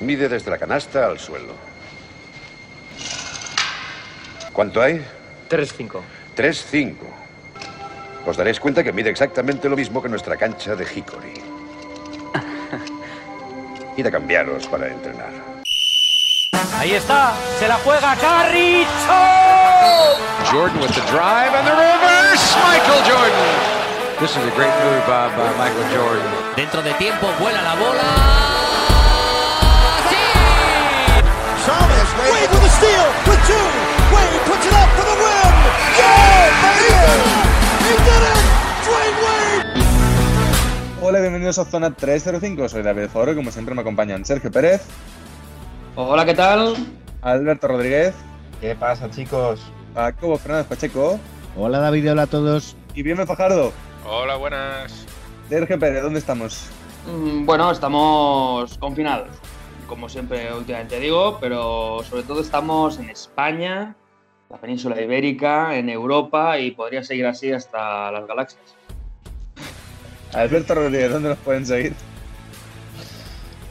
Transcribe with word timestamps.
Mide 0.00 0.28
desde 0.28 0.50
la 0.50 0.58
canasta 0.58 1.06
al 1.06 1.18
suelo. 1.18 1.54
¿Cuánto 4.52 4.82
hay? 4.82 5.04
3-5. 5.48 6.00
3-5. 6.36 6.94
Os 8.26 8.36
daréis 8.36 8.60
cuenta 8.60 8.84
que 8.84 8.92
mide 8.92 9.10
exactamente 9.10 9.68
lo 9.68 9.76
mismo 9.76 10.02
que 10.02 10.08
nuestra 10.08 10.36
cancha 10.36 10.74
de 10.74 10.84
Hickory. 10.84 11.34
Id 13.96 14.06
a 14.06 14.10
cambiaros 14.10 14.66
para 14.66 14.88
entrenar. 14.88 15.30
Ahí 16.78 16.94
está, 16.94 17.34
se 17.58 17.68
la 17.68 17.76
juega 17.76 18.16
Carricho. 18.16 18.88
Jordan 20.50 20.80
with 20.80 20.94
the 20.94 21.02
drive 21.12 21.54
and 21.54 21.66
the 21.66 21.72
reverse. 21.72 22.56
Michael 22.64 23.02
Jordan. 23.04 23.80
This 24.18 24.30
is 24.30 24.44
a 24.44 24.54
great 24.56 24.72
move 24.84 25.06
by, 25.06 25.28
by 25.36 25.50
Michael 25.56 25.84
Jordan. 25.94 26.54
Dentro 26.56 26.82
de 26.82 26.92
tiempo 26.94 27.28
vuela 27.38 27.62
la 27.62 27.74
bola. 27.74 28.59
Two. 33.50 33.66
Wade 34.14 34.40
puts 34.46 34.66
it 34.66 34.74
up 34.74 34.88
for 34.96 35.04
the 35.10 35.16
win. 35.22 35.52
Yeah, 35.98 36.50
baby! 36.62 36.92
He 37.84 37.92
did 38.06 38.22
it! 38.30 38.38
Dwayne 38.86 39.16
Wade! 39.24 41.02
Hola, 41.02 41.18
bienvenidos 41.20 41.58
a 41.58 41.64
Zona 41.64 41.90
305. 41.94 42.68
Soy 42.68 42.82
David 42.82 43.08
Foro 43.08 43.32
y 43.32 43.36
como 43.36 43.50
siempre 43.50 43.74
me 43.74 43.80
acompañan 43.80 44.24
Sergio 44.24 44.50
Pérez, 44.50 44.82
Hola, 45.96 46.24
¿qué 46.24 46.34
tal? 46.34 46.76
Alberto 47.22 47.68
Rodríguez, 47.68 48.14
¿Qué 48.60 48.74
pasa, 48.76 49.10
chicos? 49.10 49.60
Jacobo 49.94 50.38
Fernández 50.38 50.66
Pacheco 50.68 51.18
Hola 51.56 51.80
David, 51.80 52.12
hola 52.12 52.22
a 52.22 52.26
todos. 52.26 52.76
y 52.94 53.02
Bienme 53.02 53.26
Fajardo. 53.26 53.72
Hola, 54.08 54.36
buenas. 54.36 55.04
Sergio 55.48 55.78
Pérez, 55.78 56.02
¿dónde 56.02 56.20
estamos? 56.20 56.66
Mm, 57.06 57.44
Bueno, 57.44 57.70
estamos 57.72 58.78
confinados, 58.78 59.28
como 59.90 60.08
siempre 60.08 60.54
últimamente 60.54 61.00
digo, 61.00 61.38
pero 61.40 62.02
sobre 62.08 62.22
todo 62.22 62.40
estamos 62.40 63.00
en 63.00 63.10
España, 63.10 63.96
la 64.48 64.56
península 64.56 65.00
ibérica, 65.02 65.76
en 65.76 65.90
Europa 65.90 66.60
y 66.60 66.70
podría 66.70 67.02
seguir 67.02 67.26
así 67.26 67.52
hasta 67.52 68.12
las 68.12 68.24
galaxias. 68.26 68.62
Alberto 70.32 70.76
Rodríguez, 70.76 71.10
¿dónde 71.10 71.30
nos 71.30 71.38
pueden 71.38 71.66
seguir? 71.66 71.92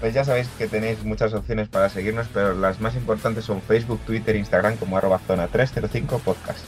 Pues 0.01 0.13
ya 0.13 0.25
sabéis 0.25 0.49
que 0.57 0.67
tenéis 0.67 1.03
muchas 1.05 1.33
opciones 1.33 1.69
para 1.69 1.87
seguirnos, 1.89 2.27
pero 2.33 2.53
las 2.53 2.81
más 2.81 2.95
importantes 2.95 3.45
son 3.45 3.61
Facebook, 3.61 4.01
Twitter, 4.05 4.35
Instagram 4.35 4.75
como 4.75 4.97
arroba 4.97 5.19
zona 5.19 5.47
305 5.47 6.19
podcast. 6.19 6.59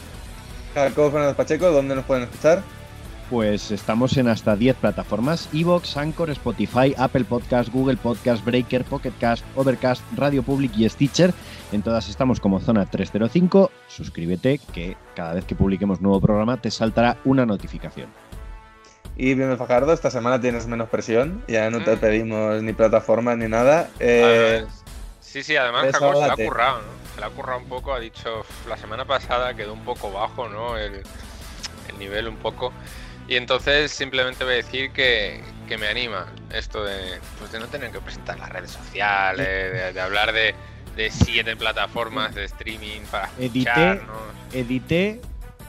Jacobo 0.73 1.11
Fernández 1.11 1.35
Pacheco, 1.35 1.71
¿dónde 1.71 1.95
nos 1.95 2.05
pueden 2.05 2.23
escuchar? 2.23 2.63
Pues 3.31 3.71
estamos 3.71 4.17
en 4.17 4.27
hasta 4.27 4.55
10 4.57 4.75
plataformas: 4.75 5.47
Evox, 5.53 5.95
Anchor, 5.95 6.29
Spotify, 6.31 6.93
Apple 6.97 7.23
Podcast, 7.23 7.69
Google 7.71 7.95
Podcast, 7.95 8.43
Breaker, 8.43 8.83
Pocket 8.83 9.13
Cast, 9.21 9.43
Overcast, 9.55 10.03
Radio 10.17 10.43
Public 10.43 10.73
y 10.77 10.87
Stitcher. 10.89 11.33
En 11.71 11.81
todas 11.81 12.09
estamos 12.09 12.41
como 12.41 12.59
Zona 12.59 12.85
305. 12.85 13.71
Suscríbete 13.87 14.59
que 14.73 14.97
cada 15.15 15.33
vez 15.33 15.45
que 15.45 15.55
publiquemos 15.55 16.01
nuevo 16.01 16.19
programa 16.19 16.57
te 16.57 16.69
saltará 16.71 17.15
una 17.23 17.45
notificación. 17.45 18.09
Y 19.15 19.33
Bienme 19.33 19.55
Fajardo, 19.55 19.93
esta 19.93 20.11
semana 20.11 20.41
tienes 20.41 20.67
menos 20.67 20.89
presión, 20.89 21.41
ya 21.47 21.69
no 21.69 21.81
te 21.83 21.95
Mm. 21.95 21.99
pedimos 21.99 22.61
ni 22.63 22.73
plataformas 22.73 23.37
ni 23.37 23.47
nada. 23.47 23.89
Eh, 23.99 24.65
sí, 25.21 25.41
sí, 25.41 25.55
además 25.55 25.85
Jacob 25.93 26.15
se 26.15 26.27
la 26.27 26.33
ha 26.33 26.35
currado, 26.35 26.77
¿no? 26.79 26.87
Se 27.15 27.21
la 27.21 27.27
ha 27.27 27.29
currado 27.29 27.59
un 27.59 27.67
poco, 27.69 27.93
ha 27.93 27.99
dicho, 27.99 28.41
"Uf, 28.41 28.67
la 28.67 28.75
semana 28.77 29.05
pasada 29.05 29.53
quedó 29.53 29.71
un 29.73 29.83
poco 29.85 30.11
bajo, 30.11 30.49
¿no? 30.49 30.77
El, 30.77 30.95
el 31.89 31.99
nivel 31.99 32.27
un 32.27 32.35
poco. 32.37 32.73
Y 33.27 33.35
entonces 33.35 33.91
simplemente 33.91 34.43
voy 34.43 34.53
a 34.53 34.57
decir 34.57 34.91
que, 34.91 35.41
que 35.67 35.77
me 35.77 35.87
anima 35.87 36.27
esto 36.53 36.83
de, 36.83 37.19
pues 37.39 37.51
de 37.51 37.59
no 37.59 37.67
tener 37.67 37.91
que 37.91 37.99
presentar 37.99 38.37
las 38.39 38.49
redes 38.49 38.71
sociales, 38.71 39.47
de, 39.47 39.93
de 39.93 40.01
hablar 40.01 40.33
de, 40.33 40.53
de 40.95 41.09
siete 41.09 41.55
plataformas 41.55 42.35
de 42.35 42.43
streaming 42.45 43.01
para 43.09 43.29
Edité. 43.39 43.59
escucharnos, 43.69 44.17
Edité 44.53 45.21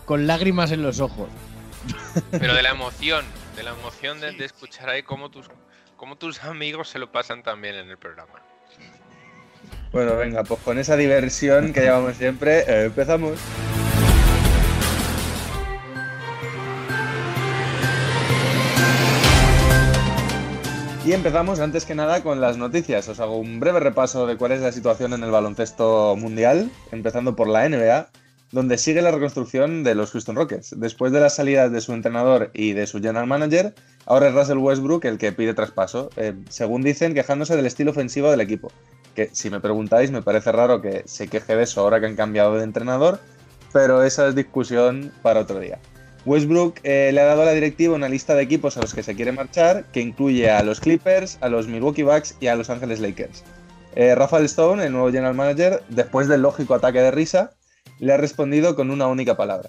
con 0.04 0.26
lágrimas 0.26 0.72
en 0.72 0.82
los 0.82 0.98
ojos. 1.00 1.28
pero 2.32 2.54
de 2.54 2.62
la 2.62 2.70
emoción, 2.70 3.24
de 3.56 3.62
la 3.62 3.70
emoción 3.70 4.20
de, 4.20 4.32
de 4.32 4.44
escuchar 4.44 4.88
ahí 4.88 5.02
cómo 5.04 5.30
tus, 5.30 5.48
cómo 5.96 6.16
tus 6.16 6.42
amigos 6.42 6.88
se 6.88 6.98
lo 6.98 7.12
pasan 7.12 7.42
también 7.44 7.76
en 7.76 7.88
el 7.88 7.96
programa. 7.98 8.42
Bueno, 9.92 10.16
venga, 10.16 10.42
pues 10.42 10.58
con 10.60 10.78
esa 10.78 10.96
diversión 10.96 11.72
que 11.72 11.80
llevamos 11.82 12.16
siempre, 12.16 12.60
eh, 12.60 12.84
empezamos. 12.86 13.38
Y 21.04 21.12
empezamos 21.12 21.58
antes 21.58 21.84
que 21.84 21.96
nada 21.96 22.22
con 22.22 22.40
las 22.40 22.56
noticias. 22.56 23.08
Os 23.08 23.18
hago 23.18 23.36
un 23.36 23.58
breve 23.58 23.80
repaso 23.80 24.26
de 24.26 24.36
cuál 24.36 24.52
es 24.52 24.60
la 24.60 24.70
situación 24.70 25.12
en 25.12 25.24
el 25.24 25.30
baloncesto 25.32 26.14
mundial, 26.16 26.70
empezando 26.92 27.34
por 27.34 27.48
la 27.48 27.68
NBA, 27.68 28.08
donde 28.52 28.78
sigue 28.78 29.02
la 29.02 29.10
reconstrucción 29.10 29.82
de 29.82 29.96
los 29.96 30.12
Houston 30.12 30.36
Rockets. 30.36 30.78
Después 30.78 31.12
de 31.12 31.20
las 31.20 31.34
salidas 31.34 31.72
de 31.72 31.80
su 31.80 31.92
entrenador 31.92 32.50
y 32.54 32.72
de 32.72 32.86
su 32.86 33.00
general 33.00 33.26
manager, 33.26 33.74
ahora 34.06 34.28
es 34.28 34.34
Russell 34.34 34.58
Westbrook 34.58 35.04
el 35.06 35.18
que 35.18 35.32
pide 35.32 35.54
traspaso, 35.54 36.10
eh, 36.16 36.34
según 36.48 36.82
dicen, 36.82 37.14
quejándose 37.14 37.56
del 37.56 37.66
estilo 37.66 37.90
ofensivo 37.90 38.30
del 38.30 38.40
equipo 38.40 38.70
que 39.14 39.30
si 39.32 39.50
me 39.50 39.60
preguntáis 39.60 40.10
me 40.10 40.22
parece 40.22 40.52
raro 40.52 40.80
que 40.80 41.02
se 41.06 41.28
queje 41.28 41.56
de 41.56 41.64
eso 41.64 41.80
ahora 41.80 42.00
que 42.00 42.06
han 42.06 42.16
cambiado 42.16 42.56
de 42.56 42.64
entrenador, 42.64 43.20
pero 43.72 44.02
esa 44.02 44.28
es 44.28 44.34
discusión 44.34 45.12
para 45.22 45.40
otro 45.40 45.60
día. 45.60 45.78
Westbrook 46.24 46.80
eh, 46.84 47.10
le 47.12 47.20
ha 47.20 47.24
dado 47.24 47.42
a 47.42 47.46
la 47.46 47.52
directiva 47.52 47.94
una 47.94 48.08
lista 48.08 48.34
de 48.34 48.42
equipos 48.42 48.76
a 48.76 48.80
los 48.80 48.94
que 48.94 49.02
se 49.02 49.14
quiere 49.14 49.32
marchar, 49.32 49.84
que 49.92 50.00
incluye 50.00 50.50
a 50.50 50.62
los 50.62 50.80
Clippers, 50.80 51.38
a 51.40 51.48
los 51.48 51.66
Milwaukee 51.66 52.04
Bucks 52.04 52.36
y 52.40 52.46
a 52.46 52.54
Los 52.54 52.70
Angeles 52.70 53.00
Lakers. 53.00 53.42
Eh, 53.94 54.14
Rafael 54.14 54.44
Stone, 54.44 54.84
el 54.84 54.92
nuevo 54.92 55.10
general 55.10 55.34
manager, 55.34 55.82
después 55.88 56.28
del 56.28 56.42
lógico 56.42 56.74
ataque 56.74 57.00
de 57.00 57.10
risa, 57.10 57.52
le 57.98 58.12
ha 58.12 58.16
respondido 58.16 58.74
con 58.76 58.90
una 58.90 59.06
única 59.06 59.36
palabra. 59.36 59.68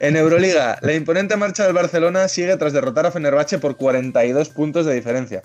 En 0.00 0.16
Euroliga, 0.16 0.78
la 0.82 0.92
imponente 0.92 1.36
marcha 1.36 1.64
del 1.64 1.72
Barcelona 1.72 2.28
sigue 2.28 2.56
tras 2.56 2.72
derrotar 2.72 3.06
a 3.06 3.10
Fenerbahce 3.10 3.58
por 3.58 3.76
42 3.76 4.50
puntos 4.50 4.84
de 4.84 4.94
diferencia. 4.94 5.40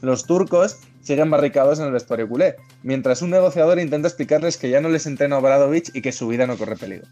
Los 0.00 0.26
turcos 0.26 0.78
siguen 1.10 1.28
barricados 1.28 1.80
en 1.80 1.86
el 1.86 1.92
vestuario 1.92 2.28
culé, 2.28 2.54
mientras 2.84 3.20
un 3.20 3.30
negociador 3.30 3.80
intenta 3.80 4.06
explicarles 4.06 4.56
que 4.56 4.70
ya 4.70 4.80
no 4.80 4.88
les 4.88 5.06
entrena 5.06 5.38
Obradovic 5.38 5.90
y 5.92 6.02
que 6.02 6.12
su 6.12 6.28
vida 6.28 6.46
no 6.46 6.56
corre 6.56 6.76
peligro. 6.76 7.08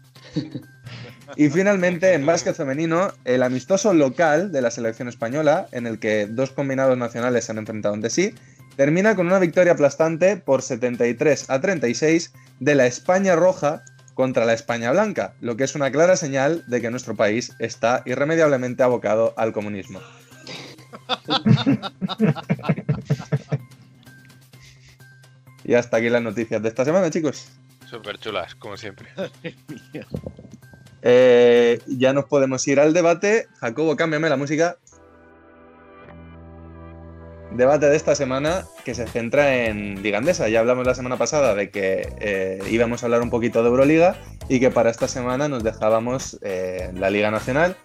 Y 1.35 1.49
finalmente, 1.49 2.13
en 2.13 2.25
básquet 2.25 2.55
femenino, 2.55 3.11
el 3.25 3.43
amistoso 3.43 3.93
local 3.93 4.53
de 4.53 4.61
la 4.61 4.71
selección 4.71 5.09
española, 5.09 5.67
en 5.73 5.85
el 5.85 5.99
que 5.99 6.27
dos 6.27 6.51
combinados 6.51 6.97
nacionales 6.97 7.43
se 7.43 7.51
han 7.51 7.57
enfrentado 7.57 7.93
entre 7.93 8.09
sí, 8.09 8.33
termina 8.77 9.17
con 9.17 9.27
una 9.27 9.37
victoria 9.37 9.73
aplastante 9.73 10.37
por 10.37 10.61
73 10.61 11.49
a 11.49 11.59
36 11.59 12.31
de 12.61 12.75
la 12.75 12.87
España 12.87 13.35
roja 13.35 13.83
contra 14.13 14.45
la 14.45 14.53
España 14.53 14.91
blanca, 14.91 15.33
lo 15.41 15.57
que 15.57 15.65
es 15.65 15.75
una 15.75 15.91
clara 15.91 16.15
señal 16.15 16.63
de 16.67 16.79
que 16.79 16.89
nuestro 16.89 17.17
país 17.17 17.51
está 17.59 18.01
irremediablemente 18.05 18.81
abocado 18.81 19.33
al 19.35 19.51
comunismo. 19.51 19.99
y 25.69 25.75
hasta 25.75 25.97
aquí 25.97 26.09
las 26.09 26.23
noticias 26.23 26.63
de 26.63 26.67
esta 26.67 26.83
semana, 26.83 27.11
chicos. 27.11 27.47
Súper 27.87 28.17
chulas, 28.17 28.55
como 28.55 28.75
siempre. 28.75 29.07
Eh, 31.01 31.79
ya 31.87 32.11
nos 32.11 32.25
podemos 32.25 32.67
ir 32.67 32.77
al 32.77 32.91
debate. 32.91 33.47
Jacobo, 33.61 33.95
cámbiame 33.95 34.27
la 34.27 34.35
música. 34.35 34.75
Debate 37.53 37.85
de 37.85 37.95
esta 37.95 38.15
semana 38.15 38.65
que 38.83 38.93
se 38.93 39.07
centra 39.07 39.63
en 39.63 40.03
Liga 40.03 40.17
Andesa. 40.17 40.49
Ya 40.49 40.59
hablamos 40.59 40.85
la 40.85 40.95
semana 40.95 41.15
pasada 41.15 41.55
de 41.55 41.69
que 41.69 42.05
eh, 42.19 42.59
íbamos 42.69 43.01
a 43.01 43.05
hablar 43.05 43.21
un 43.21 43.29
poquito 43.29 43.63
de 43.63 43.69
Euroliga 43.69 44.17
y 44.49 44.59
que 44.59 44.71
para 44.71 44.89
esta 44.89 45.07
semana 45.07 45.47
nos 45.47 45.63
dejábamos 45.63 46.37
eh, 46.41 46.91
la 46.93 47.09
Liga 47.09 47.31
Nacional. 47.31 47.77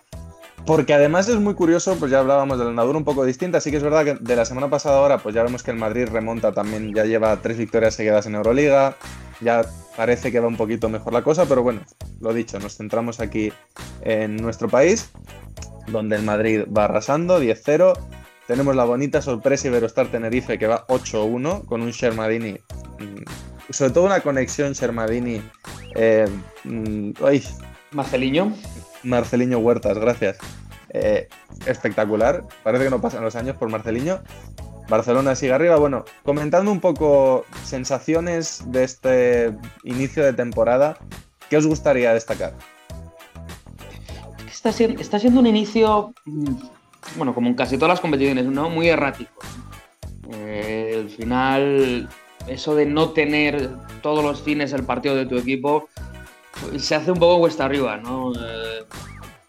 Porque 0.67 0.95
además 0.95 1.29
es 1.29 1.37
muy 1.37 1.55
curioso, 1.55 1.97
pues 1.99 2.11
ya 2.11 2.21
hablábamos 2.21 2.59
de 2.59 2.65
la 2.65 2.71
andadura 2.71 2.97
un 2.97 3.05
poco 3.05 3.25
distinta. 3.25 3.61
Sí 3.61 3.71
que 3.71 3.77
es 3.77 3.83
verdad 3.83 4.05
que 4.05 4.15
de 4.15 4.37
la 4.37 4.47
semana 4.47 4.71
pasada 4.71 4.97
ahora, 4.97 5.19
pues 5.19 5.35
ya 5.35 5.43
vemos 5.43 5.63
que 5.63 5.71
el 5.71 5.77
Madrid 5.77 6.09
remonta 6.11 6.53
también, 6.53 6.95
ya 6.95 7.05
lleva 7.05 7.37
tres 7.43 7.59
victorias 7.59 7.95
seguidas 7.95 8.25
en 8.27 8.35
Euroliga. 8.35 8.97
Ya 9.43 9.67
parece 9.95 10.33
que 10.33 10.41
va 10.41 10.49
un 10.49 10.57
poquito 10.57 10.89
mejor 10.89 11.13
la 11.13 11.23
cosa, 11.23 11.45
pero 11.45 11.63
bueno, 11.63 11.83
lo 12.21 12.33
dicho, 12.33 12.59
nos 12.61 12.77
centramos 12.77 13.21
aquí 13.21 13.53
en 14.01 14.37
nuestro 14.37 14.69
país, 14.69 15.11
donde 15.89 16.17
el 16.17 16.23
Madrid 16.23 16.63
va 16.75 16.87
arrasando, 16.87 17.43
10-0. 17.43 17.93
Tenemos 18.47 18.75
la 18.75 18.85
bonita 18.85 19.21
sorpresa 19.21 19.69
Iberostar 19.69 20.09
Tenerife 20.09 20.59
que 20.59 20.67
va 20.67 20.87
8-1 20.87 21.67
con 21.67 21.83
un 21.83 21.91
Shermadini, 21.91 22.53
mm, 22.53 23.71
sobre 23.71 23.91
todo 23.91 24.05
una 24.05 24.21
conexión 24.21 24.73
Shermadini. 24.73 25.43
Eh, 25.95 26.27
mm. 26.65 27.13
Marceliño 29.05 29.59
Huertas, 29.59 29.99
gracias. 29.99 30.39
Eh, 30.91 31.29
espectacular. 31.67 32.45
Parece 32.63 32.85
que 32.85 32.91
no 32.91 33.01
pasan 33.01 33.25
los 33.25 33.37
años 33.37 33.57
por 33.57 33.69
Marceliño. 33.69 34.23
Barcelona 34.89 35.35
sigue 35.35 35.53
arriba. 35.53 35.77
Bueno, 35.77 36.05
comentando 36.25 36.71
un 36.71 36.81
poco 36.81 37.45
sensaciones 37.65 38.63
de 38.67 38.85
este 38.85 39.57
inicio 39.83 40.25
de 40.25 40.33
temporada, 40.33 40.99
¿qué 41.49 41.57
os 41.57 41.67
gustaría 41.67 42.13
destacar? 42.13 42.55
está 44.69 44.73
siendo, 44.73 45.01
está 45.01 45.19
un 45.19 45.47
inicio, 45.47 46.15
mm, 46.25 46.55
bueno, 47.17 47.35
como 47.35 47.49
en 47.49 47.55
casi 47.55 47.77
todas 47.77 47.91
las 47.91 48.01
competiciones, 48.01 48.47
¿no? 48.47 48.71
Muy 48.71 48.89
errático. 48.89 49.33
Eh, 50.33 51.01
al 51.03 51.11
final, 51.11 52.09
eso 52.47 52.75
de 52.75 52.87
no 52.87 53.11
tener 53.11 53.71
todos 54.01 54.25
los 54.25 54.41
fines 54.43 54.73
el 54.73 54.85
partido 54.85 55.17
de 55.17 55.27
tu 55.27 55.37
equipo, 55.37 55.89
se 56.79 56.95
hace 56.95 57.13
un 57.13 57.19
poco 57.19 57.41
cuesta 57.41 57.65
arriba, 57.65 57.97
¿no? 57.97 58.33
Eh, 58.33 58.85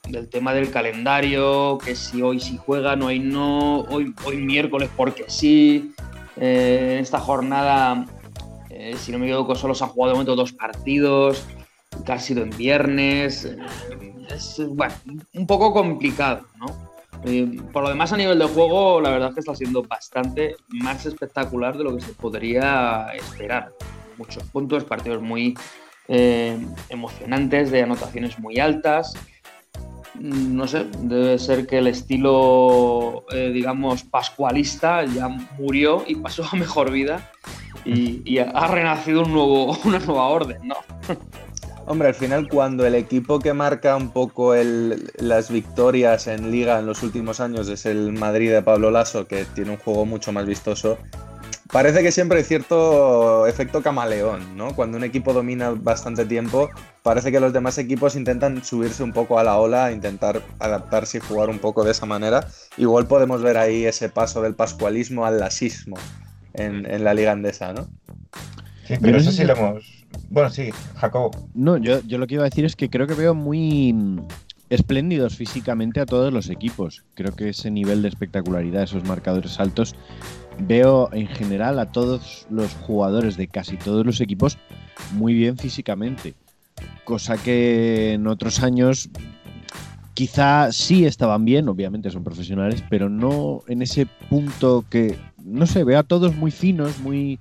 del 0.09 0.29
tema 0.29 0.53
del 0.53 0.71
calendario, 0.71 1.77
que 1.77 1.95
si 1.95 2.21
hoy 2.21 2.39
sí 2.39 2.57
juegan, 2.57 3.01
hoy 3.01 3.19
no, 3.19 3.81
hoy, 3.81 4.13
hoy 4.25 4.37
miércoles 4.37 4.89
porque 4.95 5.25
sí. 5.27 5.93
Eh, 6.37 6.95
en 6.95 6.99
esta 6.99 7.19
jornada, 7.19 8.05
eh, 8.69 8.95
si 8.97 9.11
no 9.11 9.19
me 9.19 9.25
equivoco, 9.25 9.55
solo 9.55 9.73
se 9.73 9.83
han 9.83 9.89
jugado 9.89 10.11
de 10.11 10.15
momento 10.15 10.35
dos 10.35 10.51
partidos, 10.51 11.45
que 12.05 12.11
ha 12.11 12.19
sido 12.19 12.43
en 12.43 12.49
viernes. 12.51 13.45
Eh, 13.45 13.57
es 14.29 14.61
bueno, 14.67 14.93
un 15.33 15.47
poco 15.47 15.73
complicado, 15.73 16.45
¿no? 16.57 16.65
Eh, 17.23 17.59
por 17.71 17.83
lo 17.83 17.89
demás, 17.89 18.11
a 18.13 18.17
nivel 18.17 18.37
de 18.37 18.45
juego, 18.45 19.01
la 19.01 19.09
verdad 19.09 19.29
es 19.29 19.35
que 19.35 19.39
está 19.39 19.55
siendo 19.55 19.81
bastante 19.81 20.55
más 20.67 21.05
espectacular 21.05 21.77
de 21.77 21.83
lo 21.83 21.95
que 21.95 22.01
se 22.01 22.13
podría 22.13 23.07
esperar. 23.13 23.71
Muchos 24.17 24.43
puntos, 24.43 24.83
partidos 24.83 25.21
muy 25.21 25.57
eh, 26.07 26.57
emocionantes, 26.89 27.71
de 27.71 27.83
anotaciones 27.83 28.37
muy 28.39 28.59
altas. 28.59 29.13
Mm, 30.15 30.55
No 30.55 30.67
sé, 30.67 30.85
debe 30.99 31.37
ser 31.39 31.67
que 31.67 31.79
el 31.79 31.87
estilo, 31.87 33.25
eh, 33.31 33.51
digamos, 33.53 34.03
pascualista 34.03 35.03
ya 35.05 35.27
murió 35.57 36.03
y 36.07 36.15
pasó 36.15 36.43
a 36.51 36.55
mejor 36.55 36.91
vida 36.91 37.31
y, 37.85 38.37
ha 38.39 38.67
renacido 38.67 39.21
un 39.23 39.31
nuevo, 39.33 39.77
una 39.85 39.99
nueva 39.99 40.27
orden, 40.27 40.57
¿no? 40.63 40.75
Hombre, 41.87 42.07
al 42.07 42.15
final 42.15 42.47
cuando 42.47 42.83
el 42.87 42.95
equipo 42.95 43.37
que 43.37 43.53
marca 43.53 43.95
un 43.95 44.09
poco 44.09 44.55
el- 44.55 45.11
las 45.17 45.51
victorias 45.51 46.25
en 46.25 46.49
liga 46.49 46.79
en 46.79 46.87
los 46.87 47.03
últimos 47.03 47.39
años 47.39 47.67
es 47.69 47.85
el 47.85 48.11
Madrid 48.11 48.49
de 48.51 48.63
Pablo 48.63 48.89
Lasso, 48.89 49.27
que 49.27 49.45
tiene 49.53 49.71
un 49.71 49.77
juego 49.77 50.03
mucho 50.03 50.31
más 50.31 50.47
vistoso, 50.47 50.97
parece 51.71 52.01
que 52.03 52.11
siempre 52.11 52.37
hay 52.39 52.43
cierto 52.43 53.47
efecto 53.47 53.81
camaleón, 53.81 54.55
¿no? 54.57 54.75
Cuando 54.75 54.97
un 54.97 55.03
equipo 55.03 55.33
domina 55.33 55.71
bastante 55.71 56.25
tiempo, 56.25 56.69
parece 57.03 57.31
que 57.31 57.39
los 57.39 57.53
demás 57.53 57.77
equipos 57.77 58.15
intentan 58.15 58.63
subirse 58.63 59.03
un 59.03 59.13
poco 59.13 59.39
a 59.39 59.43
la 59.43 59.57
ola, 59.57 59.91
intentar 59.91 60.41
adaptarse 60.59 61.17
y 61.17 61.21
jugar 61.21 61.49
un 61.49 61.59
poco 61.59 61.83
de 61.83 61.91
esa 61.91 62.05
manera. 62.05 62.47
Igual 62.77 63.07
podemos 63.07 63.41
ver 63.41 63.57
ahí 63.57 63.85
ese 63.85 64.09
paso 64.09 64.41
del 64.41 64.55
pascualismo 64.55 65.25
al 65.25 65.39
lasismo 65.39 65.97
en, 66.53 66.85
en 66.89 67.03
la 67.03 67.13
liga 67.13 67.31
andesa, 67.31 67.73
¿no? 67.73 67.87
Sí, 68.87 68.95
pero 69.01 69.13
no 69.13 69.17
eso 69.17 69.31
sé 69.31 69.37
sí 69.37 69.41
si- 69.41 69.47
lo 69.47 69.53
hemos. 69.53 70.05
Bueno, 70.29 70.49
sí, 70.49 70.69
Jacobo. 70.95 71.31
No, 71.53 71.77
yo, 71.77 72.01
yo 72.01 72.17
lo 72.17 72.27
que 72.27 72.35
iba 72.35 72.43
a 72.43 72.49
decir 72.49 72.65
es 72.65 72.75
que 72.75 72.89
creo 72.89 73.07
que 73.07 73.13
veo 73.13 73.33
muy 73.33 73.93
mm, 73.93 74.19
espléndidos 74.69 75.35
físicamente 75.35 75.99
a 75.99 76.05
todos 76.05 76.33
los 76.33 76.49
equipos. 76.49 77.03
Creo 77.13 77.35
que 77.35 77.49
ese 77.49 77.71
nivel 77.71 78.01
de 78.01 78.09
espectacularidad, 78.09 78.83
esos 78.83 79.03
marcadores 79.03 79.59
altos, 79.59 79.95
veo 80.59 81.09
en 81.13 81.27
general 81.27 81.79
a 81.79 81.91
todos 81.91 82.47
los 82.49 82.73
jugadores 82.73 83.37
de 83.37 83.47
casi 83.47 83.77
todos 83.77 84.05
los 84.05 84.21
equipos 84.21 84.57
muy 85.13 85.33
bien 85.33 85.57
físicamente. 85.57 86.33
Cosa 87.03 87.37
que 87.37 88.13
en 88.13 88.27
otros 88.27 88.63
años 88.63 89.09
quizá 90.13 90.71
sí 90.71 91.05
estaban 91.05 91.45
bien, 91.45 91.67
obviamente 91.67 92.09
son 92.09 92.23
profesionales, 92.23 92.83
pero 92.89 93.09
no 93.09 93.61
en 93.67 93.81
ese 93.81 94.07
punto 94.29 94.85
que, 94.89 95.17
no 95.43 95.67
sé, 95.67 95.83
veo 95.83 95.99
a 95.99 96.03
todos 96.03 96.35
muy 96.35 96.51
finos, 96.51 96.99
muy 96.99 97.39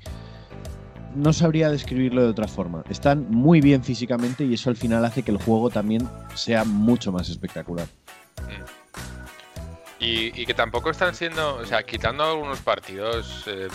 no 1.14 1.32
sabría 1.32 1.70
describirlo 1.70 2.22
de 2.22 2.28
otra 2.28 2.48
forma. 2.48 2.84
Están 2.88 3.30
muy 3.30 3.60
bien 3.60 3.82
físicamente 3.82 4.44
y 4.44 4.54
eso 4.54 4.70
al 4.70 4.76
final 4.76 5.04
hace 5.04 5.22
que 5.22 5.30
el 5.30 5.38
juego 5.38 5.70
también 5.70 6.08
sea 6.34 6.64
mucho 6.64 7.12
más 7.12 7.28
espectacular. 7.28 7.86
Y, 9.98 10.40
y 10.40 10.44
que 10.44 10.54
tampoco 10.54 10.90
están 10.90 11.14
siendo, 11.14 11.56
o 11.56 11.64
sea, 11.64 11.82
quitando 11.84 12.24
algunos 12.24 12.60
partidos 12.60 13.44
eh, 13.46 13.68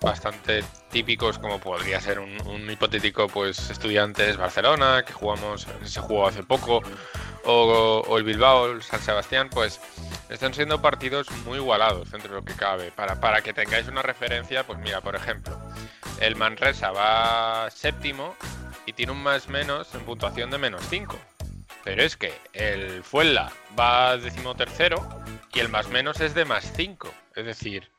bastante 0.00 0.62
típicos, 0.90 1.38
como 1.38 1.58
podría 1.58 2.00
ser 2.00 2.20
un, 2.20 2.30
un 2.46 2.70
hipotético, 2.70 3.26
pues, 3.26 3.70
Estudiantes 3.70 4.36
Barcelona, 4.36 5.02
que 5.04 5.12
jugamos, 5.12 5.66
se 5.82 6.00
jugó 6.00 6.28
hace 6.28 6.44
poco, 6.44 6.82
o, 7.44 8.18
el 8.18 8.24
Bilbao, 8.24 8.66
el 8.72 8.82
San 8.82 9.00
Sebastián, 9.00 9.48
pues 9.50 9.80
están 10.28 10.54
siendo 10.54 10.80
partidos 10.80 11.30
muy 11.44 11.58
igualados 11.58 12.12
entre 12.12 12.32
lo 12.32 12.44
que 12.44 12.54
cabe. 12.54 12.90
Para, 12.90 13.20
para 13.20 13.42
que 13.42 13.52
tengáis 13.52 13.88
una 13.88 14.02
referencia, 14.02 14.64
pues 14.64 14.78
mira, 14.78 15.00
por 15.00 15.16
ejemplo, 15.16 15.58
el 16.20 16.36
Manresa 16.36 16.90
va 16.90 17.70
séptimo 17.70 18.34
y 18.86 18.92
tiene 18.92 19.12
un 19.12 19.22
más 19.22 19.48
menos 19.48 19.94
en 19.94 20.00
puntuación 20.00 20.50
de 20.50 20.58
menos 20.58 20.82
5. 20.88 21.18
Pero 21.84 22.02
es 22.02 22.16
que 22.16 22.32
el 22.54 23.02
Fuenla 23.02 23.52
va 23.78 24.16
decimotercero 24.16 25.06
y 25.52 25.60
el 25.60 25.68
más 25.68 25.88
menos 25.88 26.20
es 26.20 26.34
de 26.34 26.44
más 26.44 26.72
5. 26.74 27.12
Es 27.36 27.44
decir, 27.44 27.90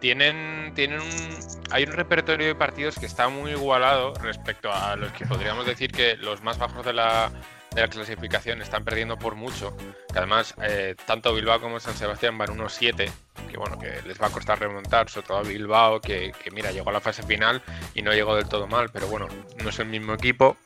tienen, 0.00 0.72
tienen 0.74 1.00
un, 1.00 1.38
hay 1.70 1.84
un 1.84 1.92
repertorio 1.92 2.48
de 2.48 2.54
partidos 2.54 2.98
que 2.98 3.06
está 3.06 3.28
muy 3.28 3.52
igualado 3.52 4.14
respecto 4.14 4.72
a 4.72 4.96
los 4.96 5.12
que 5.12 5.24
podríamos 5.24 5.66
decir 5.66 5.92
que 5.92 6.16
los 6.16 6.42
más 6.42 6.58
bajos 6.58 6.84
de 6.84 6.92
la, 6.92 7.30
de 7.76 7.82
la 7.82 7.88
clasificación 7.88 8.60
están 8.62 8.84
perdiendo 8.84 9.18
por 9.18 9.34
mucho. 9.36 9.76
Que 10.12 10.18
además, 10.18 10.54
eh, 10.62 10.96
tanto 11.06 11.32
Bilbao 11.34 11.60
como 11.60 11.78
San 11.78 11.94
Sebastián 11.96 12.36
van 12.38 12.50
unos 12.50 12.72
7, 12.72 13.10
que 13.50 13.56
bueno, 13.56 13.78
que 13.78 14.00
les 14.06 14.20
va 14.20 14.26
a 14.26 14.30
costar 14.30 14.58
remontar, 14.58 15.08
sobre 15.08 15.26
todo 15.28 15.38
a 15.38 15.42
Bilbao, 15.42 16.00
que, 16.00 16.32
que 16.42 16.50
mira, 16.50 16.72
llegó 16.72 16.90
a 16.90 16.92
la 16.94 17.00
fase 17.00 17.22
final 17.22 17.62
y 17.94 18.02
no 18.02 18.12
llegó 18.12 18.34
del 18.34 18.48
todo 18.48 18.66
mal, 18.66 18.88
pero 18.92 19.06
bueno, 19.06 19.28
no 19.62 19.68
es 19.68 19.78
el 19.78 19.86
mismo 19.86 20.14
equipo 20.14 20.56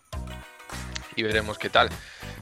y 1.16 1.22
veremos 1.22 1.58
qué 1.58 1.68
tal. 1.68 1.88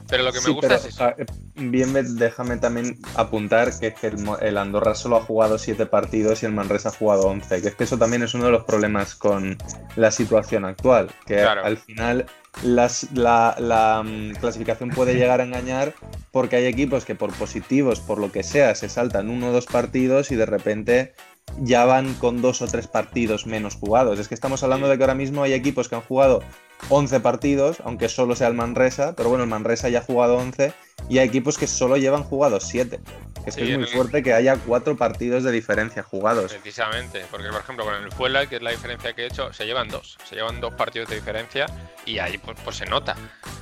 Pero 0.07 0.23
lo 0.23 0.31
que 0.31 0.39
me 0.39 0.45
Sí, 0.45 0.51
gusta 0.51 0.67
pero, 0.69 0.79
es 0.79 0.85
eso. 0.87 1.13
bien, 1.55 1.93
déjame 2.17 2.57
también 2.57 2.97
apuntar 3.15 3.77
que, 3.79 3.93
que 3.93 4.07
el, 4.07 4.17
el 4.41 4.57
Andorra 4.57 4.95
solo 4.95 5.17
ha 5.17 5.21
jugado 5.21 5.59
7 5.59 5.85
partidos 5.85 6.41
y 6.41 6.47
el 6.47 6.51
Manresa 6.51 6.89
ha 6.89 6.91
jugado 6.93 7.27
11, 7.27 7.61
que 7.61 7.67
es 7.67 7.75
que 7.75 7.83
eso 7.83 7.97
también 7.97 8.23
es 8.23 8.33
uno 8.33 8.45
de 8.45 8.51
los 8.51 8.63
problemas 8.63 9.13
con 9.13 9.55
la 9.95 10.09
situación 10.09 10.65
actual, 10.65 11.11
que 11.27 11.35
Claro. 11.35 11.63
al 11.63 11.77
final 11.77 12.25
las- 12.63 13.07
la, 13.13 13.55
la, 13.59 14.03
mm, 14.03 14.33
clasificación 14.39 14.89
puede 14.89 15.15
llegar 15.15 15.41
a 15.41 15.45
engañar 15.45 15.93
porque 16.31 16.57
hay 16.57 16.65
equipos 16.65 17.05
que 17.05 17.15
por 17.15 17.33
positivos, 17.33 17.99
por 17.99 18.19
lo 18.19 18.31
que 18.31 18.43
sea, 18.43 18.75
se 18.75 18.89
saltan 18.89 19.29
uno 19.29 19.49
o 19.49 19.51
dos 19.51 19.65
partidos 19.65 20.31
y 20.31 20.35
de 20.35 20.45
repente 20.45 21.13
ya 21.61 21.85
van 21.85 22.13
con 22.15 22.41
dos 22.41 22.61
o 22.61 22.67
tres 22.67 22.87
partidos 22.87 23.47
menos 23.47 23.75
jugados. 23.75 24.19
Es 24.19 24.27
que 24.27 24.35
estamos 24.35 24.61
hablando 24.63 24.87
de 24.87 24.97
que 24.97 25.03
ahora 25.03 25.15
mismo 25.15 25.41
hay 25.43 25.53
equipos 25.53 25.89
que 25.89 25.95
han 25.95 26.01
jugado 26.01 26.41
11 26.89 27.19
partidos, 27.19 27.77
aunque 27.83 28.07
solo 28.07 28.35
sea 28.35 28.47
el 28.47 28.53
Manresa, 28.53 29.13
pero 29.15 29.29
bueno, 29.29 29.43
el 29.45 29.49
Manresa 29.49 29.89
ya 29.89 29.99
ha 29.99 30.03
jugado 30.03 30.37
11 30.37 30.73
y 31.09 31.17
hay 31.17 31.27
equipos 31.27 31.57
que 31.57 31.67
solo 31.67 31.97
llevan 31.97 32.23
jugados 32.23 32.63
7. 32.67 32.99
Que 33.43 33.49
es, 33.51 33.55
que 33.55 33.71
es 33.71 33.77
muy 33.77 33.87
fuerte 33.87 34.21
que 34.21 34.33
haya 34.33 34.57
cuatro 34.57 34.97
partidos 34.97 35.43
de 35.45 35.51
diferencia 35.51 36.03
jugados. 36.03 36.51
Precisamente, 36.53 37.25
porque 37.31 37.47
por 37.49 37.61
ejemplo 37.61 37.85
con 37.85 37.95
el 37.95 38.11
Fuela, 38.11 38.45
que 38.47 38.57
es 38.57 38.61
la 38.61 38.71
diferencia 38.71 39.13
que 39.13 39.23
he 39.23 39.25
hecho, 39.27 39.53
se 39.53 39.65
llevan 39.65 39.87
dos, 39.87 40.17
se 40.27 40.35
llevan 40.35 40.59
dos 40.59 40.73
partidos 40.73 41.07
de 41.09 41.15
diferencia 41.15 41.65
y 42.05 42.19
ahí 42.19 42.37
pues, 42.37 42.57
pues 42.63 42.75
se 42.75 42.85
nota. 42.85 43.15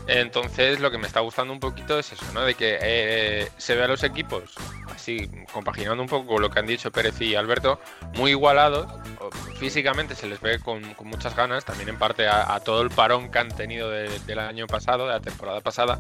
Entonces 0.08 0.80
lo 0.80 0.90
que 0.90 0.98
me 0.98 1.08
está 1.08 1.20
gustando 1.20 1.54
un 1.54 1.60
poquito 1.60 2.00
es 2.00 2.12
eso, 2.12 2.26
¿no? 2.34 2.42
De 2.42 2.56
que 2.56 2.78
eh, 2.82 3.50
se 3.58 3.76
ve 3.76 3.84
a 3.84 3.88
los 3.88 4.04
equipos, 4.04 4.56
así 4.94 5.30
compaginando 5.52 6.02
un 6.02 6.10
poco 6.10 6.40
lo 6.40 6.50
que 6.50 6.60
han 6.60 6.66
dicho 6.66 6.92
Pérez 6.92 7.20
y 7.22 7.36
Alberto, 7.36 7.80
muy 8.16 8.32
igualados, 8.32 8.88
o- 9.20 9.30
físicamente 9.58 10.16
se 10.16 10.28
les 10.28 10.40
ve 10.40 10.60
con, 10.60 10.82
muchas 11.04 11.36
ganas, 11.36 11.66
también 11.66 11.90
en 11.90 11.98
parte 11.98 12.28
a, 12.28 12.60
todo 12.60 12.82
el 12.82 12.90
parón 12.90 13.30
que 13.32 13.40
han 13.40 13.50
tenido 13.50 13.90
de- 13.90 14.20
del 14.20 14.40
año 14.40 14.68
pasado, 14.68 15.08
de 15.08 15.14
la 15.14 15.20
temporada 15.20 15.62
pasada, 15.62 16.00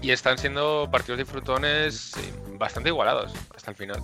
y 0.00 0.10
están 0.10 0.38
siendo 0.38 0.88
partidos 0.90 1.18
disfrutones 1.18 2.12
sí, 2.14 2.32
bastante 2.58 2.88
igualados 2.88 3.32
hasta 3.54 3.70
el 3.70 3.76
final. 3.76 4.02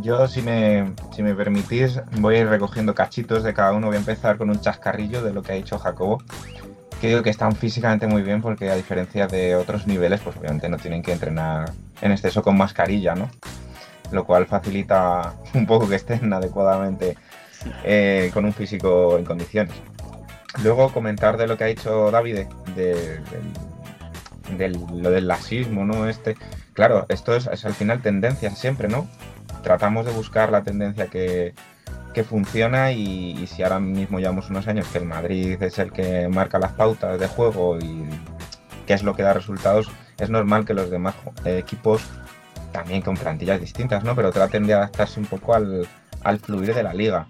Yo, 0.00 0.26
si 0.26 0.42
me, 0.42 0.92
si 1.14 1.22
me 1.22 1.34
permitís, 1.34 2.00
voy 2.18 2.36
a 2.36 2.38
ir 2.40 2.48
recogiendo 2.48 2.94
cachitos 2.94 3.44
de 3.44 3.54
cada 3.54 3.72
uno. 3.72 3.86
Voy 3.86 3.96
a 3.96 4.00
empezar 4.00 4.36
con 4.36 4.50
un 4.50 4.60
chascarrillo 4.60 5.22
de 5.22 5.32
lo 5.32 5.42
que 5.42 5.52
ha 5.52 5.54
dicho 5.54 5.78
Jacobo. 5.78 6.20
Que 7.00 7.08
digo 7.08 7.22
que 7.22 7.30
están 7.30 7.54
físicamente 7.54 8.06
muy 8.06 8.22
bien 8.22 8.42
porque 8.42 8.70
a 8.70 8.74
diferencia 8.74 9.28
de 9.28 9.54
otros 9.54 9.86
niveles, 9.86 10.20
pues 10.20 10.36
obviamente 10.36 10.68
no 10.68 10.78
tienen 10.78 11.02
que 11.02 11.12
entrenar 11.12 11.72
en 12.00 12.10
exceso 12.10 12.42
con 12.42 12.56
mascarilla, 12.56 13.14
¿no? 13.14 13.30
Lo 14.10 14.24
cual 14.24 14.46
facilita 14.46 15.34
un 15.54 15.66
poco 15.66 15.88
que 15.88 15.94
estén 15.94 16.32
adecuadamente 16.32 17.16
eh, 17.84 18.30
con 18.32 18.44
un 18.44 18.52
físico 18.52 19.18
en 19.18 19.24
condiciones. 19.24 19.74
Luego 20.62 20.92
comentar 20.92 21.36
de 21.36 21.46
lo 21.46 21.56
que 21.56 21.64
ha 21.64 21.68
dicho 21.68 22.10
David, 22.10 22.46
de, 22.76 23.20
lo 24.92 25.10
del 25.10 25.26
laxismo, 25.26 25.84
¿no? 25.84 26.08
Este, 26.08 26.36
claro, 26.72 27.06
esto 27.08 27.34
es, 27.34 27.48
al 27.48 27.74
final 27.74 28.02
tendencias 28.02 28.58
siempre, 28.58 28.88
¿no? 28.88 29.08
Tratamos 29.62 30.06
de 30.06 30.12
buscar 30.12 30.52
la 30.52 30.62
tendencia 30.62 31.08
que, 31.08 31.54
que 32.14 32.24
funciona 32.24 32.92
y, 32.92 33.46
si 33.48 33.62
ahora 33.62 33.80
mismo 33.80 34.20
llevamos 34.20 34.48
unos 34.48 34.68
años 34.68 34.86
que 34.88 34.98
el 34.98 35.04
Madrid 35.04 35.60
es 35.62 35.78
el 35.78 35.92
que 35.92 36.28
marca 36.28 36.58
las 36.58 36.72
pautas 36.72 37.18
de 37.18 37.26
juego 37.26 37.78
y 37.78 38.04
qué 38.86 38.94
es 38.94 39.02
lo 39.02 39.14
que 39.14 39.22
da 39.22 39.34
resultados, 39.34 39.90
es 40.18 40.30
normal 40.30 40.64
que 40.64 40.74
los 40.74 40.90
demás 40.90 41.14
eh, 41.44 41.58
equipos 41.58 42.02
también 42.72 43.02
con 43.02 43.16
plantillas 43.16 43.60
distintas, 43.60 44.04
¿no? 44.04 44.14
Pero 44.14 44.32
traten 44.32 44.66
de 44.66 44.74
adaptarse 44.74 45.20
un 45.20 45.26
poco 45.26 45.54
al 45.54 46.38
fluir 46.40 46.74
de 46.74 46.82
la 46.82 46.94
liga. 46.94 47.26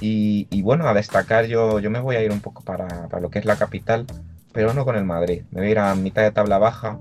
Y, 0.00 0.62
bueno, 0.62 0.88
a 0.88 0.94
destacar 0.94 1.46
yo, 1.46 1.80
yo 1.80 1.90
me 1.90 2.00
voy 2.00 2.16
a 2.16 2.22
ir 2.22 2.32
un 2.32 2.40
poco 2.40 2.62
para, 2.62 3.08
para 3.08 3.20
lo 3.20 3.30
que 3.30 3.38
es 3.38 3.44
la 3.44 3.56
capital, 3.56 4.06
pero 4.52 4.74
no 4.74 4.84
con 4.84 4.96
el 4.96 5.04
Madrid. 5.04 5.42
Me 5.50 5.60
voy 5.60 5.68
a 5.68 5.70
ir 5.70 5.78
a 5.78 5.94
mitad 5.94 6.22
de 6.22 6.32
tabla 6.32 6.58
baja 6.58 6.98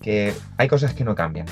que 0.00 0.34
hay 0.56 0.68
cosas 0.68 0.94
que 0.94 1.04
no 1.04 1.14
cambian. 1.14 1.46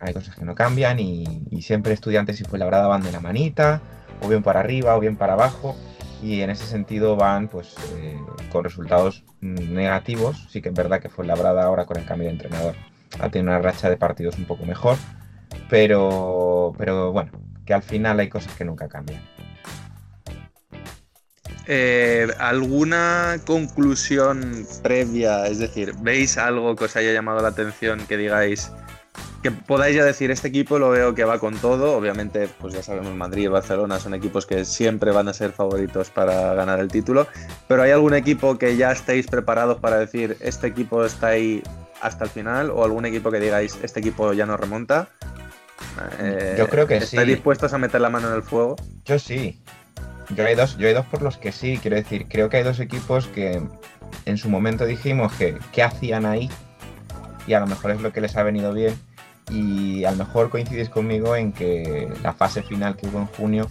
Hay 0.00 0.14
cosas 0.14 0.34
que 0.34 0.44
no 0.44 0.54
cambian 0.54 0.98
y, 0.98 1.62
siempre 1.62 1.92
estudiantes 1.92 2.40
y 2.40 2.44
Fuenlabrada 2.44 2.86
van 2.86 3.02
de 3.02 3.12
la 3.12 3.20
manita, 3.20 3.80
o 4.22 4.28
bien 4.28 4.42
para 4.42 4.60
arriba 4.60 4.96
o 4.96 5.00
bien 5.00 5.16
para 5.16 5.34
abajo 5.34 5.76
y 6.22 6.40
en 6.40 6.50
ese 6.50 6.66
sentido 6.66 7.16
van 7.16 7.48
pues 7.48 7.74
eh, 7.96 8.18
con 8.50 8.64
resultados 8.64 9.24
negativos. 9.40 10.46
Sí 10.50 10.62
que 10.62 10.70
es 10.70 10.74
verdad 10.74 11.00
que 11.00 11.08
fue 11.08 11.26
labrada 11.26 11.64
ahora 11.64 11.84
con 11.84 11.98
el 11.98 12.04
cambio 12.04 12.28
de 12.28 12.32
entrenador. 12.32 12.74
Ha 13.18 13.28
tenido 13.28 13.50
una 13.50 13.60
racha 13.60 13.90
de 13.90 13.96
partidos 13.96 14.38
un 14.38 14.46
poco 14.46 14.64
mejor, 14.64 14.96
pero, 15.68 16.72
pero 16.78 17.12
bueno, 17.12 17.32
que 17.66 17.74
al 17.74 17.82
final 17.82 18.20
hay 18.20 18.28
cosas 18.28 18.54
que 18.54 18.64
nunca 18.64 18.88
cambian. 18.88 19.22
Eh, 21.72 22.26
¿Alguna 22.40 23.36
conclusión 23.46 24.66
previa? 24.82 25.46
Es 25.46 25.60
decir, 25.60 25.94
¿veis 26.00 26.36
algo 26.36 26.74
que 26.74 26.86
os 26.86 26.96
haya 26.96 27.12
llamado 27.12 27.40
la 27.42 27.50
atención 27.50 28.04
que 28.08 28.16
digáis, 28.16 28.72
que 29.40 29.52
podáis 29.52 29.94
ya 29.94 30.04
decir, 30.04 30.32
este 30.32 30.48
equipo 30.48 30.80
lo 30.80 30.90
veo 30.90 31.14
que 31.14 31.22
va 31.22 31.38
con 31.38 31.56
todo. 31.58 31.96
Obviamente, 31.96 32.48
pues 32.60 32.74
ya 32.74 32.82
sabemos, 32.82 33.14
Madrid 33.14 33.44
y 33.44 33.46
Barcelona 33.46 34.00
son 34.00 34.14
equipos 34.14 34.46
que 34.46 34.64
siempre 34.64 35.12
van 35.12 35.28
a 35.28 35.32
ser 35.32 35.52
favoritos 35.52 36.10
para 36.10 36.54
ganar 36.54 36.80
el 36.80 36.88
título. 36.88 37.28
Pero 37.68 37.82
¿hay 37.84 37.92
algún 37.92 38.14
equipo 38.14 38.58
que 38.58 38.76
ya 38.76 38.90
estéis 38.90 39.28
preparados 39.28 39.78
para 39.78 39.96
decir, 39.98 40.38
este 40.40 40.66
equipo 40.66 41.04
está 41.04 41.28
ahí 41.28 41.62
hasta 42.00 42.24
el 42.24 42.30
final? 42.30 42.70
¿O 42.70 42.82
algún 42.82 43.06
equipo 43.06 43.30
que 43.30 43.38
digáis, 43.38 43.78
este 43.80 44.00
equipo 44.00 44.32
ya 44.32 44.44
no 44.44 44.56
remonta? 44.56 45.08
Eh, 46.18 46.56
yo 46.58 46.68
creo 46.68 46.88
que 46.88 46.94
¿estáis 46.94 47.10
sí. 47.10 47.16
¿Estáis 47.16 47.36
dispuestos 47.36 47.72
a 47.72 47.78
meter 47.78 48.00
la 48.00 48.10
mano 48.10 48.26
en 48.26 48.34
el 48.34 48.42
fuego? 48.42 48.74
Yo 49.04 49.20
sí. 49.20 49.62
Yo 50.36 50.46
hay, 50.46 50.54
dos, 50.54 50.76
yo 50.78 50.86
hay 50.86 50.94
dos 50.94 51.06
por 51.06 51.22
los 51.22 51.36
que 51.36 51.52
sí. 51.52 51.78
Quiero 51.80 51.96
decir, 51.96 52.26
creo 52.28 52.48
que 52.48 52.58
hay 52.58 52.62
dos 52.62 52.80
equipos 52.80 53.26
que 53.28 53.60
en 54.26 54.38
su 54.38 54.48
momento 54.48 54.86
dijimos 54.86 55.32
que 55.32 55.58
qué 55.72 55.82
hacían 55.82 56.26
ahí. 56.26 56.50
Y 57.46 57.54
a 57.54 57.60
lo 57.60 57.66
mejor 57.66 57.90
es 57.90 58.00
lo 58.00 58.12
que 58.12 58.20
les 58.20 58.36
ha 58.36 58.42
venido 58.42 58.72
bien 58.72 58.94
y 59.50 60.04
a 60.04 60.12
lo 60.12 60.18
mejor 60.18 60.50
coincidís 60.50 60.88
conmigo 60.88 61.36
en 61.36 61.52
que 61.52 62.08
la 62.22 62.32
fase 62.32 62.62
final 62.62 62.96
que 62.96 63.06
hubo 63.08 63.18
en 63.18 63.26
junio, 63.26 63.70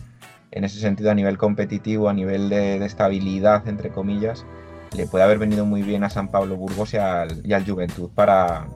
en 0.52 0.64
ese 0.64 0.80
sentido 0.80 1.12
a 1.12 1.16
nivel 1.16 1.38
competitivo, 1.38 2.10
a 2.10 2.14
nivel 2.14 2.50
de, 2.50 2.80
de 2.80 2.86
estabilidad, 2.86 3.68
entre 3.68 3.90
comillas, 3.90 4.46
le 4.96 5.08
puede 5.08 5.24
haber 5.24 5.38
venido 5.38 5.66
muy 5.66 5.82
bien 5.82 6.04
a 6.04 6.10
San 6.10 6.30
Pablo 6.30 6.56
Burgos 6.56 6.94
y 6.94 6.98
al, 6.98 7.46
y 7.46 7.54
al 7.54 7.66
Juventud 7.66 8.10
para, 8.14 8.68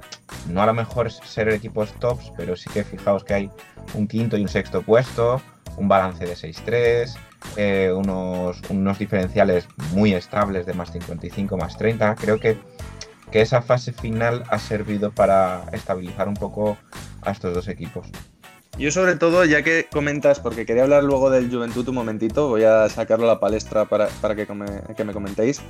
no 0.50 0.62
a 0.62 0.66
lo 0.66 0.74
mejor 0.74 1.12
ser 1.12 1.50
equipos 1.50 1.92
tops, 2.00 2.32
pero 2.38 2.56
sí 2.56 2.70
que 2.72 2.84
fijaos 2.84 3.24
que 3.24 3.34
hay 3.34 3.50
un 3.94 4.08
quinto 4.08 4.38
y 4.38 4.42
un 4.42 4.48
sexto 4.48 4.82
puesto, 4.82 5.42
un 5.78 5.88
balance 5.88 6.26
de 6.26 6.34
6-3, 6.34 7.16
eh, 7.58 7.92
unos, 7.96 8.62
unos 8.70 9.00
diferenciales 9.00 9.68
muy 9.92 10.14
estables 10.14 10.66
de 10.66 10.74
más 10.74 10.92
55, 10.92 11.58
más 11.58 11.78
30. 11.78 12.16
Creo 12.16 12.40
que 12.40 12.58
que 13.34 13.42
esa 13.42 13.64
fase 13.64 13.92
final 13.92 14.44
ha 14.50 14.60
servido 14.60 15.12
para 15.12 15.64
estabilizar 15.72 16.28
un 16.28 16.36
poco 16.36 16.78
a 17.24 17.32
estos 17.32 17.52
dos 17.52 17.68
equipos. 17.68 18.06
Yo 18.78 18.92
sobre 18.92 19.16
todo, 19.16 19.44
ya 19.44 19.64
que 19.64 19.88
comentas, 19.92 20.40
porque 20.40 20.68
quería 20.68 20.84
hablar 20.84 21.04
luego 21.04 21.32
del 21.32 21.50
Juventud 21.50 21.88
un 21.90 21.96
momentito, 21.96 22.48
voy 22.48 22.64
a 22.64 22.88
sacarlo 22.90 23.26
a 23.26 23.34
la 23.34 23.40
palestra 23.40 23.86
para, 23.86 24.08
para 24.22 24.36
que, 24.36 24.46
que, 24.46 25.04
me 25.04 25.14
comentéis. 25.14 25.62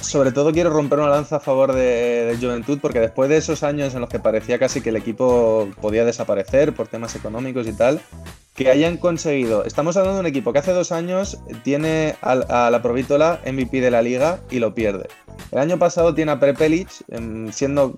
Sobre 0.00 0.32
todo 0.32 0.52
quiero 0.52 0.70
romper 0.70 0.98
una 0.98 1.10
lanza 1.10 1.36
a 1.36 1.40
favor 1.40 1.72
de, 1.72 2.24
de, 2.24 2.36
Juventud, 2.36 2.80
porque 2.82 2.98
después 2.98 3.30
de 3.30 3.36
esos 3.36 3.62
años 3.62 3.94
en 3.94 4.00
los 4.00 4.08
que 4.08 4.18
parecía 4.18 4.58
casi 4.58 4.80
que 4.80 4.88
el 4.88 4.96
equipo 4.96 5.68
podía 5.80 6.04
desaparecer 6.04 6.74
por 6.74 6.88
temas 6.88 7.14
económicos 7.14 7.68
y 7.68 7.74
tal, 7.74 8.00
que 8.54 8.70
hayan 8.70 8.96
conseguido. 8.98 9.64
Estamos 9.64 9.96
hablando 9.96 10.16
de 10.16 10.20
un 10.20 10.26
equipo 10.26 10.52
que 10.52 10.58
hace 10.58 10.72
dos 10.72 10.92
años 10.92 11.38
tiene 11.62 12.16
a, 12.20 12.32
a 12.66 12.70
la 12.70 12.82
Provítola 12.82 13.40
MVP 13.46 13.80
de 13.80 13.90
la 13.90 14.02
liga 14.02 14.40
y 14.50 14.58
lo 14.58 14.74
pierde. 14.74 15.08
El 15.50 15.58
año 15.58 15.78
pasado 15.78 16.14
tiene 16.14 16.32
a 16.32 16.40
Prepelic 16.40 16.88
siendo 17.50 17.94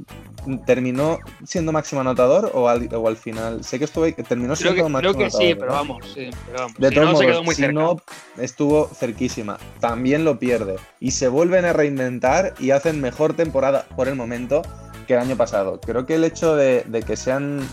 terminó 0.66 1.18
siendo 1.44 1.72
máximo 1.72 2.02
anotador 2.02 2.50
o 2.54 2.68
al, 2.68 2.88
o 2.94 3.08
al 3.08 3.16
final 3.16 3.64
sé 3.64 3.78
que 3.78 3.86
estuve 3.86 4.12
terminó 4.12 4.54
siendo 4.54 4.74
creo 4.74 4.86
que, 4.86 4.92
máximo 4.92 5.12
creo 5.14 5.14
que 5.14 5.24
anotador, 5.24 5.48
sí, 5.48 5.54
pero 5.58 5.72
vamos, 5.72 6.06
sí, 6.14 6.30
pero 6.46 6.58
vamos. 6.58 6.74
De 6.78 6.88
si 6.88 6.94
todos 6.94 7.06
no, 7.06 7.12
modos, 7.12 7.18
se 7.20 7.26
quedó 7.26 7.42
muy 7.44 7.54
si 7.54 7.62
cerca. 7.62 7.80
no 7.80 7.96
estuvo 8.38 8.88
cerquísima, 8.88 9.58
también 9.80 10.24
lo 10.24 10.38
pierde 10.38 10.76
y 11.00 11.12
se 11.12 11.28
vuelven 11.28 11.64
a 11.64 11.72
reinventar 11.72 12.54
y 12.58 12.70
hacen 12.70 13.00
mejor 13.00 13.34
temporada 13.34 13.86
por 13.96 14.08
el 14.08 14.16
momento 14.16 14.62
que 15.06 15.14
el 15.14 15.20
año 15.20 15.36
pasado. 15.36 15.80
Creo 15.80 16.06
que 16.06 16.14
el 16.14 16.24
hecho 16.24 16.56
de, 16.56 16.84
de 16.86 17.02
que 17.02 17.16
sean 17.16 17.66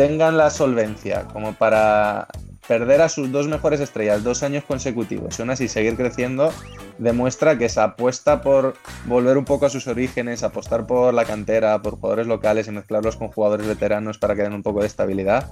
tengan 0.00 0.38
la 0.38 0.48
solvencia 0.48 1.24
como 1.30 1.52
para 1.52 2.26
perder 2.66 3.02
a 3.02 3.10
sus 3.10 3.30
dos 3.30 3.48
mejores 3.48 3.80
estrellas 3.80 4.24
dos 4.24 4.42
años 4.42 4.64
consecutivos 4.64 5.38
y 5.38 5.42
aún 5.42 5.50
así 5.50 5.68
seguir 5.68 5.94
creciendo 5.94 6.54
demuestra 6.96 7.58
que 7.58 7.66
esa 7.66 7.84
apuesta 7.84 8.40
por 8.40 8.76
volver 9.04 9.36
un 9.36 9.44
poco 9.44 9.66
a 9.66 9.68
sus 9.68 9.86
orígenes, 9.88 10.42
apostar 10.42 10.86
por 10.86 11.12
la 11.12 11.26
cantera, 11.26 11.82
por 11.82 11.96
jugadores 11.96 12.26
locales 12.28 12.66
y 12.66 12.70
mezclarlos 12.70 13.16
con 13.16 13.28
jugadores 13.28 13.66
veteranos 13.66 14.16
para 14.16 14.34
que 14.34 14.40
den 14.40 14.54
un 14.54 14.62
poco 14.62 14.80
de 14.80 14.86
estabilidad, 14.86 15.50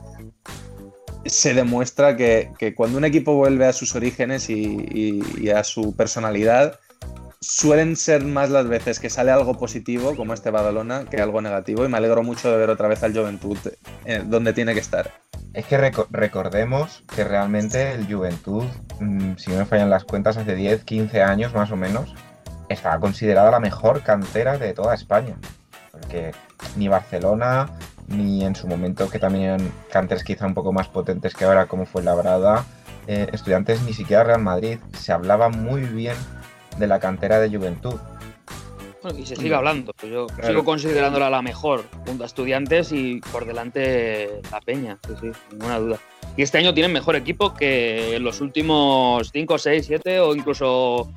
se 1.26 1.52
demuestra 1.52 2.16
que, 2.16 2.50
que 2.58 2.74
cuando 2.74 2.96
un 2.96 3.04
equipo 3.04 3.34
vuelve 3.34 3.66
a 3.66 3.74
sus 3.74 3.94
orígenes 3.96 4.48
y, 4.48 5.50
a 5.50 5.62
su 5.62 5.94
personalidad, 5.94 6.80
suelen 7.40 7.96
ser 7.96 8.24
más 8.24 8.50
las 8.50 8.66
veces 8.66 8.98
que 8.98 9.10
sale 9.10 9.30
algo 9.30 9.56
positivo, 9.58 10.16
como 10.16 10.34
este 10.34 10.50
Badalona, 10.50 11.04
que 11.04 11.20
algo 11.20 11.40
negativo. 11.40 11.84
Y 11.84 11.88
me 11.88 11.96
alegro 11.96 12.22
mucho 12.22 12.50
de 12.50 12.58
ver 12.58 12.70
otra 12.70 12.88
vez 12.88 13.02
al 13.02 13.16
Juventud 13.16 13.58
eh, 14.04 14.22
donde 14.24 14.52
tiene 14.52 14.74
que 14.74 14.80
estar. 14.80 15.12
Es 15.54 15.66
que 15.66 15.76
rec 15.76 15.98
recordemos 16.10 17.04
que 17.14 17.24
realmente 17.24 17.92
el 17.92 18.12
Juventud, 18.12 18.64
mmm, 19.00 19.34
si 19.36 19.50
no 19.50 19.58
me 19.58 19.66
fallan 19.66 19.90
las 19.90 20.04
cuentas, 20.04 20.36
hace 20.36 20.54
10, 20.54 20.84
15 20.84 21.22
años 21.22 21.54
más 21.54 21.70
o 21.70 21.76
menos, 21.76 22.14
estaba 22.68 22.98
considerada 23.00 23.50
la 23.50 23.60
mejor 23.60 24.02
cantera 24.02 24.58
de 24.58 24.74
toda 24.74 24.94
España. 24.94 25.36
Porque 25.92 26.32
ni 26.76 26.88
Barcelona, 26.88 27.70
ni 28.08 28.44
en 28.44 28.54
su 28.54 28.66
momento, 28.66 29.08
que 29.08 29.18
también 29.18 29.44
eran 29.44 29.72
canteras 29.90 30.24
quizá 30.24 30.46
un 30.46 30.54
poco 30.54 30.72
más 30.72 30.88
potentes 30.88 31.34
que 31.34 31.44
ahora, 31.44 31.66
como 31.66 31.86
fue 31.86 32.02
Labrada, 32.02 32.64
eh, 33.06 33.26
estudiantes, 33.32 33.82
ni 33.82 33.94
siquiera 33.94 34.24
Real 34.24 34.42
Madrid, 34.42 34.78
se 34.92 35.12
hablaba 35.12 35.48
muy 35.48 35.82
bien 35.82 36.14
de 36.78 36.86
la 36.86 37.00
cantera 37.00 37.40
de 37.40 37.50
Juventud. 37.50 37.94
Bueno, 39.02 39.18
y 39.18 39.26
se 39.26 39.36
sigue 39.36 39.54
hablando. 39.54 39.92
Yo 40.02 40.26
claro. 40.26 40.48
sigo 40.48 40.64
considerándola 40.64 41.30
la 41.30 41.42
mejor 41.42 41.84
junto 42.06 42.24
a 42.24 42.26
estudiantes 42.26 42.90
y 42.92 43.20
por 43.32 43.46
delante 43.46 44.40
la 44.50 44.60
Peña, 44.60 44.98
sí, 45.06 45.14
sí, 45.20 45.30
ninguna 45.52 45.78
duda. 45.78 45.98
Y 46.36 46.42
este 46.42 46.58
año 46.58 46.74
tienen 46.74 46.92
mejor 46.92 47.16
equipo 47.16 47.54
que 47.54 48.16
en 48.16 48.24
los 48.24 48.40
últimos 48.40 49.30
5, 49.32 49.58
6, 49.58 49.86
7 49.86 50.20
o 50.20 50.34
incluso 50.34 51.12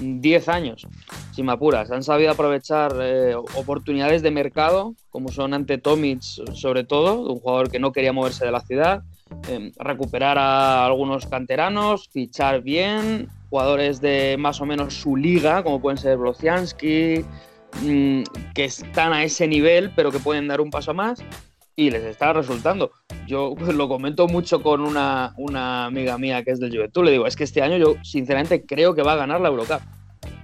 10 0.00 0.48
años, 0.48 0.86
si 1.32 1.42
me 1.42 1.52
apuras. 1.52 1.90
Han 1.90 2.02
sabido 2.02 2.32
aprovechar 2.32 2.96
eh, 3.00 3.34
oportunidades 3.34 4.22
de 4.22 4.30
mercado, 4.30 4.94
como 5.10 5.30
son 5.30 5.54
ante 5.54 5.78
Tomic, 5.78 6.22
sobre 6.22 6.84
todo, 6.84 7.20
un 7.20 7.40
jugador 7.40 7.70
que 7.70 7.78
no 7.78 7.92
quería 7.92 8.12
moverse 8.12 8.44
de 8.44 8.52
la 8.52 8.60
ciudad, 8.60 9.02
eh, 9.48 9.72
recuperar 9.78 10.38
a 10.38 10.86
algunos 10.86 11.26
canteranos, 11.26 12.08
fichar 12.08 12.62
bien, 12.62 13.28
jugadores 13.54 14.00
de 14.00 14.34
más 14.36 14.60
o 14.60 14.66
menos 14.66 14.94
su 14.94 15.14
liga, 15.14 15.62
como 15.62 15.80
pueden 15.80 15.96
ser 15.96 16.16
Blociansky, 16.16 17.24
mmm, 17.82 18.22
que 18.52 18.64
están 18.64 19.12
a 19.12 19.22
ese 19.22 19.46
nivel, 19.46 19.92
pero 19.94 20.10
que 20.10 20.18
pueden 20.18 20.48
dar 20.48 20.60
un 20.60 20.72
paso 20.72 20.92
más 20.92 21.22
y 21.76 21.88
les 21.88 22.02
está 22.02 22.32
resultando. 22.32 22.90
Yo 23.28 23.54
lo 23.72 23.88
comento 23.88 24.26
mucho 24.26 24.60
con 24.60 24.80
una, 24.80 25.34
una, 25.36 25.84
amiga 25.84 26.18
mía 26.18 26.42
que 26.42 26.50
es 26.50 26.58
del 26.58 26.74
Juventud. 26.74 27.04
Le 27.04 27.12
digo, 27.12 27.28
es 27.28 27.36
que 27.36 27.44
este 27.44 27.62
año 27.62 27.76
yo 27.76 27.94
sinceramente 28.02 28.66
creo 28.66 28.92
que 28.92 29.02
va 29.02 29.12
a 29.12 29.16
ganar 29.16 29.40
la 29.40 29.50
Eurocup. 29.50 29.82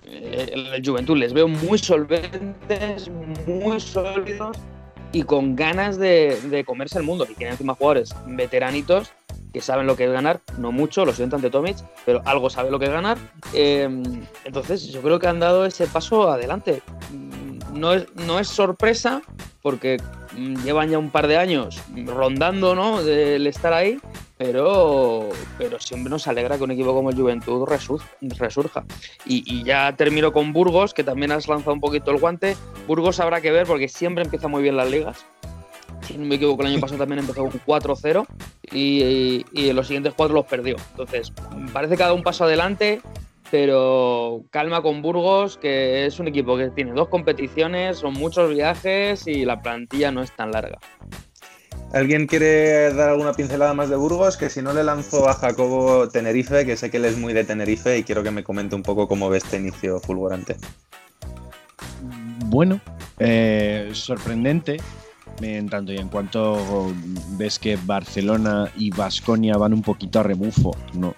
Eh, 0.04 0.50
el, 0.52 0.66
el 0.68 0.86
Juventud 0.86 1.16
les 1.16 1.32
veo 1.32 1.48
muy 1.48 1.78
solventes, 1.78 3.10
muy 3.44 3.80
sólidos 3.80 4.56
y 5.10 5.24
con 5.24 5.56
ganas 5.56 5.98
de, 5.98 6.40
de 6.48 6.64
comerse 6.64 6.98
el 6.98 7.04
mundo. 7.04 7.26
Y 7.28 7.34
tienen 7.34 7.54
encima 7.54 7.74
jugadores 7.74 8.14
veteranitos 8.28 9.10
que 9.52 9.60
saben 9.60 9.86
lo 9.86 9.96
que 9.96 10.04
es 10.04 10.12
ganar, 10.12 10.40
no 10.58 10.72
mucho, 10.72 11.04
lo 11.04 11.12
siento 11.12 11.36
ante 11.36 11.50
Tomic, 11.50 11.76
pero 12.04 12.22
algo 12.24 12.50
sabe 12.50 12.70
lo 12.70 12.78
que 12.78 12.86
es 12.86 12.90
ganar. 12.90 13.18
Eh, 13.52 13.88
entonces, 14.44 14.88
yo 14.88 15.00
creo 15.02 15.18
que 15.18 15.26
han 15.26 15.40
dado 15.40 15.64
ese 15.64 15.86
paso 15.86 16.30
adelante. 16.30 16.82
No 17.72 17.94
es, 17.94 18.06
no 18.14 18.38
es 18.38 18.48
sorpresa, 18.48 19.22
porque 19.62 19.98
llevan 20.64 20.90
ya 20.90 20.98
un 20.98 21.10
par 21.10 21.26
de 21.26 21.36
años 21.36 21.80
rondando, 22.06 22.74
¿no? 22.74 23.02
Del 23.02 23.46
estar 23.46 23.72
ahí, 23.72 23.98
pero, 24.38 25.28
pero 25.58 25.78
siempre 25.80 26.10
nos 26.10 26.26
alegra 26.26 26.56
que 26.56 26.64
un 26.64 26.70
equipo 26.70 26.94
como 26.94 27.10
el 27.10 27.16
Juventud 27.16 27.66
resur, 27.66 28.00
resurja. 28.20 28.84
Y, 29.26 29.42
y, 29.46 29.64
ya 29.64 29.94
termino 29.96 30.32
con 30.32 30.52
Burgos, 30.52 30.94
que 30.94 31.04
también 31.04 31.32
has 31.32 31.46
lanzado 31.48 31.74
un 31.74 31.80
poquito 31.80 32.10
el 32.10 32.18
guante. 32.18 32.56
Burgos 32.86 33.20
habrá 33.20 33.40
que 33.40 33.50
ver 33.50 33.66
porque 33.66 33.88
siempre 33.88 34.24
empieza 34.24 34.48
muy 34.48 34.62
bien 34.62 34.76
las 34.76 34.90
ligas. 34.90 35.26
Si 36.02 36.16
no 36.16 36.24
me 36.24 36.36
equivoco, 36.36 36.62
el 36.62 36.68
año 36.68 36.80
pasado 36.80 36.98
también 36.98 37.20
empezó 37.20 37.42
con 37.42 37.52
4-0 37.52 38.26
y, 38.72 39.02
y, 39.02 39.46
y, 39.52 39.68
en 39.68 39.76
los 39.76 39.86
siguientes 39.86 40.14
cuatro 40.16 40.34
los 40.34 40.46
perdió. 40.46 40.76
Entonces, 40.92 41.32
parece 41.72 41.96
que 41.96 42.02
ha 42.02 42.06
dado 42.06 42.16
un 42.16 42.22
paso 42.22 42.44
adelante, 42.44 43.00
pero 43.50 44.44
calma 44.50 44.82
con 44.82 45.02
Burgos, 45.02 45.56
que 45.56 46.06
es 46.06 46.18
un 46.20 46.28
equipo 46.28 46.56
que 46.56 46.70
tiene 46.70 46.92
dos 46.92 47.08
competiciones, 47.08 47.98
son 47.98 48.14
muchos 48.14 48.50
viajes 48.50 49.26
y 49.26 49.44
la 49.44 49.60
plantilla 49.60 50.10
no 50.10 50.22
es 50.22 50.34
tan 50.34 50.52
larga. 50.52 50.78
¿Alguien 51.92 52.28
quiere 52.28 52.92
dar 52.94 53.08
alguna 53.08 53.32
pincelada 53.32 53.74
más 53.74 53.90
de 53.90 53.96
Burgos? 53.96 54.36
Que 54.36 54.48
si 54.48 54.62
no 54.62 54.72
le 54.72 54.84
lanzo 54.84 55.28
a 55.28 55.34
Jacobo 55.34 56.08
Tenerife, 56.08 56.64
que 56.64 56.76
sé 56.76 56.88
que 56.88 56.98
él 56.98 57.04
es 57.04 57.18
muy 57.18 57.32
de 57.32 57.42
Tenerife 57.42 57.98
y 57.98 58.04
quiero 58.04 58.22
que 58.22 58.30
me 58.30 58.44
comente 58.44 58.76
un 58.76 58.84
poco 58.84 59.08
cómo 59.08 59.28
ve 59.28 59.38
este 59.38 59.56
inicio 59.56 59.98
fulgurante. 59.98 60.56
Bueno, 62.46 62.80
eh, 63.18 63.90
sorprendente 63.92 64.76
En 65.40 65.68
tanto 65.68 65.92
y 65.92 65.98
en 65.98 66.08
cuanto 66.08 66.92
ves 67.38 67.58
que 67.58 67.78
Barcelona 67.84 68.70
y 68.76 68.90
Vasconia 68.90 69.56
van 69.56 69.72
un 69.72 69.82
poquito 69.82 70.20
a 70.20 70.22
rebufo, 70.22 70.76
no. 70.94 71.14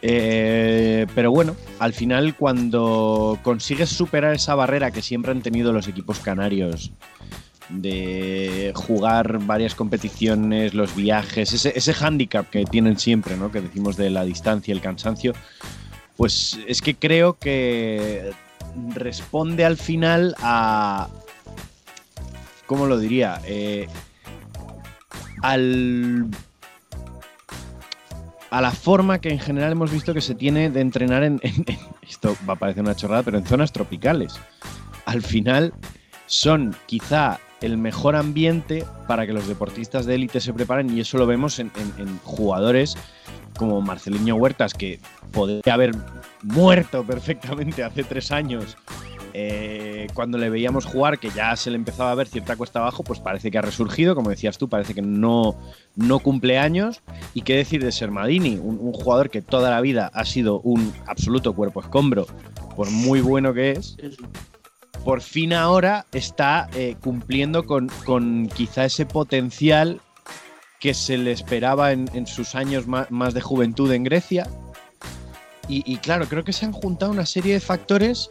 Eh, 0.00 1.06
pero 1.14 1.32
bueno, 1.32 1.56
al 1.80 1.92
final 1.92 2.36
cuando 2.36 3.38
consigues 3.42 3.88
superar 3.88 4.34
esa 4.34 4.54
barrera 4.54 4.90
que 4.92 5.02
siempre 5.02 5.32
han 5.32 5.42
tenido 5.42 5.72
los 5.72 5.88
equipos 5.88 6.20
canarios 6.20 6.92
de 7.68 8.72
jugar 8.74 9.38
varias 9.40 9.74
competiciones, 9.74 10.74
los 10.74 10.94
viajes, 10.94 11.52
ese, 11.52 11.72
ese 11.76 11.94
hándicap 11.94 12.48
que 12.48 12.64
tienen 12.64 12.98
siempre, 12.98 13.36
¿no? 13.36 13.50
Que 13.50 13.60
decimos 13.60 13.96
de 13.96 14.10
la 14.10 14.24
distancia, 14.24 14.72
el 14.72 14.80
cansancio, 14.80 15.32
pues 16.16 16.58
es 16.66 16.80
que 16.80 16.94
creo 16.94 17.38
que 17.38 18.32
responde 18.94 19.64
al 19.64 19.76
final 19.76 20.34
a. 20.40 21.08
¿Cómo 22.68 22.86
lo 22.86 22.96
diría? 22.98 23.40
Eh, 23.44 23.88
al. 25.42 26.26
A 28.50 28.60
la 28.62 28.70
forma 28.70 29.20
que 29.20 29.28
en 29.30 29.38
general 29.40 29.72
hemos 29.72 29.90
visto 29.90 30.14
que 30.14 30.20
se 30.22 30.34
tiene 30.34 30.70
de 30.70 30.80
entrenar 30.80 31.22
en, 31.22 31.40
Esto 32.08 32.36
va 32.48 32.52
a 32.54 32.56
parecer 32.56 32.82
una 32.82 32.94
chorrada, 32.94 33.22
pero 33.22 33.38
en 33.38 33.46
zonas 33.46 33.72
tropicales. 33.72 34.34
Al 35.04 35.22
final 35.22 35.74
son 36.26 36.74
quizá 36.86 37.40
el 37.60 37.76
mejor 37.76 38.16
ambiente 38.16 38.84
para 39.06 39.26
que 39.26 39.32
los 39.32 39.48
deportistas 39.48 40.06
de 40.06 40.14
élite 40.14 40.40
se 40.40 40.52
preparen 40.54 40.94
y 40.96 41.00
eso 41.00 41.18
lo 41.18 41.26
vemos 41.26 41.58
en, 41.58 41.70
en- 41.76 42.06
en 42.06 42.18
jugadores 42.20 42.96
como 43.58 43.80
Marceliño 43.82 44.36
Huertas, 44.36 44.72
que 44.74 45.00
podría 45.32 45.74
haber 45.74 45.90
muerto 46.42 47.02
perfectamente 47.04 47.82
hace 47.82 48.04
tres 48.04 48.30
años. 48.30 48.76
Eh, 49.40 50.08
cuando 50.14 50.36
le 50.36 50.50
veíamos 50.50 50.84
jugar, 50.84 51.20
que 51.20 51.30
ya 51.30 51.54
se 51.54 51.70
le 51.70 51.76
empezaba 51.76 52.10
a 52.10 52.14
ver 52.16 52.26
cierta 52.26 52.56
cuesta 52.56 52.80
abajo, 52.80 53.04
pues 53.04 53.20
parece 53.20 53.52
que 53.52 53.58
ha 53.58 53.62
resurgido, 53.62 54.16
como 54.16 54.30
decías 54.30 54.58
tú, 54.58 54.68
parece 54.68 54.94
que 54.94 55.02
no, 55.02 55.56
no 55.94 56.18
cumple 56.18 56.58
años. 56.58 57.02
Y 57.34 57.42
qué 57.42 57.56
decir 57.56 57.84
de 57.84 57.92
Sermadini, 57.92 58.56
un, 58.56 58.92
jugador 58.92 59.30
que 59.30 59.40
toda 59.40 59.70
la 59.70 59.80
vida 59.80 60.10
ha 60.12 60.24
sido 60.24 60.60
un 60.62 60.92
absoluto 61.06 61.52
cuerpo 61.52 61.80
escombro, 61.80 62.26
por 62.74 62.90
muy 62.90 63.20
bueno 63.20 63.54
que 63.54 63.70
es, 63.70 63.96
por 65.04 65.20
fin 65.20 65.52
ahora 65.52 66.06
está 66.10 66.68
eh, 66.74 66.96
cumpliendo 67.00 67.64
con, 67.64 67.88
con 68.04 68.48
quizá 68.48 68.86
ese 68.86 69.06
potencial 69.06 70.00
que 70.80 70.94
se 70.94 71.16
le 71.16 71.30
esperaba 71.30 71.92
en, 71.92 72.10
en 72.12 72.26
sus 72.26 72.56
años 72.56 72.88
más, 72.88 73.34
de 73.34 73.40
juventud 73.40 73.92
en 73.92 74.02
Grecia. 74.02 74.48
Y, 75.68 75.84
y 75.86 75.98
claro, 75.98 76.26
creo 76.26 76.42
que 76.42 76.52
se 76.52 76.66
han 76.66 76.72
juntado 76.72 77.12
una 77.12 77.26
serie 77.26 77.54
de 77.54 77.60
factores. 77.60 78.28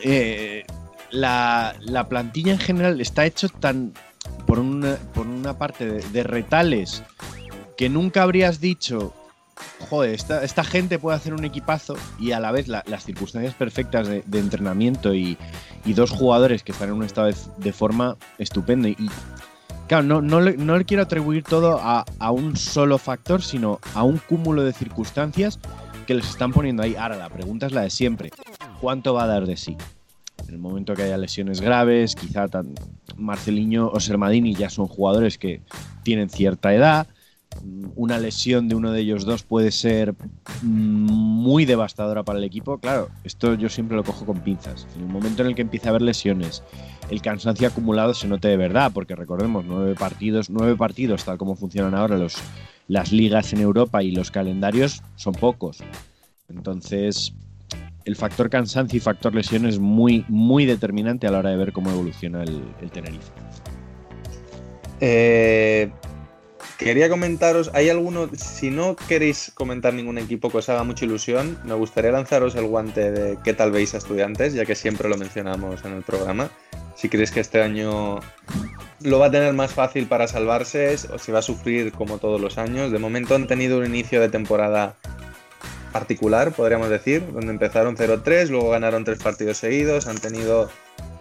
Eh, 0.00 0.64
la, 1.10 1.74
la 1.80 2.08
plantilla 2.08 2.52
en 2.52 2.58
general 2.58 3.00
está 3.00 3.24
hecho 3.24 3.48
tan 3.48 3.92
por 4.46 4.58
una, 4.58 4.96
por 5.14 5.26
una 5.26 5.58
parte 5.58 5.86
de, 5.86 6.22
retales 6.22 7.02
que 7.76 7.88
nunca 7.88 8.22
habrías 8.22 8.60
dicho, 8.60 9.14
joder, 9.88 10.14
esta, 10.14 10.42
esta 10.42 10.64
gente 10.64 10.98
puede 10.98 11.16
hacer 11.16 11.34
un 11.34 11.44
equipazo 11.44 11.96
y 12.18 12.32
a 12.32 12.40
la 12.40 12.50
vez 12.52 12.68
la- 12.68 12.82
las 12.86 13.04
circunstancias 13.04 13.54
perfectas 13.54 14.08
de, 14.08 14.22
entrenamiento 14.38 15.14
y, 15.14 15.36
dos 15.84 16.10
jugadores 16.10 16.62
que 16.62 16.72
están 16.72 16.88
en 16.90 16.96
un 16.96 17.04
estado 17.04 17.30
de, 17.56 17.72
forma 17.72 18.16
estupendo. 18.38 18.88
Y, 18.88 18.92
y, 18.92 19.10
claro, 19.86 20.02
no, 20.02 20.20
no, 20.20 20.40
le, 20.40 20.56
no 20.56 20.76
le 20.76 20.84
quiero 20.84 21.02
atribuir 21.02 21.44
todo 21.44 21.78
a, 21.80 22.04
a 22.18 22.30
un 22.30 22.56
solo 22.56 22.98
factor, 22.98 23.42
sino 23.42 23.80
a 23.94 24.02
un 24.02 24.18
cúmulo 24.18 24.64
de 24.64 24.74
circunstancias 24.74 25.58
que 26.06 26.14
les 26.14 26.28
están 26.28 26.52
poniendo 26.52 26.82
ahí. 26.82 26.94
Ahora, 26.96 27.16
la 27.16 27.30
pregunta 27.30 27.66
es 27.66 27.72
la 27.72 27.82
de 27.82 27.90
siempre. 27.90 28.30
¿Cuánto 28.80 29.14
va 29.14 29.24
a 29.24 29.26
dar 29.26 29.46
de 29.46 29.56
sí? 29.56 29.76
En 30.46 30.54
el 30.54 30.60
momento 30.60 30.94
que 30.94 31.02
haya 31.02 31.18
lesiones 31.18 31.60
graves, 31.60 32.14
quizá 32.14 32.48
tan 32.48 32.74
Marceliño 33.16 33.88
o 33.88 33.98
Sermadini 33.98 34.54
ya 34.54 34.70
son 34.70 34.86
jugadores 34.86 35.36
que 35.36 35.60
tienen 36.04 36.30
cierta 36.30 36.72
edad. 36.72 37.08
Una 37.96 38.18
lesión 38.18 38.68
de 38.68 38.76
uno 38.76 38.92
de 38.92 39.00
ellos 39.00 39.24
dos 39.24 39.42
puede 39.42 39.72
ser 39.72 40.14
mm, 40.62 41.10
muy 41.10 41.64
devastadora 41.64 42.22
para 42.22 42.38
el 42.38 42.44
equipo. 42.44 42.78
Claro, 42.78 43.08
esto 43.24 43.54
yo 43.54 43.68
siempre 43.68 43.96
lo 43.96 44.04
cojo 44.04 44.24
con 44.24 44.40
pinzas. 44.40 44.86
En 44.94 45.02
el 45.02 45.08
momento 45.08 45.42
en 45.42 45.48
el 45.48 45.54
que 45.54 45.62
empieza 45.62 45.88
a 45.88 45.90
haber 45.90 46.02
lesiones, 46.02 46.62
el 47.10 47.20
cansancio 47.20 47.66
acumulado 47.66 48.14
se 48.14 48.28
note 48.28 48.48
de 48.48 48.56
verdad, 48.56 48.92
porque 48.94 49.16
recordemos, 49.16 49.64
nueve 49.66 49.94
partidos, 49.96 50.50
nueve 50.50 50.76
partidos, 50.76 51.24
tal 51.24 51.36
como 51.36 51.56
funcionan 51.56 51.94
ahora 51.94 52.16
los, 52.16 52.36
las 52.86 53.12
ligas 53.12 53.52
en 53.52 53.60
Europa 53.60 54.02
y 54.02 54.12
los 54.12 54.30
calendarios, 54.30 55.02
son 55.16 55.32
pocos. 55.34 55.78
Entonces, 56.48 57.34
el 58.08 58.16
factor 58.16 58.48
cansancio 58.48 58.96
y 58.96 59.00
factor 59.00 59.34
lesión 59.34 59.66
es 59.66 59.78
muy, 59.78 60.24
muy 60.28 60.64
determinante 60.64 61.26
a 61.26 61.30
la 61.30 61.40
hora 61.40 61.50
de 61.50 61.56
ver 61.56 61.72
cómo 61.72 61.90
evoluciona 61.90 62.42
el, 62.42 62.62
el 62.80 62.90
Tenerife. 62.90 63.30
Eh, 65.00 65.90
quería 66.78 67.10
comentaros, 67.10 67.70
hay 67.74 67.90
alguno, 67.90 68.30
si 68.34 68.70
no 68.70 68.96
queréis 68.96 69.52
comentar 69.54 69.92
ningún 69.92 70.16
equipo 70.16 70.48
que 70.48 70.56
os 70.56 70.68
haga 70.70 70.84
mucha 70.84 71.04
ilusión, 71.04 71.58
me 71.64 71.74
gustaría 71.74 72.10
lanzaros 72.10 72.56
el 72.56 72.64
guante 72.64 73.12
de 73.12 73.38
qué 73.44 73.52
tal 73.52 73.72
veis 73.72 73.94
a 73.94 73.98
estudiantes, 73.98 74.54
ya 74.54 74.64
que 74.64 74.74
siempre 74.74 75.10
lo 75.10 75.18
mencionamos 75.18 75.84
en 75.84 75.92
el 75.92 76.02
programa. 76.02 76.48
Si 76.96 77.10
creéis 77.10 77.30
que 77.30 77.40
este 77.40 77.60
año 77.60 78.20
lo 79.02 79.18
va 79.18 79.26
a 79.26 79.30
tener 79.30 79.52
más 79.52 79.72
fácil 79.72 80.06
para 80.06 80.26
salvarse 80.28 80.96
o 81.12 81.18
si 81.18 81.30
va 81.30 81.40
a 81.40 81.42
sufrir 81.42 81.92
como 81.92 82.16
todos 82.16 82.40
los 82.40 82.56
años. 82.56 82.90
De 82.90 82.98
momento 82.98 83.34
han 83.34 83.46
tenido 83.46 83.78
un 83.78 83.84
inicio 83.84 84.18
de 84.20 84.30
temporada 84.30 84.96
particular, 85.92 86.52
podríamos 86.52 86.88
decir, 86.88 87.24
donde 87.32 87.52
empezaron 87.52 87.96
0-3, 87.96 88.48
luego 88.48 88.70
ganaron 88.70 89.04
tres 89.04 89.22
partidos 89.22 89.58
seguidos, 89.58 90.06
han 90.06 90.18
tenido 90.18 90.68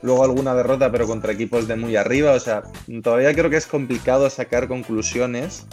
luego 0.01 0.23
alguna 0.23 0.53
derrota, 0.55 0.91
pero 0.91 1.07
contra 1.07 1.31
equipos 1.31 1.67
de 1.67 1.75
muy 1.75 1.95
arriba. 1.95 2.33
O 2.33 2.39
sea, 2.39 2.63
todavía 3.03 3.33
creo 3.33 3.49
que 3.49 3.57
es 3.57 3.67
complicado 3.67 4.29
sacar 4.29 4.67
conclusiones, 4.67 5.65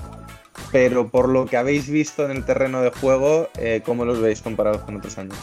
pero 0.72 1.08
por 1.08 1.28
lo 1.28 1.46
que 1.46 1.56
habéis 1.56 1.88
visto 1.88 2.24
en 2.24 2.32
el 2.32 2.44
terreno 2.44 2.82
de 2.82 2.90
juego, 2.90 3.48
eh, 3.58 3.82
¿cómo 3.84 4.04
los 4.04 4.20
veis 4.20 4.42
comparados 4.42 4.82
con 4.82 4.96
otros 4.96 5.18
años? 5.18 5.36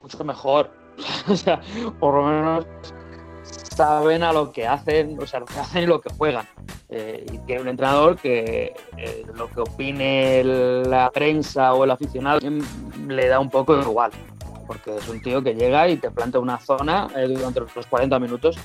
Mucho 0.00 0.24
mejor. 0.24 0.70
o 1.28 1.36
sea, 1.36 1.60
por 1.98 2.14
lo 2.14 2.26
menos 2.26 2.66
saben 3.74 4.22
a 4.22 4.32
lo 4.32 4.52
que 4.52 4.66
hacen, 4.66 5.18
o 5.20 5.26
sea, 5.26 5.40
lo 5.40 5.46
que 5.46 5.58
hacen 5.58 5.82
y 5.84 5.86
lo 5.86 6.00
que 6.00 6.10
juegan. 6.10 6.46
Eh, 6.88 7.26
y 7.32 7.38
tiene 7.38 7.62
un 7.62 7.68
entrenador 7.68 8.16
que 8.16 8.74
eh, 8.96 9.26
lo 9.34 9.48
que 9.48 9.60
opine 9.60 10.44
la 10.44 11.10
prensa 11.10 11.74
o 11.74 11.84
el 11.84 11.90
aficionado 11.90 12.38
mm, 12.40 13.08
le 13.08 13.28
da 13.28 13.40
un 13.40 13.50
poco 13.50 13.78
igual. 13.78 14.12
Porque 14.66 14.96
es 14.96 15.08
un 15.08 15.20
tío 15.20 15.42
que 15.42 15.54
llega 15.54 15.88
y 15.88 15.96
te 15.96 16.10
planta 16.10 16.38
una 16.38 16.58
zona 16.58 17.08
eh, 17.16 17.28
durante 17.28 17.60
los 17.60 17.86
40 17.86 18.18
minutos, 18.18 18.56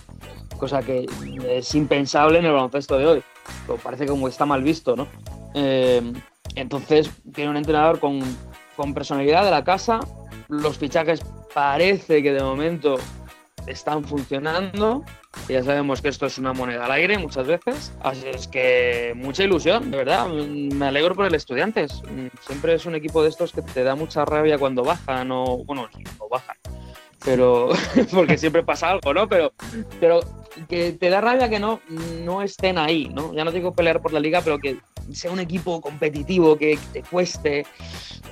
cosa 0.58 0.82
que 0.82 1.06
es 1.48 1.76
impensable 1.76 2.39
en 2.39 2.45
el 2.45 2.54
baloncesto 2.54 2.98
de 2.98 3.06
hoy. 3.06 3.24
Pero 3.65 3.80
parece 3.80 4.06
como 4.06 4.26
que 4.26 4.32
está 4.32 4.45
mal 4.45 4.63
visto, 4.63 4.95
¿no? 4.95 5.08
Eh, 5.56 6.13
entonces, 6.56 7.12
tiene 7.34 7.50
un 7.50 7.58
entrenador 7.58 8.00
con, 8.00 8.22
con 8.76 8.93
personalidad 8.93 9.43
de 9.43 9.52
la 9.52 9.63
casa. 9.63 10.00
Los 10.48 10.78
fichajes 10.78 11.22
parece 11.54 12.24
que 12.24 12.32
de 12.32 12.41
momento 12.41 12.98
están 13.67 14.04
funcionando. 14.04 15.04
Ya 15.48 15.63
sabemos 15.63 16.02
que 16.02 16.10
esto 16.10 16.26
es 16.26 16.38
una 16.38 16.54
moneda 16.54 16.86
al 16.86 16.91
aire 16.91 17.17
muchas 17.17 17.48
veces. 17.48 17.93
Así 18.02 18.26
es 18.28 18.48
que 18.48 19.13
mucha 19.15 19.43
ilusión, 19.43 19.91
de 19.91 19.98
verdad. 19.98 20.28
Me 20.28 20.88
alegro 20.88 21.15
por 21.15 21.26
el 21.26 21.36
Estudiantes. 21.36 22.02
Siempre 22.45 22.74
es 22.74 22.86
un 22.86 22.95
equipo 22.95 23.24
de 23.24 23.30
estos 23.30 23.52
que 23.52 23.62
te 23.62 23.84
da 23.84 23.95
mucha 23.95 24.26
rabia 24.26 24.58
cuando 24.58 24.84
bajan 24.84 25.32
o, 25.32 25.63
bueno, 25.65 25.88
no 26.19 26.30
bajan. 26.30 26.58
Pero, 27.24 27.69
porque 28.13 28.38
siempre 28.38 28.63
pasa 28.63 28.89
algo, 28.89 29.13
¿no? 29.13 29.28
Pero, 29.28 29.54
pero 30.00 30.22
que 30.68 30.94
te 30.94 31.10
da 31.10 31.22
rabia 31.22 31.50
que 31.50 31.60
no, 31.60 31.80
no 32.24 32.42
estén 32.42 32.78
ahí, 32.78 33.10
¿no? 33.14 33.34
Ya 33.34 33.44
no 33.44 33.52
digo 33.52 33.74
pelear 33.74 34.02
por 34.02 34.14
la 34.14 34.20
liga, 34.20 34.42
pero 34.42 34.60
que 34.60 34.78
sea 35.12 35.32
un 35.32 35.40
equipo 35.40 35.82
competitivo, 35.82 36.58
que 36.58 36.78
te 36.94 37.04
cueste. 37.04 37.66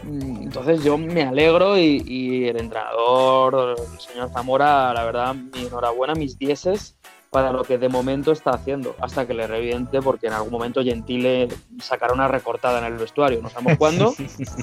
Mm, 0.04 0.44
Entonces 0.44 0.84
yo 0.84 0.98
me 0.98 1.24
alegro 1.24 1.78
y, 1.78 2.04
y 2.06 2.48
el 2.48 2.58
entrenador, 2.60 3.76
el 3.78 4.00
señor 4.00 4.30
Zamora, 4.32 4.94
la 4.94 5.04
verdad, 5.04 5.36
mi 5.36 5.66
enhorabuena, 5.66 6.14
mis 6.14 6.38
dieces 6.38 6.96
para 7.30 7.52
lo 7.52 7.64
que 7.64 7.78
de 7.78 7.90
momento 7.90 8.32
está 8.32 8.52
haciendo, 8.52 8.96
hasta 9.02 9.28
que 9.28 9.34
le 9.34 9.48
reviente, 9.48 10.02
porque 10.02 10.28
en 10.28 10.34
algún 10.34 10.52
momento 10.52 10.82
Gentile 10.82 11.50
sacará 11.82 12.14
una 12.14 12.28
recortada 12.28 12.80
en 12.80 12.86
el 12.86 12.98
vestuario, 12.98 13.42
no 13.42 13.50
sabemos 13.50 13.78
cuándo, 13.78 14.14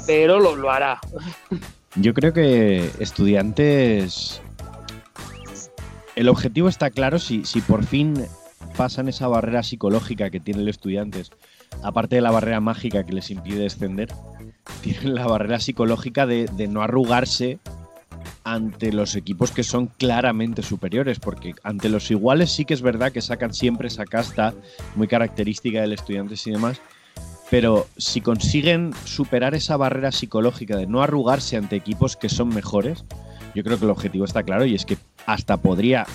pero 0.07 0.41
lo, 0.41 0.57
lo 0.57 0.71
hará. 0.71 0.99
Yo 1.97 2.15
creo 2.15 2.33
que 2.33 2.91
estudiantes. 2.99 4.41
El 6.17 6.29
objetivo 6.29 6.69
está 6.69 6.91
claro 6.91 7.19
si, 7.19 7.45
si 7.45 7.61
por 7.61 7.85
fin 7.85 8.15
pasan 8.77 9.09
esa 9.09 9.29
barrera 9.29 9.63
psicológica 9.63 10.31
que 10.31 10.41
tienen 10.41 10.65
los 10.65 10.77
estudiantes, 10.77 11.31
aparte 11.83 12.17
de 12.17 12.23
la 12.23 12.31
barrera 12.31 12.61
mágica 12.61 13.05
que 13.05 13.13
les 13.13 13.31
impide 13.31 13.63
descender, 13.63 14.13
tienen 14.83 15.15
la 15.15 15.27
barrera 15.27 15.59
psicológica 15.59 16.27
de, 16.27 16.47
de 16.47 16.69
no 16.69 16.83
arrugarse 16.83 17.59
ante 18.45 18.93
los 18.93 19.17
equipos 19.17 19.51
que 19.51 19.65
son 19.65 19.87
claramente 19.87 20.63
superiores, 20.63 21.19
porque 21.19 21.55
ante 21.63 21.89
los 21.89 22.11
iguales 22.11 22.53
sí 22.53 22.65
que 22.65 22.75
es 22.75 22.83
verdad 22.83 23.11
que 23.11 23.23
sacan 23.23 23.55
siempre 23.55 23.89
esa 23.89 24.05
casta 24.05 24.55
muy 24.95 25.09
característica 25.09 25.81
del 25.81 25.95
estudiantes 25.95 26.47
y 26.47 26.53
demás, 26.53 26.81
pero 27.51 27.87
si 27.97 28.21
consiguen 28.21 28.93
superar 29.05 29.55
esa 29.55 29.77
barrera 29.77 30.13
psicológica 30.13 30.77
de 30.77 30.87
no 30.87 31.03
arrugarse 31.03 31.57
ante 31.57 31.77
equipos 31.77 32.17
que 32.17 32.29
son 32.29 32.49
mejores, 32.49 33.05
yo 33.55 33.63
creo 33.63 33.79
que 33.79 33.85
el 33.85 33.91
objetivo 33.91 34.25
está 34.25 34.43
claro 34.43 34.65
y 34.67 34.75
es 34.75 34.85
que 34.85 34.99
hasta 35.27 35.57
podría 35.57 36.07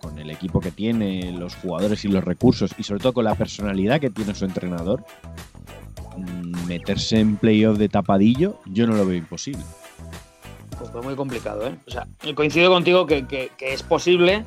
con 0.00 0.18
el 0.18 0.30
equipo 0.30 0.60
que 0.60 0.70
tiene, 0.70 1.30
los 1.32 1.54
jugadores 1.56 2.04
y 2.04 2.08
los 2.08 2.24
recursos, 2.24 2.74
y 2.78 2.82
sobre 2.84 3.00
todo 3.02 3.12
con 3.12 3.24
la 3.24 3.34
personalidad 3.34 4.00
que 4.00 4.08
tiene 4.08 4.34
su 4.34 4.46
entrenador, 4.46 5.04
mm, 6.16 6.66
meterse 6.66 7.18
en 7.20 7.36
playoff 7.36 7.76
de 7.76 7.88
tapadillo, 7.90 8.58
yo 8.66 8.86
no 8.86 8.94
lo 8.94 9.04
veo 9.04 9.16
imposible. 9.18 9.62
Pues 10.78 10.90
fue 10.90 11.02
muy 11.02 11.14
complicado, 11.16 11.66
¿eh? 11.66 11.76
O 11.86 11.90
sea, 11.90 12.06
coincido 12.34 12.70
contigo 12.70 13.06
que, 13.06 13.26
que- 13.26 13.50
que 13.58 13.74
es 13.74 13.82
posible, 13.82 14.46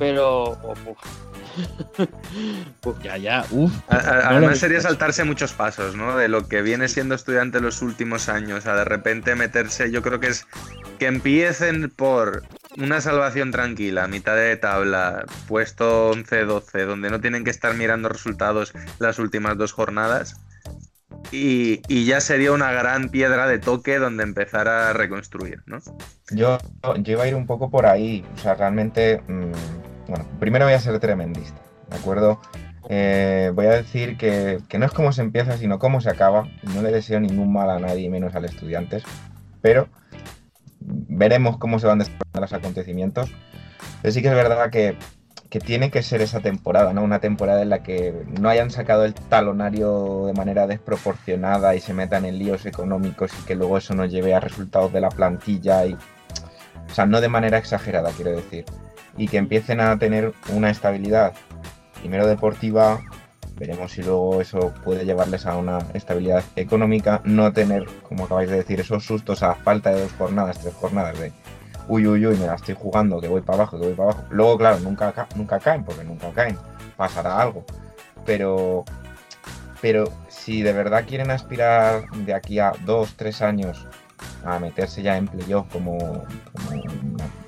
pero. 0.00 0.58
uf, 0.86 0.98
Ya, 3.02 3.16
ya, 3.16 3.44
uff. 3.50 3.72
A- 3.88 3.96
a- 3.96 4.00
no 4.00 4.30
lo 4.32 4.36
Además 4.38 4.58
sería 4.58 4.80
saltarse 4.80 5.24
muchos 5.24 5.52
pasos, 5.52 5.94
¿no? 5.94 6.16
De 6.16 6.28
lo 6.28 6.48
que 6.48 6.62
viene 6.62 6.88
siendo 6.88 7.14
estudiante 7.14 7.60
los 7.60 7.82
últimos 7.82 8.28
años, 8.28 8.66
a 8.66 8.74
de 8.74 8.84
repente 8.84 9.34
meterse, 9.36 9.90
yo 9.92 10.02
creo 10.02 10.18
que 10.20 10.28
es 10.28 10.46
que 10.98 11.06
empiecen 11.06 11.90
por 11.94 12.42
una 12.78 13.00
salvación 13.00 13.50
tranquila, 13.50 14.06
mitad 14.08 14.36
de 14.36 14.56
tabla, 14.56 15.24
puesto 15.46 16.12
11-12, 16.12 16.86
donde 16.86 17.10
no 17.10 17.20
tienen 17.20 17.44
que 17.44 17.50
estar 17.50 17.74
mirando 17.74 18.08
resultados 18.08 18.72
las 18.98 19.18
últimas 19.18 19.58
dos 19.58 19.72
jornadas. 19.72 20.40
Y, 21.32 21.82
y 21.88 22.06
ya 22.06 22.20
sería 22.20 22.52
una 22.52 22.72
gran 22.72 23.10
piedra 23.10 23.46
de 23.48 23.58
toque 23.58 23.98
donde 23.98 24.22
empezar 24.22 24.68
a 24.68 24.92
reconstruir, 24.92 25.62
¿no? 25.66 25.78
Yo, 26.30 26.58
yo 27.00 27.12
iba 27.12 27.24
a 27.24 27.28
ir 27.28 27.34
un 27.34 27.46
poco 27.46 27.70
por 27.70 27.86
ahí. 27.86 28.24
O 28.34 28.38
sea, 28.38 28.54
realmente. 28.54 29.20
mm, 29.26 30.08
bueno, 30.08 30.26
primero 30.40 30.64
voy 30.64 30.74
a 30.74 30.80
ser 30.80 30.98
tremendista, 31.00 31.60
¿de 31.90 31.96
acuerdo? 31.96 32.40
Eh, 32.88 33.50
voy 33.54 33.66
a 33.66 33.72
decir 33.72 34.16
que, 34.16 34.60
que 34.68 34.78
no 34.78 34.86
es 34.86 34.92
cómo 34.92 35.12
se 35.12 35.20
empieza, 35.20 35.58
sino 35.58 35.78
cómo 35.78 36.00
se 36.00 36.08
acaba. 36.08 36.48
No 36.74 36.80
le 36.80 36.90
deseo 36.90 37.20
ningún 37.20 37.52
mal 37.52 37.68
a 37.68 37.78
nadie, 37.78 38.08
menos 38.08 38.34
a 38.34 38.40
los 38.40 38.52
estudiantes. 38.52 39.02
Pero 39.60 39.88
veremos 41.08 41.58
cómo 41.58 41.78
se 41.78 41.86
van 41.86 41.98
desarrollando 41.98 42.40
los 42.40 42.52
acontecimientos. 42.52 43.30
Pero 44.02 44.12
sí 44.12 44.22
que 44.22 44.28
es 44.28 44.34
verdad 44.34 44.70
que, 44.70 44.96
que 45.50 45.60
tiene 45.60 45.90
que 45.90 46.02
ser 46.02 46.20
esa 46.20 46.40
temporada, 46.40 46.92
¿no? 46.92 47.02
Una 47.02 47.20
temporada 47.20 47.62
en 47.62 47.70
la 47.70 47.82
que 47.82 48.24
no 48.40 48.48
hayan 48.48 48.70
sacado 48.70 49.04
el 49.04 49.14
talonario 49.14 50.26
de 50.26 50.32
manera 50.34 50.66
desproporcionada 50.66 51.74
y 51.74 51.80
se 51.80 51.94
metan 51.94 52.24
en 52.24 52.38
líos 52.38 52.66
económicos 52.66 53.32
y 53.40 53.46
que 53.46 53.54
luego 53.54 53.78
eso 53.78 53.94
nos 53.94 54.10
lleve 54.10 54.34
a 54.34 54.40
resultados 54.40 54.92
de 54.92 55.00
la 55.00 55.10
plantilla 55.10 55.86
y. 55.86 55.94
O 55.94 56.94
sea, 56.94 57.04
no 57.04 57.20
de 57.20 57.28
manera 57.28 57.58
exagerada, 57.58 58.10
quiero 58.12 58.30
decir. 58.30 58.64
Y 59.16 59.28
que 59.28 59.36
empiecen 59.36 59.80
a 59.80 59.98
tener 59.98 60.32
una 60.54 60.70
estabilidad, 60.70 61.34
primero 62.00 62.26
deportiva, 62.26 63.00
veremos 63.58 63.92
si 63.92 64.02
luego 64.02 64.40
eso 64.40 64.72
puede 64.84 65.04
llevarles 65.04 65.46
a 65.46 65.56
una 65.56 65.78
estabilidad 65.94 66.42
económica, 66.56 67.20
no 67.24 67.52
tener, 67.52 67.86
como 68.08 68.24
acabáis 68.24 68.50
de 68.50 68.56
decir, 68.56 68.80
esos 68.80 69.04
sustos 69.04 69.42
a 69.42 69.54
falta 69.54 69.90
de 69.92 70.02
dos 70.02 70.12
jornadas, 70.18 70.58
tres 70.60 70.74
jornadas 70.74 71.18
de 71.18 71.32
uy, 71.88 72.06
uy, 72.06 72.26
uy, 72.26 72.36
me 72.36 72.46
la 72.46 72.54
estoy 72.54 72.74
jugando, 72.78 73.20
que 73.20 73.28
voy 73.28 73.40
para 73.40 73.58
abajo, 73.62 73.78
que 73.80 73.86
voy 73.86 73.94
para 73.94 74.10
abajo. 74.10 74.24
Luego, 74.30 74.58
claro, 74.58 74.78
nunca, 74.80 75.10
ca- 75.12 75.28
nunca 75.34 75.58
caen, 75.58 75.84
porque 75.84 76.04
nunca 76.04 76.30
caen, 76.32 76.58
pasará 76.96 77.40
algo. 77.40 77.64
Pero, 78.26 78.84
pero 79.80 80.04
si 80.28 80.60
de 80.62 80.72
verdad 80.74 81.04
quieren 81.06 81.30
aspirar 81.30 82.10
de 82.10 82.34
aquí 82.34 82.58
a 82.58 82.72
dos, 82.84 83.14
tres 83.16 83.40
años 83.40 83.86
a 84.44 84.58
meterse 84.58 85.02
ya 85.02 85.16
en 85.16 85.26
playoff 85.28 85.66
como, 85.72 85.96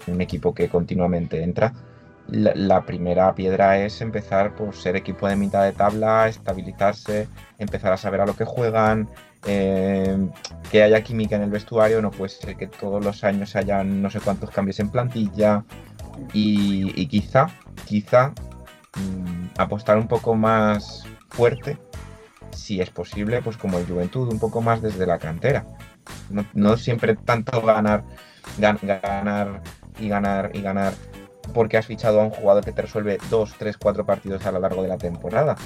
un 0.07 0.21
equipo 0.21 0.55
que 0.55 0.69
continuamente 0.69 1.43
entra, 1.43 1.73
la, 2.31 2.85
primera 2.85 3.35
piedra 3.35 3.79
es 3.79 4.01
empezar 4.01 4.55
por 4.55 4.75
ser 4.75 4.97
equipo 4.97 5.29
de 5.29 5.37
mitad 5.37 5.65
de 5.65 5.73
tabla, 5.73 6.29
estabilizarse, 6.29 7.29
empezar 7.59 7.93
a 7.93 7.97
saber 7.97 8.21
a 8.21 8.27
lo 8.27 8.37
que 8.37 8.45
juegan, 8.45 9.09
eh, 9.47 10.17
que 10.71 10.83
haya 10.83 11.03
química 11.03 11.37
en 11.37 11.43
el 11.43 11.51
vestuario, 11.51 12.03
no 12.03 12.11
puede 12.11 12.31
ser 12.31 12.57
que 12.57 12.67
todos 12.67 13.05
los 13.05 13.25
años 13.25 13.57
hayan 13.57 14.03
no 14.03 14.11
sé 14.11 14.21
cuántos 14.21 14.51
cambios 14.51 14.79
en 14.81 14.91
plantilla 14.91 15.65
y, 16.33 17.07
quizá, 17.07 17.49
quizá 17.87 18.33
mm, 18.97 19.59
apostar 19.59 19.97
un 19.97 20.09
poco 20.09 20.35
más 20.35 21.05
fuerte, 21.31 21.79
si 22.51 22.81
es 22.81 22.91
posible, 22.91 23.43
pues 23.43 23.57
como 23.57 23.79
el 23.79 23.87
Juventud, 23.87 24.31
un 24.33 24.39
poco 24.39 24.61
más 24.61 24.83
desde 24.83 25.07
la 25.07 25.19
cantera. 25.19 25.67
No, 26.29 26.45
no 26.55 26.77
siempre 26.77 27.17
tanto 27.17 27.63
ganar, 27.63 28.05
gan- 28.59 28.81
ganar 28.83 29.63
y 29.99 30.09
ganar 30.09 30.51
y 30.55 30.61
ganar 30.61 30.95
porque 31.53 31.77
has 31.77 31.87
fichado 31.87 32.21
a 32.21 32.25
un 32.25 32.31
jugador 32.31 32.65
que 32.65 32.73
te 32.73 32.83
resuelve 32.83 33.19
dos, 33.31 33.55
tres, 33.59 33.77
cuatro 33.77 34.05
partidos 34.07 34.45
a 34.47 34.53
lo 34.53 34.61
largo 34.61 34.83
de 34.83 34.89
la 34.89 34.99
temporada. 34.99 35.57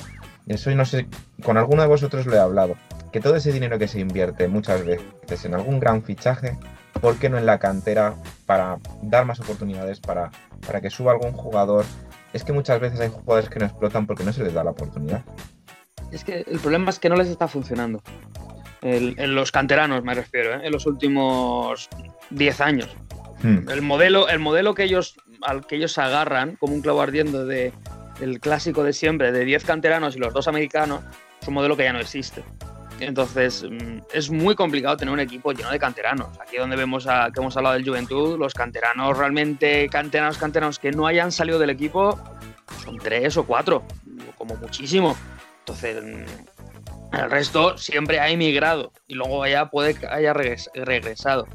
Eso 0.47 0.71
no 0.75 0.85
sé, 0.85 1.07
con 1.43 1.57
alguno 1.57 1.83
de 1.83 1.89
vosotros 1.89 2.27
lo 2.27 2.35
he 2.37 2.39
hablado, 2.41 2.77
que 3.13 3.21
todo 3.21 3.37
ese 3.37 3.53
dinero 3.53 3.79
que 3.79 3.89
se 3.89 4.01
invierte 4.01 4.49
muchas 4.49 4.85
veces 4.85 5.45
en 5.45 5.55
algún 5.55 5.81
gran 5.81 6.03
fichaje, 6.03 6.59
¿por 7.01 7.17
qué 7.19 7.29
no 7.29 7.39
en 7.39 7.47
la 7.47 7.59
cantera 7.59 8.15
para 8.47 8.79
dar 9.03 9.25
más 9.25 9.41
oportunidades, 9.41 10.01
para, 10.01 10.31
para 10.67 10.81
que 10.81 10.91
suba 10.91 11.13
algún 11.13 11.33
jugador? 11.33 11.85
Es 12.33 12.43
que 12.45 12.53
muchas 12.53 12.81
veces 12.81 13.01
hay 13.01 13.09
jugadores 13.11 13.49
que 13.49 13.61
no 13.61 13.67
explotan 13.67 14.07
porque 14.07 14.25
no 14.25 14.33
se 14.33 14.43
les 14.43 14.53
da 14.53 14.65
la 14.65 14.71
oportunidad. 14.73 15.23
Es 16.11 16.25
que 16.25 16.45
el 16.47 16.59
problema 16.59 16.91
es 16.91 16.99
que 16.99 17.09
no 17.09 17.17
les 17.17 17.29
está 17.29 17.49
funcionando. 17.49 18.03
El- 18.83 19.15
en 19.19 19.35
los 19.35 19.51
canteranos 19.51 20.03
me 20.05 20.15
refiero, 20.15 20.55
¿eh? 20.55 20.61
en 20.67 20.73
los 20.73 20.85
últimos 20.87 21.89
10 22.31 22.61
años. 22.61 22.89
Hmm. 23.43 23.69
El 23.71 23.83
modelo, 23.83 24.29
el 24.29 24.39
modelo 24.41 24.75
que 24.75 24.85
ellos, 24.85 25.17
al 25.45 25.67
que 25.67 25.77
ellos 25.77 25.97
agarran, 25.99 26.57
como 26.57 26.75
un 26.75 26.81
clavo 26.83 27.01
ardiendo 27.03 27.47
de, 27.47 27.73
del 28.19 28.41
clásico 28.41 28.83
de 28.83 28.93
siempre, 28.93 29.33
de 29.33 29.45
10 29.45 29.65
canteranos 29.65 30.17
y 30.17 30.19
los 30.19 30.33
dos 30.33 30.49
americanos, 30.49 31.01
es 31.41 31.49
un 31.49 31.55
modelo 31.55 31.77
que 31.77 31.85
ya 31.85 31.93
no 31.93 32.01
existe. 32.01 32.43
Entonces, 33.01 33.65
mm, 33.69 33.99
es 34.13 34.31
muy 34.31 34.55
complicado 34.55 34.97
tener 34.97 35.13
un 35.13 35.21
equipo 35.21 35.53
lleno 35.53 35.71
de 35.71 35.79
canteranos. 35.79 36.29
Aquí 36.41 36.57
donde 36.57 36.77
vemos 36.77 37.05
que 37.07 37.41
hemos 37.41 37.57
hablado 37.57 37.75
del 37.75 37.85
Juventud, 37.87 38.39
los 38.39 38.55
canteranos 38.55 39.19
realmente, 39.19 39.89
canteranos, 39.89 40.39
canteranos 40.39 40.79
que 40.79 40.93
no 40.93 41.07
hayan 41.07 41.33
salido 41.33 41.59
del 41.59 41.71
equipo, 41.71 42.19
son 42.85 42.99
tres 42.99 43.37
o 43.37 43.45
cuatro, 43.45 43.83
como 44.39 44.55
muchísimo. 44.57 45.17
Entonces, 45.61 46.03
mm, 46.03 47.17
el 47.17 47.31
resto 47.31 47.77
siempre 47.77 48.21
ha 48.21 48.29
emigrado 48.29 48.93
y 49.09 49.15
luego 49.15 49.45
ya 49.47 49.71
puede 49.71 49.95
que 49.95 50.07
haya 50.07 50.33
regres- 50.33 50.71
regresado. 50.75 51.47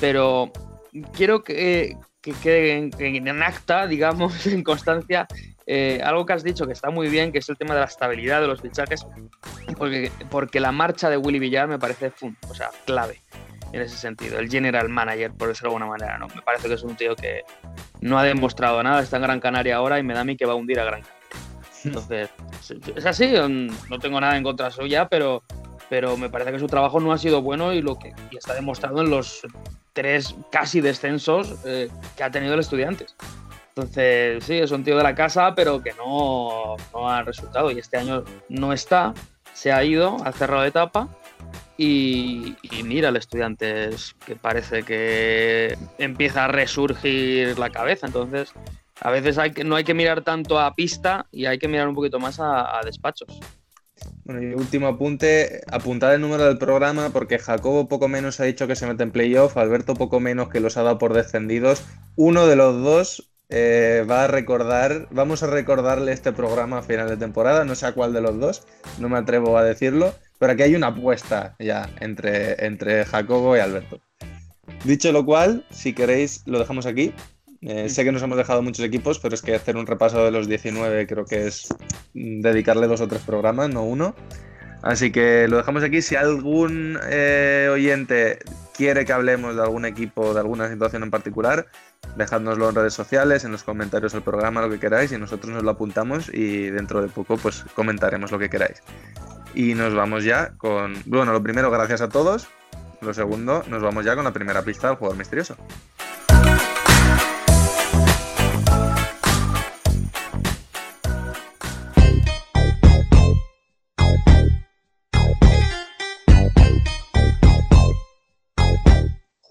Pero 0.00 0.52
quiero 1.14 1.42
que, 1.44 1.96
que 2.32 2.40
quede 2.42 2.72
en, 2.76 3.28
en 3.28 3.42
acta, 3.42 3.86
digamos, 3.86 4.46
en 4.46 4.62
constancia, 4.62 5.26
eh, 5.66 6.00
algo 6.02 6.24
que 6.24 6.32
has 6.32 6.42
dicho 6.42 6.66
que 6.66 6.72
está 6.72 6.90
muy 6.90 7.08
bien, 7.08 7.30
que 7.30 7.38
es 7.38 7.48
el 7.48 7.58
tema 7.58 7.74
de 7.74 7.80
la 7.80 7.86
estabilidad 7.86 8.40
de 8.40 8.46
los 8.46 8.62
fichajes, 8.62 9.06
porque, 9.76 10.10
porque 10.30 10.60
la 10.60 10.72
marcha 10.72 11.10
de 11.10 11.18
Willy 11.18 11.38
Villar 11.38 11.68
me 11.68 11.78
parece 11.78 12.10
fun, 12.10 12.36
o 12.48 12.54
sea, 12.54 12.70
clave 12.86 13.20
en 13.72 13.82
ese 13.82 13.96
sentido. 13.96 14.38
El 14.38 14.48
general 14.48 14.88
manager, 14.88 15.32
por 15.32 15.48
decirlo 15.48 15.70
de 15.70 15.76
alguna 15.76 15.90
manera, 15.98 16.18
¿no? 16.18 16.28
Me 16.28 16.40
parece 16.42 16.68
que 16.68 16.74
es 16.74 16.82
un 16.82 16.96
tío 16.96 17.14
que 17.14 17.42
no 18.00 18.18
ha 18.18 18.24
demostrado 18.24 18.82
nada, 18.82 19.02
está 19.02 19.16
en 19.16 19.24
Gran 19.24 19.40
Canaria 19.40 19.76
ahora 19.76 19.98
y 19.98 20.02
me 20.02 20.14
da 20.14 20.20
a 20.20 20.24
mí 20.24 20.36
que 20.36 20.46
va 20.46 20.52
a 20.52 20.56
hundir 20.56 20.80
a 20.80 20.84
Gran 20.84 21.02
Canaria. 21.02 21.18
Entonces, 21.84 22.30
es 22.96 23.06
así, 23.06 23.34
no 23.90 23.98
tengo 23.98 24.20
nada 24.20 24.36
en 24.36 24.42
contra 24.42 24.70
suya, 24.70 25.08
pero, 25.08 25.42
pero 25.88 26.16
me 26.16 26.30
parece 26.30 26.52
que 26.52 26.58
su 26.58 26.66
trabajo 26.66 26.98
no 26.98 27.12
ha 27.12 27.18
sido 27.18 27.42
bueno 27.42 27.72
y 27.72 27.82
lo 27.82 27.98
que 27.98 28.14
y 28.30 28.36
está 28.36 28.54
demostrado 28.54 29.00
en 29.02 29.10
los 29.10 29.42
tres 29.98 30.36
casi 30.52 30.80
descensos 30.80 31.56
eh, 31.64 31.88
que 32.16 32.22
ha 32.22 32.30
tenido 32.30 32.54
el 32.54 32.60
Estudiantes. 32.60 33.16
Entonces, 33.70 34.44
sí, 34.44 34.54
es 34.54 34.70
un 34.70 34.84
tío 34.84 34.96
de 34.96 35.02
la 35.02 35.16
casa, 35.16 35.56
pero 35.56 35.82
que 35.82 35.92
no, 35.94 36.76
no 36.92 37.10
ha 37.10 37.22
resultado. 37.24 37.72
Y 37.72 37.80
este 37.80 37.96
año 37.96 38.22
no 38.48 38.72
está, 38.72 39.12
se 39.54 39.72
ha 39.72 39.82
ido, 39.82 40.16
ha 40.24 40.30
cerrado 40.30 40.64
etapa. 40.64 41.08
Y, 41.76 42.54
y 42.62 42.84
mira, 42.84 43.08
el 43.08 43.16
Estudiantes 43.16 44.14
que 44.24 44.36
parece 44.36 44.84
que 44.84 45.76
empieza 45.98 46.44
a 46.44 46.48
resurgir 46.48 47.58
la 47.58 47.70
cabeza. 47.70 48.06
Entonces, 48.06 48.52
a 49.00 49.10
veces 49.10 49.36
no 49.64 49.74
hay 49.74 49.82
que 49.82 49.94
mirar 49.94 50.22
tanto 50.22 50.60
a 50.60 50.76
pista 50.76 51.26
y 51.32 51.46
hay 51.46 51.58
que 51.58 51.66
mirar 51.66 51.88
un 51.88 51.96
poquito 51.96 52.20
más 52.20 52.38
a 52.38 52.80
despachos. 52.84 53.40
Bueno, 54.24 54.42
y 54.42 54.54
último 54.54 54.86
apunte, 54.86 55.62
apuntad 55.70 56.14
el 56.14 56.20
número 56.20 56.44
del 56.44 56.58
programa 56.58 57.10
porque 57.10 57.38
Jacobo 57.38 57.88
poco 57.88 58.08
menos 58.08 58.40
ha 58.40 58.44
dicho 58.44 58.66
que 58.66 58.76
se 58.76 58.86
mete 58.86 59.02
en 59.02 59.10
playoff, 59.10 59.56
Alberto 59.56 59.94
poco 59.94 60.20
menos 60.20 60.48
que 60.48 60.60
los 60.60 60.76
ha 60.76 60.82
dado 60.82 60.98
por 60.98 61.14
descendidos. 61.14 61.82
Uno 62.16 62.46
de 62.46 62.56
los 62.56 62.82
dos 62.82 63.30
eh, 63.48 64.04
va 64.08 64.24
a 64.24 64.26
recordar, 64.26 65.08
vamos 65.10 65.42
a 65.42 65.46
recordarle 65.46 66.12
este 66.12 66.32
programa 66.32 66.78
a 66.78 66.82
final 66.82 67.08
de 67.08 67.16
temporada, 67.16 67.64
no 67.64 67.74
sé 67.74 67.86
a 67.86 67.92
cuál 67.92 68.12
de 68.12 68.20
los 68.20 68.38
dos, 68.38 68.66
no 68.98 69.08
me 69.08 69.16
atrevo 69.16 69.56
a 69.56 69.64
decirlo, 69.64 70.14
pero 70.38 70.52
aquí 70.52 70.62
hay 70.62 70.74
una 70.74 70.88
apuesta 70.88 71.56
ya 71.58 71.88
entre, 72.00 72.66
entre 72.66 73.04
Jacobo 73.06 73.56
y 73.56 73.60
Alberto. 73.60 74.00
Dicho 74.84 75.12
lo 75.12 75.24
cual, 75.24 75.64
si 75.70 75.94
queréis, 75.94 76.42
lo 76.46 76.58
dejamos 76.58 76.84
aquí. 76.86 77.14
Eh, 77.60 77.88
sé 77.88 78.04
que 78.04 78.12
nos 78.12 78.22
hemos 78.22 78.38
dejado 78.38 78.62
muchos 78.62 78.84
equipos, 78.84 79.18
pero 79.18 79.34
es 79.34 79.42
que 79.42 79.54
hacer 79.54 79.76
un 79.76 79.86
repaso 79.86 80.24
de 80.24 80.30
los 80.30 80.48
19 80.48 81.06
creo 81.06 81.24
que 81.24 81.48
es 81.48 81.68
mm, 82.14 82.40
dedicarle 82.40 82.86
dos 82.86 83.00
o 83.00 83.08
tres 83.08 83.22
programas, 83.22 83.68
no 83.70 83.82
uno. 83.82 84.14
Así 84.82 85.10
que 85.10 85.48
lo 85.48 85.56
dejamos 85.56 85.82
aquí. 85.82 86.02
Si 86.02 86.14
algún 86.14 86.98
eh, 87.10 87.68
oyente 87.70 88.38
quiere 88.74 89.04
que 89.04 89.12
hablemos 89.12 89.56
de 89.56 89.62
algún 89.62 89.84
equipo, 89.84 90.32
de 90.34 90.40
alguna 90.40 90.68
situación 90.68 91.02
en 91.02 91.10
particular, 91.10 91.66
dejádnoslo 92.16 92.68
en 92.68 92.74
redes 92.76 92.94
sociales, 92.94 93.44
en 93.44 93.52
los 93.52 93.64
comentarios 93.64 94.12
del 94.12 94.22
programa, 94.22 94.62
lo 94.62 94.70
que 94.70 94.78
queráis, 94.78 95.10
y 95.10 95.18
nosotros 95.18 95.52
nos 95.52 95.64
lo 95.64 95.70
apuntamos 95.70 96.32
y 96.32 96.70
dentro 96.70 97.02
de 97.02 97.08
poco 97.08 97.36
pues 97.38 97.64
comentaremos 97.74 98.30
lo 98.30 98.38
que 98.38 98.48
queráis. 98.48 98.82
Y 99.54 99.74
nos 99.74 99.94
vamos 99.94 100.22
ya 100.22 100.52
con... 100.58 100.94
Bueno, 101.06 101.32
lo 101.32 101.42
primero, 101.42 101.70
gracias 101.70 102.00
a 102.00 102.08
todos. 102.08 102.46
Lo 103.00 103.12
segundo, 103.14 103.64
nos 103.68 103.82
vamos 103.82 104.04
ya 104.04 104.14
con 104.14 104.24
la 104.24 104.32
primera 104.32 104.62
pista 104.62 104.88
del 104.88 104.96
jugador 104.96 105.18
misterioso. 105.18 105.56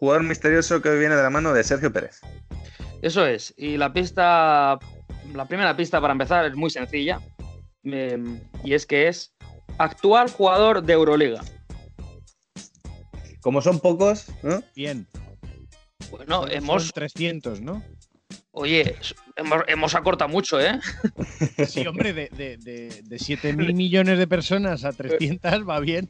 Jugador 0.07 0.23
misterioso 0.23 0.81
que 0.81 0.87
hoy 0.87 0.99
viene 0.99 1.17
de 1.17 1.21
la 1.21 1.29
mano 1.29 1.51
de 1.53 1.65
Sergio 1.65 1.91
Pérez. 1.91 2.21
Eso 3.01 3.25
es. 3.25 3.53
Y 3.57 3.75
la 3.75 3.91
pista, 3.91 4.79
la 5.33 5.45
primera 5.49 5.75
pista 5.75 5.99
para 5.99 6.13
empezar 6.13 6.45
es 6.45 6.55
muy 6.55 6.69
sencilla. 6.69 7.19
eh, 7.83 8.17
y 8.63 8.73
es 8.73 8.85
que 8.85 9.09
es 9.09 9.35
actual 9.77 10.31
jugador 10.31 10.81
de 10.81 10.93
Euroliga. 10.93 11.41
Como 13.41 13.61
son 13.61 13.81
pocos, 13.81 14.27
¿no? 14.43 14.63
Bien. 14.77 15.05
Bueno, 16.09 16.43
Son 16.43 16.51
hemos, 16.53 16.93
300, 16.93 17.59
¿no? 17.59 17.83
oye, 18.51 18.95
hemos, 19.35 19.61
hemos 19.67 19.93
acortado 19.93 20.29
mucho, 20.29 20.57
¿eh? 20.61 20.79
Sí, 21.67 21.85
hombre, 21.85 22.13
de, 22.13 22.29
de, 22.29 22.55
de, 22.57 23.01
de 23.03 23.17
7.000 23.17 23.73
millones 23.73 24.17
de 24.17 24.25
personas 24.25 24.85
a 24.85 24.93
300 24.93 25.67
va 25.67 25.81
bien. 25.81 26.09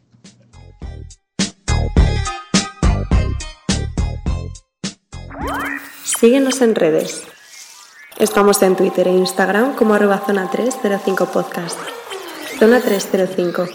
Síguenos 6.19 6.62
en 6.63 6.73
redes. 6.73 7.27
Estamos 8.17 8.63
en 8.63 8.75
Twitter 8.75 9.08
e 9.08 9.12
Instagram 9.12 9.75
como 9.75 9.93
arroba 9.93 10.17
zona 10.17 10.49
305 10.49 11.32
podcast. 11.32 11.80
Zona 12.58 12.82
305. 12.82 13.67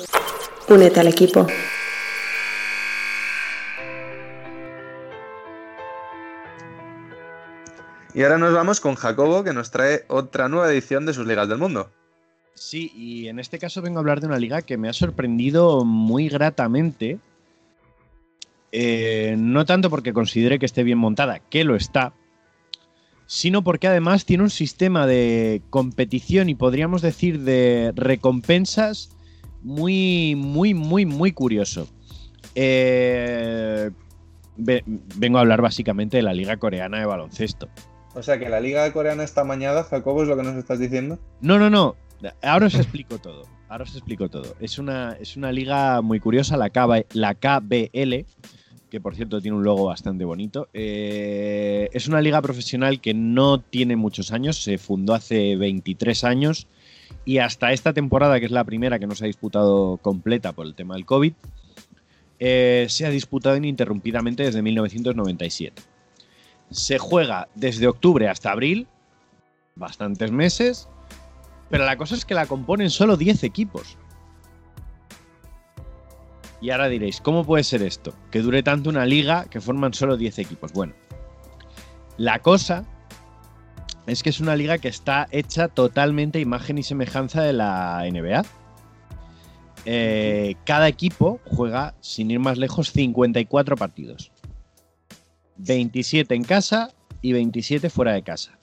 Únete 0.68 0.98
al 0.98 1.06
equipo. 1.06 1.46
Y 8.12 8.24
ahora 8.24 8.38
nos 8.38 8.52
vamos 8.52 8.80
con 8.80 8.96
Jacobo, 8.96 9.44
que 9.44 9.52
nos 9.52 9.70
trae 9.70 10.04
otra 10.08 10.48
nueva 10.48 10.72
edición 10.72 11.06
de 11.06 11.14
sus 11.14 11.24
ligas 11.24 11.48
del 11.48 11.58
mundo. 11.58 11.92
Sí, 12.54 12.90
y 12.96 13.28
en 13.28 13.38
este 13.38 13.60
caso 13.60 13.82
vengo 13.82 13.98
a 13.98 14.00
hablar 14.00 14.20
de 14.20 14.26
una 14.26 14.40
liga 14.40 14.62
que 14.62 14.76
me 14.76 14.88
ha 14.88 14.92
sorprendido 14.92 15.84
muy 15.84 16.28
gratamente. 16.28 17.20
Eh, 18.72 19.36
no 19.38 19.64
tanto 19.64 19.90
porque 19.90 20.12
considere 20.12 20.58
que 20.58 20.66
esté 20.66 20.82
bien 20.82 20.98
montada, 20.98 21.38
que 21.38 21.62
lo 21.62 21.76
está, 21.76 22.14
sino 23.34 23.64
porque 23.64 23.88
además 23.88 24.26
tiene 24.26 24.42
un 24.42 24.50
sistema 24.50 25.06
de 25.06 25.62
competición 25.70 26.50
y 26.50 26.54
podríamos 26.54 27.00
decir 27.00 27.40
de 27.40 27.90
recompensas 27.96 29.16
muy, 29.62 30.34
muy, 30.36 30.74
muy, 30.74 31.06
muy 31.06 31.32
curioso. 31.32 31.88
Eh, 32.54 33.90
ve- 34.58 34.84
vengo 34.86 35.38
a 35.38 35.40
hablar 35.40 35.62
básicamente 35.62 36.18
de 36.18 36.22
la 36.22 36.34
liga 36.34 36.58
coreana 36.58 36.98
de 36.98 37.06
baloncesto. 37.06 37.70
O 38.14 38.22
sea 38.22 38.38
que 38.38 38.50
la 38.50 38.60
liga 38.60 38.92
coreana 38.92 39.24
está 39.24 39.44
mañada, 39.44 39.84
Jacobo, 39.84 40.22
es 40.24 40.28
lo 40.28 40.36
que 40.36 40.42
nos 40.42 40.56
estás 40.56 40.78
diciendo. 40.78 41.18
No, 41.40 41.58
no, 41.58 41.70
no. 41.70 41.96
Ahora 42.42 42.66
os 42.66 42.74
explico 42.74 43.16
todo. 43.18 43.44
Ahora 43.70 43.84
os 43.84 43.92
explico 43.96 44.28
todo. 44.28 44.54
Es 44.60 44.78
una, 44.78 45.16
es 45.18 45.38
una 45.38 45.50
liga 45.52 46.02
muy 46.02 46.20
curiosa, 46.20 46.58
la, 46.58 46.68
KB 46.68 47.06
la 47.14 47.34
KBL, 47.34 48.26
que 48.92 49.00
por 49.00 49.16
cierto 49.16 49.40
tiene 49.40 49.56
un 49.56 49.64
logo 49.64 49.86
bastante 49.86 50.22
bonito. 50.26 50.68
Eh, 50.74 51.88
es 51.94 52.08
una 52.08 52.20
liga 52.20 52.42
profesional 52.42 53.00
que 53.00 53.14
no 53.14 53.58
tiene 53.58 53.96
muchos 53.96 54.32
años, 54.32 54.62
se 54.62 54.76
fundó 54.76 55.14
hace 55.14 55.56
23 55.56 56.24
años 56.24 56.66
y 57.24 57.38
hasta 57.38 57.72
esta 57.72 57.94
temporada, 57.94 58.38
que 58.38 58.44
es 58.44 58.52
la 58.52 58.64
primera 58.64 58.98
que 58.98 59.06
no 59.06 59.14
se 59.14 59.24
ha 59.24 59.28
disputado 59.28 59.96
completa 59.96 60.52
por 60.52 60.66
el 60.66 60.74
tema 60.74 60.92
del 60.92 61.06
COVID, 61.06 61.32
eh, 62.38 62.84
se 62.90 63.06
ha 63.06 63.08
disputado 63.08 63.56
ininterrumpidamente 63.56 64.42
desde 64.42 64.60
1997. 64.60 65.80
Se 66.70 66.98
juega 66.98 67.48
desde 67.54 67.86
octubre 67.86 68.28
hasta 68.28 68.52
abril, 68.52 68.86
bastantes 69.74 70.30
meses, 70.30 70.86
pero 71.70 71.86
la 71.86 71.96
cosa 71.96 72.14
es 72.14 72.26
que 72.26 72.34
la 72.34 72.44
componen 72.44 72.90
solo 72.90 73.16
10 73.16 73.42
equipos. 73.44 73.96
Y 76.62 76.70
ahora 76.70 76.88
diréis, 76.88 77.20
¿cómo 77.20 77.44
puede 77.44 77.64
ser 77.64 77.82
esto? 77.82 78.14
Que 78.30 78.38
dure 78.38 78.62
tanto 78.62 78.88
una 78.88 79.04
liga 79.04 79.46
que 79.50 79.60
forman 79.60 79.92
solo 79.92 80.16
10 80.16 80.38
equipos. 80.38 80.72
Bueno, 80.72 80.94
la 82.16 82.38
cosa 82.38 82.84
es 84.06 84.22
que 84.22 84.30
es 84.30 84.38
una 84.38 84.54
liga 84.54 84.78
que 84.78 84.86
está 84.86 85.26
hecha 85.32 85.66
totalmente 85.66 86.38
imagen 86.38 86.78
y 86.78 86.84
semejanza 86.84 87.42
de 87.42 87.52
la 87.52 88.04
NBA. 88.08 88.44
Eh, 89.86 90.54
cada 90.64 90.86
equipo 90.86 91.40
juega, 91.46 91.96
sin 92.00 92.30
ir 92.30 92.38
más 92.38 92.58
lejos, 92.58 92.92
54 92.92 93.76
partidos. 93.76 94.30
27 95.56 96.32
en 96.32 96.44
casa 96.44 96.92
y 97.22 97.32
27 97.32 97.90
fuera 97.90 98.12
de 98.12 98.22
casa. 98.22 98.56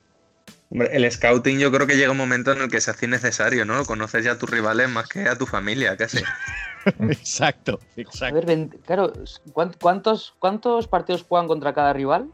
Hombre, 0.70 0.90
el 0.94 1.12
scouting 1.12 1.60
yo 1.60 1.70
creo 1.72 1.86
que 1.86 1.98
llega 1.98 2.12
un 2.12 2.18
momento 2.18 2.54
en 2.54 2.62
el 2.62 2.70
que 2.70 2.80
se 2.80 2.92
hace 2.92 3.08
innecesario, 3.08 3.66
¿no? 3.66 3.84
Conoces 3.86 4.24
ya 4.24 4.34
a 4.34 4.38
tus 4.38 4.50
rivales 4.50 4.88
más 4.88 5.10
que 5.10 5.28
a 5.28 5.38
tu 5.38 5.46
familia, 5.46 5.98
casi. 5.98 6.20
exacto, 7.00 7.80
A 7.82 8.00
exacto. 8.00 8.36
ver, 8.36 8.46
ven- 8.46 8.70
claro, 8.86 9.12
¿cuán- 9.54 9.76
¿cuántos, 9.82 10.34
¿cuántos 10.40 10.88
partidos 10.88 11.24
juegan 11.24 11.48
contra 11.48 11.74
cada 11.74 11.94
rival? 11.94 12.30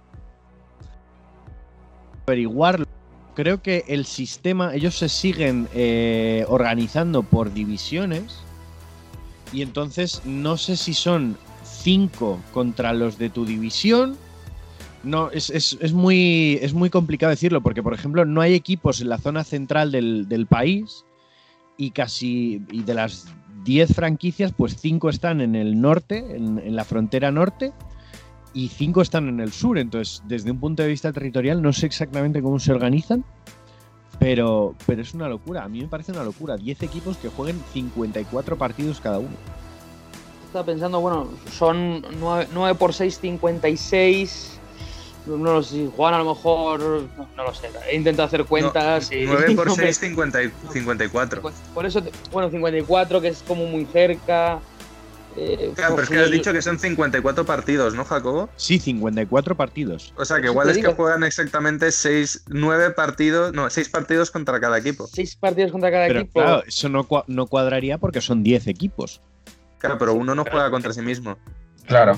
averiguarlo. 2.28 2.86
Creo 3.36 3.62
que 3.62 3.84
el 3.88 4.06
sistema, 4.06 4.74
ellos 4.74 4.98
se 4.98 5.10
siguen 5.10 5.68
eh, 5.74 6.46
organizando 6.48 7.22
por 7.22 7.54
divisiones 7.54 8.40
y 9.52 9.62
entonces 9.62 10.22
no 10.26 10.58
sé 10.58 10.76
si 10.78 10.94
son 10.94 11.38
5 11.64 12.40
contra 12.54 12.94
los 12.94 13.18
de 13.18 13.30
tu 13.30 13.46
división. 13.46 14.18
No, 15.04 15.30
es, 15.32 15.50
es- 15.52 15.78
es 15.82 15.94
muy, 15.94 16.58
es 16.64 16.74
muy 16.74 16.90
complicado 16.90 17.30
decirlo 17.30 17.62
porque, 17.62 17.84
por 17.84 17.94
ejemplo, 17.94 18.26
no 18.26 18.42
hay 18.42 18.54
equipos 18.56 19.02
en 19.02 19.10
la 19.10 19.18
zona 19.20 19.44
central 19.44 19.92
del, 19.92 20.28
del 20.28 20.48
país 20.48 21.06
y 21.78 21.92
casi 21.92 22.62
y 22.72 22.82
de 22.84 22.94
las 22.96 23.28
10 23.66 23.94
franquicias, 23.94 24.54
pues 24.56 24.78
5 24.80 25.10
están 25.10 25.42
en 25.42 25.56
el 25.56 25.82
norte, 25.82 26.38
en- 26.38 26.60
en 26.60 26.76
la 26.76 26.86
frontera 26.86 27.32
norte, 27.32 27.74
y 28.54 28.70
cinco 28.70 29.02
están 29.02 29.28
en 29.28 29.42
el 29.42 29.52
sur. 29.52 29.78
Entonces, 29.78 30.24
desde 30.28 30.50
un 30.50 30.60
punto 30.62 30.82
de 30.82 30.88
vista 30.88 31.12
territorial, 31.12 31.62
no 31.62 31.74
sé 31.74 31.88
exactamente 31.88 32.42
cómo 32.42 32.58
se 32.58 32.72
organizan, 32.72 33.26
pero, 34.18 34.76
pero 34.86 35.02
es 35.02 35.14
una 35.14 35.28
locura. 35.28 35.66
A 35.66 35.68
mí 35.68 35.82
me 35.82 35.88
parece 35.90 36.14
una 36.14 36.24
locura. 36.24 36.56
10 36.56 36.82
equipos 36.84 37.18
que 37.18 37.28
jueguen 37.28 37.60
54 37.74 38.58
partidos 38.58 39.02
cada 39.02 39.20
uno. 39.20 39.36
Estaba 40.48 40.66
pensando, 40.66 41.02
bueno, 41.02 41.28
son 41.52 42.02
9, 42.22 42.76
por 42.76 42.94
6, 42.94 43.20
56. 43.20 44.55
No 45.26 45.38
lo 45.38 45.64
sé, 45.64 45.70
si 45.76 45.92
juegan 45.96 46.14
a 46.16 46.24
lo 46.24 46.36
mejor. 46.36 46.80
No, 46.80 47.28
no 47.36 47.44
lo 47.44 47.54
sé. 47.54 47.70
He 47.90 47.96
intentado 47.96 48.28
hacer 48.28 48.46
cuentas 48.46 49.12
y. 49.12 49.26
9 49.26 49.56
por 49.56 49.68
no 49.68 49.76
me- 49.76 49.84
6, 49.84 49.98
50 50.00 50.44
y- 50.44 50.52
54. 50.72 51.42
Por 51.74 51.86
eso, 51.86 52.02
bueno, 52.32 52.50
54, 52.50 53.22
que 53.22 53.30
es 53.30 53.44
como 53.48 53.66
muy 53.66 53.86
cerca. 53.86 54.60
Eh, 55.38 55.74
Claro, 55.76 55.96
pero 55.96 56.04
es 56.04 56.10
que 56.10 56.20
has 56.20 56.32
dicho 56.32 56.54
que 56.54 56.62
son 56.62 56.80
54 56.80 57.46
partidos, 57.46 57.94
¿no, 57.94 58.06
Jacobo? 58.06 58.48
Sí, 58.56 58.80
54 58.80 59.56
partidos. 59.58 60.14
O 60.16 60.24
sea, 60.24 60.40
que 60.40 60.48
igual 60.48 60.68
te 60.72 60.80
es 60.80 60.86
que 60.86 60.94
juegan 60.94 61.24
exactamente 61.26 61.92
6, 61.92 62.44
9 62.48 62.92
partidos, 62.92 63.52
no, 63.52 63.70
6 63.70 63.90
partidos 63.90 64.32
contra 64.32 64.62
cada 64.62 64.78
equipo. 64.78 65.08
6 65.08 65.36
partidos 65.36 65.74
contra 65.74 65.92
cada 65.92 66.08
Pero 66.08 66.20
equipo. 66.22 66.40
claro, 66.40 66.64
eso 66.66 66.88
no, 66.88 67.06
no 67.28 67.48
cuadraría 67.48 67.98
porque 67.98 68.22
son 68.22 68.44
10 68.44 68.68
equipos. 68.68 69.22
Claro, 69.78 69.98
pero 69.98 70.14
uno 70.14 70.36
no 70.36 70.46
juega 70.50 70.72
contra 70.72 70.94
sí 70.94 71.02
mismo. 71.02 71.38
Claro. 71.86 72.18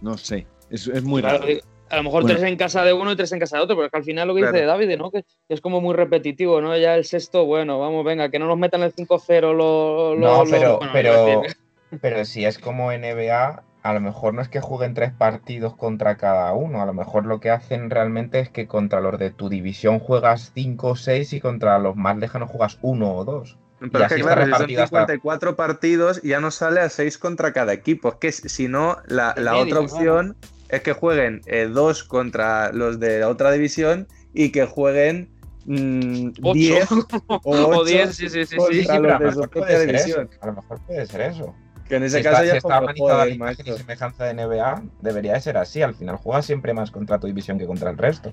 No 0.00 0.16
sé. 0.18 0.46
Es, 0.70 0.86
es 0.88 1.02
muy 1.02 1.20
Claro, 1.22 1.38
raro. 1.40 1.52
A 1.90 1.96
lo 1.96 2.02
mejor 2.04 2.22
Bueno. 2.22 2.36
tres 2.38 2.48
en 2.48 2.56
casa 2.56 2.84
de 2.84 2.92
uno 2.92 3.10
y 3.10 3.16
tres 3.16 3.32
en 3.32 3.40
casa 3.40 3.56
de 3.56 3.64
otro, 3.64 3.74
pero 3.74 3.86
es 3.86 3.90
que 3.90 3.98
al 3.98 4.04
final 4.04 4.28
lo 4.28 4.34
que 4.34 4.42
dice 4.42 4.52
Claro. 4.52 4.66
David, 4.68 4.96
¿no? 4.96 5.10
Que 5.10 5.24
es 5.48 5.60
como 5.60 5.80
muy 5.80 5.92
repetitivo, 5.94 6.60
¿no? 6.60 6.76
Ya 6.76 6.94
el 6.94 7.04
sexto, 7.04 7.46
bueno, 7.46 7.80
vamos, 7.80 8.04
venga, 8.04 8.28
que 8.30 8.38
no 8.38 8.46
nos 8.46 8.56
metan 8.58 8.82
el 8.82 8.92
5-0 8.94 9.52
lo, 9.52 10.14
lo- 10.14 10.16
No, 10.16 10.44
lo- 10.44 10.50
pero, 10.50 10.76
bueno, 10.78 10.92
pero, 10.92 11.26
decir- 11.42 11.56
pero 12.00 12.24
si 12.24 12.44
es 12.44 12.60
como 12.60 12.92
NBA, 12.92 13.64
a 13.82 13.92
lo 13.94 14.00
mejor 14.00 14.34
no 14.34 14.42
es 14.42 14.48
que 14.48 14.60
jueguen 14.60 14.94
tres 14.94 15.10
partidos 15.12 15.74
contra 15.74 16.16
cada 16.16 16.52
uno. 16.52 16.80
A 16.80 16.86
lo 16.86 16.92
mejor 16.94 17.26
lo 17.26 17.40
que 17.40 17.50
hacen 17.50 17.90
realmente 17.90 18.38
es 18.38 18.50
que 18.50 18.68
contra 18.68 19.00
los 19.00 19.18
de 19.18 19.30
tu 19.30 19.48
división 19.48 19.98
juegas 19.98 20.52
cinco 20.54 20.90
o 20.90 20.96
seis 20.96 21.32
y 21.32 21.40
contra 21.40 21.76
los 21.80 21.96
más 21.96 22.16
lejanos 22.18 22.50
juegas 22.50 22.78
uno 22.82 23.16
o 23.16 23.24
dos. 23.24 23.58
Pero 23.80 23.98
Y 23.98 24.02
es 24.06 24.12
que 24.12 24.20
claro, 24.20 24.42
si 24.44 24.50
son 24.50 24.52
repartido 24.52 24.82
hasta- 24.84 24.96
54 24.98 25.56
partidos 25.56 26.22
ya 26.22 26.38
no 26.38 26.50
sale 26.52 26.80
a 26.80 26.88
6 26.90 27.16
contra 27.18 27.52
cada 27.54 27.72
equipo. 27.72 28.10
Es 28.10 28.14
que 28.16 28.30
si 28.30 28.68
no, 28.68 28.98
la, 29.06 29.30
otra 29.30 29.84
claro. 29.86 30.34
Es 30.70 30.82
que 30.82 30.92
jueguen 30.92 31.42
2 31.72 32.04
contra 32.04 32.72
los 32.72 32.98
de 33.00 33.20
la 33.20 33.28
otra 33.28 33.50
división 33.52 34.06
y 34.34 34.50
que 34.50 34.66
jueguen 34.66 35.30
mm, 35.66 36.28
Ocho. 36.42 36.54
10 36.54 36.88
o 37.26 37.40
O 37.42 37.80
8 37.80 37.84
10, 37.84 38.16
sí, 38.16 38.28
sí, 38.28 38.44
sí, 38.46 38.56
contra 38.56 38.98
los 39.00 39.18
de 39.18 39.24
lo 39.26 39.32
su 39.32 39.40
mejor 39.40 39.50
propia 39.50 39.76
puede 39.76 39.78
ser 39.78 39.86
división. 39.86 40.28
eso. 40.30 40.38
A 40.40 40.46
lo 40.46 40.52
mejor 40.54 40.80
puede 40.86 41.06
ser 41.06 41.20
eso. 41.22 41.54
Que 41.88 41.96
en 41.96 42.04
ese 42.04 42.18
Si 42.18 42.22
caso 42.22 42.42
está, 42.42 42.44
ya 42.44 42.50
si 42.52 42.56
es 42.56 42.64
está 42.64 42.78
organizada 42.78 43.26
la 43.26 43.30
imagen 43.32 43.66
y 43.66 43.72
semejanza 43.72 44.24
de 44.24 44.34
NBA, 44.34 44.82
debería 45.02 45.32
de 45.34 45.40
ser 45.40 45.56
así. 45.56 45.82
Al 45.82 45.94
final 45.94 46.16
juegas 46.16 46.46
siempre 46.46 46.72
más 46.72 46.90
contra 46.90 47.18
tu 47.18 47.26
división 47.26 47.58
que 47.58 47.66
contra 47.66 47.90
el 47.90 47.98
resto. 47.98 48.32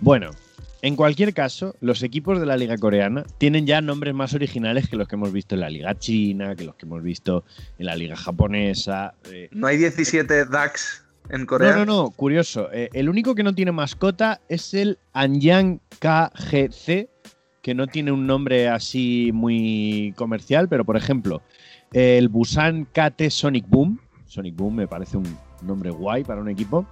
Bueno, 0.00 0.30
en 0.80 0.96
cualquier 0.96 1.34
caso, 1.34 1.76
los 1.80 2.02
equipos 2.02 2.40
de 2.40 2.46
la 2.46 2.56
liga 2.56 2.76
coreana 2.78 3.24
tienen 3.38 3.66
ya 3.66 3.80
nombres 3.82 4.14
más 4.14 4.32
originales 4.34 4.88
que 4.88 4.96
los 4.96 5.06
que 5.06 5.16
hemos 5.16 5.32
visto 5.32 5.54
en 5.54 5.60
la 5.60 5.68
liga 5.70 5.96
china, 5.98 6.56
que 6.56 6.64
los 6.64 6.74
que 6.76 6.86
hemos 6.86 7.02
visto 7.02 7.44
en 7.78 7.86
la 7.86 7.94
liga 7.94 8.16
japonesa. 8.16 9.14
eh, 9.30 9.48
No 9.52 9.66
hay 9.66 9.76
17 9.76 10.46
DAX 10.46 11.04
en 11.32 11.46
Corea. 11.46 11.72
No, 11.78 11.84
no, 11.84 12.02
no, 12.04 12.10
curioso. 12.10 12.68
Eh, 12.72 12.88
el 12.92 13.08
único 13.08 13.34
que 13.34 13.42
no 13.42 13.54
tiene 13.54 13.72
mascota 13.72 14.40
es 14.48 14.72
el 14.74 14.98
Anyang 15.12 15.80
KGC, 15.98 17.08
que 17.62 17.74
no 17.74 17.86
tiene 17.88 18.12
un 18.12 18.26
nombre 18.26 18.68
así 18.68 19.30
muy 19.34 20.14
comercial, 20.16 20.68
pero 20.68 20.84
por 20.84 20.96
ejemplo, 20.96 21.42
el 21.92 22.28
Busan 22.28 22.86
KT 22.86 23.28
Sonic 23.30 23.66
Boom 23.68 24.00
Sonic 24.26 24.56
Boom 24.56 24.76
me 24.76 24.88
parece 24.88 25.18
un 25.18 25.36
nombre 25.62 25.90
guay 25.90 26.24
para 26.24 26.40
un 26.40 26.48
equipo. 26.48 26.86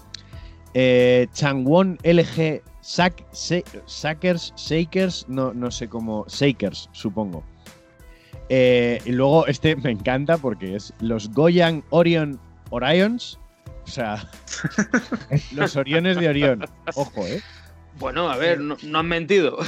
Eh, 0.75 1.27
Changwon 1.33 1.99
LG 2.05 2.63
Sack, 2.83 3.25
Sa- 3.33 3.63
Sackers, 3.87 4.53
Shakers, 4.57 5.25
no, 5.29 5.53
no 5.55 5.71
sé 5.71 5.89
cómo. 5.89 6.25
Shakers, 6.29 6.89
supongo. 6.93 7.43
Eh, 8.51 9.01
y 9.07 9.13
luego 9.13 9.47
este 9.47 9.75
me 9.77 9.91
encanta 9.91 10.37
porque 10.39 10.77
es 10.77 10.93
los 11.01 11.33
Goyang 11.33 11.83
Orion 11.91 12.39
Orions. 12.71 13.40
O 13.91 13.93
sea, 13.93 14.25
los 15.53 15.75
Oriones 15.75 16.17
de 16.17 16.29
Orión. 16.29 16.65
Ojo, 16.95 17.27
¿eh? 17.27 17.43
Bueno, 17.99 18.31
a 18.31 18.37
ver, 18.37 18.61
no, 18.61 18.77
no 18.85 18.99
han 19.01 19.07
mentido. 19.09 19.59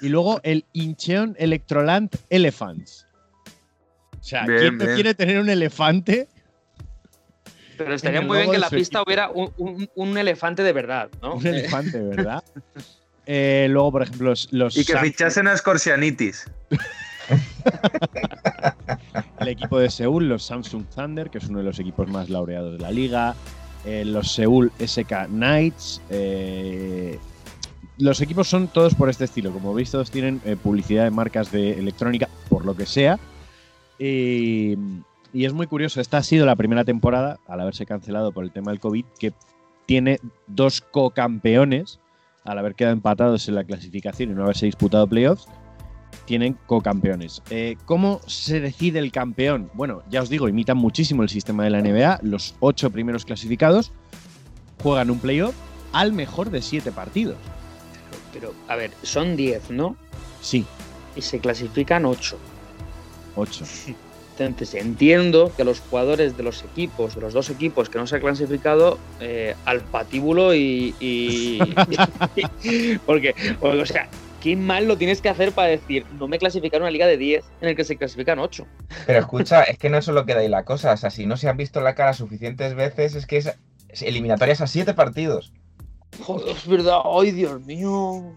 Y 0.00 0.08
luego 0.08 0.40
el 0.42 0.64
Incheon 0.72 1.36
Electroland 1.38 2.10
Elephants. 2.30 3.06
O 4.18 4.22
sea, 4.24 4.44
Bien, 4.44 4.58
¿quién 4.58 4.78
no 4.78 4.84
bien. 4.86 4.94
quiere 4.96 5.14
tener 5.14 5.38
un 5.38 5.48
elefante? 5.48 6.26
Pero 7.78 7.94
estaría 7.94 8.22
muy 8.22 8.38
bien 8.38 8.50
que 8.50 8.58
la 8.58 8.68
pista 8.70 8.98
equipo. 8.98 9.04
hubiera 9.06 9.30
un, 9.30 9.52
un- 9.56 9.88
un 9.94 10.18
elefante 10.18 10.64
de 10.64 10.72
verdad, 10.72 11.08
¿no? 11.22 11.34
Un 11.36 11.46
elefante, 11.46 12.00
¿verdad? 12.00 12.42
Eh, 13.24 13.68
luego, 13.70 13.92
por 13.92 14.02
ejemplo, 14.02 14.30
los, 14.30 14.52
los 14.52 14.76
Y 14.76 14.84
que 14.84 14.96
fichasen 14.98 15.46
a 15.46 15.56
Scorsianitis. 15.56 16.50
el 19.38 19.48
equipo 19.48 19.78
de 19.78 19.88
Seúl, 19.88 20.28
los 20.28 20.42
Samsung 20.44 20.84
Thunder, 20.94 21.30
que 21.30 21.38
es 21.38 21.44
uno 21.48 21.58
de 21.58 21.64
los 21.64 21.78
equipos 21.78 22.08
más 22.08 22.28
laureados 22.28 22.72
de 22.72 22.78
la 22.80 22.90
liga. 22.90 23.34
Eh, 23.84 24.04
los 24.04 24.32
Seúl 24.32 24.72
SK 24.78 25.26
Knights. 25.28 26.02
eh, 26.10 27.18
los 27.98 28.20
equipos 28.22 28.48
son 28.48 28.68
todos 28.68 28.94
por 28.94 29.10
este 29.10 29.24
estilo. 29.24 29.52
Como 29.52 29.74
veis, 29.74 29.90
todos 29.90 30.10
tienen 30.10 30.40
eh, 30.46 30.56
publicidad 30.56 31.04
de 31.04 31.10
marcas 31.10 31.52
de 31.52 31.78
electrónica, 31.78 32.28
por 32.48 32.64
lo 32.64 32.74
que 32.74 32.86
sea. 32.86 33.18
Y, 33.98 34.78
y 35.34 35.44
es 35.44 35.52
muy 35.52 35.66
curioso. 35.66 36.00
Esta 36.00 36.16
ha 36.18 36.22
sido 36.22 36.46
la 36.46 36.56
primera 36.56 36.84
temporada, 36.84 37.38
al 37.46 37.60
haberse 37.60 37.84
cancelado 37.84 38.32
por 38.32 38.44
el 38.44 38.52
tema 38.52 38.70
del 38.70 38.80
COVID, 38.80 39.04
que 39.18 39.34
tiene 39.84 40.18
dos 40.46 40.80
co-campeones, 40.80 42.00
al 42.44 42.58
haber 42.58 42.74
quedado 42.74 42.94
empatados 42.94 43.48
en 43.48 43.54
la 43.54 43.64
clasificación 43.64 44.30
y 44.30 44.34
no 44.34 44.44
haberse 44.44 44.66
disputado 44.66 45.06
playoffs, 45.06 45.46
tienen 46.24 46.56
co-campeones. 46.66 47.42
Eh, 47.50 47.76
¿Cómo 47.86 48.20
se 48.26 48.60
decide 48.60 48.98
el 48.98 49.10
campeón? 49.12 49.70
Bueno, 49.74 50.02
ya 50.10 50.22
os 50.22 50.28
digo, 50.28 50.48
imitan 50.48 50.76
muchísimo 50.76 51.22
el 51.22 51.28
sistema 51.28 51.64
de 51.64 51.70
la 51.70 51.80
NBA. 51.82 52.20
Los 52.22 52.54
ocho 52.60 52.90
primeros 52.90 53.24
clasificados 53.24 53.92
juegan 54.82 55.10
un 55.10 55.18
playoff 55.18 55.54
al 55.92 56.12
mejor 56.12 56.50
de 56.50 56.62
siete 56.62 56.92
partidos. 56.92 57.36
Pero, 58.32 58.54
a 58.68 58.76
ver, 58.76 58.92
son 59.02 59.36
10, 59.36 59.70
¿no? 59.70 59.96
Sí, 60.40 60.64
Y 61.16 61.22
se 61.22 61.40
clasifican 61.40 62.04
8. 62.06 62.38
ocho. 63.36 63.64
Entonces 64.38 64.74
entiendo 64.80 65.52
que 65.54 65.64
los 65.64 65.80
jugadores 65.80 66.34
de 66.38 66.42
los 66.42 66.62
equipos, 66.62 67.14
de 67.14 67.20
los 67.20 67.34
dos 67.34 67.50
equipos 67.50 67.90
que 67.90 67.98
no 67.98 68.06
se 68.06 68.14
han 68.14 68.22
clasificado, 68.22 68.98
eh, 69.20 69.54
al 69.66 69.82
patíbulo 69.82 70.54
y. 70.54 70.94
y- 70.98 71.58
porque, 73.06 73.34
porque, 73.60 73.82
o 73.82 73.86
sea, 73.86 74.08
qué 74.40 74.56
mal 74.56 74.88
lo 74.88 74.96
tienes 74.96 75.20
que 75.20 75.28
hacer 75.28 75.52
para 75.52 75.68
decir, 75.68 76.06
no 76.18 76.26
me 76.26 76.38
clasificaron 76.38 76.84
una 76.84 76.90
liga 76.90 77.06
de 77.06 77.16
10 77.16 77.44
en 77.60 77.68
el 77.68 77.76
que 77.76 77.84
se 77.84 77.96
clasifican 77.96 78.38
8. 78.38 78.66
Pero 79.06 79.18
escucha, 79.20 79.62
es 79.62 79.78
que 79.78 79.90
no 79.90 80.02
solo 80.02 80.26
queda 80.26 80.40
ahí 80.40 80.48
la 80.48 80.64
cosa. 80.64 80.92
O 80.92 80.96
sea, 80.96 81.10
si 81.10 81.26
no 81.26 81.36
se 81.36 81.48
han 81.48 81.56
visto 81.56 81.80
la 81.80 81.94
cara 81.94 82.12
suficientes 82.14 82.74
veces, 82.74 83.14
es 83.14 83.26
que 83.26 83.36
es, 83.36 83.56
es 83.88 84.02
eliminatorias 84.02 84.60
a 84.60 84.66
siete 84.66 84.94
partidos. 84.94 85.52
Joder, 86.22 86.56
es 86.56 86.66
verdad, 86.66 86.98
ay 87.04 87.30
Dios 87.30 87.60
mío. 87.62 88.34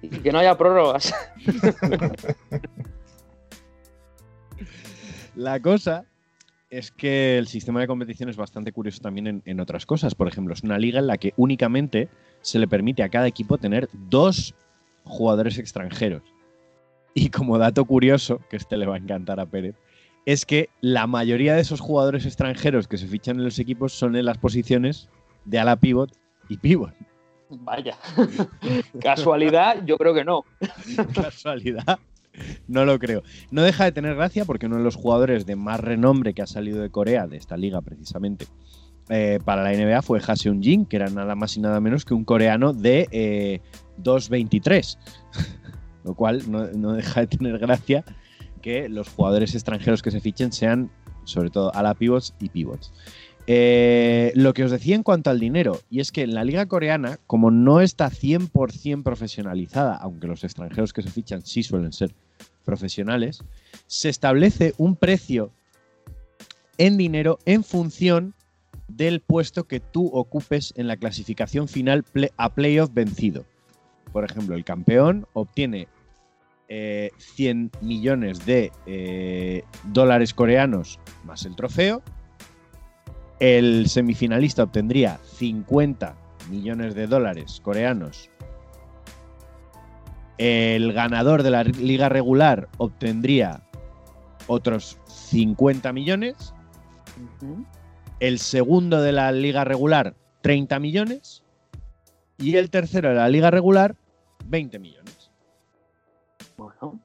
Y 0.00 0.08
que 0.08 0.32
no 0.32 0.38
haya 0.38 0.56
prórrogas. 0.56 1.14
La 5.34 5.60
cosa 5.60 6.04
es 6.68 6.90
que 6.90 7.38
el 7.38 7.48
sistema 7.48 7.80
de 7.80 7.86
competición 7.86 8.28
es 8.28 8.36
bastante 8.36 8.70
curioso 8.72 9.00
también 9.00 9.26
en, 9.26 9.42
en 9.44 9.60
otras 9.60 9.86
cosas. 9.86 10.14
Por 10.14 10.28
ejemplo, 10.28 10.54
es 10.54 10.62
una 10.62 10.78
liga 10.78 10.98
en 11.00 11.06
la 11.06 11.16
que 11.16 11.32
únicamente 11.36 12.08
se 12.42 12.58
le 12.58 12.68
permite 12.68 13.02
a 13.02 13.08
cada 13.08 13.26
equipo 13.26 13.58
tener 13.58 13.88
dos 13.92 14.54
jugadores 15.04 15.58
extranjeros. 15.58 16.22
Y 17.14 17.30
como 17.30 17.58
dato 17.58 17.84
curioso, 17.84 18.40
que 18.48 18.56
este 18.56 18.76
le 18.76 18.86
va 18.86 18.94
a 18.94 18.98
encantar 18.98 19.40
a 19.40 19.46
Pérez, 19.46 19.76
es 20.24 20.46
que 20.46 20.68
la 20.80 21.06
mayoría 21.06 21.54
de 21.54 21.60
esos 21.60 21.80
jugadores 21.80 22.26
extranjeros 22.26 22.88
que 22.88 22.96
se 22.96 23.06
fichan 23.06 23.38
en 23.38 23.44
los 23.44 23.58
equipos 23.58 23.92
son 23.92 24.16
en 24.16 24.24
las 24.24 24.38
posiciones 24.38 25.08
de 25.44 25.58
ala 25.58 25.76
pivot 25.76 26.16
y 26.48 26.56
pivot. 26.56 26.94
Vaya. 27.50 27.96
Casualidad, 29.00 29.84
yo 29.84 29.98
creo 29.98 30.14
que 30.14 30.24
no. 30.24 30.44
Casualidad. 31.14 31.98
No 32.66 32.86
lo 32.86 32.98
creo. 32.98 33.22
No 33.50 33.62
deja 33.62 33.84
de 33.84 33.92
tener 33.92 34.14
gracia 34.14 34.44
porque 34.46 34.66
uno 34.66 34.76
de 34.76 34.84
los 34.84 34.96
jugadores 34.96 35.44
de 35.44 35.56
más 35.56 35.80
renombre 35.80 36.32
que 36.32 36.42
ha 36.42 36.46
salido 36.46 36.80
de 36.80 36.90
Corea, 36.90 37.26
de 37.26 37.36
esta 37.36 37.58
liga 37.58 37.82
precisamente, 37.82 38.46
eh, 39.10 39.38
para 39.44 39.62
la 39.62 39.72
NBA 39.72 40.00
fue 40.00 40.20
Haseun 40.26 40.62
Jin, 40.62 40.86
que 40.86 40.96
era 40.96 41.08
nada 41.10 41.34
más 41.34 41.56
y 41.56 41.60
nada 41.60 41.80
menos 41.80 42.04
que 42.04 42.14
un 42.14 42.24
coreano 42.24 42.72
de 42.72 43.08
eh, 43.10 43.60
2.23. 43.98 44.98
Lo 46.04 46.14
cual 46.14 46.42
no, 46.50 46.92
deja 46.92 47.20
de 47.20 47.26
tener 47.28 47.58
gracia 47.58 48.04
que 48.60 48.88
los 48.88 49.08
jugadores 49.08 49.54
extranjeros 49.54 50.02
que 50.02 50.10
se 50.10 50.20
fichen 50.20 50.52
sean, 50.52 50.90
sobre 51.24 51.50
todo, 51.50 51.74
ala 51.74 51.94
pivots 51.94 52.34
y 52.40 52.48
pivots. 52.48 52.92
Eh, 53.46 54.32
lo 54.36 54.54
que 54.54 54.64
os 54.64 54.70
decía 54.70 54.94
en 54.94 55.02
cuanto 55.02 55.30
al 55.30 55.40
dinero, 55.40 55.80
y 55.90 56.00
es 56.00 56.12
que 56.12 56.22
en 56.22 56.34
la 56.34 56.44
liga 56.44 56.66
coreana, 56.66 57.18
como 57.26 57.50
no 57.50 57.80
está 57.80 58.08
100% 58.08 59.02
profesionalizada, 59.02 59.96
aunque 59.96 60.28
los 60.28 60.44
extranjeros 60.44 60.92
que 60.92 61.02
se 61.02 61.10
fichan 61.10 61.44
sí 61.44 61.62
suelen 61.62 61.92
ser 61.92 62.14
profesionales, 62.64 63.42
se 63.86 64.08
establece 64.08 64.74
un 64.78 64.96
precio 64.96 65.50
en 66.78 66.96
dinero 66.96 67.38
en 67.44 67.64
función 67.64 68.34
del 68.88 69.20
puesto 69.20 69.64
que 69.64 69.80
tú 69.80 70.06
ocupes 70.12 70.72
en 70.76 70.86
la 70.86 70.96
clasificación 70.96 71.68
final 71.68 72.04
a 72.36 72.54
playoff 72.54 72.90
vencido. 72.92 73.44
Por 74.12 74.24
ejemplo, 74.24 74.54
el 74.54 74.64
campeón 74.64 75.26
obtiene 75.32 75.88
eh, 76.68 77.10
100 77.18 77.70
millones 77.80 78.46
de 78.46 78.72
eh, 78.86 79.62
dólares 79.84 80.32
coreanos 80.32 80.98
más 81.24 81.44
el 81.44 81.56
trofeo. 81.56 82.02
El 83.40 83.88
semifinalista 83.88 84.62
obtendría 84.62 85.18
50 85.34 86.16
millones 86.50 86.94
de 86.94 87.06
dólares 87.06 87.60
coreanos. 87.62 88.30
El 90.38 90.92
ganador 90.92 91.42
de 91.42 91.50
la 91.50 91.64
liga 91.64 92.08
regular 92.08 92.68
obtendría 92.78 93.62
otros 94.46 94.98
50 95.06 95.92
millones. 95.92 96.54
El 98.20 98.38
segundo 98.38 99.02
de 99.02 99.12
la 99.12 99.30
liga 99.32 99.64
regular, 99.64 100.14
30 100.42 100.78
millones. 100.78 101.42
Y 102.38 102.56
el 102.56 102.70
tercero 102.70 103.10
de 103.10 103.16
la 103.16 103.28
liga 103.28 103.50
regular, 103.50 103.94
20 104.46 104.78
millones. 104.78 105.30
Bueno, 106.56 107.00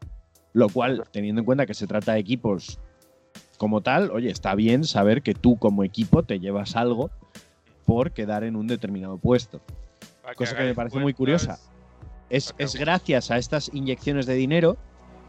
Lo 0.53 0.69
cual, 0.69 1.03
teniendo 1.11 1.41
en 1.41 1.45
cuenta 1.45 1.65
que 1.65 1.73
se 1.73 1.87
trata 1.87 2.13
de 2.13 2.19
equipos 2.19 2.79
como 3.57 3.81
tal, 3.81 4.11
oye, 4.11 4.29
está 4.29 4.55
bien 4.55 4.83
saber 4.83 5.21
que 5.21 5.33
tú 5.33 5.57
como 5.57 5.83
equipo 5.83 6.23
te 6.23 6.39
llevas 6.39 6.75
algo 6.75 7.09
por 7.85 8.11
quedar 8.11 8.43
en 8.43 8.55
un 8.55 8.67
determinado 8.67 9.17
puesto. 9.17 9.61
Para 10.21 10.35
Cosa 10.35 10.55
que 10.55 10.63
me 10.63 10.75
parece 10.75 10.99
muy 10.99 11.13
curiosa. 11.13 11.59
Es, 12.29 12.53
es 12.57 12.75
gracias 12.75 13.31
a 13.31 13.37
estas 13.37 13.71
inyecciones 13.73 14.25
de 14.25 14.35
dinero 14.35 14.77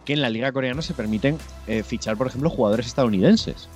que 0.05 0.15
en 0.15 0.23
la 0.23 0.31
liga 0.31 0.51
coreana 0.53 0.83
se 0.83 0.95
permiten 0.95 1.39
eh, 1.67 1.83
fichar, 1.83 2.17
por 2.17 2.27
ejemplo, 2.27 2.51
jugadores 2.51 2.87
estadounidenses. 2.87 3.69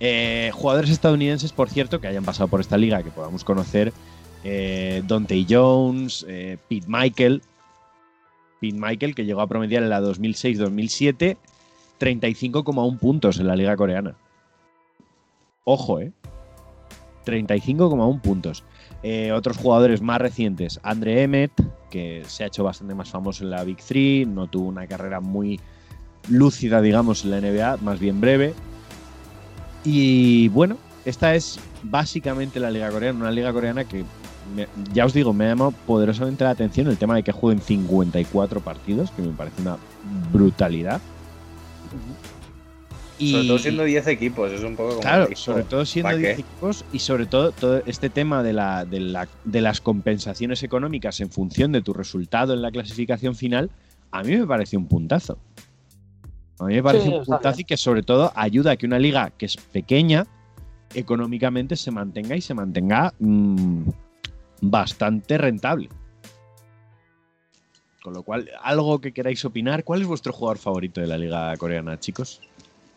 Eh, 0.00 0.50
jugadores 0.52 0.90
estadounidenses, 0.90 1.52
por 1.52 1.70
cierto, 1.70 2.00
que 2.00 2.08
hayan 2.08 2.24
pasado 2.24 2.48
por 2.48 2.60
esta 2.60 2.76
liga, 2.76 3.02
que 3.02 3.10
podamos 3.10 3.44
conocer. 3.44 3.92
Eh, 4.48 5.02
Dante 5.08 5.44
Jones, 5.48 6.24
eh, 6.28 6.56
Pete 6.68 6.86
Michael. 6.86 7.42
Pete 8.60 8.78
Michael, 8.78 9.14
que 9.16 9.24
llegó 9.24 9.40
a 9.40 9.48
promediar 9.48 9.82
en 9.82 9.90
la 9.90 10.00
2006-2007 10.00 11.36
35,1 11.98 12.98
puntos 12.98 13.38
en 13.40 13.46
la 13.46 13.56
liga 13.56 13.76
coreana. 13.76 14.14
Ojo, 15.64 15.98
¿eh? 16.00 16.12
35,1 17.24 18.20
puntos. 18.20 18.62
Eh, 19.02 19.32
otros 19.32 19.56
jugadores 19.56 20.00
más 20.00 20.20
recientes, 20.20 20.78
Andre 20.82 21.22
Emmet, 21.22 21.50
que 21.90 22.22
se 22.26 22.44
ha 22.44 22.46
hecho 22.46 22.62
bastante 22.62 22.94
más 22.94 23.10
famoso 23.10 23.42
en 23.42 23.50
la 23.50 23.64
Big 23.64 23.78
Three, 23.78 24.26
no 24.26 24.46
tuvo 24.46 24.68
una 24.68 24.86
carrera 24.86 25.20
muy 25.20 25.58
lúcida, 26.28 26.80
digamos, 26.80 27.24
en 27.24 27.30
la 27.32 27.40
NBA, 27.40 27.78
más 27.78 27.98
bien 27.98 28.20
breve. 28.20 28.54
Y 29.84 30.48
bueno, 30.48 30.76
esta 31.04 31.34
es 31.34 31.58
básicamente 31.82 32.60
la 32.60 32.70
liga 32.70 32.90
coreana, 32.90 33.18
una 33.18 33.30
liga 33.30 33.52
coreana 33.52 33.84
que, 33.84 34.04
me- 34.54 34.68
ya 34.92 35.04
os 35.06 35.12
digo, 35.12 35.32
me 35.32 35.44
ha 35.46 35.48
llamado 35.48 35.72
poderosamente 35.86 36.44
la 36.44 36.50
atención 36.50 36.86
el 36.88 36.96
tema 36.98 37.16
de 37.16 37.22
que 37.22 37.32
jueguen 37.32 37.60
54 37.62 38.60
partidos, 38.60 39.10
que 39.10 39.22
me 39.22 39.32
parece 39.32 39.60
una 39.62 39.76
brutalidad. 40.32 41.00
Sobre 43.18 43.46
todo 43.48 43.58
siendo 43.58 43.84
10 43.84 44.06
equipos, 44.08 44.52
es 44.52 44.62
un 44.62 44.76
poco 44.76 44.90
como. 44.90 45.00
Claro, 45.00 45.28
sobre 45.36 45.62
todo 45.64 45.86
siendo 45.86 46.10
¿pa' 46.10 46.16
qué? 46.16 46.20
10 46.20 46.38
equipos 46.40 46.84
y 46.92 46.98
sobre 46.98 47.24
todo 47.24 47.50
todo 47.52 47.82
este 47.86 48.10
tema 48.10 48.42
de, 48.42 48.52
la, 48.52 48.84
de, 48.84 49.00
la- 49.00 49.28
de 49.44 49.60
las 49.62 49.80
compensaciones 49.80 50.62
económicas 50.62 51.20
en 51.20 51.30
función 51.30 51.72
de 51.72 51.80
tu 51.80 51.94
resultado 51.94 52.52
en 52.52 52.60
la 52.60 52.70
clasificación 52.70 53.34
final, 53.34 53.70
a 54.10 54.22
mí 54.22 54.36
me 54.36 54.46
parece 54.46 54.76
un 54.76 54.86
puntazo. 54.86 55.38
A 56.58 56.64
mí 56.64 56.74
me 56.74 56.82
parece 56.82 57.06
Sí, 57.08 57.14
un 57.14 57.24
puntazo 57.24 57.60
y 57.62 57.64
que 57.64 57.76
sobre 57.78 58.02
todo 58.02 58.32
ayuda 58.34 58.72
a 58.72 58.76
que 58.76 58.84
una 58.86 58.98
liga 58.98 59.30
que 59.30 59.46
es 59.46 59.56
pequeña 59.56 60.26
económicamente 60.94 61.74
se 61.76 61.90
mantenga 61.90 62.36
y 62.36 62.40
se 62.42 62.52
mantenga 62.54 63.14
mm, 63.18 63.82
bastante 64.60 65.38
rentable. 65.38 65.88
Con 68.02 68.14
lo 68.14 68.22
cual, 68.22 68.48
algo 68.62 69.00
que 69.00 69.12
queráis 69.12 69.44
opinar, 69.44 69.82
¿cuál 69.82 70.02
es 70.02 70.06
vuestro 70.06 70.32
jugador 70.32 70.58
favorito 70.58 71.00
de 71.00 71.08
la 71.08 71.18
liga 71.18 71.56
coreana, 71.56 71.98
chicos? 71.98 72.40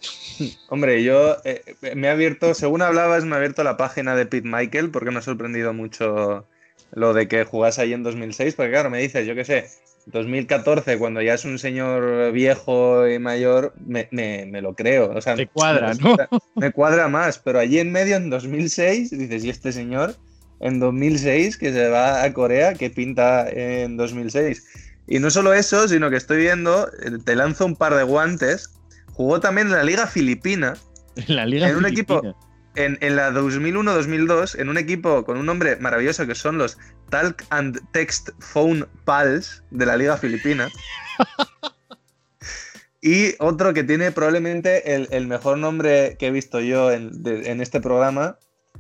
Hombre, 0.70 1.04
yo 1.04 1.38
eh, 1.44 1.64
me 1.96 2.08
he 2.08 2.12
abierto, 2.12 2.54
según 2.54 2.82
hablabas, 2.84 3.26
me 3.26 3.34
he 3.34 3.38
abierto 3.38 3.64
la 3.64 3.76
página 3.76 4.16
de 4.16 4.26
Pete 4.28 4.48
Michael 4.48 4.92
porque 4.92 5.10
me 5.12 5.18
ha 5.18 5.24
sorprendido 5.24 5.74
mucho 5.74 6.46
lo 6.92 7.14
de 7.14 7.28
que 7.28 7.44
jugase 7.44 7.82
ahí 7.82 7.94
en 7.94 8.04
2006, 8.04 8.56
porque 8.56 8.72
claro, 8.72 8.90
me 8.90 9.00
dices, 9.00 9.26
yo 9.28 9.36
qué 9.36 9.46
sé, 9.46 9.68
2014, 10.06 10.98
cuando 10.98 11.22
ya 11.22 11.34
es 11.34 11.44
un 11.46 11.60
señor 11.60 12.32
viejo 12.32 13.08
y 13.08 13.20
mayor, 13.20 13.74
me, 13.86 14.08
me- 14.12 14.46
me 14.46 14.62
lo 14.62 14.74
creo. 14.76 15.12
O 15.16 15.22
sea, 15.22 15.36
Te 15.36 15.48
cuadra, 15.48 15.94
me, 15.96 16.04
¿no? 16.04 16.18
Me 16.56 16.72
cuadra 16.72 17.08
más, 17.10 17.40
pero 17.40 17.60
allí 17.60 17.80
en 17.80 17.92
medio, 17.92 18.16
en 18.16 18.30
2006, 18.30 19.10
dices, 19.12 19.44
¿y 19.44 19.50
este 19.50 19.72
señor 19.72 20.16
en 20.60 20.80
2006 20.80 21.58
que 21.58 21.72
se 21.74 21.88
va 21.90 22.24
a 22.24 22.34
Corea, 22.34 22.74
que 22.74 22.90
pinta 22.90 23.48
en 23.50 23.98
2006? 23.98 24.64
Y 25.08 25.20
no 25.20 25.30
solo 25.32 25.54
eso, 25.54 25.88
sino 25.88 26.10
que 26.10 26.18
estoy 26.18 26.38
viendo, 26.38 26.88
eh, 27.02 27.18
te 27.24 27.36
lanzo 27.36 27.66
un 27.66 27.76
par 27.76 27.96
de 27.96 28.04
guantes, 28.04 28.70
jugó 29.14 29.40
también 29.40 29.68
en 29.68 29.74
la 29.74 29.84
Liga 29.84 30.06
Filipina, 30.08 30.76
En 31.16 31.36
la 31.36 31.46
liga 31.46 31.68
en 31.70 31.76
un 31.78 31.84
filipina. 31.86 32.20
equipo 32.20 32.36
en, 32.76 32.98
en 33.02 33.16
la 33.16 33.32
2001-2002, 33.32 34.60
en 34.60 34.70
un 34.70 34.78
equipo 34.78 35.26
con 35.26 35.38
un 35.38 35.46
nombre 35.46 35.76
maravilloso 35.78 36.28
que 36.28 36.36
son 36.36 36.58
los 36.60 36.78
Talk 37.10 37.44
and 37.50 37.80
Text 37.92 38.30
Phone 38.40 38.88
Pals 39.06 39.64
de 39.72 39.86
la 39.88 39.98
Liga 39.98 40.16
Filipina. 40.18 40.70
y 43.02 43.34
otro 43.40 43.74
que 43.74 43.84
tiene 43.84 44.12
probablemente 44.12 44.94
el, 44.96 45.08
el 45.12 45.26
mejor 45.28 45.58
nombre 45.58 46.18
que 46.20 46.28
he 46.28 46.32
visto 46.32 46.60
yo 46.60 46.92
en, 46.92 47.24
de- 47.24 47.50
en 47.50 47.62
este 47.62 47.80
programa, 47.82 48.38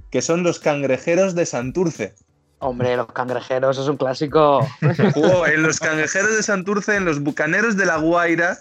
que 0.10 0.22
son 0.22 0.44
los 0.44 0.60
Cangrejeros 0.60 1.36
de 1.36 1.46
Santurce. 1.46 2.16
Hombre, 2.62 2.98
los 2.98 3.08
cangrejeros, 3.14 3.78
es 3.78 3.88
un 3.88 3.96
clásico. 3.96 4.68
Jugó 5.14 5.48
en 5.48 5.64
los 5.64 5.80
Cangrejeros 5.80 6.36
de 6.36 6.44
Santurce, 6.44 6.96
en 6.98 7.06
los 7.06 7.22
Bucaneros 7.22 7.78
de 7.78 7.86
La 7.86 7.96
Guaira 7.98 8.58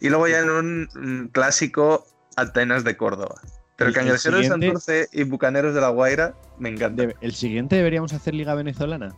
y 0.00 0.08
luego 0.08 0.26
ya 0.28 0.40
en 0.40 0.50
un 0.50 1.30
clásico 1.32 2.04
Atenas 2.36 2.82
de 2.82 2.96
Córdoba. 2.96 3.36
Pero 3.76 3.90
El- 3.90 3.94
el 3.96 4.00
Cangrejeros 4.00 4.40
de 4.40 4.48
Santurce 4.48 5.08
y 5.12 5.22
Bucaneros 5.22 5.74
de 5.74 5.80
La 5.80 5.88
Guaira 5.90 6.34
me 6.58 6.68
encanta. 6.70 7.06
De- 7.06 7.16
¿El 7.20 7.34
siguiente 7.34 7.76
deberíamos 7.76 8.12
hacer 8.12 8.34
liga 8.34 8.54
venezolana? 8.54 9.14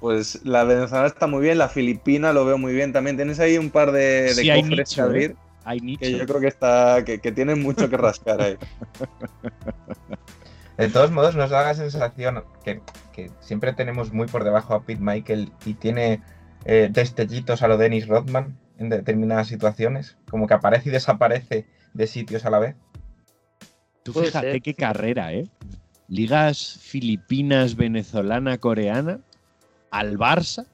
Pues 0.00 0.40
la 0.44 0.64
venezolana 0.64 1.06
está 1.06 1.26
muy 1.26 1.42
bien, 1.42 1.58
la 1.58 1.68
filipina 1.68 2.32
lo 2.32 2.44
veo 2.44 2.58
muy 2.58 2.74
bien 2.74 2.92
también. 2.92 3.16
Tienes 3.16 3.38
ahí 3.40 3.56
un 3.56 3.70
par 3.70 3.92
de, 3.92 4.22
de 4.24 4.34
Sí, 4.34 4.48
cofres 4.48 4.78
nicho, 4.78 4.94
que 4.96 5.00
abrir 5.00 5.30
¿eh? 5.30 5.36
Hay 5.64 5.80
nicho. 5.80 6.00
que 6.00 6.18
yo 6.18 6.26
creo 6.26 6.40
que 6.40 6.48
está 6.48 7.04
que, 7.04 7.20
que 7.20 7.32
tienen 7.32 7.62
mucho 7.62 7.88
que 7.88 7.96
rascar 7.96 8.40
ahí. 8.40 8.56
De 10.78 10.88
todos 10.88 11.10
modos, 11.10 11.36
nos 11.36 11.50
da 11.50 11.62
la 11.62 11.74
sensación 11.74 12.44
que, 12.64 12.80
que 13.12 13.30
siempre 13.40 13.72
tenemos 13.72 14.12
muy 14.12 14.26
por 14.26 14.42
debajo 14.42 14.74
a 14.74 14.84
Pete 14.84 15.02
Michael 15.02 15.52
y 15.64 15.74
tiene 15.74 16.22
eh, 16.64 16.88
destellitos 16.90 17.62
a 17.62 17.68
lo 17.68 17.76
Dennis 17.76 18.08
Rodman 18.08 18.58
en 18.78 18.88
determinadas 18.88 19.48
situaciones, 19.48 20.16
como 20.30 20.46
que 20.46 20.54
aparece 20.54 20.88
y 20.88 20.92
desaparece 20.92 21.66
de 21.92 22.06
sitios 22.06 22.46
a 22.46 22.50
la 22.50 22.58
vez. 22.58 22.74
Tú 24.02 24.12
Puede 24.12 24.26
fíjate 24.26 24.52
ser. 24.52 24.62
qué 24.62 24.74
carrera, 24.74 25.32
¿eh? 25.32 25.48
Ligas 26.08 26.78
filipinas, 26.80 27.76
venezolana, 27.76 28.58
coreana, 28.58 29.20
al 29.90 30.18
Barça. 30.18 30.66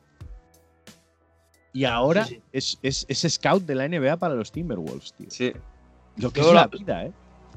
Y 1.79 1.85
ahora 1.85 2.25
Sí, 2.25 2.35
sí. 2.35 2.43
Es, 2.53 2.79
es, 2.83 3.07
es 3.09 3.33
scout 3.35 3.63
de 3.65 3.75
la 3.77 3.87
NBA 3.89 4.17
para 4.17 4.35
los 4.35 4.51
Timberwolves, 4.51 5.13
tío. 5.15 5.31
Sí. 5.31 5.53
Lo 6.17 6.31
que 6.33 6.41
Yo 6.41 6.49
es 6.49 6.55
la 6.55 6.61
la- 6.63 6.67
vida, 6.67 7.05
¿eh? 7.07 7.13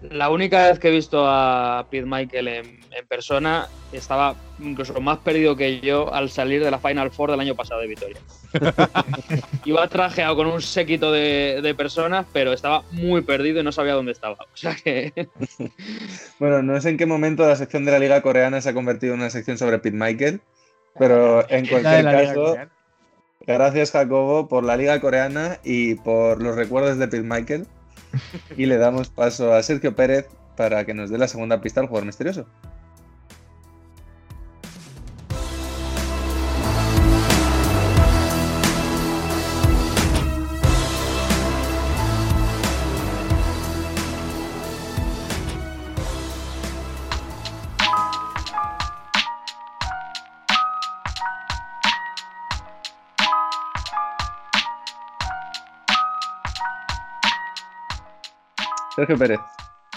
La 0.09 0.29
única 0.31 0.67
vez 0.67 0.79
que 0.79 0.87
he 0.87 0.91
visto 0.91 1.25
a 1.27 1.85
Pete 1.91 2.07
Michael 2.07 2.47
en, 2.47 2.65
en 2.91 3.07
persona, 3.07 3.67
estaba 3.91 4.35
incluso 4.59 4.99
más 4.99 5.19
perdido 5.19 5.55
que 5.55 5.79
yo 5.79 6.11
al 6.11 6.29
salir 6.31 6.63
de 6.63 6.71
la 6.71 6.79
Final 6.79 7.11
Four 7.11 7.29
del 7.31 7.39
año 7.39 7.53
pasado 7.55 7.81
de 7.81 7.87
Vitoria. 7.87 8.17
Iba 9.65 9.87
trajeado 9.87 10.35
con 10.35 10.47
un 10.47 10.61
séquito 10.61 11.11
de, 11.11 11.59
de 11.61 11.75
personas, 11.75 12.25
pero 12.33 12.51
estaba 12.53 12.83
muy 12.91 13.21
perdido 13.21 13.59
y 13.61 13.63
no 13.63 13.71
sabía 13.71 13.93
dónde 13.93 14.11
estaba. 14.13 14.37
O 14.53 14.57
sea 14.57 14.75
que 14.75 15.13
Bueno, 16.39 16.63
no 16.63 16.81
sé 16.81 16.89
en 16.89 16.97
qué 16.97 17.05
momento 17.05 17.47
la 17.47 17.55
sección 17.55 17.85
de 17.85 17.91
la 17.91 17.99
Liga 17.99 18.21
Coreana 18.21 18.59
se 18.61 18.69
ha 18.69 18.73
convertido 18.73 19.13
en 19.13 19.19
una 19.19 19.29
sección 19.29 19.57
sobre 19.59 19.77
Pete 19.79 19.97
Michael, 19.97 20.41
pero 20.97 21.41
en 21.49 21.65
La 21.65 21.77
de 21.77 21.81
cualquier 21.81 22.05
caso. 22.05 22.57
Gracias 23.47 23.91
Jacobo 23.91 24.47
por 24.47 24.63
la 24.63 24.77
Liga 24.77 24.99
Coreana 24.99 25.59
y 25.63 25.95
por 25.95 26.41
los 26.41 26.55
recuerdos 26.55 26.97
de 26.97 27.07
Pete 27.07 27.23
Michael. 27.23 27.67
Y 28.57 28.65
le 28.65 28.77
damos 28.77 29.09
paso 29.09 29.53
a 29.53 29.63
Sergio 29.63 29.95
Pérez 29.95 30.27
para 30.57 30.85
que 30.85 30.93
nos 30.93 31.09
dé 31.09 31.17
la 31.17 31.29
segunda 31.29 31.61
pista 31.61 31.79
al 31.79 31.87
jugador 31.87 32.05
misterioso. 32.05 32.45
Sergio 59.01 59.17
Pérez. 59.17 59.39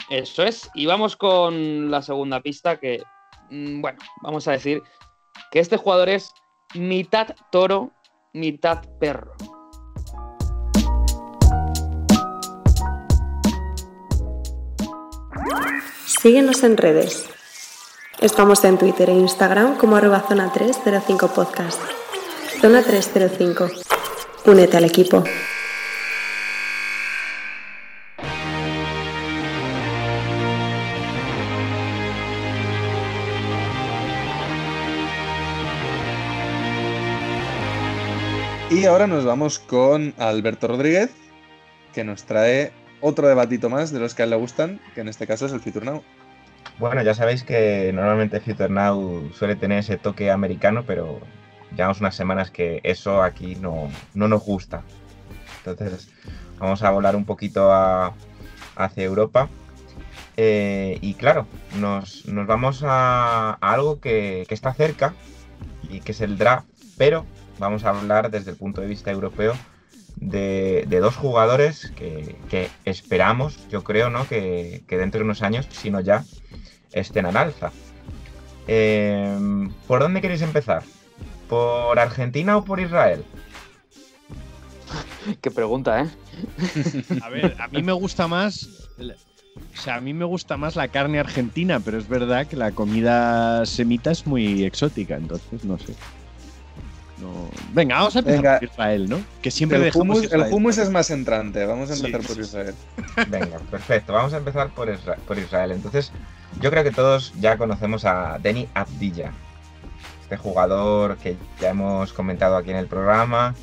eso 0.09 0.43
es. 0.43 0.71
Y 0.75 0.87
vamos 0.87 1.15
con 1.17 1.91
la 1.91 2.01
segunda 2.01 2.41
pista 2.41 2.79
que, 2.79 3.03
mm, 3.51 3.83
bueno, 3.83 3.99
vamos 4.23 4.49
a 4.49 4.53
decir 4.53 4.83
que 5.51 5.61
este 5.61 5.77
jugador 5.77 6.09
es 6.09 6.33
mitad 6.75 7.35
toro, 7.53 7.93
mitad 8.33 8.83
perro. 8.99 9.35
Síguenos 16.07 16.63
en 16.63 16.79
redes. 16.79 17.29
Estamos 18.23 18.65
en 18.65 18.79
Twitter 18.79 19.11
e 19.11 19.13
Instagram 19.13 19.77
como 19.77 19.97
arroba 19.97 20.21
zona 20.27 20.51
305 20.51 21.29
podcast. 21.29 21.83
Zona 22.63 22.83
305. 22.83 23.69
Únete 24.47 24.79
al 24.79 24.85
equipo. 24.85 25.23
Y 38.85 38.87
ahora 38.87 39.07
nos 39.07 39.25
vamos 39.25 39.61
con 39.61 40.13
Alberto 40.19 40.69
Rodríguez, 40.69 41.11
que 41.95 42.05
nos 42.05 42.25
trae 42.25 42.71
otro 43.01 43.27
debatito 43.27 43.71
más 43.71 43.91
de 43.91 43.99
los 43.99 44.15
que 44.15 44.21
a 44.21 44.25
él 44.27 44.31
le 44.31 44.37
gustan, 44.37 44.79
que 44.95 45.01
en 45.01 45.09
este 45.09 45.27
caso 45.27 45.47
es 45.47 45.55
el 45.55 45.61
Future 45.61 45.87
Now. 45.87 46.03
Bueno, 46.79 47.01
ya 47.03 47.15
sabéis 47.15 47.45
que 47.45 47.91
normalmente 47.95 48.41
Future 48.41 48.69
Now 48.69 49.31
suele 49.33 49.57
tener 49.57 49.79
ese 49.79 49.97
toque 49.97 50.31
americano, 50.31 50.85
pero 50.87 51.19
llevamos 51.75 52.01
unas 52.01 52.15
semanas 52.15 52.51
que 52.51 52.81
eso 52.83 53.23
aquí 53.23 53.55
no, 53.55 53.89
no 54.13 54.29
nos 54.29 54.45
gusta. 54.45 54.83
Entonces, 55.65 56.11
vamos 56.59 56.83
a 56.83 56.91
volar 56.91 57.17
un 57.17 57.25
poquito 57.25 57.73
hacia 57.73 59.03
Europa. 59.03 59.49
Eh, 60.37 60.99
y 61.01 61.15
claro, 61.15 61.47
nos, 61.81 62.27
nos 62.27 62.47
vamos 62.47 62.83
a, 62.85 63.57
a 63.59 63.73
algo 63.73 63.99
que, 63.99 64.45
que 64.47 64.55
está 64.55 64.75
cerca 64.75 65.15
y 65.89 66.01
que 66.01 66.13
es 66.13 66.21
el 66.21 66.37
draft, 66.37 66.67
pero 66.99 67.25
vamos 67.59 67.85
a 67.85 67.91
hablar 67.91 68.31
desde 68.31 68.51
el 68.51 68.57
punto 68.57 68.81
de 68.81 68.87
vista 68.87 69.11
europeo 69.11 69.55
de, 70.17 70.85
de 70.89 71.01
dos 71.01 71.17
jugadores 71.17 71.93
que, 71.97 72.37
que 72.49 72.71
esperamos, 72.85 73.69
yo 73.69 73.85
creo, 73.85 74.11
¿no? 74.11 74.27
que, 74.27 74.85
que 74.87 74.99
dentro 74.99 75.19
de 75.19 75.25
unos 75.25 75.43
años, 75.43 75.69
si 75.71 75.91
no 75.91 76.01
ya, 76.01 76.25
estén 76.93 77.27
al 77.27 77.37
alza. 77.37 77.73
Eh, 78.67 79.69
¿Por 79.87 80.01
dónde 80.01 80.21
queréis 80.21 80.43
empezar? 80.43 80.83
¿Por 81.49 81.99
Argentina 81.99 82.57
o 82.57 82.65
por 82.65 82.81
Israel? 82.81 83.25
Qué 85.41 85.51
pregunta, 85.51 86.03
¿eh? 86.03 86.09
A 87.23 87.29
ver, 87.29 87.57
a 87.59 87.69
mí 87.69 87.83
me 87.83 87.93
gusta 87.93 88.27
más. 88.27 88.91
O 88.99 89.77
sea, 89.77 89.97
a 89.97 90.01
mí 90.01 90.15
me 90.15 90.25
gusta 90.25 90.57
más 90.57 90.77
la 90.77 90.89
carne 90.89 91.19
argentina, 91.19 91.81
pero 91.81 91.99
es 91.99 92.09
verdad 92.09 92.47
que 92.47 92.57
la 92.57 92.73
comida 92.73 93.65
semita 93.67 94.11
es 94.11 94.27
muy 94.27 94.65
exótica, 94.65 95.17
entonces 95.17 95.65
no 95.65 95.79
sé. 95.79 95.95
No- 97.21 97.49
Venga, 97.73 97.97
vamos 97.97 98.17
a 98.17 98.19
empezar 98.21 98.43
Venga. 98.43 98.59
por 98.59 98.69
Israel, 98.69 99.09
¿no? 99.09 99.21
Que 99.41 99.51
siempre 99.51 99.79
El 99.79 99.85
dejamos 99.85 100.19
hummus 100.51 100.79
es 100.79 100.91
más 100.91 101.11
entrante, 101.11 101.65
vamos 101.65 101.91
a 101.91 101.95
empezar 101.95 102.23
sí, 102.23 102.27
por. 102.29 102.39
Israel. 102.41 102.75
Venga, 103.29 103.59
perfecto. 103.71 104.13
Vamos 104.13 104.33
a 104.35 104.39
empezar 104.39 104.71
por, 104.71 104.89
Isra- 104.89 105.17
por 105.27 105.39
Israel. 105.39 105.73
Entonces, 105.73 106.13
yo 106.61 106.71
creo 106.71 106.83
que 106.85 106.91
todos 106.91 107.33
ya 107.41 107.57
conocemos 107.57 108.05
a 108.05 108.39
Denny 108.43 108.69
Abdilla. 108.75 109.33
Este 110.23 110.37
jugador 110.37 111.17
que 111.19 111.37
ya 111.61 111.71
hemos 111.71 112.13
comentado 112.13 112.57
aquí 112.57 112.71
en 112.71 112.77
el 112.77 112.87
programa, 112.87 113.55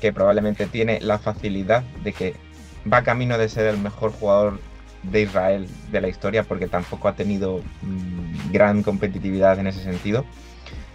que 0.00 0.12
probablemente 0.12 0.66
tiene 0.66 1.00
la 1.00 1.18
facilidad 1.18 1.82
de 2.04 2.12
que 2.12 2.36
va 2.92 3.02
camino 3.02 3.38
de 3.38 3.48
ser 3.48 3.66
el 3.66 3.78
mejor 3.78 4.12
jugador 4.12 4.60
de 5.04 5.22
Israel 5.22 5.66
de 5.90 6.00
la 6.00 6.08
historia 6.08 6.42
porque 6.44 6.68
tampoco 6.68 7.08
ha 7.08 7.14
tenido 7.14 7.60
mm, 7.82 8.52
gran 8.52 8.82
competitividad 8.82 9.58
en 9.58 9.66
ese 9.66 9.82
sentido. 9.82 10.24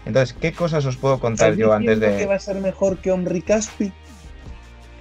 Entonces, 0.08 0.36
¿qué 0.40 0.54
cosas 0.54 0.86
os 0.86 0.98
puedo 0.98 1.20
contar 1.20 1.56
yo 1.56 1.74
antes 1.74 2.00
que 2.00 2.06
de...? 2.06 2.26
va 2.26 2.36
a 2.36 2.40
ser 2.40 2.56
mejor 2.62 2.98
que 3.00 3.12
Omri 3.12 3.42
Caspi? 3.42 3.92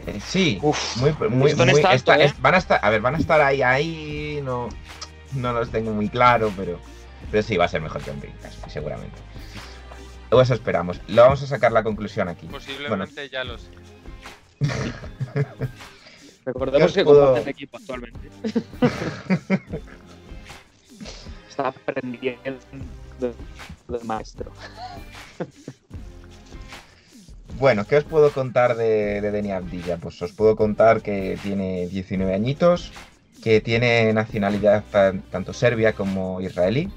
Eh, 0.07 0.21
sí, 0.25 0.59
Uf, 0.63 0.97
muy, 0.97 1.13
muy, 1.31 1.49
listón 1.49 1.69
muy- 1.69 1.77
está 1.79 1.91
alto, 1.91 2.13
está- 2.13 2.23
¿eh? 2.23 2.27
es- 2.27 2.41
van 2.41 2.55
a 2.55 2.59
estar, 2.59 2.79
a 2.83 2.91
ver, 2.91 3.01
van 3.01 3.15
a 3.15 3.19
estar 3.19 3.41
ahí, 3.41 3.63
ahí, 3.63 4.41
no, 4.45 4.69
no 5.35 5.53
los 5.53 5.71
tengo 5.71 5.93
muy 5.93 6.09
claro, 6.09 6.53
pero, 6.57 6.79
pero 7.31 7.43
sí, 7.43 7.57
va 7.57 7.65
a 7.65 7.69
ser 7.69 7.81
mejor 7.81 8.03
que 8.03 8.11
Omri 8.11 8.31
Caspi, 8.43 8.71
seguramente. 8.71 9.17
O 10.31 10.41
eso 10.41 10.55
esperamos. 10.55 11.01
Lo 11.09 11.23
vamos 11.23 11.43
a 11.43 11.47
sacar 11.47 11.71
la 11.73 11.83
conclusión 11.85 12.29
aquí. 12.29 12.47
Posiblemente 12.47 13.29
ya 13.29 13.45
lo 13.45 13.59
sé. 13.59 13.71
Recordemos 16.45 16.93
¿Qué 16.93 17.01
que 17.01 17.05
puedo- 17.05 17.27
comparte 17.27 17.51
equipo 17.51 17.77
actualmente. 17.77 18.29
Está 21.49 21.69
aprendiendo 21.69 22.59
del 23.21 23.35
maestro. 24.05 24.51
Bueno, 27.59 27.87
¿qué 27.87 27.97
os 27.97 28.05
puedo 28.05 28.33
contar 28.33 28.77
de, 28.77 29.21
de 29.21 29.31
Deni 29.31 29.51
Abdilla? 29.53 29.97
Pues 29.97 30.21
os 30.21 30.33
puedo 30.33 30.57
contar 30.57 31.01
que 31.01 31.39
tiene 31.43 31.87
19 31.87 32.35
añitos, 32.35 32.93
que 33.43 33.61
tiene 33.63 34.13
nacionalidad 34.13 34.85
tan- 34.91 35.23
tanto 35.23 35.53
serbia 35.55 35.95
como 35.95 36.41
israelí, 36.43 36.91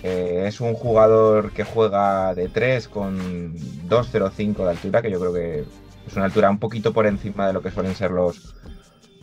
que 0.00 0.46
es 0.48 0.60
un 0.60 0.74
jugador 0.74 1.52
que 1.52 1.62
juega 1.62 2.34
de 2.34 2.48
3 2.48 2.88
con 2.88 3.54
2.05 3.88 4.64
de 4.64 4.70
altura, 4.70 5.02
que 5.02 5.10
yo 5.10 5.20
creo 5.20 5.32
que 5.32 5.64
es 6.08 6.16
una 6.16 6.24
altura 6.24 6.50
un 6.50 6.58
poquito 6.58 6.92
por 6.92 7.06
encima 7.06 7.46
de 7.46 7.52
lo 7.52 7.62
que 7.62 7.70
suelen 7.70 7.94
ser 7.94 8.10
los, 8.10 8.56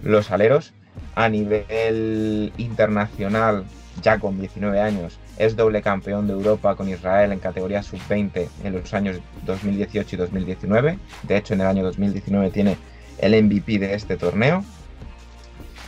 los 0.02 0.32
aleros. 0.32 0.72
A 1.16 1.28
nivel 1.28 2.54
internacional, 2.58 3.66
ya 4.02 4.18
con 4.20 4.40
19 4.40 4.80
años, 4.80 5.20
es 5.40 5.56
doble 5.56 5.82
campeón 5.82 6.28
de 6.28 6.34
Europa 6.34 6.76
con 6.76 6.88
Israel 6.90 7.32
en 7.32 7.40
categoría 7.40 7.82
sub-20 7.82 8.50
en 8.64 8.74
los 8.74 8.94
años 8.94 9.18
2018 9.46 10.16
y 10.16 10.20
2019. 10.20 11.00
De 11.24 11.38
hecho, 11.38 11.54
en 11.56 11.62
el 11.62 11.68
año 11.68 11.84
2019 11.84 12.52
tiene 12.52 12.78
el 13.20 13.34
MVP 13.44 13.80
de 13.80 13.94
este 13.96 14.18
torneo. 14.18 14.64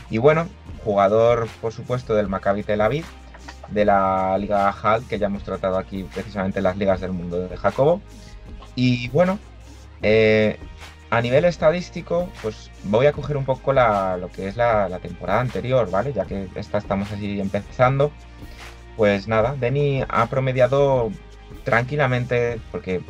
Y 0.09 0.17
bueno, 0.17 0.47
jugador, 0.83 1.47
por 1.61 1.73
supuesto, 1.73 2.15
del 2.15 2.27
Maccabi 2.27 2.63
Tel 2.63 2.81
Aviv, 2.81 3.05
de 3.69 3.85
la 3.85 4.37
Liga 4.37 4.69
HAL, 4.69 5.05
que 5.07 5.19
ya 5.19 5.27
hemos 5.27 5.43
tratado 5.43 5.77
aquí 5.77 6.03
precisamente 6.13 6.59
en 6.59 6.63
las 6.63 6.77
ligas 6.77 7.01
del 7.01 7.11
mundo 7.11 7.47
de 7.47 7.57
Jacobo. 7.57 8.01
Y 8.75 9.09
bueno, 9.09 9.37
eh, 10.01 10.57
a 11.09 11.21
nivel 11.21 11.43
estadístico, 11.43 12.29
pues 12.41 12.71
voy 12.85 13.05
a 13.05 13.11
coger 13.11 13.35
un 13.35 13.43
poco 13.45 13.73
la- 13.73 14.15
lo 14.17 14.29
que 14.31 14.47
es 14.47 14.55
la, 14.55 14.87
la 14.87 14.99
temporada 14.99 15.41
anterior, 15.41 15.89
¿vale? 15.91 16.13
Ya 16.13 16.25
que 16.25 16.47
esta 16.55 16.77
estamos 16.77 17.11
así 17.11 17.39
empezando. 17.39 18.11
Pues 19.01 19.27
nada, 19.27 19.55
Denny 19.59 20.03
ha 20.07 20.27
promediado 20.27 21.09
tranquilamente, 21.63 22.61
porque 22.71 23.01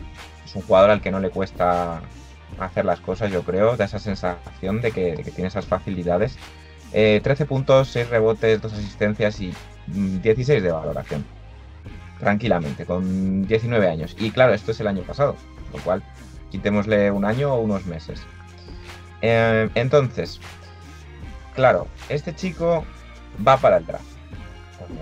es 0.45 0.55
un 0.55 0.61
jugador 0.61 0.89
al 0.89 1.01
que 1.01 1.11
no 1.11 1.19
le 1.19 1.31
cuesta 1.31 2.01
hacer 2.59 2.85
las 2.85 3.01
cosas, 3.01 3.29
yo 3.29 3.43
creo, 3.43 3.75
da 3.75 3.83
esa 3.83 3.99
sensación 3.99 4.79
de 4.79 4.93
que, 4.93 5.21
tiene 5.35 5.49
esas 5.49 5.65
facilidades. 5.65 6.37
Eh, 6.93 7.19
13 7.21 7.45
puntos, 7.45 7.89
6 7.89 8.09
rebotes, 8.09 8.61
2 8.61 8.71
asistencias 8.71 9.41
y 9.41 9.53
mm, 9.87 10.21
16 10.21 10.63
de 10.63 10.71
valoración. 10.71 11.25
Tranquilamente, 12.19 12.85
con 12.85 13.45
19 13.45 13.89
años. 13.89 14.15
Y 14.17 14.31
claro, 14.31 14.53
esto 14.53 14.71
es 14.71 14.79
el 14.79 14.87
año 14.87 15.01
pasado, 15.01 15.35
lo 15.73 15.79
cual 15.79 16.01
quitémosle 16.51 17.11
un 17.11 17.25
año 17.25 17.53
o 17.53 17.59
unos 17.59 17.85
meses. 17.85 18.23
Eh, 19.21 19.69
entonces, 19.75 20.39
claro, 21.53 21.85
este 22.07 22.33
chico 22.33 22.85
va 23.45 23.57
para 23.57 23.75
el 23.75 23.85
draft. 23.85 24.05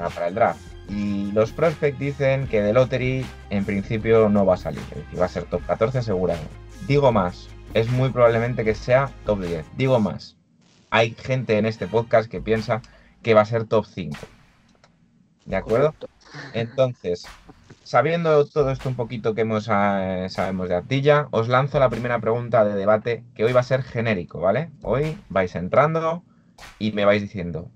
Va 0.02 0.10
para 0.10 0.30
el 0.30 0.34
draft. 0.34 0.69
Y 0.90 1.32
los 1.32 1.52
prospects 1.52 2.00
dicen 2.00 2.48
que 2.48 2.62
de 2.62 2.74
Lottery 2.74 3.26
en 3.50 3.66
principio 3.66 4.30
no 4.30 4.46
va 4.46 4.56
a 4.56 4.58
salir. 4.58 4.82
es 4.92 4.98
decir, 4.98 5.22
va 5.22 5.26
a 5.26 5.30
ser 5.30 5.44
top 5.46 5.66
14 5.68 6.02
seguramente. 6.02 6.50
Digo 6.88 7.12
más, 7.12 7.48
es 7.74 7.90
muy 7.90 8.10
probablemente 8.10 8.64
que 8.64 8.76
sea 8.76 9.12
top 9.26 9.42
10. 9.42 9.66
Digo 9.78 10.00
más, 10.00 10.36
hay 10.90 11.12
gente 11.12 11.58
en 11.58 11.66
este 11.66 11.88
podcast 11.88 12.30
que 12.30 12.42
piensa 12.42 12.82
que 13.22 13.34
va 13.34 13.42
a 13.42 13.46
ser 13.46 13.66
top 13.66 13.86
5. 13.86 14.18
¿De 15.46 15.56
acuerdo? 15.56 15.94
Entonces, 16.54 17.28
sabiendo 17.84 18.46
todo 18.46 18.72
esto 18.72 18.90
un 18.90 18.96
poquito 18.96 19.34
que 19.34 19.42
hemos, 19.42 19.68
eh, 19.72 20.28
sabemos 20.30 20.70
de 20.70 20.76
Artilla, 20.76 21.28
os 21.32 21.48
lanzo 21.48 21.80
la 21.80 21.90
primera 21.90 22.20
pregunta 22.20 22.64
de 22.66 22.76
debate 22.76 23.24
que 23.36 23.44
hoy 23.44 23.54
va 23.54 23.62
a 23.62 23.64
ser 23.64 23.84
genérico, 23.84 24.40
¿vale? 24.40 24.70
Hoy 24.84 25.18
vais 25.30 25.56
entrando 25.56 26.24
y 26.78 26.92
me 26.92 27.06
vais 27.06 27.22
diciendo, 27.22 27.70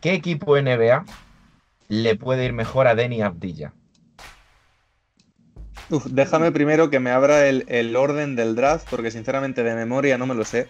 ¿qué 0.00 0.14
equipo 0.14 0.56
NBA 0.56 1.04
le 1.88 2.16
puede 2.16 2.44
ir 2.44 2.52
mejor 2.52 2.86
a 2.86 2.94
Denny 2.94 3.22
Abdilla? 3.22 3.72
Uf, 5.88 6.06
déjame 6.06 6.50
primero 6.50 6.90
que 6.90 6.98
me 6.98 7.10
abra 7.10 7.46
el, 7.48 7.64
el 7.68 7.94
orden 7.94 8.34
del 8.34 8.56
draft, 8.56 8.88
porque 8.90 9.10
sinceramente 9.10 9.62
de 9.62 9.74
memoria 9.74 10.18
no 10.18 10.26
me 10.26 10.34
lo 10.34 10.44
sé. 10.44 10.68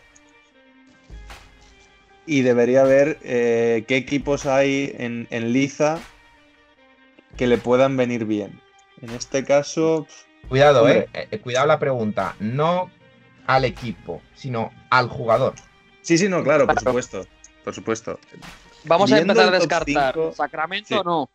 Y 2.26 2.42
debería 2.42 2.82
ver 2.82 3.18
eh, 3.22 3.84
qué 3.86 3.96
equipos 3.96 4.46
hay 4.46 4.94
en, 4.98 5.26
en 5.30 5.52
Liza 5.52 5.98
que 7.36 7.46
le 7.46 7.56
puedan 7.56 7.96
venir 7.96 8.24
bien. 8.24 8.60
En 9.00 9.10
este 9.10 9.44
caso, 9.44 10.06
Cuidado, 10.48 10.82
Hombre. 10.82 11.08
eh, 11.12 11.28
eh, 11.30 11.38
cuidado 11.40 11.66
la 11.66 11.78
pregunta, 11.78 12.34
no 12.40 12.90
al 13.46 13.64
equipo, 13.64 14.22
sino 14.34 14.72
al 14.90 15.08
jugador. 15.08 15.54
sí, 16.02 16.18
sí, 16.18 16.28
no, 16.28 16.42
claro, 16.42 16.66
por 16.66 16.78
supuesto. 16.78 17.26
Por 17.64 17.74
supuesto. 17.74 18.18
Vamos 18.86 19.12
a 19.12 19.18
empezar 19.18 19.48
a 19.48 19.58
descartar. 19.58 20.14
cinco, 20.14 20.32
¿Sacramento 20.32 20.88
sí. 20.88 20.94
o 20.94 21.04
no? 21.04 21.30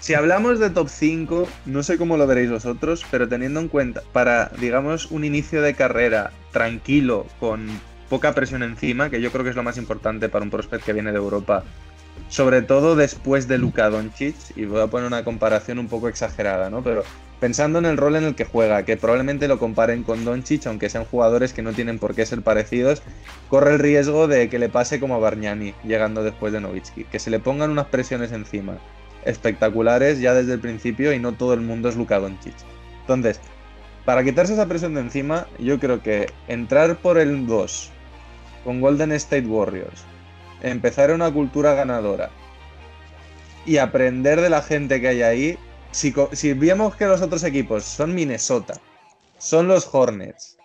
Si 0.00 0.14
hablamos 0.14 0.58
de 0.58 0.70
top 0.70 0.88
5, 0.88 1.48
no 1.66 1.82
sé 1.82 1.98
cómo 1.98 2.16
lo 2.16 2.26
veréis 2.26 2.50
vosotros, 2.50 3.04
pero 3.10 3.28
teniendo 3.28 3.60
en 3.60 3.68
cuenta, 3.68 4.02
para, 4.12 4.50
digamos, 4.60 5.10
un 5.10 5.24
inicio 5.24 5.62
de 5.62 5.74
carrera 5.74 6.32
tranquilo, 6.52 7.26
con 7.40 7.80
poca 8.08 8.32
presión 8.32 8.62
encima, 8.62 9.10
que 9.10 9.20
yo 9.20 9.32
creo 9.32 9.44
que 9.44 9.50
es 9.50 9.56
lo 9.56 9.62
más 9.62 9.78
importante 9.78 10.28
para 10.28 10.44
un 10.44 10.50
prospect 10.50 10.84
que 10.84 10.92
viene 10.92 11.12
de 11.12 11.18
Europa, 11.18 11.64
sobre 12.28 12.62
todo 12.62 12.96
después 12.96 13.48
de 13.48 13.58
Luka 13.58 13.90
Doncic, 13.90 14.36
y 14.56 14.64
voy 14.64 14.80
a 14.80 14.86
poner 14.88 15.06
una 15.06 15.24
comparación 15.24 15.78
un 15.78 15.88
poco 15.88 16.08
exagerada, 16.08 16.70
¿no? 16.70 16.82
Pero 16.82 17.04
pensando 17.40 17.78
en 17.78 17.86
el 17.86 17.96
rol 17.96 18.16
en 18.16 18.24
el 18.24 18.34
que 18.34 18.44
juega, 18.44 18.84
que 18.84 18.96
probablemente 18.96 19.48
lo 19.48 19.58
comparen 19.58 20.02
con 20.02 20.24
Doncic, 20.24 20.66
aunque 20.66 20.88
sean 20.88 21.04
jugadores 21.04 21.52
que 21.52 21.62
no 21.62 21.72
tienen 21.72 21.98
por 21.98 22.14
qué 22.14 22.26
ser 22.26 22.42
parecidos, 22.42 23.02
corre 23.48 23.72
el 23.74 23.78
riesgo 23.78 24.28
de 24.28 24.48
que 24.48 24.58
le 24.58 24.68
pase 24.68 25.00
como 25.00 25.14
a 25.14 25.18
Bargnani, 25.18 25.74
llegando 25.84 26.22
después 26.22 26.52
de 26.52 26.60
Novitsky, 26.60 27.04
que 27.04 27.18
se 27.18 27.30
le 27.30 27.38
pongan 27.38 27.70
unas 27.70 27.86
presiones 27.86 28.32
encima 28.32 28.78
espectaculares 29.24 30.20
ya 30.20 30.34
desde 30.34 30.54
el 30.54 30.60
principio 30.60 31.12
y 31.12 31.18
no 31.18 31.32
todo 31.32 31.52
el 31.52 31.60
mundo 31.60 31.88
es 31.88 31.96
Luka 31.96 32.18
Doncic. 32.18 32.54
Entonces, 33.00 33.40
para 34.04 34.22
quitarse 34.22 34.52
esa 34.52 34.68
presión 34.68 34.94
de 34.94 35.00
encima, 35.00 35.46
yo 35.58 35.80
creo 35.80 36.00
que 36.00 36.30
entrar 36.46 36.96
por 36.98 37.18
el 37.18 37.46
2 37.46 37.90
con 38.64 38.80
Golden 38.80 39.12
State 39.12 39.46
Warriors, 39.46 40.04
empezar 40.70 41.10
una 41.12 41.32
cultura 41.32 41.74
ganadora 41.74 42.30
y 43.64 43.78
aprender 43.78 44.40
de 44.40 44.50
la 44.50 44.62
gente 44.62 45.00
que 45.00 45.08
hay 45.08 45.22
ahí, 45.22 45.58
si, 45.90 46.14
si 46.32 46.52
vemos 46.52 46.96
que 46.96 47.06
los 47.06 47.22
otros 47.22 47.42
equipos 47.44 47.84
son 47.84 48.14
Minnesota, 48.14 48.80
son 49.38 49.68
los 49.68 49.88
Hornets, 49.92 50.56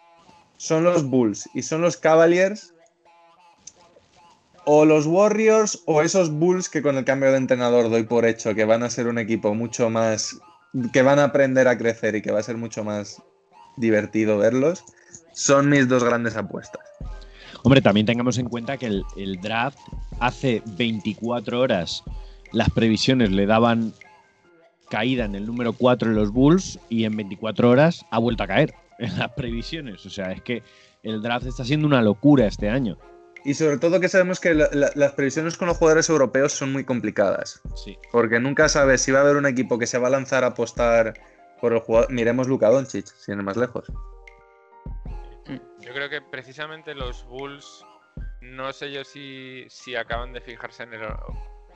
son 0.58 0.84
los 0.84 1.04
Bulls 1.10 1.50
y 1.54 1.64
son 1.64 1.82
los 1.82 1.98
Cavaliers, 1.98 2.74
o 4.66 4.86
los 4.86 5.08
Warriors 5.08 5.82
o 5.86 6.02
esos 6.02 6.30
Bulls 6.30 6.70
que 6.70 6.82
con 6.82 6.98
el 6.98 7.06
cambio 7.06 7.32
de 7.32 7.38
entrenador 7.38 7.90
doy 7.90 8.04
por 8.04 8.26
hecho 8.26 8.54
que 8.54 8.66
van 8.66 8.84
a 8.84 8.90
ser 8.90 9.08
un 9.08 9.18
equipo 9.18 9.56
mucho 9.56 9.90
más 9.90 10.40
que 10.94 11.02
van 11.02 11.20
a 11.20 11.26
aprender 11.26 11.68
a 11.68 11.78
crecer 11.78 12.16
y 12.16 12.22
que 12.22 12.32
va 12.32 12.40
a 12.40 12.44
ser 12.44 12.58
mucho 12.58 12.84
más 12.84 13.22
divertido 13.78 14.38
verlos, 14.38 14.84
son 15.34 15.70
mis 15.70 15.88
dos 15.88 16.04
grandes 16.04 16.36
apuestas. 16.36 16.91
Hombre, 17.64 17.82
también 17.82 18.06
tengamos 18.06 18.38
en 18.38 18.48
cuenta 18.50 18.78
que 18.78 18.88
el, 18.88 19.04
el 19.18 19.40
draft 19.40 19.78
hace 20.20 20.62
24 20.78 21.60
horas 21.60 22.04
las 22.52 22.70
previsiones 22.70 23.32
le 23.32 23.46
daban 23.46 23.94
caída 24.90 25.26
en 25.26 25.36
el 25.36 25.46
número 25.46 25.74
4 25.74 26.10
en 26.10 26.16
los 26.16 26.32
Bulls 26.32 26.80
y 26.90 27.06
en 27.06 27.16
24 27.16 27.70
horas 27.70 28.06
ha 28.12 28.20
vuelto 28.20 28.44
a 28.44 28.48
caer 28.48 28.74
en 29.00 29.18
las 29.18 29.32
previsiones. 29.34 30.06
O 30.06 30.10
sea, 30.10 30.32
es 30.32 30.42
que 30.42 30.64
el 31.04 31.22
draft 31.22 31.46
está 31.48 31.64
siendo 31.64 31.88
una 31.88 32.02
locura 32.02 32.46
este 32.48 32.70
año. 32.70 32.98
Y 33.46 33.54
sobre 33.56 33.78
todo 33.78 34.00
que 34.00 34.10
sabemos 34.10 34.40
que 34.40 34.54
la- 34.54 34.70
la- 34.74 34.92
las 34.96 35.14
previsiones 35.14 35.58
con 35.58 35.68
los 35.68 35.78
jugadores 35.78 36.10
europeos 36.10 36.52
son 36.52 36.72
muy 36.74 36.84
complicadas. 36.84 37.62
Sí. 37.76 37.98
Porque 38.12 38.40
nunca 38.40 38.70
sabes 38.70 39.02
si 39.02 39.12
va 39.12 39.20
a 39.20 39.22
haber 39.22 39.38
un 39.38 39.46
equipo 39.48 39.80
que 39.80 39.88
se 39.88 39.98
va 39.98 40.10
a 40.10 40.12
lanzar 40.12 40.44
a 40.44 40.48
apostar 40.48 41.14
por 41.60 41.74
el 41.74 41.80
jugador. 41.80 42.12
Miremos 42.12 42.48
Luka 42.48 42.70
Doncic, 42.70 43.06
sin 43.08 43.38
ir 43.38 43.44
más 43.44 43.58
lejos. 43.58 43.86
Yo 45.82 45.94
creo 45.94 46.10
que 46.10 46.22
precisamente 46.22 46.94
los 46.94 47.26
Bulls, 47.26 47.86
no 48.42 48.72
sé 48.72 48.92
yo 48.92 49.04
si, 49.04 49.66
si 49.70 49.96
acaban 49.96 50.34
de 50.34 50.42
fijarse 50.42 50.84
en 50.84 50.94
el 50.94 51.02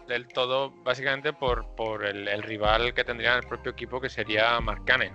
del 0.08 0.28
todo, 0.28 0.70
básicamente 0.84 1.34
por, 1.34 1.76
por 1.76 2.06
el, 2.06 2.28
el 2.28 2.43
rival 2.43 2.93
que 2.93 3.03
tendría 3.03 3.36
el 3.36 3.43
propio 3.47 3.72
equipo, 3.72 3.99
que 3.99 4.10
sería 4.10 4.60
Mark 4.62 4.84
Cannon. 4.86 5.10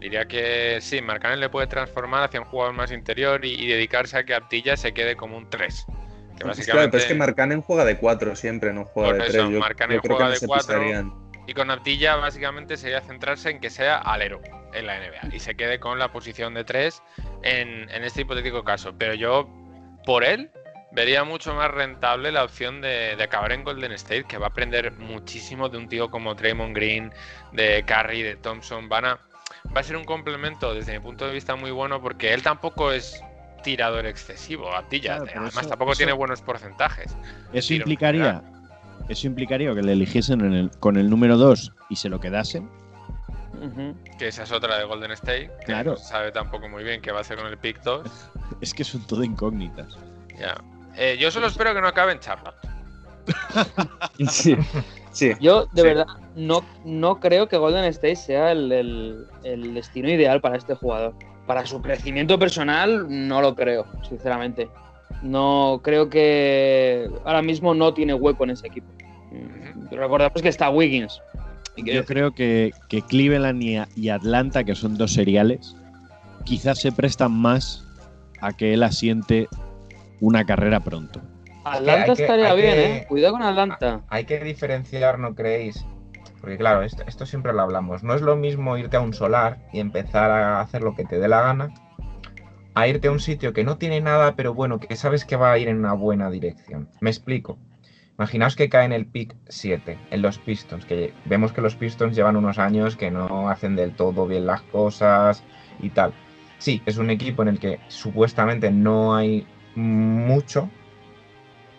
Diría 0.00 0.26
que 0.26 0.78
sí, 0.80 1.00
Marcanen 1.00 1.40
le 1.40 1.48
puede 1.48 1.66
transformar 1.66 2.24
hacia 2.24 2.40
un 2.40 2.46
jugador 2.46 2.74
más 2.74 2.90
interior 2.92 3.44
y, 3.44 3.54
y 3.54 3.68
dedicarse 3.68 4.18
a 4.18 4.24
que 4.24 4.34
Abdilla 4.34 4.76
se 4.76 4.92
quede 4.92 5.16
como 5.16 5.36
un 5.36 5.48
3. 5.48 5.86
Que 5.86 5.92
Es 6.34 6.38
que, 6.40 6.44
básicamente, 6.44 6.90
pero 6.90 7.02
es 7.02 7.08
que 7.08 7.14
Marcanen 7.14 7.62
juega 7.62 7.84
de 7.84 7.96
4 7.96 8.34
siempre, 8.36 8.72
no 8.72 8.84
juega 8.84 9.10
Por 9.10 9.18
de 9.18 9.28
eso, 9.28 9.38
3. 9.38 9.50
Yo, 9.50 9.60
Markkanen 9.60 9.96
yo 9.96 10.02
creo 10.02 10.16
juega 10.16 10.24
que 10.26 10.28
no 10.28 10.30
de 10.34 10.40
se 10.40 10.46
cuatro. 10.46 10.66
pisarían. 10.80 11.23
Y 11.46 11.54
con 11.54 11.70
Abdilla 11.70 12.16
básicamente 12.16 12.76
sería 12.76 13.00
centrarse 13.00 13.50
en 13.50 13.60
que 13.60 13.70
sea 13.70 13.98
alero 13.98 14.40
en 14.72 14.86
la 14.86 14.98
NBA 14.98 15.34
y 15.34 15.40
se 15.40 15.54
quede 15.54 15.78
con 15.78 15.98
la 15.98 16.10
posición 16.10 16.54
de 16.54 16.64
3 16.64 17.02
en, 17.42 17.88
en 17.90 18.04
este 18.04 18.22
hipotético 18.22 18.64
caso. 18.64 18.94
Pero 18.98 19.14
yo, 19.14 19.48
por 20.06 20.24
él, 20.24 20.50
vería 20.92 21.24
mucho 21.24 21.54
más 21.54 21.70
rentable 21.70 22.32
la 22.32 22.44
opción 22.44 22.80
de, 22.80 23.14
de 23.16 23.22
acabar 23.24 23.52
en 23.52 23.64
Golden 23.64 23.92
State, 23.92 24.24
que 24.24 24.38
va 24.38 24.46
a 24.46 24.48
aprender 24.50 24.92
muchísimo 24.92 25.68
de 25.68 25.78
un 25.78 25.88
tío 25.88 26.10
como 26.10 26.34
Draymond 26.34 26.74
Green, 26.74 27.12
de 27.52 27.84
Curry, 27.86 28.22
de 28.22 28.36
Thompson. 28.36 28.88
Van 28.88 29.04
a, 29.04 29.18
va 29.76 29.80
a 29.80 29.82
ser 29.82 29.96
un 29.96 30.04
complemento 30.04 30.72
desde 30.74 30.92
mi 30.92 31.00
punto 31.00 31.26
de 31.26 31.32
vista 31.34 31.56
muy 31.56 31.70
bueno 31.70 32.00
porque 32.00 32.32
él 32.32 32.42
tampoco 32.42 32.90
es 32.92 33.20
tirador 33.62 34.06
excesivo. 34.06 34.64
Claro, 34.70 35.24
pero 35.24 35.40
Además, 35.40 35.56
eso- 35.58 35.68
tampoco 35.68 35.92
eso- 35.92 35.98
tiene 35.98 36.12
buenos 36.12 36.42
porcentajes. 36.42 37.16
Eso 37.52 37.68
Tiro, 37.68 37.82
implicaría, 37.82 38.42
eso 39.08 39.26
implicaría 39.26 39.74
que 39.74 39.82
le 39.82 39.92
eligiesen 39.92 40.40
en 40.40 40.52
el- 40.54 40.70
con 40.80 40.96
el 40.96 41.08
número 41.10 41.36
2 41.36 41.72
y 41.90 41.96
se 41.96 42.08
lo 42.08 42.20
quedasen. 42.20 42.68
Que 44.18 44.28
esa 44.28 44.42
es 44.42 44.52
otra 44.52 44.76
de 44.78 44.84
Golden 44.84 45.12
State, 45.12 45.50
que 45.60 45.64
Claro. 45.66 45.92
no 45.92 45.96
se 45.96 46.04
sabe 46.04 46.32
tampoco 46.32 46.68
muy 46.68 46.84
bien 46.84 47.00
qué 47.00 47.12
va 47.12 47.18
a 47.18 47.20
hacer 47.22 47.38
con 47.38 47.46
el 47.46 47.56
pick 47.56 47.82
2. 47.82 48.02
Es 48.60 48.74
que 48.74 48.84
son 48.84 49.06
todo 49.06 49.24
incógnitas. 49.24 49.96
Ya. 50.38 50.54
Eh, 50.96 51.16
yo 51.18 51.30
solo 51.30 51.46
espero 51.46 51.72
que 51.74 51.80
no 51.80 51.88
acabe 51.88 52.12
en 52.12 52.20
Charlotte. 52.20 52.54
Sí, 54.28 54.54
sí. 55.12 55.32
Yo, 55.40 55.66
de 55.72 55.80
Sí. 55.82 55.88
verdad, 55.88 56.06
no, 56.36 56.62
no 56.84 57.20
creo 57.20 57.48
que 57.48 57.56
Golden 57.56 57.84
State 57.86 58.16
sea 58.16 58.52
el, 58.52 58.70
el- 58.70 59.26
el 59.44 59.74
destino 59.74 60.10
ideal 60.10 60.40
para 60.40 60.56
este 60.56 60.74
jugador. 60.74 61.14
Para 61.46 61.64
su 61.66 61.80
crecimiento 61.82 62.38
personal, 62.38 63.06
no 63.08 63.40
lo 63.40 63.54
creo, 63.54 63.86
sinceramente. 64.08 64.68
No 65.22 65.80
creo 65.82 66.08
que 66.10 67.08
ahora 67.24 67.42
mismo 67.42 67.74
no 67.74 67.94
tiene 67.94 68.14
hueco 68.14 68.44
en 68.44 68.50
ese 68.50 68.66
equipo. 68.66 68.86
Recordemos 69.90 70.42
que 70.42 70.48
está 70.48 70.70
Wiggins. 70.70 71.20
Yo 71.76 72.04
creo 72.04 72.32
que, 72.32 72.72
que 72.88 73.02
Cleveland 73.02 73.62
y, 73.62 73.78
y 73.96 74.08
Atlanta, 74.10 74.62
que 74.64 74.74
son 74.74 74.96
dos 74.96 75.12
seriales, 75.12 75.74
quizás 76.44 76.78
se 76.80 76.92
prestan 76.92 77.32
más 77.32 77.84
a 78.40 78.52
que 78.52 78.74
él 78.74 78.82
asiente 78.82 79.48
una 80.20 80.44
carrera 80.44 80.80
pronto. 80.80 81.20
Atlanta 81.64 82.12
hay 82.12 82.14
que- 82.16 82.22
estaría 82.22 82.54
bien, 82.54 82.72
que- 82.74 82.96
¿eh? 82.98 83.06
Cuidado 83.08 83.32
con 83.34 83.42
Atlanta. 83.42 84.02
Hay 84.08 84.24
que 84.24 84.38
diferenciar, 84.40 85.18
¿no 85.18 85.34
creéis? 85.34 85.84
Porque 86.40 86.58
claro, 86.58 86.82
esto, 86.82 87.02
esto 87.06 87.24
siempre 87.26 87.52
lo 87.54 87.62
hablamos. 87.62 88.02
No 88.02 88.14
es 88.14 88.20
lo 88.20 88.36
mismo 88.36 88.76
irte 88.76 88.96
a 88.98 89.00
un 89.00 89.14
solar 89.14 89.58
y 89.72 89.80
empezar 89.80 90.30
a 90.30 90.60
hacer 90.60 90.82
lo 90.82 90.94
que 90.94 91.04
te 91.04 91.18
dé 91.18 91.26
la 91.26 91.40
gana, 91.40 91.72
a 92.74 92.88
irte 92.88 93.08
a 93.08 93.12
un 93.12 93.20
sitio 93.20 93.52
que 93.52 93.64
no 93.64 93.78
tiene 93.78 94.00
nada, 94.00 94.34
pero 94.36 94.52
bueno, 94.52 94.80
que 94.80 94.96
sabes 94.96 95.24
que 95.24 95.36
va 95.36 95.52
a 95.52 95.58
ir 95.58 95.68
en 95.68 95.78
una 95.78 95.92
buena 95.92 96.30
dirección. 96.30 96.88
Me 97.00 97.10
explico. 97.10 97.58
Imaginaos 98.18 98.54
que 98.54 98.68
cae 98.68 98.84
en 98.84 98.92
el 98.92 99.06
pick 99.06 99.34
7, 99.48 99.98
en 100.10 100.22
los 100.22 100.38
Pistons, 100.38 100.84
que 100.84 101.12
vemos 101.24 101.52
que 101.52 101.60
los 101.60 101.74
Pistons 101.74 102.14
llevan 102.14 102.36
unos 102.36 102.58
años 102.58 102.96
que 102.96 103.10
no 103.10 103.48
hacen 103.48 103.74
del 103.74 103.94
todo 103.94 104.26
bien 104.26 104.46
las 104.46 104.62
cosas 104.62 105.42
y 105.80 105.90
tal. 105.90 106.12
Sí, 106.58 106.80
es 106.86 106.98
un 106.98 107.10
equipo 107.10 107.42
en 107.42 107.48
el 107.48 107.58
que 107.58 107.80
supuestamente 107.88 108.70
no 108.70 109.16
hay 109.16 109.46
mucho 109.74 110.70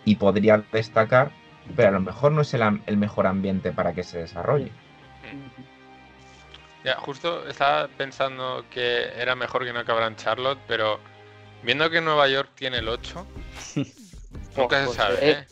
y 0.04 0.16
podría 0.16 0.62
destacar, 0.72 1.32
pero 1.74 1.88
a 1.88 1.92
lo 1.92 2.00
mejor 2.00 2.32
no 2.32 2.42
es 2.42 2.52
el, 2.52 2.62
el 2.84 2.96
mejor 2.98 3.26
ambiente 3.26 3.72
para 3.72 3.94
que 3.94 4.02
se 4.02 4.18
desarrolle. 4.18 4.72
Ya, 6.86 6.94
justo 6.98 7.48
estaba 7.48 7.88
pensando 7.88 8.64
que 8.70 9.08
era 9.20 9.34
mejor 9.34 9.64
que 9.64 9.72
no 9.72 9.80
acabara 9.80 10.06
en 10.06 10.14
Charlotte, 10.14 10.60
pero 10.68 11.00
viendo 11.64 11.90
que 11.90 12.00
Nueva 12.00 12.28
York 12.28 12.50
tiene 12.54 12.78
el 12.78 12.88
8, 12.88 13.26
nunca 14.56 14.78
se 14.78 14.84
Pues, 14.86 14.96
sabe, 14.96 15.16
eh, 15.20 15.30
¿eh? 15.32 15.46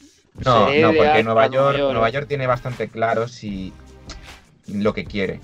No, 0.44 0.72
no, 0.72 0.92
porque 0.94 1.24
Nueva 1.24 1.46
York, 1.48 1.76
York, 1.76 1.92
Nueva. 1.92 2.08
York 2.10 2.28
tiene 2.28 2.46
bastante 2.46 2.88
claro 2.88 3.26
si 3.26 3.72
lo 4.68 4.94
que 4.94 5.06
quiere, 5.06 5.40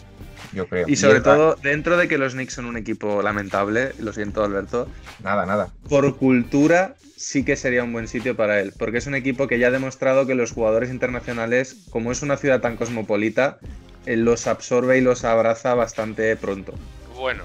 yo 0.53 0.69
creo. 0.69 0.89
Y 0.89 0.95
sobre 0.95 1.23
todo, 1.23 1.57
dentro 1.57 1.97
de 1.97 2.07
que 2.07 2.19
los 2.19 2.35
Knicks 2.35 2.55
son 2.55 2.67
un 2.67 2.77
equipo 2.77 3.21
lamentable, 3.21 3.91
lo 3.99 4.13
siento 4.13 4.45
Alberto, 4.45 4.87
Nada, 5.25 5.45
nada. 5.45 5.71
por 5.89 6.17
cultura 6.19 6.95
sí 7.17 7.45
que 7.45 7.57
sería 7.57 7.83
un 7.83 7.93
buen 7.93 8.07
sitio 8.07 8.37
para 8.37 8.61
él, 8.61 8.73
porque 8.79 8.99
es 8.99 9.09
un 9.09 9.17
equipo 9.17 9.49
que 9.49 9.59
ya 9.59 9.67
ha 9.67 9.73
demostrado 9.73 10.25
que 10.25 10.37
los 10.37 10.53
jugadores 10.53 10.91
internacionales, 10.91 11.87
como 11.91 12.13
es 12.13 12.23
una 12.23 12.37
ciudad 12.37 12.61
tan 12.61 12.77
cosmopolita, 12.77 13.59
los 14.07 14.47
absorbe 14.47 14.99
y 14.99 15.01
los 15.01 15.25
abraza 15.25 15.75
bastante 15.75 16.35
pronto. 16.37 16.75
Bueno, 17.15 17.45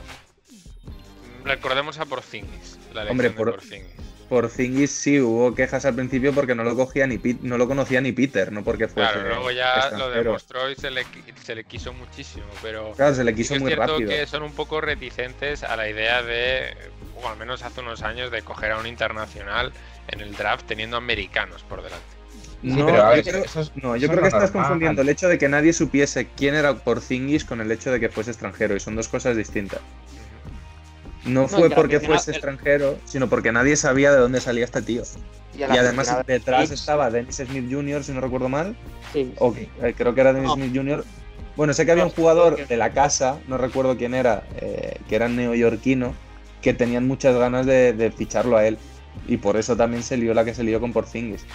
recordemos 1.43 1.99
a 1.99 2.05
Porzingis, 2.05 2.79
la 2.93 3.03
Hombre, 3.03 3.31
por- 3.31 3.51
Porzingis. 3.51 3.95
Por 4.29 4.49
Zingis 4.49 4.89
sí 4.89 5.19
hubo 5.21 5.53
quejas 5.53 5.85
al 5.85 5.93
principio 5.93 6.33
porque 6.33 6.55
no 6.55 6.63
lo 6.63 6.75
cogía 6.75 7.05
ni 7.05 7.19
no 7.43 7.59
lo 7.59 7.67
conocía 7.67 8.01
ni 8.01 8.11
Peter, 8.11 8.51
no 8.51 8.63
porque 8.63 8.87
fuese 8.87 9.11
Claro, 9.13 9.27
luego 9.29 9.51
ya 9.51 9.91
lo 9.91 10.09
demostró 10.09 10.67
y 10.67 10.73
se 10.75 10.89
le, 10.89 11.05
se 11.43 11.53
le 11.53 11.63
quiso 11.63 11.93
muchísimo, 11.93 12.47
pero 12.63 12.93
Claro, 12.93 13.13
se 13.13 13.23
le 13.23 13.31
sí 13.33 13.37
quiso 13.37 13.53
es 13.53 13.61
muy 13.61 13.69
cierto 13.69 13.93
rápido. 13.93 14.09
que 14.09 14.25
son 14.25 14.41
un 14.41 14.53
poco 14.53 14.81
reticentes 14.81 15.61
a 15.61 15.75
la 15.75 15.87
idea 15.87 16.23
de, 16.23 16.75
o 17.21 17.29
al 17.29 17.37
menos 17.37 17.61
hace 17.61 17.81
unos 17.81 18.01
años, 18.01 18.31
de 18.31 18.41
coger 18.41 18.71
a 18.71 18.79
un 18.79 18.87
internacional 18.87 19.71
en 20.07 20.21
el 20.21 20.35
draft 20.35 20.65
teniendo 20.65 20.97
americanos 20.97 21.61
por 21.61 21.83
delante. 21.83 22.14
No, 22.66 22.86
pero 22.88 23.03
a 23.03 23.09
ver, 23.09 23.24
yo 23.24 23.32
creo, 23.32 23.43
eso 23.45 23.61
es- 23.61 23.72
no, 23.76 23.95
eso 23.95 23.97
yo 23.97 24.05
es 24.05 24.11
creo 24.11 24.16
lo 24.16 24.22
que 24.22 24.28
estás 24.28 24.41
normal. 24.43 24.63
confundiendo 24.63 25.01
el 25.03 25.09
hecho 25.09 25.28
de 25.28 25.38
que 25.38 25.47
nadie 25.49 25.72
supiese 25.74 26.28
quién 26.36 26.55
era 26.55 26.74
Porzingis 26.76 27.45
con 27.45 27.61
el 27.61 27.72
hecho 27.72 27.91
de 27.91 27.99
que 27.99 28.09
fuese 28.09 28.32
extranjero 28.32 28.76
y 28.76 28.80
son 28.80 28.95
dos 28.95 29.07
cosas 29.07 29.38
distintas. 29.38 29.82
No 31.26 31.41
No, 31.41 31.47
fue 31.47 31.70
porque 31.70 31.99
fuese 31.99 32.32
extranjero, 32.32 32.97
sino 33.05 33.28
porque 33.30 33.51
nadie 33.51 33.76
sabía 33.76 34.11
de 34.11 34.20
dónde 34.20 34.41
salía 34.41 34.63
este 34.66 34.82
tío. 34.82 35.03
Y, 35.57 35.63
además 35.63 36.07
final- 36.09 36.24
detrás 36.28 36.70
estaba 36.72 37.09
Dennis 37.09 37.38
Smith 37.38 37.66
Jr., 37.72 38.03
si 38.03 38.11
no 38.11 38.22
recuerdo 38.22 38.49
mal, 38.49 38.76
sí. 39.13 39.34
o 39.39 39.53
eh, 39.82 39.93
creo 39.97 40.13
que 40.13 40.22
era 40.22 40.34
Dennis 40.34 40.49
No. 40.49 40.55
Smith 40.55 40.76
Jr. 40.76 41.03
Bueno, 41.55 41.74
sé 41.74 41.86
que 41.86 41.93
había 41.93 42.03
un 42.03 42.11
jugador 42.11 42.68
de 42.68 42.78
la 42.78 42.91
casa, 42.91 43.39
no 43.47 43.57
recuerdo 43.57 43.95
quién 43.97 44.13
era, 44.13 44.43
eh, 44.57 44.97
que 45.07 45.16
era 45.16 45.30
neoyorquino, 45.30 46.13
que 46.61 46.74
tenían 46.74 47.07
muchas 47.07 47.36
ganas 47.38 47.66
de, 47.66 47.93
de 47.93 48.11
ficharlo 48.11 48.57
a 48.57 48.66
él. 48.66 48.78
Y 49.28 49.38
por 49.38 49.55
eso 49.55 49.78
también 49.78 50.03
se 50.03 50.18
lió 50.18 50.34
la 50.34 50.43
que 50.43 50.53
se 50.53 50.63
lió 50.63 50.80
con 50.82 50.91
Porzingis. 50.91 51.45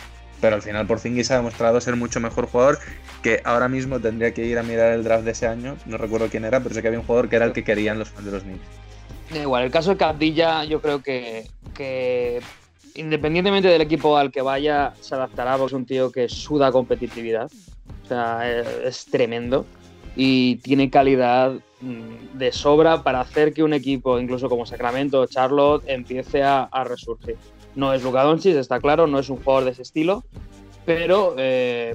Pero 0.40 0.56
al 0.56 0.62
final 0.62 0.86
Porzingis 0.86 1.30
ha 1.30 1.36
demostrado 1.36 1.80
ser 1.80 1.96
mucho 1.96 2.20
mejor 2.20 2.46
jugador, 2.46 2.78
que 3.22 3.40
ahora 3.44 3.68
mismo 3.68 4.00
tendría 4.00 4.32
que 4.32 4.44
ir 4.46 4.58
a 4.58 4.62
mirar 4.62 4.92
el 4.92 5.04
draft 5.04 5.24
de 5.24 5.32
ese 5.32 5.46
año, 5.46 5.76
no 5.86 5.98
recuerdo 5.98 6.28
quién 6.28 6.44
era, 6.44 6.60
pero 6.60 6.74
sé 6.74 6.82
que 6.82 6.88
había 6.88 7.00
un 7.00 7.06
jugador 7.06 7.28
que 7.28 7.36
era 7.36 7.44
el 7.44 7.52
que 7.52 7.64
querían 7.64 7.98
los 7.98 8.08
fans 8.08 8.26
de 8.26 8.32
los 8.32 8.42
Knicks. 8.42 8.60
Igual, 9.34 9.64
el 9.64 9.70
caso 9.70 9.90
de 9.90 9.96
Cabdilla, 9.96 10.64
yo 10.64 10.80
creo 10.80 11.02
que, 11.02 11.46
que 11.74 12.40
independientemente 12.94 13.68
del 13.68 13.82
equipo 13.82 14.16
al 14.16 14.32
que 14.32 14.42
vaya, 14.42 14.92
se 15.00 15.14
adaptará 15.14 15.56
porque 15.56 15.66
es 15.66 15.72
un 15.72 15.86
tío 15.86 16.10
que 16.10 16.28
suda 16.28 16.72
competitividad. 16.72 17.50
O 18.04 18.08
sea, 18.08 18.50
es, 18.50 18.66
es 18.84 19.04
tremendo. 19.06 19.66
Y 20.16 20.56
tiene 20.56 20.90
calidad 20.90 21.52
mm, 21.80 22.38
de 22.38 22.50
sobra 22.52 23.04
para 23.04 23.20
hacer 23.20 23.52
que 23.52 23.62
un 23.62 23.72
equipo, 23.72 24.18
incluso 24.18 24.48
como 24.48 24.66
Sacramento 24.66 25.20
o 25.20 25.26
Charlotte, 25.26 25.84
empiece 25.86 26.42
a, 26.42 26.64
a 26.64 26.82
resurgir. 26.82 27.36
No 27.74 27.92
es 27.94 28.02
Luka 28.02 28.22
Doncic, 28.22 28.56
está 28.56 28.80
claro, 28.80 29.06
no 29.06 29.18
es 29.18 29.28
un 29.28 29.36
jugador 29.38 29.64
de 29.64 29.70
ese 29.70 29.82
estilo, 29.82 30.24
pero 30.84 31.34
eh, 31.38 31.94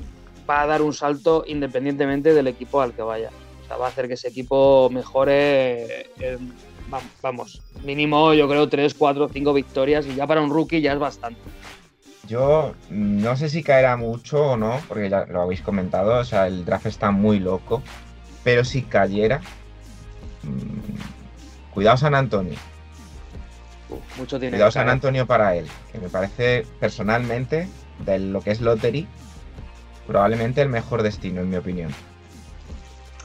va 0.50 0.62
a 0.62 0.68
dar 0.68 0.82
un 0.82 0.94
salto 0.94 1.44
independientemente 1.48 2.34
del 2.34 2.48
equipo 2.48 2.82
al 2.82 2.94
que 2.94 3.02
vaya. 3.02 3.30
O 3.64 3.68
sea, 3.68 3.78
va 3.78 3.88
a 3.88 3.90
hacer 3.90 4.08
que 4.08 4.14
ese 4.14 4.30
equipo 4.30 4.90
mejore, 4.92 6.10
va- 6.94 7.02
vamos, 7.22 7.62
mínimo 7.84 8.34
yo 8.34 8.48
creo 8.48 8.70
3, 8.70 8.94
4, 8.94 9.28
5 9.34 9.54
victorias 9.54 10.06
y 10.08 10.16
ya 10.16 10.26
para 10.28 10.42
un 10.42 10.50
rookie 10.52 10.82
ya 10.82 10.94
es 10.94 11.00
bastante. 11.00 11.40
Yo 12.28 12.74
no 12.90 13.36
sé 13.36 13.50
si 13.50 13.62
caerá 13.64 13.98
mucho 13.98 14.52
o 14.52 14.58
no, 14.58 14.80
porque 14.88 15.10
ya 15.10 15.26
lo 15.26 15.42
habéis 15.42 15.62
comentado, 15.62 16.20
o 16.20 16.24
sea, 16.24 16.48
el 16.48 16.64
draft 16.66 16.86
está 16.88 17.12
muy 17.12 17.40
loco, 17.40 17.84
pero 18.44 18.64
si 18.64 18.82
cayera, 18.84 19.42
mm, 20.44 21.74
cuidado 21.74 21.98
San 21.98 22.16
Antonio, 22.16 22.58
Uf, 23.98 24.18
mucho 24.18 24.40
cuidado 24.40 24.72
San. 24.72 24.90
Antonio 24.90 25.26
para 25.26 25.56
él, 25.56 25.68
que 25.92 26.00
me 26.00 26.10
parece 26.10 26.66
personalmente, 26.80 27.68
de 28.06 28.20
lo 28.20 28.42
que 28.42 28.52
es 28.52 28.62
Lottery, 28.62 29.08
probablemente 30.08 30.62
el 30.62 30.70
mejor 30.70 31.04
destino, 31.04 31.42
en 31.42 31.50
mi 31.50 31.58
opinión. 31.58 31.92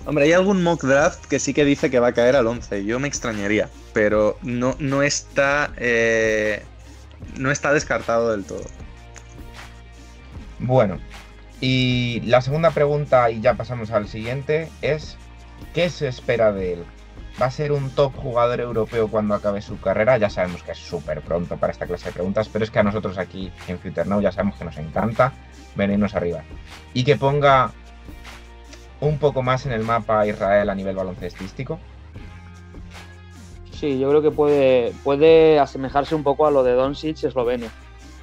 Hombre, 0.06 0.24
hay 0.24 0.32
algún 0.32 0.62
mock 0.62 0.82
draft 0.82 1.26
que 1.26 1.38
sí 1.38 1.52
que 1.52 1.64
dice 1.64 1.90
que 1.90 2.00
va 2.00 2.08
a 2.08 2.12
caer 2.12 2.34
al 2.34 2.46
11. 2.46 2.84
Yo 2.84 2.98
me 2.98 3.08
extrañaría, 3.08 3.68
pero 3.92 4.38
no, 4.42 4.74
no 4.78 5.02
está 5.02 5.70
eh, 5.76 6.62
no 7.36 7.50
está 7.50 7.72
descartado 7.72 8.30
del 8.30 8.44
todo. 8.44 8.64
Bueno, 10.58 10.98
y 11.60 12.20
la 12.24 12.40
segunda 12.40 12.70
pregunta, 12.70 13.30
y 13.30 13.40
ya 13.40 13.54
pasamos 13.54 13.90
al 13.90 14.08
siguiente, 14.08 14.68
es 14.82 15.16
¿qué 15.74 15.90
se 15.90 16.08
espera 16.08 16.52
de 16.52 16.74
él? 16.74 16.84
¿Va 17.40 17.46
a 17.46 17.50
ser 17.50 17.72
un 17.72 17.90
top 17.90 18.14
jugador 18.16 18.60
europeo 18.60 19.08
cuando 19.08 19.34
acabe 19.34 19.62
su 19.62 19.80
carrera? 19.80 20.18
Ya 20.18 20.30
sabemos 20.30 20.62
que 20.62 20.72
es 20.72 20.78
súper 20.78 21.22
pronto 21.22 21.56
para 21.56 21.72
esta 21.72 21.86
clase 21.86 22.06
de 22.06 22.12
preguntas, 22.12 22.48
pero 22.48 22.64
es 22.64 22.70
que 22.70 22.78
a 22.78 22.82
nosotros 22.82 23.18
aquí 23.18 23.50
en 23.66 23.78
Future 23.78 24.08
ya 24.20 24.32
sabemos 24.32 24.56
que 24.56 24.64
nos 24.64 24.76
encanta 24.76 25.32
venirnos 25.74 26.14
arriba. 26.14 26.42
Y 26.92 27.04
que 27.04 27.16
ponga 27.16 27.72
un 29.00 29.18
poco 29.18 29.42
más 29.42 29.66
en 29.66 29.72
el 29.72 29.82
mapa 29.82 30.20
a 30.20 30.26
Israel 30.26 30.68
a 30.68 30.74
nivel 30.74 30.96
baloncestístico. 30.96 31.78
sí, 33.72 33.98
yo 33.98 34.10
creo 34.10 34.22
que 34.22 34.30
puede, 34.30 34.92
puede 35.02 35.58
asemejarse 35.58 36.14
un 36.14 36.22
poco 36.22 36.46
a 36.46 36.50
lo 36.50 36.62
de 36.62 36.72
Doncic 36.72 37.24
Eslovenia, 37.24 37.70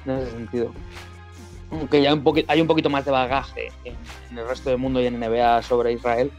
en 0.06 0.12
ese 0.12 0.30
sentido. 0.30 0.72
Aunque 1.70 2.00
ya 2.00 2.16
hay 2.46 2.60
un 2.60 2.66
poquito 2.66 2.88
más 2.88 3.04
de 3.04 3.10
bagaje 3.10 3.72
en 3.84 4.38
el 4.38 4.48
resto 4.48 4.70
del 4.70 4.78
mundo 4.78 5.02
y 5.02 5.06
en 5.06 5.18
NBA 5.18 5.62
sobre 5.62 5.92
Israel, 5.92 6.30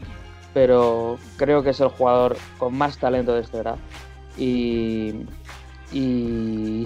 pero 0.52 1.18
creo 1.36 1.62
que 1.62 1.70
es 1.70 1.80
el 1.80 1.88
jugador 1.88 2.36
con 2.58 2.74
más 2.76 2.98
talento 2.98 3.34
de 3.34 3.42
esta 3.42 3.58
edad. 3.58 3.76
Y, 4.36 5.14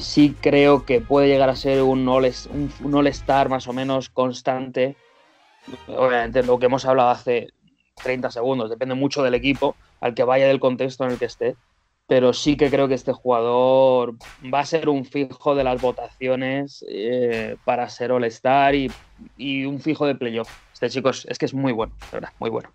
sí 0.00 0.34
creo 0.40 0.84
que 0.86 1.00
puede 1.00 1.28
llegar 1.28 1.50
a 1.50 1.56
ser 1.56 1.82
un 1.82 2.08
all, 2.08 2.30
un, 2.52 2.72
un 2.82 2.94
all-star 2.94 3.48
más 3.48 3.68
o 3.68 3.72
menos 3.72 4.08
constante. 4.08 4.96
Obviamente 5.88 6.42
lo 6.42 6.58
que 6.58 6.66
hemos 6.66 6.84
hablado 6.84 7.10
hace 7.10 7.48
30 8.02 8.30
segundos, 8.30 8.70
depende 8.70 8.94
mucho 8.94 9.22
del 9.22 9.34
equipo, 9.34 9.76
al 10.00 10.14
que 10.14 10.24
vaya 10.24 10.46
del 10.46 10.60
contexto 10.60 11.04
en 11.04 11.12
el 11.12 11.18
que 11.18 11.26
esté. 11.26 11.56
Pero 12.06 12.34
sí 12.34 12.56
que 12.58 12.68
creo 12.68 12.86
que 12.86 12.94
este 12.94 13.14
jugador 13.14 14.16
va 14.52 14.60
a 14.60 14.66
ser 14.66 14.90
un 14.90 15.06
fijo 15.06 15.54
de 15.54 15.64
las 15.64 15.80
votaciones 15.80 16.84
eh, 16.86 17.56
para 17.64 17.88
ser 17.88 18.12
All-Star 18.12 18.74
y, 18.74 18.92
y 19.38 19.64
un 19.64 19.80
fijo 19.80 20.06
de 20.06 20.14
playoff. 20.14 20.50
Este 20.74 20.90
chico 20.90 21.08
es, 21.08 21.24
es 21.24 21.38
que 21.38 21.46
es 21.46 21.54
muy 21.54 21.72
bueno, 21.72 21.94
de 22.10 22.16
verdad, 22.18 22.32
muy 22.38 22.50
bueno. 22.50 22.70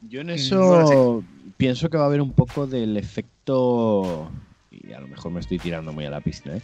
Yo 0.00 0.20
en 0.20 0.26
Mm, 0.28 0.32
eso 0.32 1.24
pienso 1.56 1.88
que 1.90 1.96
va 1.96 2.04
a 2.04 2.06
haber 2.06 2.20
un 2.20 2.32
poco 2.32 2.66
del 2.66 2.96
efecto. 2.96 4.30
Y 4.70 4.92
a 4.92 5.00
lo 5.00 5.08
mejor 5.08 5.32
me 5.32 5.40
estoy 5.40 5.58
tirando 5.58 5.92
muy 5.92 6.04
a 6.04 6.10
la 6.10 6.20
pista, 6.20 6.56
¿eh? 6.56 6.62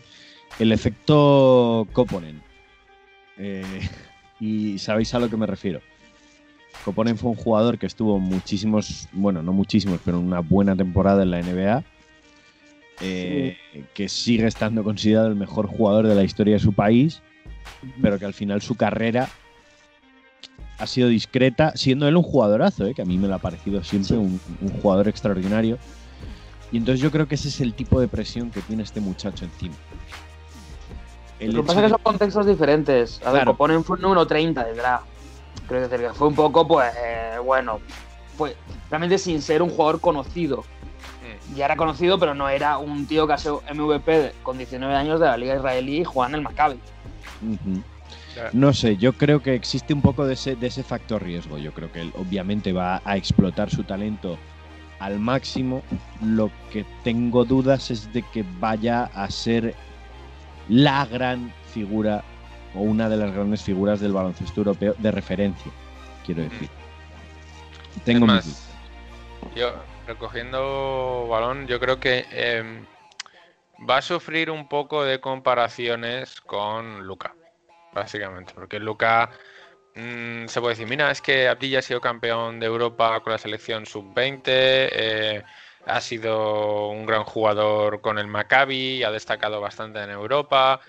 El 0.59 0.71
efecto 0.73 1.87
Coponen. 1.93 2.41
Eh, 3.39 3.81
y 4.41 4.79
sabéis 4.79 5.15
a 5.15 5.19
lo 5.19 5.29
que 5.29 5.37
me 5.37 5.47
refiero. 5.47 5.81
Coponen 6.85 7.17
fue 7.17 7.31
un 7.31 7.37
jugador 7.37 7.79
que 7.79 7.87
estuvo 7.87 8.19
muchísimos, 8.19 9.09
bueno, 9.13 9.43
no 9.43 9.53
muchísimos, 9.53 10.01
pero 10.05 10.21
una 10.21 10.41
buena 10.41 10.77
temporada 10.77 11.23
en 11.23 11.31
la 11.31 11.41
NBA. 11.41 11.83
eh, 13.01 13.57
Que 13.95 14.09
sigue 14.09 14.47
estando 14.47 14.85
considerado 14.85 15.29
el 15.29 15.35
mejor 15.35 15.67
jugador 15.67 16.07
de 16.07 16.15
la 16.15 16.23
historia 16.25 16.55
de 16.55 16.61
su 16.61 16.73
país, 16.75 17.23
pero 18.03 18.19
que 18.19 18.27
al 18.27 18.35
final 18.35 18.61
su 18.61 18.77
carrera 18.77 19.31
ha 20.79 20.87
sido 20.87 21.09
discreta, 21.09 21.73
siendo 21.77 22.09
él 22.09 22.17
un 22.17 22.23
jugadorazo, 22.23 22.87
¿eh? 22.87 22.95
que 22.95 23.03
a 23.03 23.05
mí 23.05 23.17
me 23.19 23.29
lo 23.29 23.35
ha 23.35 23.39
parecido 23.39 23.83
siempre 23.85 24.17
un, 24.17 24.41
un 24.61 24.69
jugador 24.81 25.09
extraordinario. 25.09 25.79
Y 26.73 26.79
entonces 26.79 27.01
yo 27.01 27.11
creo 27.11 27.29
que 27.29 27.37
ese 27.37 27.49
es 27.49 27.61
el 27.61 27.75
tipo 27.75 28.01
de 28.01 28.09
presión 28.09 28.51
que 28.51 28.61
tiene 28.63 28.83
este 28.83 29.01
muchacho 29.01 29.45
encima. 29.45 29.77
El 31.39 31.53
Lo 31.53 31.63
que 31.63 31.67
pasa 31.67 31.79
es 31.81 31.83
que 31.83 31.89
de- 31.89 31.95
son 31.95 32.03
contextos 32.03 32.47
diferentes. 32.47 33.21
A 33.23 33.27
ver, 33.27 33.33
Claro. 33.43 33.53
Coponen 33.53 33.85
fue 33.85 33.97
un 33.97 34.03
número 34.03 34.27
30 34.27 34.65
del 34.65 34.77
draft. 34.77 35.07
Creo 35.69 35.89
que 35.89 36.09
fue 36.11 36.29
un 36.29 36.35
poco, 36.35 36.67
pues, 36.67 36.93
eh, 36.97 37.39
bueno, 37.45 37.81
fue 38.37 38.57
realmente 38.91 39.19
sin 39.19 39.41
ser 39.41 39.63
un 39.63 39.71
jugador 39.71 40.01
conocido. 40.01 40.65
Ya 41.55 41.67
era 41.67 41.77
conocido, 41.77 42.19
pero 42.19 42.35
no 42.35 42.49
era 42.49 42.79
un 42.79 43.07
tío 43.07 43.27
que 43.27 43.33
ha 43.35 43.39
sido 43.39 43.63
MVP 43.73 44.11
de- 44.19 44.33
con 44.43 44.59
19 44.59 44.95
años 44.95 45.21
de 45.21 45.27
la 45.27 45.37
Liga 45.37 45.55
Israelí 45.57 46.01
y 46.01 46.05
jugaba 46.05 46.29
en 46.31 46.35
el 46.37 46.41
Maccabi. 46.43 46.79
No 48.53 48.73
sé, 48.73 48.97
yo 48.97 49.13
creo 49.13 49.43
que 49.43 49.55
existe 49.55 49.95
un 49.95 50.03
poco 50.03 50.27
de 50.27 50.35
ese, 50.35 50.57
de 50.57 50.67
ese 50.67 50.83
factor 50.83 51.23
riesgo. 51.23 51.59
Yo 51.59 51.73
creo 51.73 51.91
que 51.93 52.01
él 52.01 52.13
obviamente 52.17 52.73
va 52.73 53.01
a 53.05 53.17
explotar 53.17 53.71
su 53.71 53.85
talento 53.85 54.39
al 54.99 55.19
máximo. 55.19 55.83
Lo 56.23 56.51
que 56.73 56.85
tengo 57.03 57.45
dudas 57.45 57.91
es 57.91 58.13
de 58.13 58.23
que 58.23 58.45
vaya 58.59 59.05
a 59.15 59.31
ser 59.31 59.75
la 60.69 61.07
gran 61.07 61.53
figura 61.73 62.25
o 62.75 62.81
una 62.81 63.09
de 63.09 63.17
las 63.17 63.33
grandes 63.33 63.63
figuras 63.63 64.01
del 64.01 64.13
baloncesto 64.13 64.61
europeo 64.61 64.95
de 64.99 65.11
referencia, 65.11 65.71
quiero 66.25 66.43
decir. 66.43 66.69
Tengo 68.05 68.27
mis 68.27 68.35
más, 68.35 68.69
yo 69.55 69.73
recogiendo 70.07 71.27
balón, 71.29 71.67
yo 71.67 71.79
creo 71.79 72.01
que 72.01 72.27
em, 72.33 72.85
va 73.89 73.99
a 73.99 74.03
sufrir 74.03 74.51
un 74.51 74.69
poco 74.69 75.05
de 75.05 75.21
comparaciones 75.21 76.41
con 76.41 77.07
Luca, 77.07 77.35
básicamente, 77.95 78.53
porque 78.55 78.79
Luca 78.79 79.31
mm, 79.95 80.47
se 80.47 80.61
puede 80.61 80.75
decir, 80.75 80.89
mira, 80.89 81.11
es 81.11 81.23
que 81.23 81.49
Abdilla 81.49 81.79
ha 81.79 81.83
sido 81.83 82.01
campeón 82.01 82.61
de 82.61 82.67
Europa 82.67 83.21
con 83.21 83.33
la 83.33 83.39
selección 83.39 83.87
sub-20, 83.87 84.43
eh, 84.47 85.43
ha 85.87 86.01
sido 86.01 86.89
un 86.89 87.07
gran 87.07 87.25
jugador 87.25 88.01
con 88.01 88.19
el 88.19 88.27
Maccabi, 88.27 89.03
ha 89.03 89.11
destacado 89.11 89.61
bastante 89.61 90.03
en 90.03 90.11
Europa. 90.11 90.81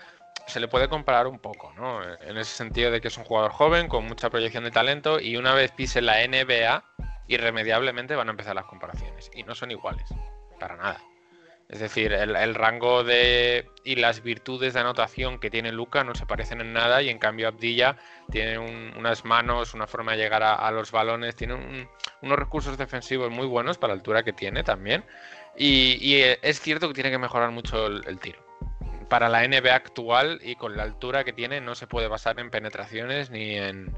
Se 0.46 0.60
le 0.60 0.68
puede 0.68 0.88
comparar 0.88 1.26
un 1.26 1.38
poco, 1.38 1.72
¿no? 1.76 2.02
En 2.02 2.36
ese 2.36 2.56
sentido 2.56 2.90
de 2.90 3.00
que 3.00 3.08
es 3.08 3.18
un 3.18 3.24
jugador 3.24 3.52
joven, 3.52 3.88
con 3.88 4.06
mucha 4.06 4.30
proyección 4.30 4.64
de 4.64 4.70
talento, 4.70 5.20
y 5.20 5.36
una 5.36 5.54
vez 5.54 5.72
pise 5.72 6.00
la 6.00 6.26
NBA, 6.26 6.84
irremediablemente 7.26 8.14
van 8.14 8.28
a 8.28 8.30
empezar 8.30 8.54
las 8.54 8.66
comparaciones. 8.66 9.30
Y 9.34 9.42
no 9.42 9.54
son 9.54 9.70
iguales, 9.70 10.08
para 10.58 10.76
nada. 10.76 11.00
Es 11.68 11.80
decir, 11.80 12.12
el, 12.12 12.54
rango 12.54 13.02
de 13.02 13.68
y 13.82 13.96
las 13.96 14.22
virtudes 14.22 14.74
de 14.74 14.80
anotación 14.80 15.40
que 15.40 15.50
tiene 15.50 15.72
Luca 15.72 16.04
no 16.04 16.14
se 16.14 16.24
parecen 16.24 16.60
en 16.60 16.72
nada 16.72 17.02
y 17.02 17.08
en 17.08 17.18
cambio 17.18 17.48
Abdilla 17.48 17.96
tiene 18.30 18.56
un- 18.58 18.92
unas 18.96 19.24
manos, 19.24 19.74
una 19.74 19.88
forma 19.88 20.12
de 20.12 20.18
llegar 20.18 20.44
a, 20.44 20.70
los 20.70 20.92
balones, 20.92 21.34
tiene 21.34 21.54
un- 21.54 21.88
unos 22.22 22.38
recursos 22.38 22.78
defensivos 22.78 23.30
muy 23.32 23.46
buenos 23.46 23.78
para 23.78 23.94
la 23.94 23.98
altura 23.98 24.22
que 24.22 24.32
tiene 24.32 24.62
también. 24.62 25.04
Y, 25.56 26.14
eh, 26.14 26.38
es 26.42 26.60
cierto 26.60 26.88
que 26.88 26.94
tiene 26.94 27.10
que 27.10 27.18
mejorar 27.18 27.50
mucho 27.50 27.86
el, 27.86 28.18
tiro. 28.20 28.38
Para 29.08 29.28
la 29.28 29.44
NBA 29.44 29.74
actual 29.74 30.40
y 30.42 30.54
con 30.56 30.76
la 30.76 30.84
altura 30.84 31.24
que 31.24 31.32
tiene 31.32 31.60
no 31.60 31.74
se 31.74 31.86
puede 31.86 32.08
basar 32.08 32.38
en 32.38 32.50
penetraciones 32.50 33.30
ni 33.30 33.56
en, 33.56 33.92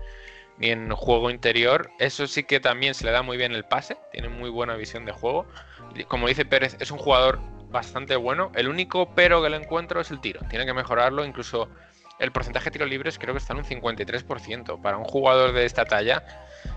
ni 0.58 0.70
en 0.70 0.90
juego 0.90 1.30
interior. 1.30 1.90
Eso 1.98 2.26
sí 2.26 2.44
que 2.44 2.60
también 2.60 2.94
se 2.94 3.04
le 3.04 3.10
da 3.10 3.22
muy 3.22 3.36
bien 3.36 3.52
el 3.52 3.64
pase, 3.64 3.96
tiene 4.12 4.28
muy 4.28 4.50
buena 4.50 4.76
visión 4.76 5.04
de 5.04 5.12
juego. 5.12 5.46
Como 6.08 6.28
dice 6.28 6.44
Pérez, 6.44 6.76
es 6.80 6.90
un 6.90 6.98
jugador 6.98 7.40
bastante 7.70 8.16
bueno. 8.16 8.50
El 8.54 8.68
único 8.68 9.14
pero 9.14 9.42
que 9.42 9.50
le 9.50 9.56
encuentro 9.56 10.00
es 10.00 10.10
el 10.10 10.20
tiro. 10.20 10.40
Tiene 10.48 10.66
que 10.66 10.74
mejorarlo. 10.74 11.24
Incluso 11.24 11.68
el 12.18 12.32
porcentaje 12.32 12.66
de 12.66 12.70
tiros 12.72 12.88
libres 12.88 13.18
creo 13.18 13.34
que 13.34 13.38
está 13.38 13.52
en 13.52 13.60
un 13.60 13.64
53%. 13.64 14.80
Para 14.80 14.96
un 14.96 15.04
jugador 15.04 15.52
de 15.52 15.64
esta 15.64 15.84
talla 15.84 16.24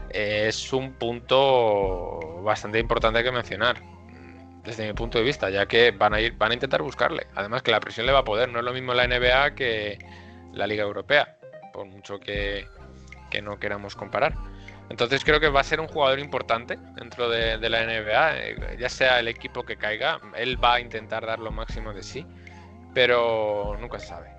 eh, 0.09 0.45
es 0.47 0.73
un 0.73 0.93
punto 0.93 2.41
bastante 2.43 2.79
importante 2.79 3.23
que 3.23 3.31
mencionar. 3.31 3.81
Desde 4.63 4.85
mi 4.85 4.93
punto 4.93 5.17
de 5.17 5.23
vista, 5.23 5.49
ya 5.49 5.65
que 5.65 5.89
van 5.89 6.13
a 6.13 6.21
ir, 6.21 6.37
van 6.37 6.51
a 6.51 6.53
intentar 6.53 6.83
buscarle. 6.83 7.25
Además 7.33 7.63
que 7.63 7.71
la 7.71 7.79
presión 7.79 8.05
le 8.05 8.11
va 8.11 8.19
a 8.19 8.23
poder. 8.23 8.49
No 8.49 8.59
es 8.59 8.65
lo 8.65 8.73
mismo 8.73 8.93
la 8.93 9.07
NBA 9.07 9.55
que 9.55 9.97
la 10.53 10.67
Liga 10.67 10.83
Europea. 10.83 11.37
Por 11.73 11.87
mucho 11.87 12.19
que, 12.19 12.67
que 13.31 13.41
no 13.41 13.57
queramos 13.57 13.95
comparar. 13.95 14.35
Entonces 14.91 15.23
creo 15.23 15.39
que 15.39 15.47
va 15.47 15.61
a 15.61 15.63
ser 15.63 15.79
un 15.79 15.87
jugador 15.87 16.19
importante 16.19 16.77
dentro 16.95 17.29
de, 17.29 17.57
la 17.69 17.85
NBA, 17.85 18.37
eh, 18.37 18.77
ya 18.77 18.89
sea 18.89 19.21
el 19.21 19.29
equipo 19.29 19.63
que 19.63 19.77
caiga, 19.77 20.19
él 20.35 20.61
va 20.61 20.75
a 20.75 20.79
intentar 20.81 21.25
dar 21.25 21.39
lo 21.39 21.49
máximo 21.49 21.93
de 21.93 22.03
sí, 22.03 22.25
pero 22.93 23.77
nunca 23.79 23.99
sabe. 23.99 24.29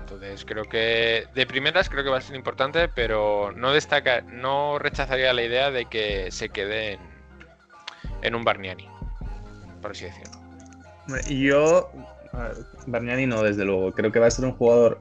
Entonces 0.00 0.44
creo 0.44 0.64
que 0.64 1.26
de 1.34 1.46
primeras 1.46 1.88
creo 1.88 2.04
que 2.04 2.10
va 2.10 2.18
a 2.18 2.20
ser 2.20 2.36
importante, 2.36 2.88
pero 2.88 3.52
no 3.56 3.72
destaca, 3.72 4.20
no 4.20 4.78
rechazaría 4.78 5.32
la 5.32 5.42
idea 5.42 5.70
de 5.70 5.86
que 5.86 6.30
se 6.30 6.50
quede 6.50 6.92
en, 6.92 7.00
en 8.20 8.34
un 8.34 8.44
Barniani, 8.44 8.86
por 9.80 9.92
así 9.92 10.04
decirlo. 10.04 10.38
Yo, 11.26 11.90
Bargnani 12.86 13.26
no, 13.26 13.42
desde 13.42 13.64
luego. 13.64 13.92
Creo 13.92 14.12
que 14.12 14.18
va 14.18 14.26
a 14.26 14.30
ser 14.30 14.44
un 14.44 14.52
jugador. 14.52 15.00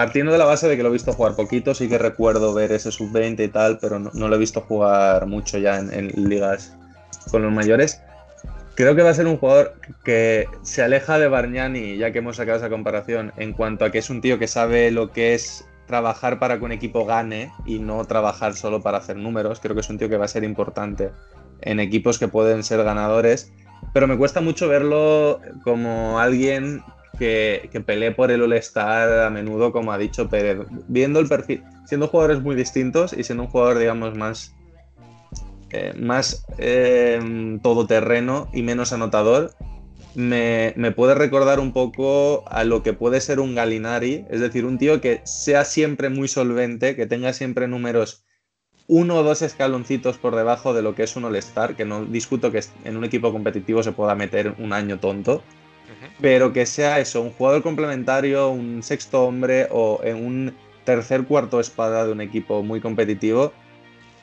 Partiendo 0.00 0.32
de 0.32 0.38
la 0.38 0.46
base 0.46 0.66
de 0.66 0.78
que 0.78 0.82
lo 0.82 0.88
he 0.88 0.92
visto 0.92 1.12
jugar 1.12 1.36
poquito, 1.36 1.74
sí 1.74 1.86
que 1.86 1.98
recuerdo 1.98 2.54
ver 2.54 2.72
ese 2.72 2.90
sub-20 2.90 3.44
y 3.44 3.48
tal, 3.48 3.76
pero 3.78 3.98
no, 3.98 4.10
no 4.14 4.28
lo 4.28 4.36
he 4.36 4.38
visto 4.38 4.62
jugar 4.62 5.26
mucho 5.26 5.58
ya 5.58 5.78
en, 5.78 5.92
en 5.92 6.26
ligas 6.26 6.74
con 7.30 7.42
los 7.42 7.52
mayores. 7.52 8.00
Creo 8.76 8.96
que 8.96 9.02
va 9.02 9.10
a 9.10 9.14
ser 9.14 9.26
un 9.26 9.36
jugador 9.36 9.74
que 10.02 10.48
se 10.62 10.82
aleja 10.82 11.18
de 11.18 11.28
Bargnani, 11.28 11.98
ya 11.98 12.12
que 12.12 12.20
hemos 12.20 12.36
sacado 12.36 12.56
esa 12.56 12.70
comparación, 12.70 13.34
en 13.36 13.52
cuanto 13.52 13.84
a 13.84 13.90
que 13.90 13.98
es 13.98 14.08
un 14.08 14.22
tío 14.22 14.38
que 14.38 14.48
sabe 14.48 14.90
lo 14.90 15.12
que 15.12 15.34
es 15.34 15.66
trabajar 15.86 16.38
para 16.38 16.58
que 16.58 16.64
un 16.64 16.72
equipo 16.72 17.04
gane 17.04 17.52
y 17.66 17.78
no 17.78 18.02
trabajar 18.06 18.54
solo 18.54 18.80
para 18.82 18.96
hacer 18.96 19.16
números. 19.16 19.60
Creo 19.60 19.74
que 19.74 19.82
es 19.82 19.90
un 19.90 19.98
tío 19.98 20.08
que 20.08 20.16
va 20.16 20.24
a 20.24 20.28
ser 20.28 20.44
importante 20.44 21.10
en 21.60 21.78
equipos 21.78 22.18
que 22.18 22.26
pueden 22.26 22.64
ser 22.64 22.82
ganadores 22.84 23.52
pero 23.92 24.06
me 24.06 24.16
cuesta 24.16 24.40
mucho 24.40 24.68
verlo 24.68 25.40
como 25.64 26.20
alguien 26.20 26.82
que, 27.20 27.68
que 27.70 27.82
pelee 27.82 28.12
por 28.12 28.30
el 28.30 28.40
All-Star 28.40 29.26
a 29.26 29.30
menudo, 29.30 29.72
como 29.72 29.92
ha 29.92 29.98
dicho 29.98 30.30
Pérez. 30.30 30.66
Viendo 30.88 31.20
el 31.20 31.28
perfil, 31.28 31.62
siendo 31.84 32.08
jugadores 32.08 32.40
muy 32.40 32.56
distintos 32.56 33.12
y 33.12 33.22
siendo 33.22 33.44
un 33.44 33.50
jugador, 33.50 33.78
digamos, 33.78 34.16
más, 34.16 34.54
eh, 35.68 35.92
más 35.98 36.46
eh, 36.56 37.58
todoterreno 37.62 38.48
y 38.54 38.62
menos 38.62 38.94
anotador, 38.94 39.52
me, 40.14 40.72
me 40.76 40.92
puede 40.92 41.14
recordar 41.14 41.60
un 41.60 41.74
poco 41.74 42.42
a 42.48 42.64
lo 42.64 42.82
que 42.82 42.94
puede 42.94 43.20
ser 43.20 43.38
un 43.38 43.54
Galinari, 43.54 44.24
es 44.30 44.40
decir, 44.40 44.64
un 44.64 44.78
tío 44.78 45.02
que 45.02 45.20
sea 45.24 45.66
siempre 45.66 46.08
muy 46.08 46.26
solvente, 46.26 46.96
que 46.96 47.06
tenga 47.06 47.34
siempre 47.34 47.68
números 47.68 48.24
uno 48.86 49.16
o 49.16 49.22
dos 49.22 49.42
escaloncitos 49.42 50.16
por 50.16 50.34
debajo 50.34 50.72
de 50.72 50.82
lo 50.82 50.94
que 50.94 51.02
es 51.02 51.14
un 51.16 51.26
All-Star, 51.26 51.76
que 51.76 51.84
no 51.84 52.06
discuto 52.06 52.50
que 52.50 52.64
en 52.84 52.96
un 52.96 53.04
equipo 53.04 53.30
competitivo 53.30 53.82
se 53.82 53.92
pueda 53.92 54.14
meter 54.14 54.54
un 54.58 54.72
año 54.72 54.98
tonto, 54.98 55.44
pero 56.20 56.52
que 56.52 56.66
sea 56.66 57.00
eso, 57.00 57.22
un 57.22 57.32
jugador 57.32 57.62
complementario, 57.62 58.50
un 58.50 58.82
sexto 58.82 59.24
hombre 59.24 59.68
o 59.70 60.00
en 60.04 60.16
un 60.24 60.54
tercer 60.84 61.24
cuarto 61.24 61.60
espada 61.60 62.04
de 62.06 62.12
un 62.12 62.20
equipo 62.20 62.62
muy 62.62 62.80
competitivo, 62.80 63.52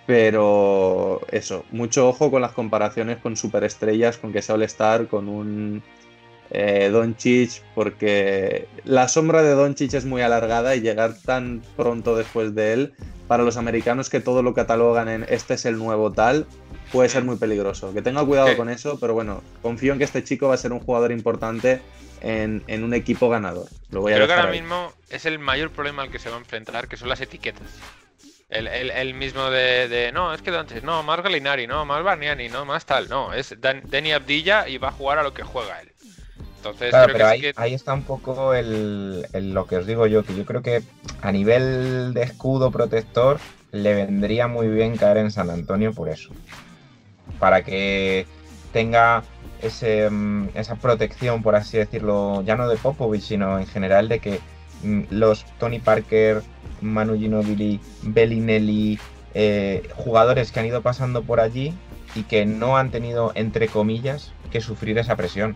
Pero 0.06 1.22
eso, 1.32 1.66
mucho 1.72 2.08
ojo 2.10 2.32
con 2.32 2.42
las 2.42 2.54
comparaciones 2.54 3.18
con 3.18 3.36
superestrellas, 3.36 4.18
con 4.18 4.32
que 4.32 4.42
sea 4.42 4.56
All-Star, 4.56 5.08
con 5.08 5.28
un 5.28 5.84
eh, 6.52 6.90
Doncic, 6.92 7.62
porque 7.76 8.68
la 8.86 9.10
sombra 9.10 9.44
de 9.44 9.52
Doncic 9.52 9.94
es 9.94 10.06
muy 10.06 10.22
alargada 10.22 10.76
y 10.76 10.82
llegar 10.82 11.16
tan 11.26 11.62
pronto 11.76 12.16
después 12.16 12.56
de 12.56 12.74
él, 12.74 12.94
para 13.28 13.44
los 13.44 13.58
americanos 13.58 14.10
que 14.10 14.22
todo 14.22 14.42
lo 14.44 14.54
catalogan 14.54 15.10
en 15.10 15.26
este 15.30 15.56
es 15.56 15.66
el 15.66 15.78
nuevo 15.78 16.12
tal, 16.14 16.48
puede 16.92 17.10
ser 17.10 17.24
muy 17.24 17.36
peligroso. 17.38 17.94
Que 17.94 18.02
tenga 18.02 18.26
cuidado 18.26 18.56
con 18.56 18.70
eso, 18.70 19.00
pero 19.00 19.14
bueno, 19.14 19.42
confío 19.62 19.94
en 19.94 20.00
que 20.00 20.06
este 20.06 20.24
chico 20.24 20.48
va 20.48 20.56
a 20.56 20.58
ser 20.58 20.72
un 20.72 20.80
jugador 20.80 21.12
importante 21.12 21.82
en, 22.22 22.64
en 22.68 22.84
un 22.84 22.94
equipo 22.94 23.30
ganador. 23.30 23.68
Lo 23.92 24.02
voy 24.02 24.14
a 24.14 24.16
Creo 24.16 24.28
que 24.28 24.34
ahora 24.34 24.50
ahí. 24.52 24.60
mismo 24.62 24.94
es 25.10 25.26
el 25.26 25.40
mayor 25.40 25.72
problema 25.72 26.04
al 26.04 26.12
que 26.12 26.20
se 26.20 26.30
va 26.30 26.36
a 26.36 26.40
enfrentar, 26.40 26.88
que 26.88 26.98
son 26.98 27.10
las 27.10 27.22
etiquetas. 27.22 27.68
El, 28.50 28.68
el- 28.68 28.92
el 28.92 29.14
mismo 29.14 29.50
de, 29.50 29.90
de, 29.90 30.12
no, 30.14 30.34
es 30.34 30.42
que 30.42 30.52
Doncic, 30.52 30.82
no, 30.84 31.04
más 31.04 31.22
Galinari, 31.22 31.68
no, 31.68 31.84
más 31.86 32.02
Barniani, 32.02 32.48
no, 32.48 32.64
más 32.64 32.86
tal, 32.86 33.10
no, 33.10 33.34
es 33.34 33.54
Dan- 33.60 33.82
Dani 33.90 34.14
Abdilla 34.14 34.70
y 34.70 34.78
va 34.78 34.88
a 34.88 34.92
jugar 34.94 35.20
a 35.20 35.24
lo 35.24 35.34
que 35.34 35.44
juega 35.44 35.82
él. 35.82 35.92
Entonces 36.58 36.90
Claro, 36.92 37.08
creo 37.08 37.16
pero 37.18 37.26
que 37.26 37.32
ahí, 37.32 37.38
sí 37.40 37.54
que 37.54 37.54
ahí 37.62 37.74
está 37.74 37.94
un 37.94 38.04
poco 38.04 38.54
el, 38.54 39.28
el- 39.34 39.54
lo 39.54 39.68
que 39.68 39.76
os 39.78 39.86
digo 39.86 40.08
yo, 40.08 40.24
que 40.24 40.34
yo 40.36 40.46
creo 40.46 40.62
que 40.62 40.82
a 41.22 41.32
nivel 41.34 42.14
de 42.14 42.24
escudo 42.24 42.72
protector 42.72 43.38
le 43.74 43.94
vendría 43.94 44.48
muy 44.48 44.70
bien 44.70 44.96
caer 44.96 45.18
en 45.18 45.30
San 45.32 45.50
Antonio 45.50 45.94
por 45.94 46.08
eso. 46.08 46.30
Para 47.40 47.64
que 47.64 48.26
tenga 48.74 49.24
mm, 50.12 50.46
esa 50.54 50.76
protección, 50.76 51.44
por 51.44 51.56
así 51.56 51.78
decirlo, 51.78 52.44
ya 52.44 52.56
no 52.56 52.68
de 52.68 52.78
Popovich, 52.78 53.24
sino 53.24 53.60
en 53.60 53.68
general 53.68 54.10
de 54.10 54.20
que 54.20 54.40
mm, 54.84 55.04
los 55.10 55.46
Tony 55.60 55.80
Parker, 55.80 56.42
Manu 56.82 57.18
Ginobili, 57.18 57.80
Bellinelli, 58.04 59.00
eh, 59.34 59.88
jugadores 59.96 60.52
que 60.52 60.60
han 60.60 60.66
ido 60.66 60.82
pasando 60.82 61.24
por 61.24 61.40
allí 61.40 61.74
y 62.16 62.24
que 62.24 62.46
no 62.46 62.78
han 62.78 62.92
tenido, 62.92 63.32
entre 63.36 63.68
comillas, 63.68 64.32
que 64.52 64.62
sufrir 64.62 64.98
esa 64.98 65.16
presión. 65.16 65.56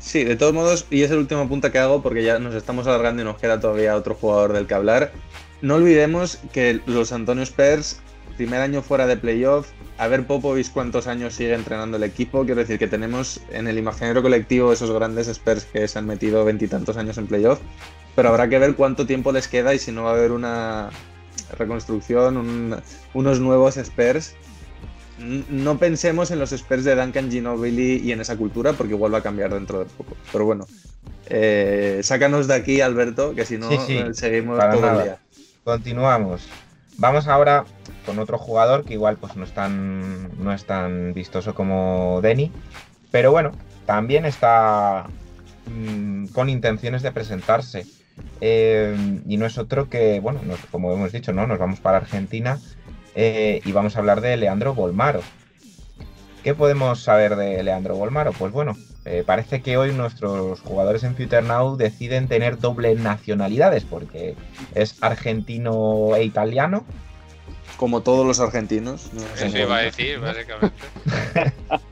Sí, 0.00 0.24
de 0.24 0.34
todos 0.34 0.54
modos, 0.54 0.86
y 0.90 1.02
es 1.02 1.10
el 1.10 1.18
último 1.18 1.46
punto 1.48 1.70
que 1.70 1.78
hago 1.78 2.02
porque 2.02 2.24
ya 2.24 2.38
nos 2.38 2.54
estamos 2.54 2.86
alargando 2.86 3.22
y 3.22 3.24
nos 3.24 3.38
queda 3.38 3.60
todavía 3.60 3.94
otro 3.96 4.14
jugador 4.14 4.52
del 4.52 4.66
que 4.66 4.74
hablar. 4.74 5.12
No 5.62 5.74
olvidemos 5.74 6.38
que 6.52 6.80
los 6.86 7.12
Antonio 7.12 7.42
Spurs, 7.44 8.00
primer 8.40 8.62
año 8.62 8.80
fuera 8.80 9.06
de 9.06 9.18
playoff, 9.18 9.68
a 9.98 10.08
ver 10.08 10.26
Popovich 10.26 10.72
cuántos 10.72 11.06
años 11.06 11.34
sigue 11.34 11.52
entrenando 11.52 11.98
el 11.98 12.02
equipo. 12.04 12.46
Quiero 12.46 12.62
decir 12.62 12.78
que 12.78 12.88
tenemos 12.88 13.38
en 13.50 13.68
el 13.68 13.76
imaginario 13.76 14.22
colectivo 14.22 14.72
esos 14.72 14.90
grandes 14.90 15.28
Spurs 15.28 15.66
que 15.66 15.86
se 15.86 15.98
han 15.98 16.06
metido 16.06 16.42
veintitantos 16.42 16.96
años 16.96 17.18
en 17.18 17.26
playoff, 17.26 17.60
pero 18.16 18.30
habrá 18.30 18.48
que 18.48 18.58
ver 18.58 18.76
cuánto 18.76 19.04
tiempo 19.06 19.30
les 19.30 19.46
queda 19.46 19.74
y 19.74 19.78
si 19.78 19.92
no 19.92 20.04
va 20.04 20.12
a 20.12 20.14
haber 20.14 20.32
una 20.32 20.88
reconstrucción, 21.58 22.38
un- 22.38 22.76
unos 23.12 23.40
nuevos 23.40 23.76
Spurs 23.76 24.34
no 25.50 25.76
pensemos 25.78 26.30
en 26.30 26.38
los 26.38 26.52
Spurs 26.52 26.82
de 26.84 26.96
Duncan 26.96 27.30
Ginobili 27.30 27.98
y 28.02 28.12
en 28.12 28.22
esa 28.22 28.38
cultura, 28.38 28.72
porque 28.72 28.94
igual 28.94 29.12
va 29.12 29.18
a 29.18 29.22
cambiar 29.22 29.52
dentro 29.52 29.80
de 29.80 29.84
poco. 29.84 30.16
Pero 30.32 30.46
bueno, 30.46 30.66
eh, 31.26 32.00
sácanos 32.02 32.46
de 32.48 32.54
aquí, 32.54 32.80
Alberto, 32.80 33.34
que 33.34 33.44
si 33.44 33.58
no, 33.58 33.68
Sí, 33.70 33.76
sí, 33.86 34.02
seguimos 34.14 34.58
todo 34.58 34.80
nada. 34.80 35.02
el 35.02 35.08
día. 35.08 35.18
Continuamos. 35.62 36.48
Vamos 37.00 37.28
ahora 37.28 37.64
con 38.04 38.18
otro 38.18 38.36
jugador 38.36 38.84
que 38.84 38.92
igual 38.92 39.16
pues 39.16 39.34
no 39.34 39.44
es 39.44 39.52
tan, 39.52 40.38
no 40.44 40.52
es 40.52 40.66
tan 40.66 41.14
vistoso 41.14 41.54
como 41.54 42.20
Denny, 42.22 42.52
pero 43.10 43.32
bueno, 43.32 43.52
también 43.86 44.26
está 44.26 45.06
mm, 45.66 46.26
con 46.26 46.50
intenciones 46.50 47.00
de 47.00 47.10
presentarse. 47.10 47.86
Eh, 48.42 49.22
y 49.26 49.38
no 49.38 49.46
es 49.46 49.56
otro 49.56 49.88
que, 49.88 50.20
bueno, 50.20 50.40
como 50.70 50.92
hemos 50.92 51.10
dicho, 51.10 51.32
¿no? 51.32 51.46
Nos 51.46 51.58
vamos 51.58 51.80
para 51.80 51.96
Argentina 51.96 52.58
eh, 53.14 53.62
y 53.64 53.72
vamos 53.72 53.96
a 53.96 54.00
hablar 54.00 54.20
de 54.20 54.36
Leandro 54.36 54.74
Bolmaro. 54.74 55.22
¿Qué 56.42 56.54
podemos 56.54 57.02
saber 57.02 57.36
de 57.36 57.62
Leandro 57.62 57.96
Bolmaro? 57.96 58.32
Pues 58.32 58.52
bueno, 58.52 58.76
eh, 59.04 59.22
parece 59.26 59.60
que 59.62 59.76
hoy 59.76 59.92
nuestros 59.92 60.60
jugadores 60.60 61.04
en 61.04 61.14
Future 61.14 61.42
Now 61.42 61.76
deciden 61.76 62.28
tener 62.28 62.58
doble 62.58 62.94
nacionalidades 62.94 63.84
porque 63.84 64.36
es 64.74 64.96
argentino 65.02 66.16
e 66.16 66.24
italiano. 66.24 66.84
Como 67.76 68.02
todos 68.02 68.26
los 68.26 68.40
argentinos. 68.40 69.10
¿no? 69.14 69.22
eso 69.42 69.56
iba 69.56 69.76
a 69.76 69.80
decir, 69.80 70.18
básicamente. 70.18 70.76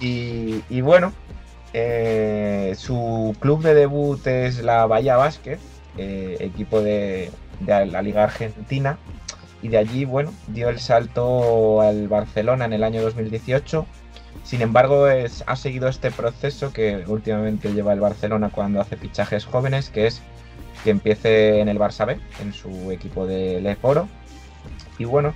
Y, 0.00 0.64
y 0.70 0.80
bueno, 0.80 1.12
eh, 1.74 2.74
su 2.76 3.36
club 3.38 3.62
de 3.62 3.74
debut 3.74 4.26
es 4.26 4.62
la 4.62 4.86
Bahía 4.86 5.16
Basket, 5.16 5.58
eh, 5.98 6.38
equipo 6.40 6.80
de, 6.80 7.30
de 7.60 7.86
la 7.86 8.00
Liga 8.02 8.24
Argentina. 8.24 8.98
Y 9.62 9.68
de 9.68 9.78
allí, 9.78 10.04
bueno, 10.04 10.32
dio 10.48 10.68
el 10.68 10.80
salto 10.80 11.80
al 11.80 12.08
Barcelona 12.08 12.64
en 12.64 12.72
el 12.72 12.84
año 12.84 13.02
2018. 13.02 13.86
Sin 14.44 14.62
embargo, 14.62 15.08
es, 15.08 15.44
ha 15.46 15.56
seguido 15.56 15.88
este 15.88 16.10
proceso 16.10 16.72
que 16.72 17.04
últimamente 17.06 17.72
lleva 17.72 17.92
el 17.92 18.00
Barcelona 18.00 18.50
cuando 18.50 18.80
hace 18.80 18.96
fichajes 18.96 19.44
jóvenes, 19.44 19.90
que 19.90 20.06
es 20.06 20.22
que 20.82 20.90
empiece 20.90 21.60
en 21.60 21.68
el 21.68 21.78
Barça 21.78 22.06
B, 22.06 22.18
en 22.40 22.52
su 22.52 22.90
equipo 22.90 23.26
de 23.26 23.60
Leporo. 23.60 24.08
Y 24.98 25.04
bueno, 25.04 25.34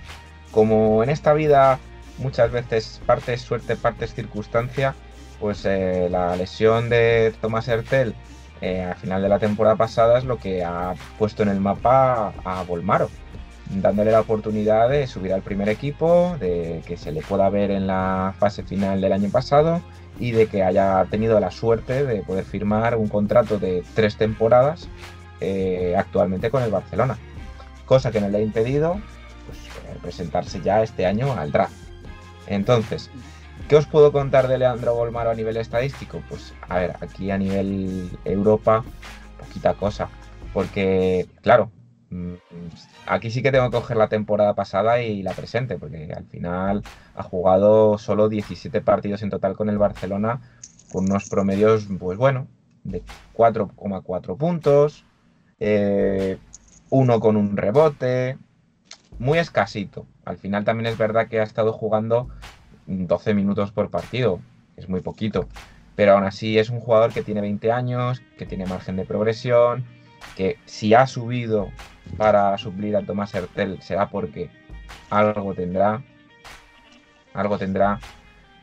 como 0.50 1.02
en 1.02 1.10
esta 1.10 1.34
vida 1.34 1.78
muchas 2.18 2.50
veces 2.50 3.02
parte 3.06 3.34
es 3.34 3.42
suerte, 3.42 3.76
parte 3.76 4.04
es 4.04 4.14
circunstancia, 4.14 4.94
pues 5.40 5.64
eh, 5.64 6.08
la 6.10 6.36
lesión 6.36 6.88
de 6.88 7.34
Tomás 7.40 7.68
Hertel 7.68 8.14
eh, 8.60 8.82
al 8.82 8.96
final 8.96 9.20
de 9.20 9.28
la 9.28 9.38
temporada 9.38 9.76
pasada 9.76 10.18
es 10.18 10.24
lo 10.24 10.38
que 10.38 10.64
ha 10.64 10.94
puesto 11.18 11.42
en 11.42 11.48
el 11.48 11.60
mapa 11.60 12.32
a, 12.44 12.60
a 12.60 12.62
Volmaro, 12.62 13.10
dándole 13.70 14.10
la 14.10 14.20
oportunidad 14.20 14.88
de 14.88 15.06
subir 15.06 15.32
al 15.32 15.42
primer 15.42 15.68
equipo, 15.68 16.36
de 16.38 16.82
que 16.86 16.96
se 16.96 17.12
le 17.12 17.22
pueda 17.22 17.48
ver 17.48 17.70
en 17.70 17.86
la 17.86 18.34
fase 18.38 18.62
final 18.62 19.00
del 19.00 19.12
año 19.12 19.30
pasado 19.30 19.80
y 20.18 20.30
de 20.32 20.46
que 20.46 20.62
haya 20.62 21.04
tenido 21.10 21.40
la 21.40 21.50
suerte 21.50 22.04
de 22.04 22.22
poder 22.22 22.44
firmar 22.44 22.96
un 22.96 23.08
contrato 23.08 23.58
de 23.58 23.82
tres 23.94 24.16
temporadas 24.16 24.88
eh, 25.40 25.94
actualmente 25.96 26.50
con 26.50 26.62
el 26.62 26.70
Barcelona, 26.70 27.18
cosa 27.86 28.10
que 28.10 28.20
no 28.20 28.28
le 28.28 28.38
ha 28.38 28.42
impedido 28.42 29.00
pues, 29.46 29.58
presentarse 30.00 30.60
ya 30.62 30.82
este 30.82 31.06
año 31.06 31.32
al 31.32 31.50
draft. 31.50 31.74
Entonces, 32.46 33.10
¿qué 33.68 33.76
os 33.76 33.86
puedo 33.86 34.12
contar 34.12 34.48
de 34.48 34.58
Leandro 34.58 34.94
Bolmaro 34.94 35.30
a 35.30 35.34
nivel 35.34 35.56
estadístico? 35.56 36.22
Pues 36.28 36.52
a 36.68 36.78
ver, 36.78 36.96
aquí 37.00 37.30
a 37.30 37.38
nivel 37.38 38.10
Europa, 38.24 38.84
poquita 39.38 39.74
cosa. 39.74 40.08
Porque, 40.52 41.26
claro, 41.42 41.70
aquí 43.06 43.30
sí 43.30 43.42
que 43.42 43.52
tengo 43.52 43.70
que 43.70 43.76
coger 43.76 43.96
la 43.96 44.08
temporada 44.08 44.54
pasada 44.54 45.02
y 45.02 45.22
la 45.22 45.32
presente, 45.32 45.78
porque 45.78 46.12
al 46.12 46.24
final 46.26 46.82
ha 47.14 47.22
jugado 47.22 47.98
solo 47.98 48.28
17 48.28 48.80
partidos 48.80 49.22
en 49.22 49.30
total 49.30 49.56
con 49.56 49.68
el 49.68 49.78
Barcelona, 49.78 50.40
con 50.92 51.04
unos 51.04 51.28
promedios, 51.28 51.88
pues 51.98 52.18
bueno, 52.18 52.46
de 52.84 53.02
4,4 53.34 54.36
puntos, 54.36 55.04
eh, 55.58 56.38
uno 56.90 57.20
con 57.20 57.36
un 57.36 57.56
rebote, 57.56 58.38
muy 59.18 59.38
escasito. 59.38 60.06
Al 60.24 60.38
final 60.38 60.64
también 60.64 60.86
es 60.86 60.98
verdad 60.98 61.28
que 61.28 61.40
ha 61.40 61.44
estado 61.44 61.72
jugando 61.72 62.28
12 62.86 63.34
minutos 63.34 63.72
por 63.72 63.90
partido, 63.90 64.40
es 64.76 64.88
muy 64.88 65.00
poquito, 65.00 65.48
pero 65.96 66.12
aún 66.12 66.24
así 66.24 66.58
es 66.58 66.70
un 66.70 66.80
jugador 66.80 67.12
que 67.12 67.22
tiene 67.22 67.40
20 67.40 67.72
años, 67.72 68.22
que 68.38 68.46
tiene 68.46 68.66
margen 68.66 68.96
de 68.96 69.04
progresión, 69.04 69.84
que 70.36 70.58
si 70.64 70.94
ha 70.94 71.06
subido 71.06 71.70
para 72.16 72.56
suplir 72.58 72.96
a 72.96 73.02
Tomás 73.02 73.34
Hertel 73.34 73.80
será 73.80 74.08
porque 74.08 74.50
algo 75.10 75.54
tendrá, 75.54 76.02
algo 77.32 77.58
tendrá. 77.58 78.00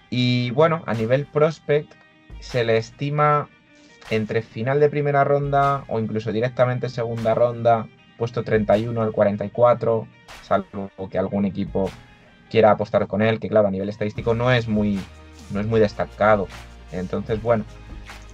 Y 0.10 0.52
bueno, 0.52 0.84
a 0.86 0.94
nivel 0.94 1.26
prospect 1.26 1.94
se 2.40 2.64
le 2.64 2.78
estima 2.78 3.50
entre 4.10 4.42
final 4.42 4.80
de 4.80 4.90
primera 4.90 5.24
ronda 5.24 5.86
o 5.88 6.00
incluso 6.00 6.32
directamente 6.32 6.90
segunda 6.90 7.34
ronda, 7.34 7.88
puesto 8.18 8.44
31 8.44 9.02
al 9.02 9.12
44, 9.12 10.08
salvo 10.44 10.90
que 11.10 11.18
algún 11.18 11.46
equipo 11.46 11.90
quiera 12.50 12.72
apostar 12.72 13.08
con 13.08 13.22
él, 13.22 13.40
que 13.40 13.48
claro, 13.48 13.70
a 13.70 13.72
nivel 13.72 13.88
estadístico 13.88 14.34
no 14.34 14.52
es 14.52 14.68
muy, 14.68 15.00
no 15.52 15.62
es 15.62 15.66
muy 15.66 15.80
destacado. 15.80 16.48
Entonces, 16.92 17.42
bueno, 17.42 17.64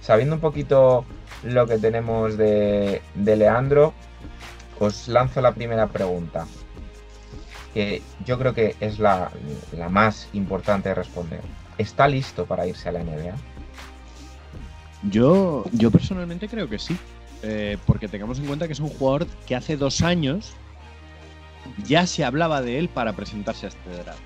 sabiendo 0.00 0.34
un 0.34 0.40
poquito 0.40 1.04
lo 1.44 1.66
que 1.66 1.78
tenemos 1.78 2.36
de, 2.36 3.02
Leandro, 3.14 3.94
os 4.78 5.08
lanzo 5.08 5.40
la 5.40 5.52
primera 5.52 5.86
pregunta, 5.88 6.46
que 7.74 8.02
yo 8.24 8.38
creo 8.38 8.54
que 8.54 8.76
es 8.80 8.98
la, 8.98 9.30
la 9.76 9.88
más 9.88 10.28
importante 10.32 10.90
de 10.90 10.94
responder. 10.94 11.40
¿Está 11.76 12.08
listo 12.08 12.46
para 12.46 12.66
irse 12.66 12.88
a 12.88 12.92
la 12.92 13.04
NBA? 13.04 13.34
Yo, 15.10 15.64
yo 15.72 15.90
personalmente 15.90 16.48
creo 16.48 16.68
que 16.68 16.78
sí. 16.78 16.96
Eh, 17.42 17.78
porque 17.86 18.08
tengamos 18.08 18.40
en 18.40 18.46
cuenta 18.46 18.66
que 18.66 18.72
es 18.72 18.80
un 18.80 18.88
jugador 18.88 19.28
que 19.46 19.54
hace 19.54 19.76
dos 19.76 20.02
años 20.02 20.54
ya 21.84 22.06
se 22.06 22.24
hablaba 22.24 22.62
de 22.62 22.78
él 22.78 22.88
para 22.88 23.12
presentarse 23.12 23.66
a 23.66 23.68
este 23.68 23.90
draft. 23.90 24.20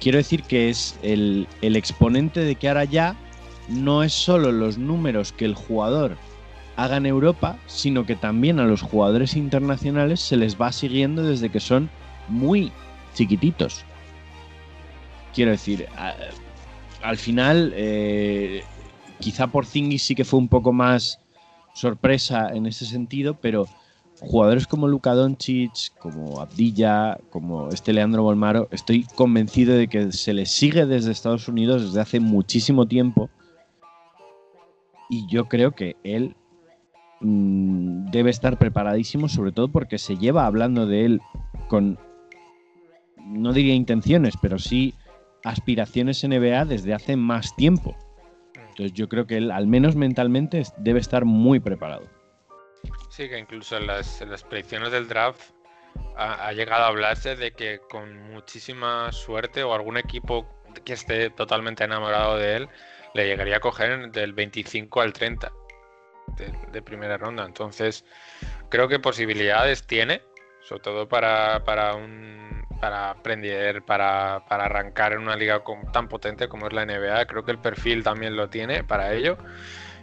Quiero 0.00 0.18
decir 0.18 0.42
que 0.42 0.68
es 0.70 0.98
el, 1.02 1.48
el 1.60 1.76
exponente 1.76 2.40
de 2.40 2.54
que 2.54 2.68
ahora 2.68 2.84
ya 2.84 3.16
no 3.68 4.02
es 4.02 4.12
solo 4.12 4.52
los 4.52 4.78
números 4.78 5.32
que 5.32 5.44
el 5.44 5.54
jugador 5.54 6.16
haga 6.76 6.96
en 6.96 7.06
Europa, 7.06 7.58
sino 7.66 8.06
que 8.06 8.16
también 8.16 8.58
a 8.58 8.64
los 8.64 8.82
jugadores 8.82 9.36
internacionales 9.36 10.20
se 10.20 10.36
les 10.36 10.60
va 10.60 10.72
siguiendo 10.72 11.22
desde 11.22 11.50
que 11.50 11.60
son 11.60 11.90
muy 12.28 12.72
chiquititos. 13.14 13.84
Quiero 15.34 15.50
decir, 15.50 15.86
al 17.02 17.16
final, 17.16 17.72
eh, 17.74 18.62
quizá 19.20 19.46
por 19.46 19.66
Zingis 19.66 20.02
sí 20.02 20.14
que 20.14 20.24
fue 20.24 20.38
un 20.38 20.48
poco 20.48 20.72
más 20.72 21.18
sorpresa 21.74 22.50
en 22.52 22.66
ese 22.66 22.84
sentido, 22.84 23.34
pero 23.34 23.66
jugadores 24.20 24.66
como 24.66 24.88
Luka 24.88 25.14
Doncic, 25.14 25.96
como 25.98 26.40
Abdilla, 26.40 27.18
como 27.30 27.68
este 27.70 27.92
Leandro 27.92 28.22
Bolmaro, 28.22 28.68
estoy 28.70 29.04
convencido 29.14 29.74
de 29.74 29.88
que 29.88 30.12
se 30.12 30.32
les 30.32 30.50
sigue 30.50 30.86
desde 30.86 31.12
Estados 31.12 31.48
Unidos 31.48 31.82
desde 31.82 32.00
hace 32.00 32.20
muchísimo 32.20 32.86
tiempo. 32.86 33.30
Y 35.12 35.26
yo 35.26 35.44
creo 35.44 35.72
que 35.72 35.96
él 36.04 36.34
mm, 37.20 38.06
debe 38.06 38.30
estar 38.30 38.56
preparadísimo, 38.56 39.28
sobre 39.28 39.52
todo 39.52 39.68
porque 39.68 39.98
se 39.98 40.16
lleva 40.16 40.46
hablando 40.46 40.86
de 40.86 41.04
él 41.04 41.20
con, 41.68 41.98
no 43.18 43.52
diría 43.52 43.74
intenciones, 43.74 44.38
pero 44.40 44.58
sí 44.58 44.94
aspiraciones 45.44 46.24
NBA 46.26 46.64
desde 46.64 46.94
hace 46.94 47.16
más 47.16 47.54
tiempo. 47.56 47.94
Entonces 48.56 48.94
yo 48.94 49.10
creo 49.10 49.26
que 49.26 49.36
él, 49.36 49.50
al 49.50 49.66
menos 49.66 49.96
mentalmente, 49.96 50.62
debe 50.78 51.00
estar 51.00 51.26
muy 51.26 51.60
preparado. 51.60 52.08
Sí, 53.10 53.28
que 53.28 53.38
incluso 53.38 53.76
en 53.76 53.88
las, 53.88 54.22
en 54.22 54.30
las 54.30 54.42
predicciones 54.44 54.92
del 54.92 55.08
draft 55.08 55.42
ha 56.16 56.50
llegado 56.54 56.84
a 56.84 56.88
hablarse 56.88 57.36
de 57.36 57.52
que 57.52 57.80
con 57.90 58.32
muchísima 58.32 59.12
suerte 59.12 59.62
o 59.62 59.74
algún 59.74 59.98
equipo 59.98 60.46
que 60.86 60.94
esté 60.94 61.28
totalmente 61.28 61.84
enamorado 61.84 62.38
de 62.38 62.56
él 62.56 62.68
le 63.14 63.26
llegaría 63.26 63.56
a 63.56 63.60
coger 63.60 64.10
del 64.10 64.32
25 64.32 65.00
al 65.00 65.12
30 65.12 65.52
de, 66.72 66.82
primera 66.82 67.16
ronda. 67.16 67.44
Entonces, 67.44 68.04
creo 68.68 68.88
que 68.88 68.98
posibilidades 68.98 69.86
tiene, 69.86 70.22
sobre 70.62 70.82
todo 70.82 71.08
para, 71.08 71.64
para 71.64 71.94
un 71.94 72.62
para 72.80 73.10
aprender, 73.10 73.84
para, 73.84 74.44
para 74.48 74.64
arrancar 74.64 75.12
en 75.12 75.20
una 75.20 75.36
liga 75.36 75.62
tan 75.92 76.08
potente 76.08 76.48
como 76.48 76.66
es 76.66 76.72
la 76.72 76.84
NBA. 76.84 77.26
Creo 77.26 77.44
que 77.44 77.52
el 77.52 77.58
perfil 77.58 78.02
también 78.02 78.34
lo 78.34 78.50
tiene 78.50 78.82
para 78.82 79.12
ello. 79.12 79.36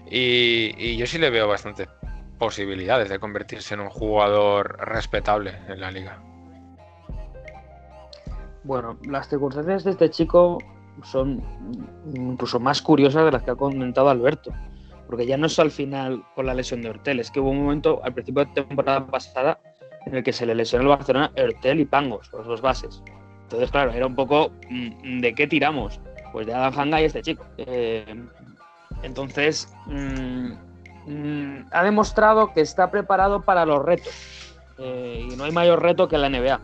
Y, 0.09 0.73
y 0.77 0.95
yo 0.95 1.05
sí 1.05 1.17
le 1.17 1.29
veo 1.29 1.45
bastantes 1.47 1.89
posibilidades 2.37 3.09
de 3.09 3.19
convertirse 3.19 3.73
en 3.73 3.81
un 3.81 3.89
jugador 3.89 4.77
respetable 4.79 5.59
en 5.67 5.81
la 5.81 5.91
liga. 5.91 6.21
Bueno, 8.63 8.97
las 9.03 9.27
circunstancias 9.27 9.83
de 9.83 9.91
este 9.91 10.09
chico 10.09 10.57
son 11.03 11.43
incluso 12.13 12.59
más 12.59 12.81
curiosas 12.81 13.25
de 13.25 13.31
las 13.31 13.43
que 13.43 13.51
ha 13.51 13.55
comentado 13.55 14.09
Alberto. 14.09 14.51
Porque 15.07 15.25
ya 15.25 15.37
no 15.37 15.47
es 15.47 15.57
al 15.57 15.71
final 15.71 16.23
con 16.35 16.45
la 16.45 16.53
lesión 16.53 16.81
de 16.81 16.89
Hortel, 16.89 17.19
es 17.19 17.31
que 17.31 17.39
hubo 17.39 17.49
un 17.49 17.63
momento 17.63 17.99
al 18.03 18.13
principio 18.13 18.45
de 18.45 18.63
temporada 18.63 19.07
pasada 19.07 19.59
en 20.05 20.15
el 20.15 20.23
que 20.23 20.31
se 20.31 20.45
le 20.45 20.53
lesionó 20.53 20.83
el 20.83 20.89
Barcelona 20.89 21.31
Hortel 21.35 21.79
y 21.79 21.85
Pangos, 21.85 22.31
los 22.31 22.45
dos 22.45 22.61
bases. 22.61 23.01
Entonces, 23.43 23.71
claro, 23.71 23.91
era 23.91 24.05
un 24.05 24.15
poco 24.15 24.51
mm, 24.69 25.21
¿de 25.21 25.33
qué 25.33 25.47
tiramos? 25.47 25.99
Pues 26.31 26.45
de 26.45 26.53
Adam 26.53 26.77
Hanga 26.77 27.01
y 27.01 27.05
este 27.05 27.23
chico. 27.23 27.43
Eh, 27.57 28.05
entonces, 29.01 29.73
mm, 29.87 30.51
mm, 31.07 31.67
ha 31.71 31.83
demostrado 31.83 32.53
que 32.53 32.61
está 32.61 32.91
preparado 32.91 33.41
para 33.41 33.65
los 33.65 33.83
retos. 33.83 34.13
Eh, 34.77 35.27
y 35.31 35.35
no 35.35 35.45
hay 35.45 35.51
mayor 35.51 35.81
reto 35.81 36.07
que 36.07 36.17
la 36.17 36.29
NBA. 36.29 36.59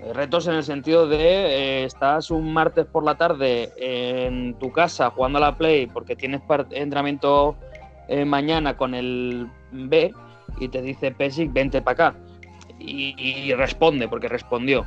Eh, 0.00 0.12
Retos 0.12 0.46
en 0.46 0.54
el 0.54 0.64
sentido 0.64 1.06
de 1.06 1.18
eh, 1.18 1.84
estás 1.84 2.30
un 2.30 2.52
martes 2.52 2.86
por 2.86 3.04
la 3.04 3.16
tarde 3.16 3.72
en 3.76 4.54
tu 4.54 4.72
casa 4.72 5.10
jugando 5.10 5.38
a 5.38 5.40
la 5.40 5.56
Play 5.56 5.86
porque 5.86 6.16
tienes 6.16 6.42
entrenamiento 6.70 7.56
eh, 8.08 8.24
mañana 8.24 8.76
con 8.76 8.94
el 8.94 9.48
B 9.72 10.12
y 10.60 10.68
te 10.68 10.82
dice 10.82 11.10
Pesic, 11.12 11.52
vente 11.52 11.82
para 11.82 12.08
acá. 12.08 12.18
Y, 12.78 13.14
y 13.18 13.54
responde, 13.54 14.06
porque 14.06 14.28
respondió. 14.28 14.86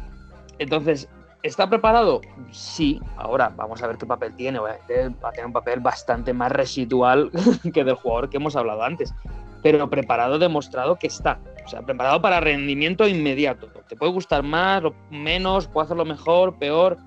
Entonces, 0.60 1.10
¿está 1.44 1.70
preparado? 1.70 2.22
Sí. 2.52 3.00
Ahora 3.18 3.52
vamos 3.56 3.82
a 3.82 3.88
ver 3.88 3.98
qué 3.98 4.06
papel 4.06 4.36
tiene. 4.36 4.60
Obviamente 4.60 5.10
va 5.24 5.30
a 5.30 5.32
tener 5.32 5.48
un 5.48 5.54
papel 5.54 5.80
bastante 5.80 6.34
más 6.34 6.52
residual 6.52 7.32
que 7.74 7.84
del 7.84 7.96
jugador 7.96 8.30
que 8.30 8.38
hemos 8.38 8.56
hablado 8.56 8.84
antes. 8.84 9.14
Pero 9.62 9.90
preparado, 9.90 10.40
demostrado 10.40 10.98
que 10.98 11.08
está. 11.08 11.40
O 11.70 11.72
sea, 11.72 11.84
preparado 11.84 12.20
para 12.20 12.40
rendimiento 12.40 13.08
inmediato. 13.08 13.68
Te 13.88 13.96
puede 13.96 14.12
gustar 14.12 14.42
más 14.42 14.82
menos, 15.12 15.68
puede 15.68 15.86
hacerlo 15.86 16.04
mejor, 16.04 16.58
peor, 16.58 16.98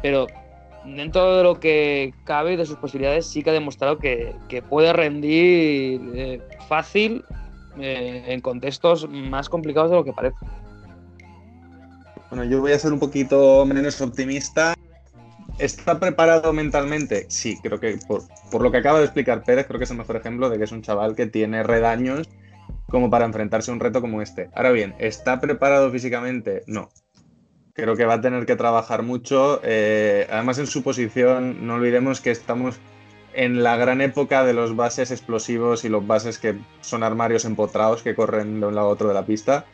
pero 0.00 0.26
dentro 0.86 1.36
de 1.36 1.42
lo 1.42 1.60
que 1.60 2.14
cabe 2.24 2.54
y 2.54 2.56
de 2.56 2.64
sus 2.64 2.78
posibilidades, 2.78 3.26
sí 3.26 3.42
que 3.42 3.50
ha 3.50 3.52
demostrado 3.52 3.98
que, 3.98 4.34
que 4.48 4.62
puede 4.62 4.94
rendir 4.94 6.00
eh, 6.14 6.40
fácil 6.66 7.26
eh, 7.78 8.24
en 8.28 8.40
contextos 8.40 9.06
más 9.06 9.50
complicados 9.50 9.90
de 9.90 9.96
lo 9.98 10.04
que 10.04 10.14
parece. 10.14 10.38
Bueno, 12.30 12.44
yo 12.44 12.62
voy 12.62 12.72
a 12.72 12.78
ser 12.78 12.94
un 12.94 12.98
poquito 12.98 13.66
menos 13.66 14.00
optimista. 14.00 14.72
¿Está 15.58 16.00
preparado 16.00 16.54
mentalmente? 16.54 17.26
Sí, 17.28 17.58
creo 17.62 17.78
que 17.78 17.98
por, 18.08 18.22
por 18.50 18.62
lo 18.62 18.70
que 18.72 18.78
acaba 18.78 18.98
de 18.98 19.04
explicar 19.04 19.44
Pérez, 19.44 19.66
creo 19.66 19.76
que 19.76 19.84
es 19.84 19.90
el 19.90 19.98
mejor 19.98 20.16
ejemplo 20.16 20.48
de 20.48 20.56
que 20.56 20.64
es 20.64 20.72
un 20.72 20.80
chaval 20.80 21.14
que 21.14 21.26
tiene 21.26 21.62
redaños 21.62 22.30
como 22.88 23.10
para 23.10 23.24
enfrentarse 23.24 23.70
a 23.70 23.74
un 23.74 23.80
reto 23.80 24.00
como 24.00 24.22
este. 24.22 24.50
Ahora 24.54 24.70
bien, 24.70 24.94
¿está 24.98 25.40
preparado 25.40 25.90
físicamente? 25.90 26.62
No. 26.66 26.90
Creo 27.74 27.96
que 27.96 28.06
va 28.06 28.14
a 28.14 28.20
tener 28.20 28.46
que 28.46 28.56
trabajar 28.56 29.02
mucho. 29.02 29.60
eh, 29.62 30.26
además, 30.30 30.58
en 30.58 30.66
su 30.66 30.82
posición, 30.82 31.66
no 31.66 31.74
olvidemos 31.74 32.20
que 32.20 32.30
estamos 32.30 32.78
en 33.34 33.62
la 33.62 33.76
gran 33.76 34.00
época 34.00 34.44
de 34.44 34.54
los 34.54 34.74
bases 34.76 35.10
explosivos 35.10 35.84
y 35.84 35.90
los 35.90 36.06
bases 36.06 36.38
que 36.38 36.58
son 36.80 37.02
armarios 37.02 37.44
empotrados 37.44 38.02
que 38.02 38.14
corren 38.14 38.60
de 38.60 38.66
un 38.66 38.74
lado 38.74 38.88
a 38.88 38.90
otro 38.90 39.08
de 39.08 39.14
la 39.14 39.26
pista. 39.26 39.66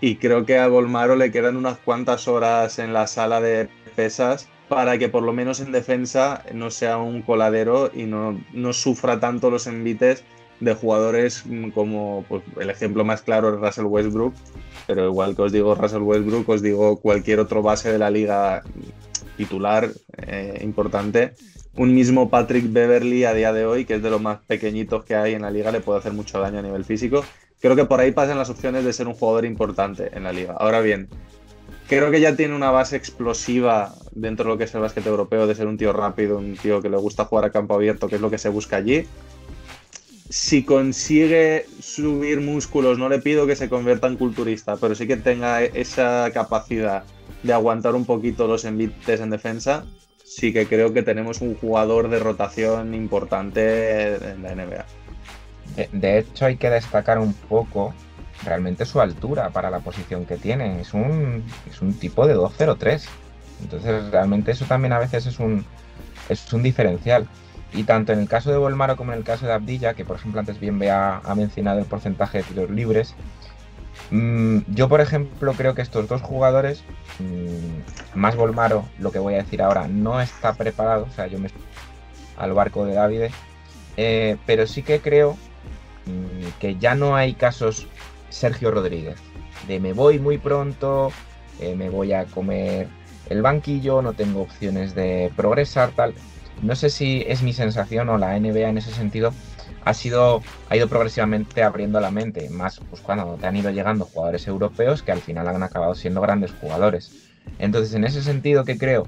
Y 0.00 0.16
creo 0.16 0.46
que 0.46 0.58
a 0.58 0.68
Volmaro 0.68 1.14
le 1.16 1.30
quedan 1.30 1.56
unas 1.56 1.78
cuantas 1.78 2.28
horas 2.28 2.78
en 2.78 2.92
la 2.94 3.06
sala 3.06 3.40
de 3.40 3.68
pesas 3.94 4.48
para 4.68 4.96
que 4.96 5.08
por 5.10 5.22
lo 5.22 5.32
menos 5.32 5.60
en 5.60 5.72
defensa 5.72 6.42
no 6.52 6.70
sea 6.70 6.96
un 6.96 7.20
coladero 7.22 7.90
y 7.92 8.04
no, 8.04 8.40
no 8.52 8.72
sufra 8.72 9.20
tanto 9.20 9.50
los 9.50 9.66
envites 9.66 10.24
de 10.60 10.74
jugadores 10.74 11.44
mm, 11.46 11.70
como 11.70 12.24
pues, 12.28 12.42
el 12.58 12.70
ejemplo 12.70 13.04
más 13.04 13.22
claro 13.22 13.54
es 13.54 13.60
Russell 13.60 13.86
Westbrook, 13.86 14.34
pero 14.86 15.06
igual 15.06 15.34
que 15.34 15.42
os 15.42 15.52
digo 15.52 15.74
Russell 15.74 16.02
Westbrook, 16.02 16.48
os 16.48 16.62
digo 16.62 17.00
cualquier 17.00 17.40
otro 17.40 17.62
base 17.62 17.92
de 17.92 17.98
la 17.98 18.10
liga 18.10 18.62
titular 19.36 19.90
eh, 20.26 20.60
importante. 20.62 21.34
Un 21.76 21.92
mismo 21.92 22.30
Patrick 22.30 22.72
Beverly 22.72 23.24
a 23.24 23.34
día 23.34 23.52
de 23.52 23.66
hoy, 23.66 23.84
que 23.84 23.94
es 23.94 24.02
de 24.02 24.10
los 24.10 24.20
más 24.20 24.38
pequeñitos 24.46 25.04
que 25.04 25.16
hay 25.16 25.34
en 25.34 25.42
la 25.42 25.50
liga, 25.50 25.72
le 25.72 25.80
puede 25.80 25.98
hacer 25.98 26.12
mucho 26.12 26.38
daño 26.38 26.60
a 26.60 26.62
nivel 26.62 26.84
físico. 26.84 27.24
Creo 27.60 27.74
que 27.74 27.84
por 27.84 27.98
ahí 27.98 28.12
pasan 28.12 28.38
las 28.38 28.50
opciones 28.50 28.84
de 28.84 28.92
ser 28.92 29.08
un 29.08 29.14
jugador 29.14 29.44
importante 29.44 30.10
en 30.12 30.22
la 30.22 30.32
liga. 30.32 30.54
Ahora 30.56 30.80
bien, 30.80 31.08
creo 31.88 32.10
que 32.12 32.20
ya 32.20 32.36
tiene 32.36 32.54
una 32.54 32.70
base 32.70 32.94
explosiva 32.96 33.92
dentro 34.12 34.44
de 34.44 34.50
lo 34.50 34.58
que 34.58 34.64
es 34.64 34.74
el 34.74 34.82
básquet 34.82 35.04
europeo, 35.06 35.46
de 35.46 35.54
ser 35.54 35.66
un 35.66 35.76
tío 35.76 35.92
rápido, 35.92 36.38
un 36.38 36.56
tío 36.56 36.80
que 36.80 36.90
le 36.90 36.96
gusta 36.96 37.24
jugar 37.24 37.46
a 37.46 37.50
campo 37.50 37.74
abierto, 37.74 38.08
que 38.08 38.16
es 38.16 38.20
lo 38.20 38.30
que 38.30 38.38
se 38.38 38.50
busca 38.50 38.76
allí. 38.76 39.06
Si 40.34 40.64
consigue 40.64 41.64
subir 41.78 42.40
músculos, 42.40 42.98
no 42.98 43.08
le 43.08 43.20
pido 43.20 43.46
que 43.46 43.54
se 43.54 43.68
convierta 43.68 44.08
en 44.08 44.16
culturista, 44.16 44.76
pero 44.76 44.96
sí 44.96 45.06
que 45.06 45.16
tenga 45.16 45.62
esa 45.62 46.28
capacidad 46.34 47.04
de 47.44 47.52
aguantar 47.52 47.94
un 47.94 48.04
poquito 48.04 48.48
los 48.48 48.64
envites 48.64 49.20
en 49.20 49.30
defensa, 49.30 49.84
sí 50.24 50.52
que 50.52 50.66
creo 50.66 50.92
que 50.92 51.04
tenemos 51.04 51.40
un 51.40 51.54
jugador 51.54 52.08
de 52.08 52.18
rotación 52.18 52.94
importante 52.94 54.16
en 54.32 54.42
la 54.42 54.56
NBA. 54.56 54.84
De, 55.76 55.88
de 55.92 56.18
hecho, 56.18 56.46
hay 56.46 56.56
que 56.56 56.68
destacar 56.68 57.20
un 57.20 57.32
poco 57.32 57.94
realmente 58.44 58.86
su 58.86 59.00
altura 59.00 59.50
para 59.50 59.70
la 59.70 59.78
posición 59.78 60.26
que 60.26 60.36
tiene. 60.36 60.80
Es 60.80 60.94
un, 60.94 61.44
es 61.70 61.80
un 61.80 61.94
tipo 61.94 62.26
de 62.26 62.34
2.03. 62.34 63.04
Entonces, 63.62 64.10
realmente 64.10 64.50
eso 64.50 64.64
también 64.64 64.94
a 64.94 64.98
veces 64.98 65.26
es 65.26 65.38
un, 65.38 65.64
es 66.28 66.52
un 66.52 66.64
diferencial. 66.64 67.28
Y 67.74 67.84
tanto 67.84 68.12
en 68.12 68.20
el 68.20 68.28
caso 68.28 68.50
de 68.50 68.56
Volmaro 68.56 68.96
como 68.96 69.12
en 69.12 69.18
el 69.18 69.24
caso 69.24 69.46
de 69.46 69.52
Abdilla, 69.52 69.94
que 69.94 70.04
por 70.04 70.16
ejemplo 70.16 70.40
antes 70.40 70.60
bien 70.60 70.80
ha, 70.88 71.18
ha 71.18 71.34
mencionado 71.34 71.80
el 71.80 71.86
porcentaje 71.86 72.38
de 72.38 72.44
tiros 72.44 72.70
libres, 72.70 73.14
mmm, 74.10 74.58
yo 74.68 74.88
por 74.88 75.00
ejemplo 75.00 75.52
creo 75.54 75.74
que 75.74 75.82
estos 75.82 76.08
dos 76.08 76.22
jugadores, 76.22 76.84
mmm, 77.18 78.18
más 78.18 78.36
Volmaro, 78.36 78.84
lo 78.98 79.10
que 79.10 79.18
voy 79.18 79.34
a 79.34 79.38
decir 79.38 79.60
ahora, 79.60 79.88
no 79.88 80.20
está 80.20 80.54
preparado, 80.54 81.06
o 81.10 81.10
sea, 81.10 81.26
yo 81.26 81.38
me 81.38 81.50
al 82.36 82.52
barco 82.52 82.84
de 82.84 82.94
David, 82.94 83.22
eh, 83.96 84.36
pero 84.46 84.66
sí 84.66 84.82
que 84.82 85.00
creo 85.00 85.36
mmm, 86.06 86.48
que 86.60 86.76
ya 86.76 86.94
no 86.94 87.16
hay 87.16 87.34
casos 87.34 87.88
Sergio 88.28 88.70
Rodríguez, 88.70 89.16
de 89.66 89.80
me 89.80 89.92
voy 89.92 90.18
muy 90.20 90.38
pronto, 90.38 91.12
eh, 91.60 91.74
me 91.74 91.88
voy 91.88 92.12
a 92.12 92.24
comer 92.26 92.88
el 93.30 93.42
banquillo, 93.42 94.02
no 94.02 94.12
tengo 94.12 94.42
opciones 94.42 94.94
de 94.94 95.32
progresar, 95.34 95.90
tal. 95.90 96.14
No 96.62 96.74
sé 96.76 96.90
si 96.90 97.24
es 97.26 97.42
mi 97.42 97.52
sensación 97.52 98.08
o 98.08 98.18
la 98.18 98.36
NBA 98.36 98.68
en 98.68 98.78
ese 98.78 98.92
sentido 98.92 99.32
ha 99.84 99.94
sido 99.94 100.42
ha 100.68 100.76
ido 100.76 100.88
progresivamente 100.88 101.62
abriendo 101.62 102.00
la 102.00 102.10
mente, 102.10 102.48
más 102.50 102.80
pues 102.90 103.02
cuando 103.02 103.36
te 103.36 103.46
han 103.46 103.56
ido 103.56 103.70
llegando 103.70 104.06
jugadores 104.06 104.46
europeos 104.48 105.02
que 105.02 105.12
al 105.12 105.20
final 105.20 105.48
han 105.48 105.62
acabado 105.62 105.94
siendo 105.94 106.20
grandes 106.20 106.52
jugadores. 106.52 107.12
Entonces, 107.58 107.94
en 107.94 108.04
ese 108.04 108.22
sentido 108.22 108.64
que 108.64 108.78
creo 108.78 109.06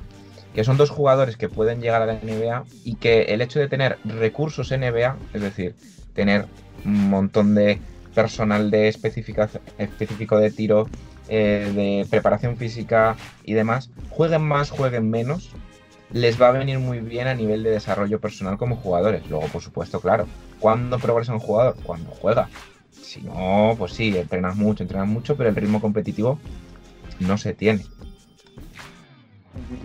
que 0.55 0.65
son 0.65 0.77
dos 0.77 0.91
jugadores 0.91 1.37
que 1.37 1.49
pueden 1.49 1.81
llegar 1.81 2.03
a 2.03 2.07
la 2.07 2.21
NBA 2.21 2.65
y 2.85 2.97
que 2.97 3.23
el 3.23 3.43
hecho 3.43 3.59
de 3.59 3.69
tener 3.69 3.99
recursos 4.05 4.71
NBA, 4.71 5.17
es 5.35 5.43
decir, 5.43 5.75
tener 6.15 6.47
un 6.85 7.11
montón 7.11 7.55
de 7.55 7.79
personal 8.15 8.71
de 8.71 8.89
específico 8.89 10.39
de 10.39 10.51
tiro, 10.51 10.89
eh, 11.29 11.73
de 11.75 12.07
preparación 12.09 12.57
física 12.57 13.17
y 13.45 13.53
demás, 13.53 13.91
jueguen 14.09 14.43
más, 14.43 14.71
jueguen 14.71 15.11
menos, 15.11 15.51
les 16.17 16.41
va 16.41 16.49
a 16.49 16.53
venir 16.53 16.79
muy 16.79 17.01
bien 17.01 17.29
a 17.29 17.35
nivel 17.35 17.63
de 17.63 17.71
desarrollo 17.73 18.19
personal 18.19 18.57
como 18.57 18.77
jugadores. 18.77 19.29
Luego, 19.29 19.47
por 19.49 19.61
supuesto, 19.61 20.01
claro, 20.01 20.27
¿cuándo 20.59 20.99
progresa 20.99 21.35
un 21.35 21.41
jugador? 21.41 21.77
Cuando 21.83 22.11
juega. 22.11 22.49
Si 22.91 23.21
no, 23.21 23.75
pues 23.77 23.93
sí, 23.93 24.17
entrenas 24.17 24.57
mucho, 24.57 24.83
entrenas 24.83 25.07
mucho, 25.07 25.37
pero 25.37 25.51
el 25.51 25.57
ritmo 25.57 25.79
competitivo 25.79 26.39
no 27.21 27.37
se 27.37 27.53
tiene. 27.53 27.85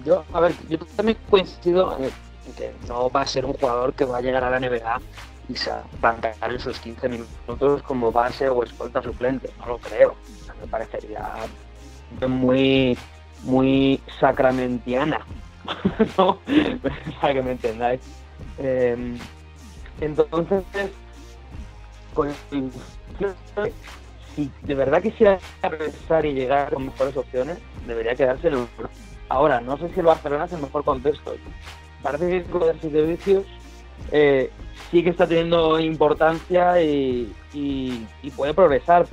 Yo, 0.05 0.23
a 0.31 0.39
ver, 0.39 0.53
yo 0.69 0.77
también 0.95 1.17
coincido 1.29 1.97
en 1.97 2.53
que 2.53 2.71
no 2.87 3.09
va 3.09 3.21
a 3.21 3.27
ser 3.27 3.45
un 3.45 3.53
jugador 3.53 3.93
que 3.93 4.05
va 4.05 4.19
a 4.19 4.21
llegar 4.21 4.45
a 4.45 4.49
la 4.49 4.59
NBA 4.59 5.01
y 5.49 5.55
se 5.55 5.69
va 6.03 6.17
a 6.41 6.47
en 6.47 6.59
sus 6.59 6.79
15 6.79 7.09
minutos 7.09 7.83
como 7.83 8.09
base 8.09 8.47
o 8.47 8.63
escolta 8.63 9.01
suplente. 9.01 9.49
No 9.59 9.65
lo 9.65 9.77
creo. 9.79 10.15
me 10.61 10.67
parecería 10.67 11.29
muy, 12.25 12.97
muy 13.43 13.99
sacramentiana, 14.19 15.25
¿no? 16.17 16.39
Para 17.19 17.33
que 17.33 17.41
me 17.41 17.51
entendáis. 17.51 18.01
Em, 18.57 19.17
entonces, 19.99 20.63
pues, 22.13 22.35
si 24.35 24.51
de 24.63 24.75
verdad 24.75 25.01
quisiera 25.01 25.39
regresar 25.61 26.25
y 26.25 26.33
llegar 26.33 26.73
con 26.73 26.85
mejores 26.85 27.15
opciones, 27.17 27.57
debería 27.85 28.15
quedarse 28.15 28.47
en 28.47 28.53
el 28.55 28.67
Ahora, 29.29 29.61
no 29.61 29.77
sé 29.77 29.87
si 29.93 29.99
el 30.01 30.05
Barcelona 30.05 30.45
es 30.45 30.51
el 30.51 30.61
mejor 30.61 30.83
contexto. 30.83 31.35
Parece 32.03 32.27
que 32.27 32.43
con 32.51 32.61
de 32.63 32.79
servicios 32.79 33.45
eh, 34.11 34.51
sí 34.89 35.03
que 35.03 35.09
está 35.09 35.25
teniendo 35.25 35.79
importancia 35.79 36.81
y, 36.81 37.33
puede 38.35 38.53
progresar. 38.53 39.05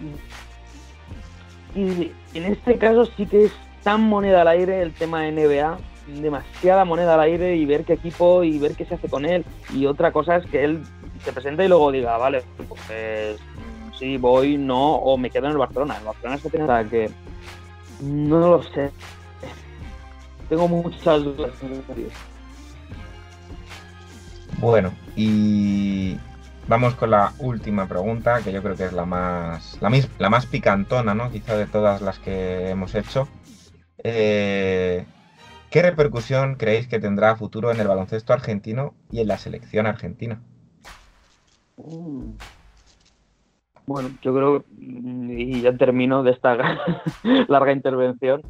Y 1.74 2.10
en 2.34 2.44
este 2.46 2.78
caso 2.78 3.06
sí 3.16 3.26
que 3.26 3.44
es 3.44 3.52
tan 3.84 4.00
moneda 4.00 4.40
al 4.40 4.48
aire 4.48 4.82
el 4.82 4.92
tema 4.92 5.22
de 5.22 5.32
NBA, 5.32 5.78
demasiada 6.20 6.84
moneda 6.84 7.14
al 7.14 7.20
aire 7.20 7.56
y 7.56 7.64
ver 7.64 7.84
qué 7.84 7.94
equipo 7.94 8.42
y 8.42 8.58
ver 8.58 8.74
qué 8.74 8.84
se 8.84 8.94
hace 8.94 9.08
con 9.08 9.24
él. 9.24 9.44
Y 9.74 9.86
otra 9.86 10.12
cosa 10.12 10.36
es 10.36 10.46
que 10.46 10.64
él 10.64 10.82
se 11.24 11.32
presenta 11.32 11.64
y 11.64 11.68
luego 11.68 11.92
diga, 11.92 12.16
vale, 12.16 12.42
pues 12.56 13.38
mm, 13.38 13.98
sí, 13.98 14.16
voy, 14.16 14.56
no, 14.56 14.96
o 14.96 15.16
me 15.16 15.30
quedo 15.30 15.46
en 15.46 15.52
el 15.52 15.58
Barcelona. 15.58 15.96
El 15.98 16.04
Barcelona 16.04 16.38
se 16.38 16.50
tiene 16.50 16.88
que 16.88 17.10
no 18.00 18.38
lo 18.38 18.62
sé. 18.62 18.90
Tengo 20.48 20.68
muchas 20.68 21.22
dudas. 21.24 21.50
Bueno, 24.58 24.92
y 25.14 26.16
vamos 26.66 26.94
con 26.94 27.10
la 27.10 27.32
última 27.38 27.86
pregunta, 27.86 28.40
que 28.42 28.52
yo 28.52 28.62
creo 28.62 28.76
que 28.76 28.86
es 28.86 28.92
la 28.92 29.04
más, 29.04 29.78
la, 29.80 29.90
la 30.18 30.30
más 30.30 30.46
picantona, 30.46 31.14
¿no? 31.14 31.30
Quizá 31.30 31.56
de 31.56 31.66
todas 31.66 32.00
las 32.00 32.18
que 32.18 32.70
hemos 32.70 32.94
hecho. 32.94 33.28
Eh, 34.02 35.04
¿Qué 35.70 35.82
repercusión 35.82 36.54
creéis 36.54 36.88
que 36.88 36.98
tendrá 36.98 37.36
futuro 37.36 37.70
en 37.70 37.80
el 37.80 37.88
baloncesto 37.88 38.32
argentino 38.32 38.94
y 39.10 39.20
en 39.20 39.28
la 39.28 39.36
selección 39.36 39.86
argentina? 39.86 40.40
Mm. 41.76 42.32
Bueno, 43.86 44.10
yo 44.22 44.34
creo, 44.34 44.64
y 44.78 45.62
ya 45.62 45.76
termino 45.76 46.22
de 46.22 46.32
esta 46.32 46.56
larga 47.48 47.72
intervención, 47.72 48.42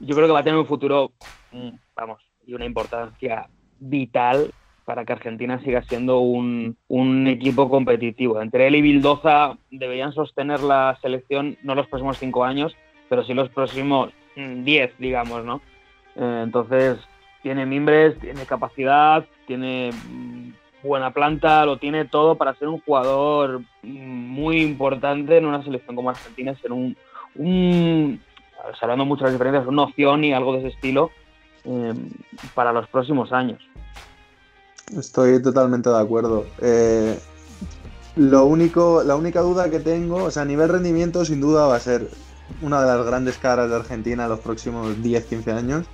yo 0.00 0.14
creo 0.14 0.26
que 0.26 0.32
va 0.32 0.40
a 0.40 0.44
tener 0.44 0.58
un 0.58 0.66
futuro, 0.66 1.12
mm, 1.52 1.70
vamos, 1.94 2.22
y 2.46 2.54
una 2.54 2.64
importancia 2.64 3.48
vital 3.78 4.52
para 4.84 5.04
que 5.04 5.12
Argentina 5.12 5.60
siga 5.62 5.82
siendo 5.82 6.18
un, 6.18 6.76
equipo 7.28 7.68
competitivo. 7.68 8.42
Entre 8.42 8.66
él 8.66 8.74
y 8.74 8.82
Bildoza 8.82 9.56
deberían 9.70 10.12
sostener 10.12 10.60
la 10.60 10.98
selección 11.00 11.56
no 11.62 11.74
los 11.74 11.86
próximos 11.86 12.18
cinco 12.18 12.44
años, 12.44 12.76
pero 13.08 13.24
sí 13.24 13.34
los 13.34 13.48
próximos 13.50 14.10
mm, 14.36 14.64
diez, 14.64 14.92
digamos, 14.98 15.44
¿no? 15.44 15.60
Eh, 16.16 16.40
entonces, 16.44 16.98
tiene 17.42 17.66
mimbres, 17.66 18.18
tiene 18.18 18.44
capacidad, 18.46 19.24
tiene 19.46 19.90
mm, 19.92 20.52
buena 20.82 21.12
planta, 21.12 21.64
lo 21.66 21.78
tiene 21.78 22.04
todo 22.04 22.36
para 22.36 22.54
ser 22.54 22.68
un 22.68 22.80
jugador 22.80 23.62
muy 23.82 24.62
importante 24.62 25.36
en 25.36 25.46
una 25.46 25.62
selección 25.62 25.96
como 25.96 26.10
Argentina, 26.10 26.54
ser 26.60 26.72
un, 26.72 26.96
un 27.34 28.20
hablando 28.80 29.04
mucho 29.04 29.24
de 29.24 29.30
las 29.30 29.34
diferencias, 29.34 29.66
una 29.66 29.82
opción 29.82 30.24
y 30.24 30.32
algo 30.32 30.52
de 30.54 30.60
ese 30.60 30.68
estilo 30.68 31.10
eh, 31.64 31.94
para 32.54 32.72
los 32.72 32.88
próximos 32.88 33.32
años. 33.32 33.60
Estoy 34.96 35.40
totalmente 35.42 35.88
de 35.88 35.98
acuerdo. 35.98 36.46
Eh, 36.60 37.18
lo 38.16 38.44
único, 38.46 39.02
la 39.04 39.14
única 39.16 39.40
duda 39.40 39.70
que 39.70 39.80
tengo, 39.80 40.24
o 40.24 40.30
sea, 40.30 40.42
a 40.42 40.46
nivel 40.46 40.68
rendimiento, 40.68 41.24
sin 41.24 41.40
duda 41.40 41.66
va 41.66 41.76
a 41.76 41.80
ser 41.80 42.08
una 42.60 42.80
de 42.80 42.86
las 42.86 43.06
grandes 43.06 43.38
caras 43.38 43.70
de 43.70 43.76
Argentina 43.76 44.24
en 44.24 44.30
los 44.30 44.40
próximos 44.40 44.96
10-15 44.96 45.52
años. 45.52 45.86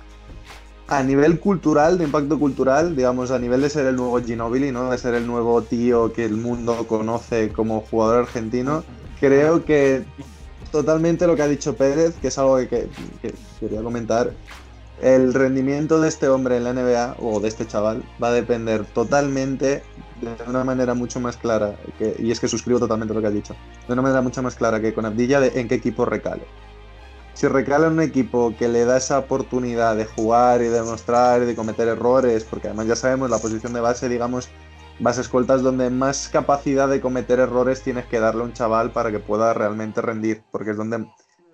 A 0.89 1.03
nivel 1.03 1.39
cultural, 1.41 1.97
de 1.97 2.05
impacto 2.05 2.39
cultural, 2.39 2.95
digamos, 2.95 3.31
a 3.31 3.39
nivel 3.39 3.61
de 3.61 3.69
ser 3.69 3.87
el 3.87 3.97
nuevo 3.97 4.21
Ginobili, 4.21 4.71
¿no? 4.71 4.89
De 4.89 4.97
ser 4.97 5.15
el 5.15 5.27
nuevo 5.27 5.61
tío 5.61 6.13
que 6.13 6.23
el 6.23 6.37
mundo 6.37 6.87
conoce 6.87 7.49
como 7.51 7.81
jugador 7.81 8.19
argentino, 8.19 8.85
creo 9.19 9.65
que 9.65 10.05
totalmente 10.71 11.27
lo 11.27 11.35
que 11.35 11.41
ha 11.41 11.47
dicho 11.47 11.75
Pérez, 11.75 12.15
que 12.21 12.29
es 12.29 12.37
algo 12.37 12.57
que 12.57 12.87
quería 13.59 13.83
comentar, 13.83 14.31
el 15.01 15.33
rendimiento 15.33 15.99
de 15.99 16.07
este 16.07 16.29
hombre 16.29 16.57
en 16.57 16.63
la 16.63 16.73
NBA 16.73 17.17
o 17.19 17.39
de 17.41 17.49
este 17.49 17.67
chaval 17.67 18.03
va 18.23 18.29
a 18.29 18.31
depender 18.31 18.85
totalmente 18.85 19.83
de 20.21 20.35
una 20.47 20.63
manera 20.63 20.93
mucho 20.93 21.19
más 21.19 21.35
clara, 21.35 21.75
y 22.17 22.31
es 22.31 22.39
que 22.39 22.47
suscribo 22.47 22.79
totalmente 22.79 23.13
lo 23.13 23.21
que 23.21 23.27
ha 23.27 23.31
dicho, 23.31 23.55
de 23.87 23.93
una 23.93 24.01
manera 24.01 24.21
mucho 24.21 24.41
más 24.41 24.55
clara 24.55 24.79
que 24.81 24.93
con 24.93 25.05
Abdilla 25.05 25.41
de 25.41 25.59
en 25.59 25.67
qué 25.67 25.75
equipo 25.75 26.05
recale. 26.05 26.43
Si 27.37 27.47
recale 27.47 27.85
en 27.85 27.93
un 27.93 28.01
equipo 28.01 28.55
que 28.57 28.67
le 28.67 28.83
da 28.83 28.97
esa 28.97 29.19
oportunidad 29.19 29.95
de 29.95 30.05
jugar 30.05 30.61
y 30.61 30.69
de 30.69 30.71
demostrar 30.71 31.43
y 31.43 31.45
de 31.45 31.55
cometer 31.55 31.87
errores, 31.87 32.43
porque 32.43 32.67
además 32.67 32.87
ya 32.87 32.95
sabemos 32.95 33.29
la 33.29 33.37
posición 33.37 33.73
de 33.73 33.79
base, 33.79 34.09
digamos, 34.09 34.49
base 34.97 35.21
escoltas 35.21 35.61
donde 35.61 35.91
más 35.91 36.29
capacidad 36.29 36.89
de 36.89 36.99
cometer 36.99 37.39
errores 37.39 37.83
tienes 37.83 38.07
que 38.07 38.19
darle 38.19 38.41
a 38.41 38.45
un 38.45 38.53
chaval 38.53 38.89
para 38.89 39.11
que 39.11 39.19
pueda 39.19 39.53
realmente 39.53 40.01
rendir, 40.01 40.41
porque 40.49 40.71
es 40.71 40.77
donde 40.77 41.05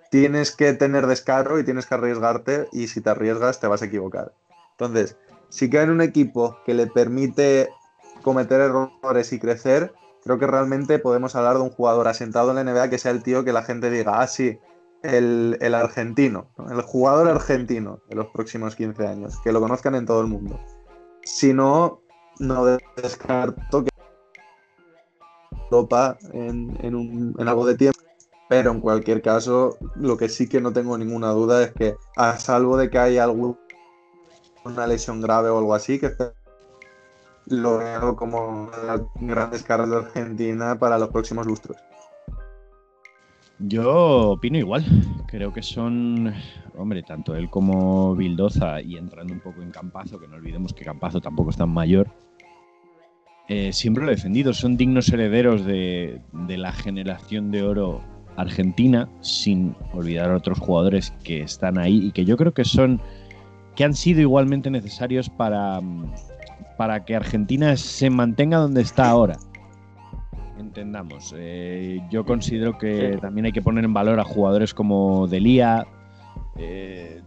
tienes 0.10 0.56
que 0.56 0.72
tener 0.72 1.06
descaro 1.06 1.60
y 1.60 1.66
tienes 1.66 1.86
que 1.86 1.96
arriesgarte 1.96 2.70
y 2.72 2.88
si 2.88 3.02
te 3.02 3.10
arriesgas 3.10 3.60
te 3.60 3.68
vas 3.68 3.82
a 3.82 3.88
equivocar. 3.88 4.32
Entonces, 4.72 5.18
si 5.50 5.70
cae 5.70 5.84
en 5.84 5.90
un 5.90 6.00
equipo 6.00 6.60
que 6.66 6.76
le 6.76 6.88
permite 6.88 7.68
cometer 8.22 8.62
errores 8.62 9.34
y 9.34 9.38
crecer, 9.38 9.92
creo 10.24 10.40
que 10.40 10.48
realmente 10.48 10.98
podemos 10.98 11.36
hablar 11.36 11.58
de 11.58 11.64
un 11.64 11.72
jugador 11.72 12.08
asentado 12.08 12.52
en 12.52 12.56
la 12.56 12.64
NBA 12.64 12.90
que 12.90 13.00
sea 13.00 13.12
el 13.12 13.22
tío 13.22 13.44
que 13.44 13.52
la 13.52 13.64
gente 13.64 13.90
diga, 13.90 14.22
ah, 14.22 14.28
sí, 14.28 14.60
el, 15.04 15.76
argentino, 15.76 16.48
el 16.70 16.82
jugador 16.82 17.28
argentino 17.28 18.00
de 18.10 18.16
los 18.16 18.28
próximos 18.28 18.76
15 18.76 19.06
años, 19.08 19.40
que 19.44 19.52
lo 19.52 19.60
conozcan 19.60 19.96
en 19.96 20.06
todo 20.06 20.22
el 20.22 20.28
mundo. 20.28 20.60
Si 21.24 21.54
no, 21.54 22.02
no 22.40 22.66
descarto 22.96 23.84
que 23.84 23.90
Europa 25.70 26.18
en, 26.32 26.78
en 26.82 27.48
algo 27.48 27.66
de 27.66 27.76
tiempo 27.76 28.04
pero 28.54 28.70
en 28.70 28.82
cualquier 28.82 29.24
caso, 29.24 29.78
lo 29.96 30.16
que 30.16 30.30
sí 30.30 30.48
que 30.48 30.62
no 30.62 30.72
tengo 30.72 30.96
ninguna 30.96 31.32
duda 31.32 31.64
es 31.64 31.72
que, 31.74 31.96
a 32.16 32.38
salvo 32.38 32.78
de 32.78 32.90
que 32.90 33.00
haya 33.00 33.24
alguna 33.24 33.58
lesión 34.88 35.22
grave 35.22 35.50
o 35.50 35.58
algo 35.58 35.74
así, 35.74 36.00
que 36.00 36.12
lo 37.48 37.80
veo 37.80 38.16
como 38.16 38.48
una 38.48 38.78
de 38.78 38.88
las 38.88 39.02
grandes 39.16 39.64
caras 39.64 39.90
de 39.90 39.98
Argentina 39.98 40.78
para 40.78 41.00
los 41.00 41.10
próximos 41.10 41.48
lustros. 41.48 41.78
Yo 43.60 44.32
opino 44.32 44.58
igual. 44.58 44.84
Creo 45.28 45.54
que 45.54 45.62
son, 45.62 46.34
hombre, 46.78 47.04
tanto 47.04 47.36
él 47.36 47.50
como 47.50 48.16
Bildoza, 48.16 48.82
y 48.82 48.98
entrando 48.98 49.34
un 49.34 49.40
poco 49.40 49.62
en 49.62 49.72
Campazo, 49.72 50.20
que 50.20 50.28
no 50.28 50.36
olvidemos 50.36 50.74
que 50.74 50.84
Campazo 50.84 51.22
tampoco 51.22 51.52
es 51.52 51.58
tan 51.58 51.70
mayor, 51.70 52.08
eh, 53.48 53.74
siempre 53.74 54.04
lo 54.04 54.12
he 54.12 54.16
defendido. 54.16 54.54
Son 54.54 54.78
dignos 54.78 55.10
herederos 55.10 55.66
de, 55.66 56.22
de 56.32 56.58
la 56.58 56.72
generación 56.72 57.52
de 57.52 57.64
oro 57.64 58.02
Argentina, 58.36 59.10
sin 59.22 59.76
olvidar 59.94 60.32
a 60.32 60.38
otros 60.38 60.60
jugadores 60.60 61.14
que 61.24 61.42
están 61.42 61.78
ahí 61.78 62.08
y 62.08 62.12
que 62.12 62.26
yo 62.26 62.38
creo 62.38 62.54
que 62.54 62.66
son 62.66 63.00
que 63.76 63.84
han 63.84 63.94
sido 63.96 64.22
igualmente 64.22 64.70
necesarios 64.70 65.30
para, 65.30 65.80
para 66.78 67.06
que 67.06 67.16
Argentina 67.16 67.76
se 67.76 68.10
mantenga 68.10 68.58
donde 68.58 68.82
está 68.82 69.10
ahora. 69.10 69.38
Entendamos, 70.58 71.34
eh, 71.36 72.00
yo 72.12 72.26
considero 72.26 72.78
que 72.78 73.18
también 73.20 73.46
hay 73.46 73.52
que 73.52 73.62
poner 73.62 73.84
en 73.86 73.94
valor 73.94 74.20
a 74.20 74.24
jugadores 74.24 74.74
como 74.74 75.28
Delía, 75.28 75.88
eh, 76.58 77.22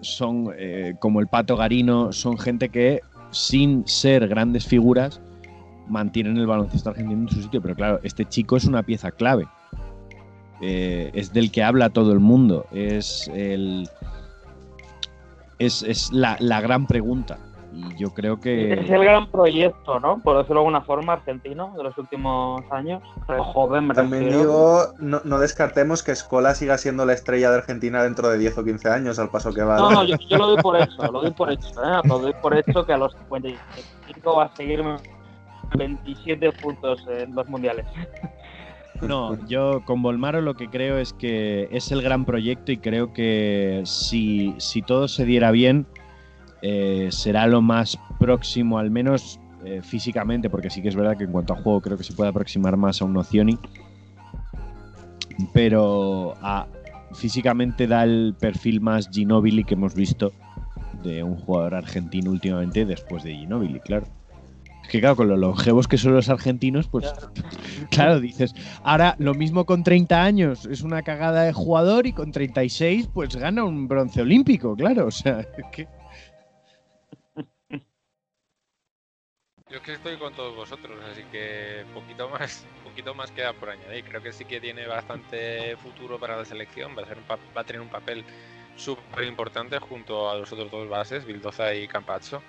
son 0.00 0.50
eh, 0.56 0.94
como 1.00 1.20
el 1.20 1.26
Pato 1.26 1.56
Garino, 1.56 2.12
son 2.12 2.38
gente 2.38 2.70
que 2.70 3.00
sin 3.30 3.86
ser 3.86 4.26
grandes 4.26 4.66
figuras 4.66 5.20
mantienen 5.86 6.38
el 6.38 6.46
baloncesto 6.46 6.90
argentino 6.90 7.22
en 7.22 7.28
su 7.28 7.42
sitio, 7.42 7.60
pero 7.60 7.74
claro, 7.74 8.00
este 8.04 8.24
chico 8.24 8.56
es 8.56 8.64
una 8.64 8.82
pieza 8.82 9.10
clave. 9.10 9.46
Es 10.62 11.32
del 11.32 11.50
que 11.50 11.62
habla 11.62 11.88
todo 11.88 12.12
el 12.12 12.20
mundo, 12.20 12.66
es, 12.70 13.30
el, 13.32 13.88
es, 15.60 16.10
la, 16.12 16.60
gran 16.60 16.86
pregunta. 16.86 17.38
Y 17.72 17.96
yo 17.96 18.12
creo 18.12 18.40
que. 18.40 18.72
Es 18.72 18.90
el 18.90 19.04
gran 19.04 19.30
proyecto, 19.30 20.00
¿no? 20.00 20.18
Por 20.22 20.36
decirlo 20.36 20.60
de 20.60 20.66
alguna 20.66 20.80
forma, 20.82 21.12
argentino 21.14 21.72
de 21.76 21.84
los 21.84 21.96
últimos 21.98 22.62
años. 22.70 23.02
Pero 23.26 23.44
joven, 23.44 23.86
me 23.86 23.94
También 23.94 24.24
refiero. 24.24 24.42
digo, 24.42 24.82
no, 24.98 25.20
no 25.24 25.38
descartemos 25.38 26.02
que 26.02 26.12
Escola 26.12 26.54
siga 26.54 26.78
siendo 26.78 27.06
la 27.06 27.12
estrella 27.12 27.50
de 27.50 27.58
Argentina 27.58 28.02
dentro 28.02 28.28
de 28.28 28.38
10 28.38 28.58
o 28.58 28.64
15 28.64 28.88
años, 28.88 29.18
al 29.18 29.30
paso 29.30 29.52
que 29.52 29.62
va. 29.62 29.76
No, 29.76 29.90
no, 29.90 30.04
yo, 30.04 30.16
yo 30.28 30.36
lo 30.36 30.48
doy 30.48 30.62
por 30.62 30.76
hecho, 30.80 31.12
lo 31.12 31.20
doy 31.20 31.30
por 31.30 31.52
hecho, 31.52 31.68
¿eh? 31.68 32.00
Lo 32.04 32.18
doy 32.18 32.34
por 32.42 32.56
hecho 32.56 32.84
que 32.84 32.92
a 32.92 32.98
los 32.98 33.12
55 33.14 34.36
va 34.36 34.44
a 34.44 34.56
seguir 34.56 34.82
27 35.76 36.52
puntos 36.52 37.06
en 37.08 37.34
los 37.34 37.48
mundiales. 37.48 37.86
No, 39.02 39.38
yo 39.46 39.82
con 39.86 40.02
Volmaro 40.02 40.40
lo 40.42 40.54
que 40.54 40.68
creo 40.68 40.98
es 40.98 41.12
que 41.14 41.68
es 41.72 41.90
el 41.90 42.02
gran 42.02 42.24
proyecto 42.24 42.70
y 42.72 42.76
creo 42.76 43.12
que 43.14 43.82
si, 43.84 44.54
si 44.58 44.82
todo 44.82 45.08
se 45.08 45.24
diera 45.24 45.50
bien, 45.52 45.86
eh, 46.62 47.08
será 47.10 47.46
lo 47.46 47.62
más 47.62 47.98
próximo, 48.18 48.78
al 48.78 48.90
menos 48.90 49.40
eh, 49.64 49.80
físicamente, 49.82 50.48
porque 50.50 50.70
sí 50.70 50.82
que 50.82 50.88
es 50.88 50.96
verdad 50.96 51.16
que 51.16 51.24
en 51.24 51.32
cuanto 51.32 51.52
a 51.52 51.56
juego 51.56 51.80
creo 51.80 51.96
que 51.98 52.04
se 52.04 52.12
puede 52.14 52.30
aproximar 52.30 52.76
más 52.76 53.00
a 53.00 53.04
un 53.04 53.12
Nocioni. 53.14 53.58
Pero 55.52 56.34
a- 56.42 56.66
físicamente 57.12 57.86
da 57.86 58.04
el 58.04 58.34
perfil 58.38 58.80
más 58.80 59.08
Ginobili 59.10 59.64
que 59.64 59.74
hemos 59.74 59.94
visto 59.94 60.32
de 61.02 61.22
un 61.22 61.36
jugador 61.36 61.74
argentino 61.74 62.30
últimamente 62.30 62.84
después 62.84 63.22
de 63.24 63.34
Ginobili, 63.34 63.80
claro. 63.80 64.06
Es 64.82 64.88
que 64.88 65.00
claro, 65.00 65.16
con 65.16 65.28
los 65.28 65.38
longevos 65.38 65.88
que 65.88 65.98
son 65.98 66.14
los 66.14 66.28
argentinos, 66.28 66.88
pues 66.88 67.12
claro, 67.90 68.20
dices, 68.20 68.54
ahora 68.82 69.14
lo 69.18 69.34
mismo 69.34 69.64
con 69.64 69.82
30 69.82 70.22
años, 70.22 70.66
es 70.66 70.82
una 70.82 71.02
cagada 71.02 71.42
de 71.42 71.52
jugador 71.52 72.06
y 72.06 72.12
con 72.12 72.32
36 72.32 73.08
pues 73.12 73.34
gana 73.36 73.64
un 73.64 73.88
bronce 73.88 74.20
olímpico, 74.22 74.74
claro, 74.76 75.06
o 75.06 75.10
sea, 75.10 75.40
es 75.56 75.66
que... 75.72 75.88
Yo 79.70 79.76
es 79.76 79.82
que 79.82 79.92
estoy 79.92 80.16
con 80.16 80.34
todos 80.34 80.54
vosotros, 80.56 80.98
así 81.10 81.22
que 81.30 81.84
poquito 81.94 82.28
más, 82.28 82.66
poquito 82.84 83.14
más 83.14 83.30
queda 83.30 83.52
por 83.52 83.70
añadir. 83.70 84.04
Creo 84.04 84.20
que 84.20 84.32
sí 84.32 84.44
que 84.44 84.60
tiene 84.60 84.86
bastante 84.86 85.76
futuro 85.76 86.18
para 86.18 86.36
la 86.36 86.44
selección, 86.44 86.96
va 86.98 87.02
a, 87.02 87.06
ser 87.06 87.18
un 87.18 87.24
pa- 87.24 87.38
va 87.56 87.60
a 87.60 87.64
tener 87.64 87.80
un 87.80 87.88
papel 87.88 88.24
súper 88.76 89.24
importante 89.24 89.78
junto 89.78 90.28
a 90.28 90.34
los 90.36 90.52
otros 90.52 90.70
dos 90.72 90.88
bases, 90.88 91.24
Vildoza 91.24 91.72
y 91.74 91.86
Campazzo. 91.86 92.42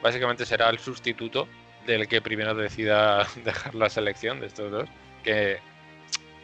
Básicamente 0.00 0.46
será 0.46 0.70
el 0.70 0.78
sustituto 0.78 1.48
del 1.86 2.06
que 2.06 2.22
primero 2.22 2.54
decida 2.54 3.26
dejar 3.44 3.74
la 3.74 3.90
selección 3.90 4.38
de 4.38 4.46
estos 4.46 4.70
dos, 4.70 4.88
que 5.24 5.58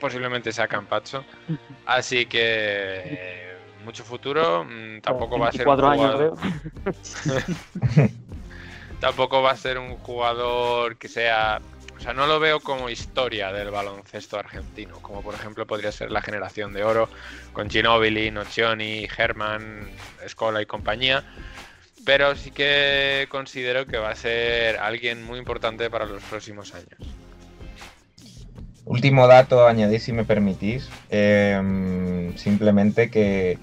posiblemente 0.00 0.50
sea 0.50 0.66
Campazzo. 0.66 1.24
Así 1.86 2.26
que 2.26 3.54
mucho 3.84 4.02
futuro, 4.02 4.64
mm, 4.64 5.02
tampoco 5.02 5.38
va 5.38 5.50
a 5.50 5.52
ser 5.52 5.68
un 5.68 5.76
24 5.76 5.88
años, 5.88 6.32
tampoco 9.00 9.42
va 9.42 9.52
a 9.52 9.56
ser 9.56 9.78
un 9.78 9.96
jugador 9.96 10.96
que 10.96 11.08
sea. 11.08 11.60
O 11.96 12.00
sea, 12.00 12.12
no 12.12 12.26
lo 12.26 12.38
veo 12.38 12.60
como 12.60 12.90
historia 12.90 13.52
del 13.52 13.70
baloncesto 13.70 14.38
argentino, 14.38 14.98
como 15.00 15.22
por 15.22 15.34
ejemplo 15.34 15.66
podría 15.66 15.90
ser 15.90 16.10
la 16.10 16.20
generación 16.20 16.74
de 16.74 16.84
oro 16.84 17.08
con 17.54 17.70
Ginobili, 17.70 18.30
Nocioni, 18.30 19.08
Herman, 19.16 19.88
Escola 20.22 20.60
y 20.60 20.66
compañía. 20.66 21.24
Pero 22.04 22.36
sí 22.36 22.50
que 22.50 23.26
considero 23.30 23.86
que 23.86 23.96
va 23.96 24.10
a 24.10 24.14
ser 24.14 24.76
alguien 24.76 25.24
muy 25.24 25.38
importante 25.38 25.88
para 25.88 26.04
los 26.04 26.22
próximos 26.24 26.74
años. 26.74 27.00
Último 28.84 29.26
dato 29.26 29.66
a 29.66 29.70
añadir, 29.70 30.00
si 30.00 30.12
me 30.12 30.24
permitís. 30.24 30.88
eh, 31.10 32.32
simplemente 32.36 33.10
que, 33.10 33.58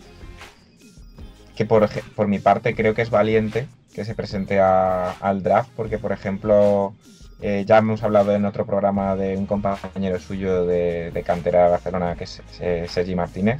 que 1.55 1.65
por, 1.65 1.88
por 2.15 2.27
mi 2.27 2.39
parte 2.39 2.76
creo 2.76 2.95
que 2.95 3.03
es 3.03 3.11
valiente 3.11 3.68
que 3.94 4.06
se 4.06 4.15
presente 4.15 4.60
a- 4.60 5.11
al 5.11 5.44
draft, 5.44 5.70
porque 5.76 5.98
por 5.99 6.11
ejemplo, 6.11 6.94
eh, 7.41 7.64
ya 7.65 7.78
hemos 7.78 8.03
hablado 8.03 8.34
en 8.34 8.45
otro 8.45 8.65
programa 8.65 9.15
de 9.15 9.38
un 9.38 9.45
compañero 9.45 10.20
suyo 10.20 10.65
de, 10.65 11.24
cantera 11.26 11.65
de 11.65 11.70
Barcelona, 11.72 12.15
que 12.15 12.24
es 12.24 12.41
eh, 12.60 12.86
Sergi 12.90 13.15
Martínez, 13.15 13.60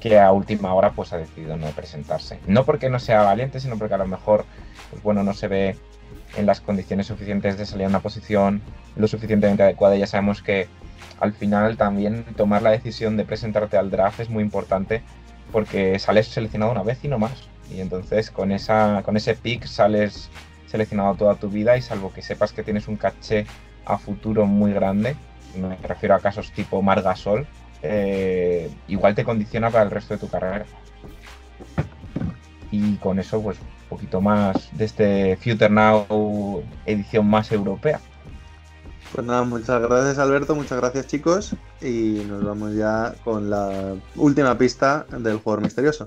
que 0.00 0.18
a 0.18 0.32
última 0.32 0.72
hora 0.74 0.92
pues 0.92 1.12
ha 1.12 1.18
decidido 1.18 1.56
no 1.56 1.66
presentarse. 1.68 2.38
No 2.46 2.64
porque 2.64 2.88
no 2.88 2.98
sea 2.98 3.22
valiente, 3.22 3.60
sino 3.60 3.76
porque 3.76 3.94
a 3.94 3.98
lo 3.98 4.06
mejor 4.06 4.44
pues, 4.90 5.02
bueno, 5.02 5.22
no 5.22 5.34
se 5.34 5.48
ve 5.48 5.76
en 6.36 6.46
las 6.46 6.60
condiciones 6.60 7.06
suficientes 7.06 7.58
de 7.58 7.66
salir 7.66 7.86
a 7.86 7.88
una 7.88 8.00
posición 8.00 8.62
lo 8.96 9.08
suficientemente 9.08 9.62
adecuada. 9.62 9.96
Ya 9.96 10.06
sabemos 10.06 10.42
que 10.42 10.68
al 11.18 11.32
final 11.32 11.76
también 11.76 12.24
tomar 12.36 12.62
la 12.62 12.70
decisión 12.70 13.16
de 13.16 13.24
presentarte 13.24 13.76
al 13.76 13.90
draft 13.90 14.20
es 14.20 14.30
muy 14.30 14.42
importante 14.42 15.02
porque 15.52 15.98
sales 15.98 16.28
seleccionado 16.28 16.72
una 16.72 16.82
vez 16.82 17.04
y 17.04 17.08
no 17.08 17.18
más. 17.18 17.49
Y 17.70 17.80
entonces 17.80 18.30
con, 18.30 18.52
esa, 18.52 19.02
con 19.04 19.16
ese 19.16 19.34
pick 19.34 19.64
sales 19.66 20.28
seleccionado 20.66 21.14
toda 21.14 21.34
tu 21.34 21.48
vida 21.48 21.76
y 21.76 21.82
salvo 21.82 22.12
que 22.12 22.22
sepas 22.22 22.52
que 22.52 22.62
tienes 22.62 22.88
un 22.88 22.96
caché 22.96 23.46
a 23.84 23.98
futuro 23.98 24.46
muy 24.46 24.72
grande, 24.72 25.16
me 25.56 25.76
refiero 25.86 26.14
a 26.14 26.20
casos 26.20 26.52
tipo 26.52 26.80
Margasol, 26.80 27.46
eh, 27.82 28.70
igual 28.88 29.14
te 29.14 29.24
condiciona 29.24 29.70
para 29.70 29.84
el 29.84 29.90
resto 29.90 30.14
de 30.14 30.20
tu 30.20 30.28
carrera. 30.28 30.66
Y 32.70 32.96
con 32.96 33.18
eso, 33.18 33.42
pues, 33.42 33.58
un 33.58 33.88
poquito 33.88 34.20
más 34.20 34.68
de 34.72 34.84
este 34.84 35.36
Future 35.36 35.70
Now 35.70 36.62
edición 36.86 37.28
más 37.28 37.50
europea. 37.50 38.00
Pues 39.12 39.26
nada, 39.26 39.42
muchas 39.42 39.82
gracias 39.82 40.18
Alberto, 40.18 40.54
muchas 40.54 40.78
gracias 40.78 41.08
chicos. 41.08 41.56
Y 41.80 42.24
nos 42.28 42.44
vamos 42.44 42.74
ya 42.74 43.14
con 43.24 43.50
la 43.50 43.96
última 44.14 44.56
pista 44.56 45.04
del 45.10 45.38
jugador 45.38 45.64
misterioso. 45.64 46.06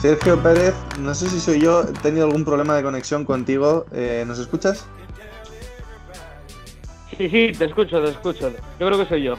Sergio 0.00 0.42
Pérez, 0.42 0.74
no 0.98 1.14
sé 1.14 1.28
si 1.28 1.38
soy 1.40 1.60
yo, 1.60 1.82
he 1.82 1.92
tenido 2.02 2.26
algún 2.26 2.44
problema 2.44 2.76
de 2.76 2.82
conexión 2.82 3.24
contigo. 3.24 3.86
eh, 3.92 4.24
¿Nos 4.26 4.38
escuchas? 4.38 4.84
Sí, 7.16 7.28
sí, 7.28 7.52
te 7.56 7.66
escucho, 7.66 8.02
te 8.02 8.10
escucho. 8.10 8.50
Yo 8.80 8.86
creo 8.86 8.98
que 8.98 9.06
soy 9.06 9.22
yo. 9.22 9.38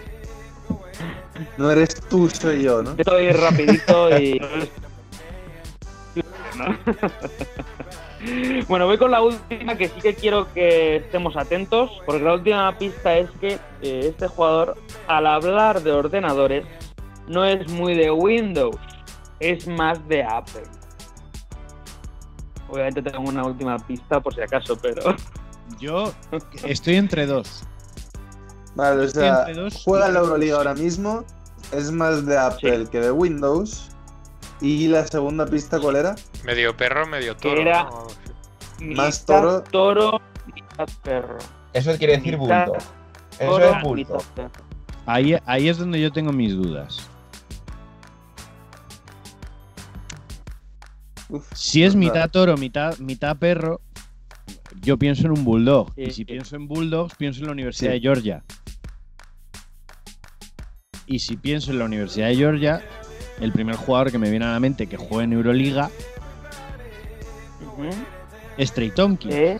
No 1.57 1.69
eres 1.72 1.95
tú, 2.10 2.30
soy 2.30 2.64
yo, 2.64 2.81
¿no? 2.81 2.95
Estoy 2.98 3.31
rapidito 3.31 4.18
y... 4.18 4.41
bueno, 8.68 8.86
voy 8.86 8.98
con 8.98 9.12
la 9.12 9.22
última 9.22 9.76
que 9.76 9.90
sí 9.90 10.02
que 10.02 10.16
quiero 10.16 10.52
que 10.54 10.98
estemos 10.98 11.36
atentos, 11.36 11.92
porque 12.06 12.24
la 12.24 12.34
última 12.34 12.78
pista 12.78 13.18
es 13.18 13.30
que 13.42 13.60
eh, 13.82 14.08
este 14.10 14.28
jugador, 14.28 14.76
al 15.08 15.28
hablar 15.28 15.82
de 15.82 15.92
ordenadores, 15.92 16.66
no 17.28 17.46
es 17.46 17.70
muy 17.70 17.96
de 17.96 18.12
Windows, 18.12 18.78
es 19.40 19.68
más 19.68 20.06
de 20.08 20.24
Apple. 20.24 20.64
Obviamente 22.70 23.02
tengo 23.02 23.30
una 23.30 23.44
última 23.44 23.78
pista 23.78 24.20
por 24.20 24.34
si 24.34 24.42
acaso, 24.42 24.78
pero... 24.82 25.16
Yo 25.80 26.14
estoy 26.66 26.96
entre 26.96 27.26
dos. 27.26 27.64
Vale, 28.76 29.02
o 29.02 29.04
Estoy 29.04 29.24
sea, 29.24 29.40
entre 29.40 29.62
dos 29.62 29.82
juega 29.84 30.10
la 30.10 30.20
Euroliga 30.20 30.58
ahora 30.58 30.74
mismo, 30.74 31.24
es 31.72 31.92
más 31.92 32.26
de 32.26 32.38
Apple 32.38 32.88
que 32.92 33.00
de 33.00 33.12
Windows. 33.12 33.90
¿Y 34.64 34.88
la 34.88 35.06
segunda 35.06 35.45
pista 35.45 35.80
cuál 35.80 35.98
era? 35.98 36.15
Medio 36.44 36.76
perro, 36.76 37.06
medio 37.06 37.35
toro. 37.38 37.61
Era- 37.61 37.84
¿no? 37.84 38.07
Más 38.95 39.22
Mitad 39.22 39.26
toro. 39.41 39.64
toro, 39.64 40.22
mitad 40.56 40.88
perro. 41.03 41.38
Eso 41.73 41.95
quiere 41.98 42.18
decir 42.18 42.38
Mitad 42.40 42.68
bulto. 42.68 42.84
Eso 43.40 43.52
toro, 43.52 43.65
es 43.76 43.84
bulto. 43.84 44.18
Ahí, 45.06 45.35
ahí 45.45 45.68
es 45.69 45.77
donde 45.77 45.99
yo 46.02 46.11
tengo 46.11 46.31
mis 46.31 46.53
dudas. 46.53 46.98
Uf, 51.30 51.45
Si 51.53 51.84
es 51.84 51.95
mitad 51.95 52.30
toro, 52.30 52.57
mitad, 52.57 52.98
mitad 52.99 53.38
perro, 53.38 53.81
yo 54.81 54.98
pienso 54.98 55.26
en 55.26 55.31
un 55.31 55.44
bulldog. 55.44 55.94
Sí, 55.95 56.02
y 56.02 56.06
si 56.07 56.14
sí. 56.14 56.26
pienso 56.26 56.56
en 56.56 56.68
bulldogs, 56.68 57.15
pienso 57.15 57.41
en 57.41 57.48
la 57.48 57.52
Universidad 57.53 57.91
Sí. 57.91 57.95
de 57.95 58.02
Georgia. 58.02 58.44
Y 61.06 61.19
si 61.19 61.35
pienso 61.38 61.72
en 61.72 61.80
la 61.80 61.85
Universidad 61.85 62.27
de 62.27 62.35
Georgia, 62.35 62.81
el 63.40 63.52
primer 63.52 63.76
jugador 63.76 64.12
que 64.12 64.18
me 64.18 64.30
viene 64.30 64.46
a 64.46 64.52
la 64.52 64.60
mente 64.60 64.88
que 64.88 64.98
juega 64.98 65.24
en 65.24 65.34
Euroliga 65.34 65.90
es 68.58 68.72
Trey 68.74 68.92
Tompkins. 68.92 69.34
¿Eh? 69.34 69.60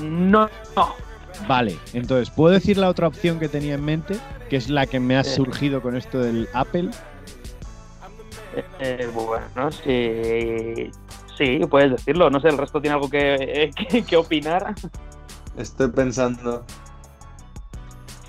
No, 0.00 0.48
no. 0.76 0.94
Vale, 1.46 1.76
entonces, 1.92 2.30
¿puedo 2.30 2.52
decir 2.54 2.76
la 2.78 2.88
otra 2.88 3.06
opción 3.08 3.38
que 3.38 3.48
tenía 3.48 3.74
en 3.74 3.84
mente? 3.84 4.16
Que 4.50 4.56
es 4.56 4.68
la 4.68 4.86
que 4.86 5.00
me 5.00 5.16
ha 5.16 5.24
Sí. 5.24 5.36
surgido 5.36 5.80
con 5.82 5.96
esto 5.96 6.20
del 6.20 6.48
Apple. 6.52 6.90
Eh, 8.80 9.08
bueno, 9.14 9.70
sí. 9.72 10.90
Sí, 11.36 11.60
puedes 11.70 11.92
decirlo. 11.92 12.28
No 12.30 12.40
sé, 12.40 12.48
el 12.48 12.58
resto 12.58 12.80
tiene 12.80 12.94
algo 12.94 13.08
que, 13.08 13.70
que, 13.88 14.02
que 14.02 14.16
opinar. 14.16 14.74
Estoy 15.56 15.88
pensando. 15.88 16.64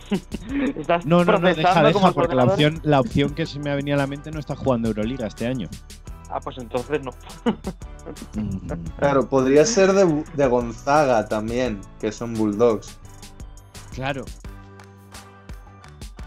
Estás 0.77 1.06
No, 1.06 1.23
no, 1.23 1.38
no, 1.40 1.53
deja, 1.53 1.84
deja, 1.84 2.11
porque 2.11 2.36
la 2.36 2.45
opción, 2.45 2.80
la 2.84 2.99
opción 2.99 3.31
que 3.34 3.45
se 3.45 3.60
me 3.60 3.69
ha 3.72 3.76
venido 3.76 3.95
a 3.95 3.99
la 3.99 4.07
mente 4.07 4.31
no 4.31 4.40
está 4.40 4.56
jugando 4.56 4.88
Euroliga 4.90 5.27
este 5.27 5.48
año. 5.48 5.69
Ah, 6.31 6.40
pues 6.40 6.57
entonces 6.60 7.02
no. 7.03 7.11
Claro, 8.98 9.27
podría 9.27 9.65
ser 9.65 9.94
de, 9.94 10.23
de 10.36 10.48
Gonzaga 10.48 11.26
también, 11.27 11.81
que 11.99 12.11
son 12.11 12.34
Bulldogs. 12.34 12.98
Claro. 13.94 14.26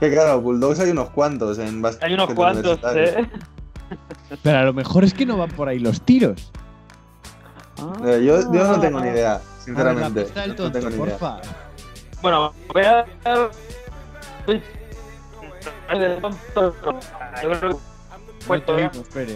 Que 0.00 0.10
claro, 0.10 0.40
Bulldogs 0.40 0.80
hay 0.80 0.90
unos 0.90 1.10
cuantos 1.10 1.58
en 1.58 1.80
básquet 1.80 2.02
Hay 2.04 2.14
unos 2.14 2.34
cuantos. 2.34 2.80
¿eh? 2.96 3.28
Pero 4.42 4.58
a 4.58 4.62
lo 4.64 4.72
mejor 4.72 5.04
es 5.04 5.14
que 5.14 5.24
no 5.24 5.36
van 5.36 5.50
por 5.50 5.68
ahí 5.68 5.78
los 5.78 6.00
tiros. 6.02 6.50
Eh, 8.04 8.24
yo, 8.24 8.40
yo 8.52 8.64
no 8.66 8.80
tengo 8.80 9.00
ni 9.00 9.08
idea, 9.08 9.34
A 9.34 9.38
ver, 9.38 9.44
la 9.46 9.62
sinceramente. 9.64 10.22
pista 10.22 10.40
del 10.42 10.56
no 10.56 10.72
tengo 10.72 10.90
ni 10.90 10.96
idea. 10.96 11.18
porfa. 11.18 11.40
Bueno, 12.22 12.54
voy 12.72 12.84
a 12.84 13.04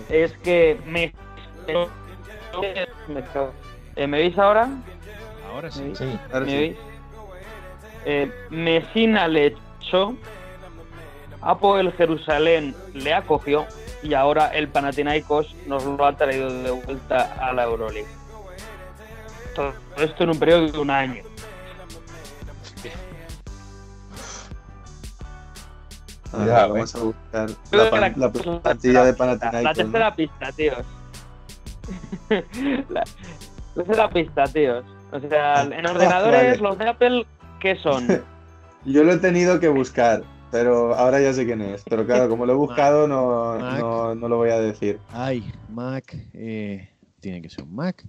es 0.08 0.32
que 0.38 0.78
me. 0.86 1.12
me 3.08 3.22
cago. 3.32 3.52
Eh, 3.96 4.06
¿Me 4.06 4.18
veis 4.18 4.38
ahora? 4.38 4.68
Ahora 5.52 5.70
sí. 5.70 5.80
¿Me 5.80 5.86
veis? 5.88 5.98
Sí. 5.98 6.18
Ahora 6.32 6.44
¿Me 6.46 6.50
sí. 6.50 6.56
veis? 6.56 6.76
Eh, 8.04 8.30
Messina 8.50 9.26
le 9.26 9.56
echó, 9.80 10.14
Apoel 11.40 11.92
Jerusalén 11.92 12.74
le 12.94 13.12
acogió 13.12 13.66
y 14.02 14.14
ahora 14.14 14.48
el 14.48 14.68
Panathinaikos 14.68 15.54
nos 15.66 15.84
lo 15.84 16.04
ha 16.04 16.16
traído 16.16 16.48
de 16.62 16.70
vuelta 16.70 17.34
a 17.40 17.52
la 17.52 17.64
Euroleague. 17.64 18.06
Todo 19.56 19.72
esto 19.96 20.22
en 20.24 20.30
un 20.30 20.38
periodo 20.38 20.68
de 20.68 20.78
un 20.78 20.90
año. 20.90 21.22
A 26.36 26.38
ver, 26.38 26.46
Cuidado, 26.48 26.72
vamos 26.74 26.94
a 26.94 26.98
buscar 27.00 27.50
la, 27.72 27.90
pan- 27.90 28.14
la 28.16 28.30
plantilla 28.32 29.04
de 29.04 29.14
Panathinaikos. 29.14 29.62
La 29.62 29.70
¿no? 29.70 29.74
tercera 29.74 30.14
pista, 30.14 30.52
tíos. 30.52 30.78
la, 32.28 32.44
la 32.90 33.04
tercera 33.74 34.10
pista, 34.10 34.44
tíos. 34.44 34.84
O 35.12 35.20
sea, 35.20 35.62
en 35.62 35.86
ordenadores, 35.86 36.42
Vale. 36.42 36.58
los 36.58 36.78
de 36.78 36.88
Apple, 36.88 37.26
¿qué 37.60 37.76
son? 37.76 38.06
Yo 38.84 39.02
lo 39.04 39.12
he 39.12 39.18
tenido 39.18 39.58
que 39.60 39.68
buscar, 39.68 40.22
pero 40.50 40.94
ahora 40.94 41.20
ya 41.20 41.32
sé 41.32 41.44
quién 41.46 41.60
es. 41.62 41.82
Pero 41.88 42.04
claro, 42.06 42.28
como 42.28 42.44
lo 42.46 42.52
he 42.52 42.56
buscado, 42.66 43.08
no, 43.08 43.56
Mac. 43.58 43.78
no, 43.80 44.14
no 44.14 44.28
lo 44.28 44.36
voy 44.36 44.50
a 44.50 44.60
decir. 44.60 44.98
Ay, 45.12 45.52
Mac. 45.70 46.14
eh, 46.34 46.88
tiene 47.20 47.40
que 47.42 47.48
ser 47.50 47.64
un 47.64 47.74
Mac. 47.74 48.04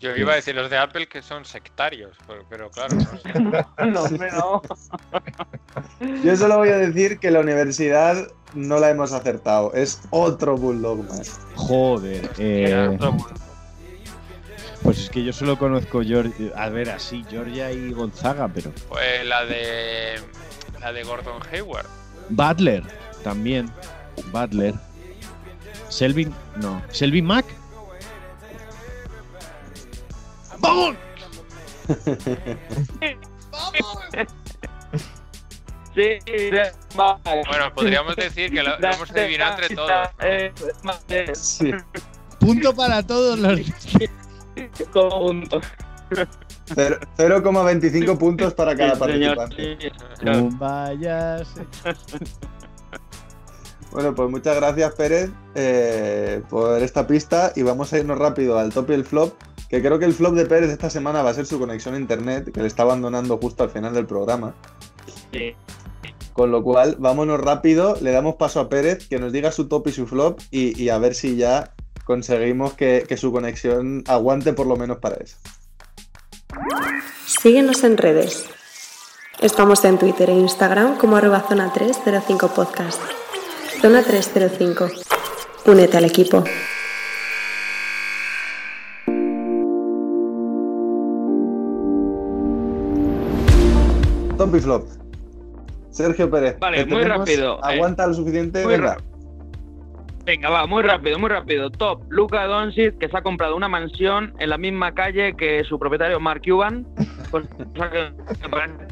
Yo 0.00 0.14
iba 0.16 0.32
a 0.32 0.36
decir 0.36 0.54
los 0.54 0.70
de 0.70 0.78
Apple 0.78 1.08
que 1.08 1.22
son 1.22 1.44
sectarios, 1.44 2.16
pero, 2.26 2.44
pero 2.48 2.70
claro, 2.70 2.96
no 2.96 3.18
sé. 3.18 3.40
no, 3.90 4.02
hombre, 4.02 4.30
no. 4.30 4.62
Yo 6.24 6.36
solo 6.36 6.58
voy 6.58 6.68
a 6.68 6.78
decir 6.78 7.18
que 7.18 7.30
la 7.30 7.40
universidad 7.40 8.28
no 8.54 8.78
la 8.78 8.90
hemos 8.90 9.12
acertado. 9.12 9.72
Es 9.74 10.02
otro 10.10 10.56
Bulldog 10.56 11.04
más. 11.08 11.40
Joder. 11.56 12.30
eh, 12.38 12.96
pues 14.82 14.98
es 15.00 15.10
que 15.10 15.24
yo 15.24 15.32
solo 15.32 15.58
conozco 15.58 16.02
Georgia. 16.02 16.52
A 16.56 16.68
ver, 16.68 16.90
así, 16.90 17.24
Georgia 17.28 17.72
y 17.72 17.92
Gonzaga, 17.92 18.48
pero. 18.48 18.70
Pues 18.88 19.26
la 19.26 19.44
de 19.44 20.20
la 20.80 20.92
de 20.92 21.02
Gordon 21.02 21.42
Hayward. 21.52 21.86
Butler, 22.30 22.84
también. 23.24 23.70
Butler. 24.32 24.74
Selvin, 25.88 26.32
no. 26.56 26.80
Selvin 26.90 27.24
Mac. 27.24 27.44
¡Vamos! 30.60 30.96
Sí, 35.94 36.18
va. 36.98 37.18
Bueno, 37.24 37.74
podríamos 37.74 38.14
decir 38.16 38.50
que 38.52 38.62
lo, 38.62 38.78
lo 38.78 38.88
hemos 38.90 39.10
adivinado 39.10 39.54
entre 39.62 39.74
todos. 39.76 39.90
Eh, 40.20 40.52
Sí. 41.34 41.72
Punto 42.38 42.74
para 42.74 43.02
todos 43.04 43.38
los. 43.38 43.60
Cero- 46.74 46.98
0,25 47.16 48.18
puntos 48.18 48.54
para 48.54 48.76
cada 48.76 48.94
Sí, 48.94 48.98
participante. 49.00 49.76
sí, 49.80 49.90
señor. 50.18 50.52
Vayas. 50.58 51.48
Bueno, 53.90 54.14
pues 54.14 54.30
muchas 54.30 54.54
gracias, 54.56 54.94
Pérez, 54.94 55.30
eh, 55.54 56.42
por 56.50 56.80
esta 56.82 57.06
pista. 57.06 57.52
Y 57.56 57.62
vamos 57.62 57.92
a 57.92 57.98
irnos 57.98 58.18
rápido 58.18 58.58
al 58.58 58.70
top 58.72 58.90
y 58.90 58.94
el 58.94 59.04
flop. 59.04 59.32
Que 59.68 59.82
creo 59.82 59.98
que 59.98 60.06
el 60.06 60.14
flop 60.14 60.34
de 60.34 60.46
Pérez 60.46 60.70
esta 60.70 60.90
semana 60.90 61.22
va 61.22 61.30
a 61.30 61.34
ser 61.34 61.46
su 61.46 61.58
conexión 61.58 61.94
a 61.94 61.98
internet, 61.98 62.50
que 62.52 62.60
le 62.60 62.66
está 62.66 62.84
abandonando 62.84 63.36
justo 63.38 63.62
al 63.62 63.70
final 63.70 63.92
del 63.92 64.06
programa. 64.06 64.54
Sí. 65.32 65.54
Con 66.32 66.50
lo 66.50 66.62
cual, 66.62 66.96
vámonos 66.98 67.40
rápido, 67.40 67.96
le 68.00 68.12
damos 68.12 68.36
paso 68.36 68.60
a 68.60 68.68
Pérez, 68.68 69.08
que 69.08 69.18
nos 69.18 69.32
diga 69.32 69.50
su 69.52 69.68
top 69.68 69.88
y 69.88 69.92
su 69.92 70.06
flop, 70.06 70.40
y, 70.50 70.80
y 70.80 70.88
a 70.88 70.98
ver 70.98 71.14
si 71.14 71.36
ya 71.36 71.74
conseguimos 72.04 72.72
que, 72.74 73.04
que 73.06 73.16
su 73.16 73.32
conexión 73.32 74.04
aguante 74.06 74.52
por 74.54 74.66
lo 74.66 74.76
menos 74.76 74.98
para 74.98 75.16
eso. 75.16 75.36
Síguenos 77.26 77.84
en 77.84 77.98
redes. 77.98 78.46
Estamos 79.40 79.84
en 79.84 79.98
Twitter 79.98 80.30
e 80.30 80.34
Instagram 80.34 80.96
como 80.96 81.16
arroba 81.16 81.44
zona 81.46 81.72
305 81.72 82.48
podcast. 82.48 83.00
Zona 83.80 84.02
305. 84.02 84.88
Únete 85.66 85.96
al 85.96 86.04
equipo. 86.06 86.42
Y 94.56 94.60
flop. 94.60 94.88
Sergio 95.90 96.30
Pérez. 96.30 96.58
Vale, 96.58 96.84
¿te 96.84 96.94
muy 96.94 97.02
rápido, 97.02 97.56
eh, 97.56 97.74
¿Aguanta 97.74 98.06
lo 98.06 98.14
suficiente? 98.14 98.62
muy 98.62 98.74
Venga. 98.74 98.96
Venga, 100.24 100.50
va, 100.50 100.66
muy 100.66 100.82
rápido, 100.82 101.18
muy 101.18 101.30
rápido. 101.30 101.70
Top, 101.70 102.02
Luca 102.10 102.44
Doncic, 102.44 102.98
que 102.98 103.08
se 103.08 103.16
ha 103.16 103.22
comprado 103.22 103.56
una 103.56 103.68
mansión 103.68 104.34
en 104.38 104.50
la 104.50 104.58
misma 104.58 104.92
calle 104.92 105.34
que 105.34 105.64
su 105.64 105.78
propietario 105.78 106.20
Mark 106.20 106.42
Cuban. 106.44 106.86
cosa 107.30 107.90
que 107.90 108.12
me 108.42 108.48
parece, 108.48 108.86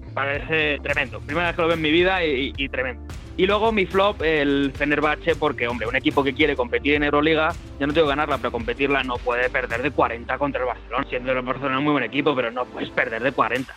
me 0.00 0.12
parece 0.14 0.78
tremendo. 0.82 1.20
Primera 1.20 1.48
vez 1.48 1.56
que 1.56 1.62
lo 1.62 1.68
veo 1.68 1.76
en 1.76 1.82
mi 1.82 1.90
vida 1.90 2.24
y, 2.24 2.52
y 2.56 2.68
tremendo. 2.70 3.02
Y 3.36 3.46
luego 3.46 3.70
mi 3.70 3.86
flop, 3.86 4.20
el 4.22 4.72
Fenerbahce, 4.74 5.36
porque, 5.36 5.68
hombre, 5.68 5.86
un 5.86 5.94
equipo 5.94 6.24
que 6.24 6.34
quiere 6.34 6.56
competir 6.56 6.94
en 6.94 7.04
Euroliga, 7.04 7.52
ya 7.78 7.86
no 7.86 7.92
tengo 7.92 8.06
que 8.06 8.10
ganarla, 8.10 8.38
pero 8.38 8.50
competirla 8.50 9.04
no 9.04 9.16
puede 9.18 9.48
perder 9.48 9.82
de 9.82 9.92
40 9.92 10.38
contra 10.38 10.60
el 10.60 10.66
Barcelona. 10.66 11.06
Siendo 11.08 11.30
el 11.30 11.42
Barcelona 11.42 11.78
un 11.78 11.84
muy 11.84 11.92
buen 11.92 12.04
equipo, 12.04 12.34
pero 12.34 12.50
no 12.50 12.64
puedes 12.64 12.90
perder 12.90 13.22
de 13.22 13.30
40. 13.30 13.72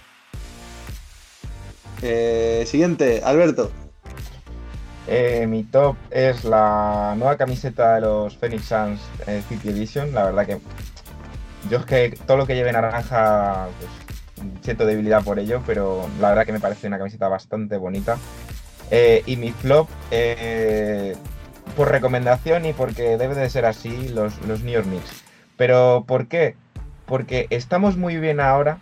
Eh, 2.01 2.63
siguiente, 2.67 3.21
Alberto. 3.23 3.71
Eh, 5.07 5.45
mi 5.47 5.63
top 5.63 5.97
es 6.09 6.45
la 6.45 7.15
nueva 7.17 7.35
camiseta 7.35 7.95
de 7.95 8.01
los 8.01 8.37
Phoenix 8.37 8.65
Suns 8.65 9.01
eh, 9.27 9.41
City 9.49 9.69
Edition. 9.69 10.13
La 10.13 10.25
verdad 10.25 10.45
que 10.45 10.59
yo 11.69 11.79
es 11.79 11.85
que 11.85 12.17
todo 12.25 12.37
lo 12.37 12.47
que 12.47 12.55
lleve 12.55 12.71
naranja 12.71 13.67
pues, 13.79 14.55
siento 14.61 14.85
debilidad 14.85 15.23
por 15.23 15.39
ello, 15.39 15.61
pero 15.65 16.07
la 16.19 16.29
verdad 16.29 16.45
que 16.45 16.53
me 16.53 16.59
parece 16.59 16.87
una 16.87 16.97
camiseta 16.97 17.27
bastante 17.27 17.77
bonita. 17.77 18.17
Eh, 18.89 19.23
y 19.25 19.37
mi 19.37 19.51
flop, 19.51 19.89
eh, 20.11 21.15
por 21.75 21.89
recomendación 21.89 22.65
y 22.65 22.73
porque 22.73 23.17
debe 23.17 23.35
de 23.35 23.49
ser 23.49 23.65
así, 23.65 24.09
los, 24.09 24.37
los 24.47 24.61
New 24.61 24.73
York 24.73 24.85
Knicks. 24.85 25.23
Pero 25.57 26.03
¿por 26.07 26.27
qué? 26.27 26.55
Porque 27.05 27.47
estamos 27.49 27.97
muy 27.97 28.17
bien 28.17 28.39
ahora 28.39 28.79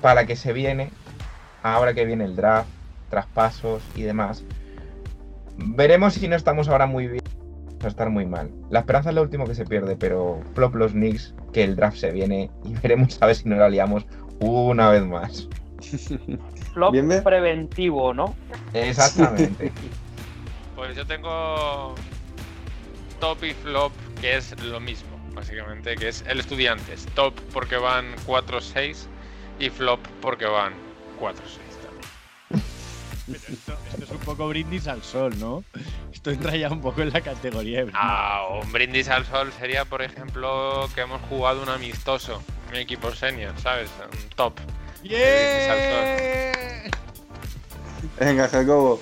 para 0.00 0.26
que 0.26 0.36
se 0.36 0.52
viene, 0.52 0.90
ahora 1.62 1.94
que 1.94 2.04
viene 2.04 2.24
el 2.24 2.36
draft, 2.36 2.68
traspasos 3.08 3.82
y 3.94 4.02
demás. 4.02 4.44
Veremos 5.56 6.14
si 6.14 6.28
no 6.28 6.36
estamos 6.36 6.68
ahora 6.68 6.86
muy 6.86 7.06
bien. 7.06 7.22
A 7.82 7.88
estar 7.88 8.10
muy 8.10 8.26
mal. 8.26 8.50
La 8.68 8.80
esperanza 8.80 9.08
es 9.08 9.14
lo 9.14 9.22
último 9.22 9.46
que 9.46 9.54
se 9.54 9.64
pierde, 9.64 9.96
pero 9.96 10.40
flop 10.54 10.74
los 10.74 10.92
Knicks, 10.92 11.34
que 11.52 11.64
el 11.64 11.76
draft 11.76 11.96
se 11.96 12.10
viene 12.10 12.50
y 12.64 12.74
veremos 12.82 13.16
a 13.22 13.26
ver 13.26 13.36
si 13.36 13.48
nos 13.48 13.58
la 13.58 13.68
liamos 13.70 14.04
una 14.40 14.90
vez 14.90 15.02
más. 15.04 15.48
Flop 16.74 16.92
Bien, 16.92 17.08
bien. 17.08 17.22
preventivo, 17.24 18.12
¿no? 18.14 18.34
Exactamente. 18.74 19.72
Pues 20.76 20.96
yo 20.96 21.04
tengo 21.06 21.94
top 23.20 23.44
y 23.44 23.52
flop, 23.52 23.92
que 24.18 24.38
es 24.38 24.58
lo 24.64 24.80
mismo, 24.80 25.10
básicamente, 25.34 25.94
que 25.94 26.08
es 26.08 26.24
el 26.26 26.40
estudiantes. 26.40 27.04
Top 27.14 27.34
porque 27.52 27.76
van 27.76 28.06
4-6 28.26 29.04
y 29.58 29.68
flop 29.68 30.00
porque 30.22 30.46
van 30.46 30.72
4-6 31.20 31.34
también. 31.82 32.64
Esto, 33.52 33.78
esto 33.88 34.04
es 34.04 34.10
un 34.10 34.18
poco 34.18 34.48
brindis 34.48 34.88
al 34.88 35.04
sol, 35.04 35.38
¿no? 35.38 35.62
Esto 36.12 36.32
entra 36.32 36.56
ya 36.56 36.68
un 36.68 36.80
poco 36.80 37.02
en 37.02 37.12
la 37.12 37.20
categoría 37.20 37.78
de 37.78 37.84
brindis. 37.84 38.00
Ah, 38.02 38.44
un 38.60 38.72
brindis 38.72 39.08
al 39.08 39.24
sol 39.24 39.52
sería, 39.56 39.84
por 39.84 40.02
ejemplo, 40.02 40.88
que 40.96 41.02
hemos 41.02 41.20
jugado 41.28 41.62
un 41.62 41.68
amistoso, 41.68 42.42
un 42.68 42.74
equipo 42.74 43.12
senior, 43.12 43.54
¿sabes? 43.60 43.88
Un 44.00 44.30
top. 44.30 44.54
Brindis 45.00 45.68
al 45.68 45.78
sol. 45.78 47.00
Venga, 48.18 48.48
Jacobo. 48.48 49.00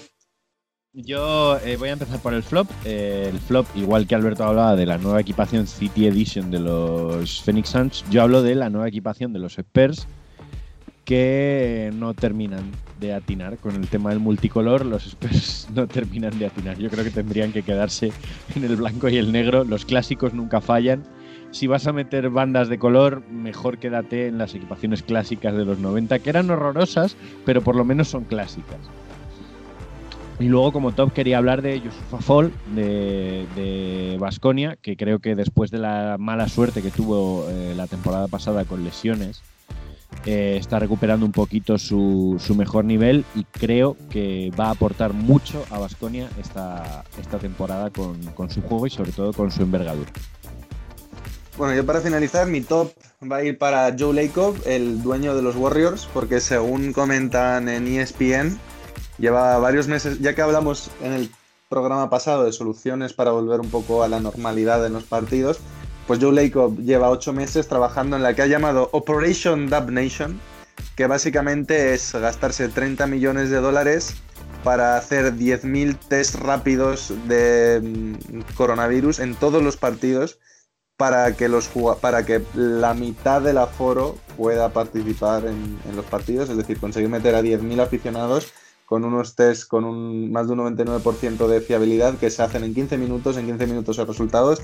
Yo 1.00 1.58
eh, 1.58 1.76
voy 1.76 1.90
a 1.90 1.92
empezar 1.92 2.18
por 2.20 2.34
el 2.34 2.42
flop. 2.42 2.68
Eh, 2.84 3.28
el 3.30 3.38
flop, 3.38 3.66
igual 3.76 4.06
que 4.06 4.14
Alberto 4.14 4.44
hablaba 4.44 4.74
de 4.74 4.86
la 4.86 4.98
nueva 4.98 5.20
equipación 5.20 5.66
City 5.66 6.06
Edition 6.06 6.50
de 6.50 6.60
los 6.60 7.42
Phoenix 7.42 7.68
Suns, 7.68 8.04
yo 8.10 8.22
hablo 8.22 8.42
de 8.42 8.54
la 8.54 8.68
nueva 8.70 8.88
equipación 8.88 9.32
de 9.32 9.38
los 9.38 9.58
Spurs, 9.58 10.08
que 11.08 11.90
no 11.94 12.12
terminan 12.12 12.70
de 13.00 13.14
atinar 13.14 13.56
con 13.56 13.74
el 13.74 13.88
tema 13.88 14.10
del 14.10 14.18
multicolor. 14.18 14.84
Los 14.84 15.06
Spurs 15.06 15.66
no 15.74 15.86
terminan 15.86 16.38
de 16.38 16.44
atinar. 16.44 16.76
Yo 16.76 16.90
creo 16.90 17.02
que 17.02 17.10
tendrían 17.10 17.50
que 17.50 17.62
quedarse 17.62 18.12
en 18.54 18.64
el 18.64 18.76
blanco 18.76 19.08
y 19.08 19.16
el 19.16 19.32
negro. 19.32 19.64
Los 19.64 19.86
clásicos 19.86 20.34
nunca 20.34 20.60
fallan. 20.60 21.04
Si 21.50 21.66
vas 21.66 21.86
a 21.86 21.94
meter 21.94 22.28
bandas 22.28 22.68
de 22.68 22.78
color, 22.78 23.22
mejor 23.30 23.78
quédate 23.78 24.26
en 24.26 24.36
las 24.36 24.54
equipaciones 24.54 25.02
clásicas 25.02 25.56
de 25.56 25.64
los 25.64 25.78
90, 25.78 26.18
que 26.18 26.28
eran 26.28 26.50
horrorosas, 26.50 27.16
pero 27.46 27.62
por 27.62 27.74
lo 27.74 27.86
menos 27.86 28.08
son 28.08 28.24
clásicas. 28.24 28.76
Y 30.38 30.48
luego, 30.48 30.72
como 30.72 30.92
top, 30.92 31.14
quería 31.14 31.38
hablar 31.38 31.62
de 31.62 31.80
Yusufa 31.80 32.18
Fall, 32.18 32.52
de 32.74 34.18
Basconia, 34.20 34.76
que 34.82 34.98
creo 34.98 35.20
que 35.20 35.34
después 35.34 35.70
de 35.70 35.78
la 35.78 36.16
mala 36.18 36.48
suerte 36.48 36.82
que 36.82 36.90
tuvo 36.90 37.46
eh, 37.48 37.72
la 37.74 37.86
temporada 37.86 38.28
pasada 38.28 38.66
con 38.66 38.84
lesiones, 38.84 39.42
eh, 40.26 40.56
está 40.58 40.78
recuperando 40.78 41.24
un 41.24 41.32
poquito 41.32 41.78
su, 41.78 42.36
su, 42.38 42.54
mejor 42.54 42.84
nivel 42.84 43.24
y 43.34 43.44
creo 43.44 43.96
que 44.10 44.52
va 44.58 44.66
a 44.66 44.70
aportar 44.70 45.12
mucho 45.12 45.64
a 45.70 45.78
Basconia 45.78 46.28
esta, 46.38 47.04
esta 47.20 47.38
temporada 47.38 47.90
con, 47.90 48.20
con 48.34 48.50
su 48.50 48.60
juego 48.62 48.86
y 48.86 48.90
sobre 48.90 49.12
todo 49.12 49.32
con 49.32 49.50
su 49.50 49.62
envergadura. 49.62 50.10
Bueno, 51.56 51.74
yo 51.74 51.84
para 51.84 52.00
finalizar, 52.00 52.46
mi 52.46 52.60
top 52.60 52.92
va 53.20 53.38
a 53.38 53.42
ir 53.42 53.58
para 53.58 53.92
Joe 53.98 54.14
Lacob, 54.14 54.56
el 54.64 55.02
dueño 55.02 55.34
de 55.34 55.42
los 55.42 55.56
Warriors, 55.56 56.08
porque 56.14 56.40
según 56.40 56.92
comentan 56.92 57.68
en 57.68 57.88
ESPN, 57.88 58.56
lleva 59.18 59.58
varios 59.58 59.88
meses, 59.88 60.20
ya 60.20 60.34
que 60.34 60.42
hablamos 60.42 60.88
en 61.02 61.14
el 61.14 61.30
programa 61.68 62.10
pasado 62.10 62.44
de 62.44 62.52
soluciones 62.52 63.12
para 63.12 63.32
volver 63.32 63.60
un 63.60 63.70
poco 63.70 64.04
a 64.04 64.08
la 64.08 64.20
normalidad 64.20 64.86
en 64.86 64.92
los 64.92 65.02
partidos, 65.02 65.58
pues 66.08 66.20
Joe 66.20 66.32
Lacob 66.32 66.78
lleva 66.78 67.10
ocho 67.10 67.34
meses 67.34 67.68
trabajando 67.68 68.16
en 68.16 68.22
la 68.22 68.34
que 68.34 68.40
ha 68.40 68.46
llamado 68.46 68.88
Operation 68.92 69.68
Dub 69.68 69.90
Nation, 69.90 70.40
que 70.96 71.06
básicamente 71.06 71.92
es 71.92 72.14
gastarse 72.14 72.70
30 72.70 73.06
millones 73.06 73.50
de 73.50 73.58
dólares 73.58 74.14
para 74.64 74.96
hacer 74.96 75.34
10.000 75.34 75.98
test 76.08 76.36
rápidos 76.36 77.12
de 77.28 77.80
mm, 77.82 78.54
coronavirus 78.56 79.18
en 79.18 79.34
todos 79.34 79.62
los 79.62 79.76
partidos 79.76 80.38
para 80.96 81.36
que, 81.36 81.48
los, 81.48 81.68
para 82.00 82.24
que 82.24 82.42
la 82.54 82.94
mitad 82.94 83.42
del 83.42 83.58
aforo 83.58 84.16
pueda 84.38 84.70
participar 84.70 85.44
en, 85.44 85.78
los 85.94 86.06
partidos, 86.06 86.48
es 86.48 86.56
decir, 86.56 86.80
conseguir 86.80 87.10
meter 87.10 87.34
a 87.34 87.42
10.000 87.42 87.80
aficionados 87.80 88.52
con 88.86 89.04
unos 89.04 89.36
test 89.36 89.68
con 89.68 89.84
un, 89.84 90.32
más 90.32 90.46
de 90.46 90.54
un 90.54 90.60
99% 90.74 91.46
de 91.46 91.60
fiabilidad 91.60 92.16
que 92.16 92.30
se 92.30 92.42
hacen 92.42 92.64
en 92.64 92.74
15 92.74 92.96
minutos, 92.96 93.36
en 93.36 93.44
15 93.44 93.66
minutos 93.66 93.98
los 93.98 94.08
resultados. 94.08 94.62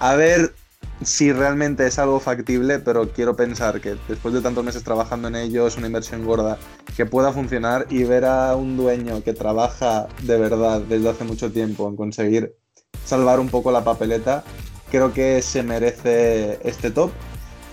A 0.00 0.14
ver 0.16 0.54
si 1.02 1.32
realmente 1.32 1.86
es 1.86 1.98
algo 1.98 2.20
factible, 2.20 2.78
pero 2.78 3.10
quiero 3.10 3.36
pensar 3.36 3.80
que 3.80 3.96
después 4.08 4.32
de 4.34 4.40
tantos 4.40 4.64
meses 4.64 4.84
trabajando 4.84 5.28
en 5.28 5.36
ello 5.36 5.66
es 5.66 5.76
una 5.76 5.86
inversión 5.86 6.24
gorda 6.24 6.58
que 6.96 7.06
pueda 7.06 7.32
funcionar 7.32 7.86
y 7.90 8.04
ver 8.04 8.24
a 8.24 8.54
un 8.56 8.76
dueño 8.76 9.22
que 9.22 9.32
trabaja 9.32 10.06
de 10.22 10.38
verdad 10.38 10.80
desde 10.82 11.08
hace 11.08 11.24
mucho 11.24 11.50
tiempo 11.50 11.88
en 11.88 11.96
conseguir 11.96 12.54
salvar 13.04 13.40
un 13.40 13.48
poco 13.48 13.72
la 13.72 13.84
papeleta 13.84 14.44
creo 14.94 15.12
que 15.12 15.42
se 15.42 15.64
merece 15.64 16.60
este 16.62 16.92
top. 16.92 17.10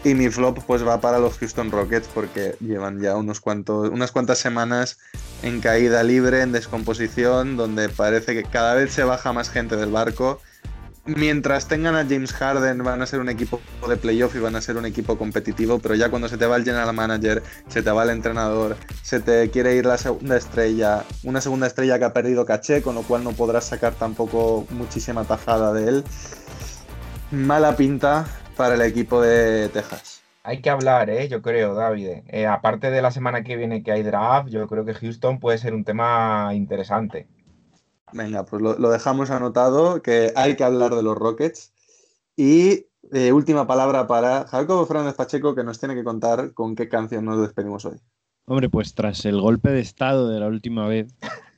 Y 0.04 0.16
mi 0.16 0.30
flop 0.30 0.58
pues 0.66 0.86
va 0.86 1.00
para 1.00 1.20
los 1.20 1.38
Houston 1.38 1.70
Rockets 1.70 2.08
porque 2.12 2.56
llevan 2.60 3.00
ya 3.00 3.16
unos 3.16 3.40
cuantos, 3.40 3.90
unas 3.90 4.12
cuantas 4.12 4.40
semanas 4.40 4.98
en 5.44 5.62
caída 5.62 6.02
libre, 6.02 6.42
en 6.42 6.52
descomposición, 6.52 7.58
donde 7.58 7.90
parece 7.90 8.34
que 8.34 8.42
cada 8.42 8.74
vez 8.74 8.92
se 8.92 9.04
baja 9.04 9.34
más 9.34 9.52
gente 9.52 9.76
del 9.76 9.92
barco. 9.92 10.42
Mientras 11.06 11.68
tengan 11.68 11.96
a 11.96 12.06
James 12.06 12.32
Harden 12.32 12.84
van 12.84 13.02
a 13.02 13.06
ser 13.08 13.20
un 13.20 13.30
equipo 13.30 13.60
de 13.90 13.98
playoff 13.98 14.36
y 14.36 14.40
van 14.40 14.56
a 14.56 14.62
ser 14.62 14.78
un 14.78 14.86
equipo 14.86 15.18
competitivo, 15.18 15.80
pero 15.80 15.96
ya 15.96 16.10
cuando 16.10 16.28
se 16.28 16.38
te 16.38 16.46
va 16.46 16.58
el 16.58 16.64
general 16.64 16.94
manager, 16.94 17.42
se 17.68 17.82
te 17.82 17.90
va 17.90 18.04
el 18.04 18.12
entrenador, 18.12 18.78
se 19.02 19.20
te 19.20 19.50
quiere 19.50 19.76
ir 19.76 19.86
la 19.88 19.98
segunda 19.98 20.38
estrella, 20.38 21.04
una 21.24 21.42
segunda 21.42 21.66
estrella 21.66 21.98
que 21.98 22.06
ha 22.06 22.14
perdido 22.14 22.46
caché, 22.46 22.84
con 22.84 22.94
lo 22.94 23.02
cual 23.02 23.24
no 23.24 23.32
podrás 23.32 23.66
sacar 23.66 23.94
tampoco 23.94 24.68
muchísima 24.70 25.24
tajada 25.24 25.74
de 25.74 25.90
él 25.90 26.04
mala 27.32 27.78
pinta 27.78 28.26
para 28.58 28.76
el 28.76 28.82
equipo 28.82 29.22
de 29.22 29.70
Texas. 29.70 30.22
Hay 30.44 30.62
que 30.62 30.70
hablar, 30.70 31.10
¿eh? 31.10 31.28
yo 31.30 31.42
creo, 31.42 31.76
David. 31.76 32.24
Eh, 32.28 32.46
aparte 32.46 32.92
de 32.92 33.02
la 33.02 33.12
semana 33.12 33.44
que 33.44 33.56
viene 33.56 33.84
que 33.84 33.92
hay 33.92 34.04
draft, 34.04 34.50
yo 34.50 34.68
creo 34.68 34.86
que 34.86 34.94
Houston 34.94 35.40
puede 35.40 35.58
ser 35.58 35.74
un 35.74 35.84
tema 35.84 36.52
interesante. 36.54 37.28
Venga, 38.14 38.46
pues 38.46 38.62
lo, 38.62 38.90
dejamos 38.90 39.30
anotado, 39.30 40.02
que 40.02 40.32
hay 40.36 40.56
que 40.56 40.64
hablar 40.64 40.96
de 40.96 41.04
los 41.04 41.18
Rockets. 41.18 41.74
Y 42.36 42.88
eh, 43.12 43.32
última 43.32 43.68
palabra 43.68 44.08
para 44.08 44.46
Jacobo 44.48 44.86
Fernández 44.86 45.16
Pacheco, 45.16 45.56
que 45.56 45.64
nos 45.64 45.80
tiene 45.80 45.96
que 45.96 46.04
contar 46.04 46.54
con 46.54 46.76
qué 46.76 46.90
canción 46.90 47.26
nos 47.26 47.42
despedimos 47.42 47.86
hoy. 47.86 47.98
Hombre, 48.46 48.70
pues 48.70 48.94
tras 48.94 49.26
el 49.26 49.40
golpe 49.40 49.70
de 49.70 49.82
estado 49.82 50.30
de 50.30 50.40
la 50.40 50.48
última 50.48 50.88
vez, 50.88 51.14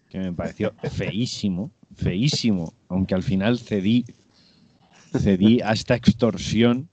que 0.09 0.19
me 0.19 0.33
pareció 0.33 0.73
feísimo, 0.91 1.71
feísimo, 1.95 2.73
aunque 2.89 3.15
al 3.15 3.23
final 3.23 3.59
cedí 3.59 4.05
cedí 5.19 5.61
a 5.61 5.71
esta 5.71 5.95
extorsión. 5.95 6.89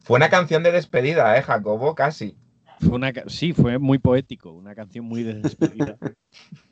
Fue 0.00 0.16
una 0.16 0.30
canción 0.30 0.62
de 0.62 0.72
despedida, 0.72 1.36
¿eh, 1.36 1.42
Jacobo? 1.42 1.94
Casi. 1.94 2.36
Fue 2.80 2.90
una, 2.90 3.12
sí, 3.26 3.52
fue 3.52 3.78
muy 3.78 3.98
poético, 3.98 4.52
una 4.52 4.74
canción 4.74 5.04
muy 5.04 5.22
de 5.22 5.34
despedida. 5.34 5.96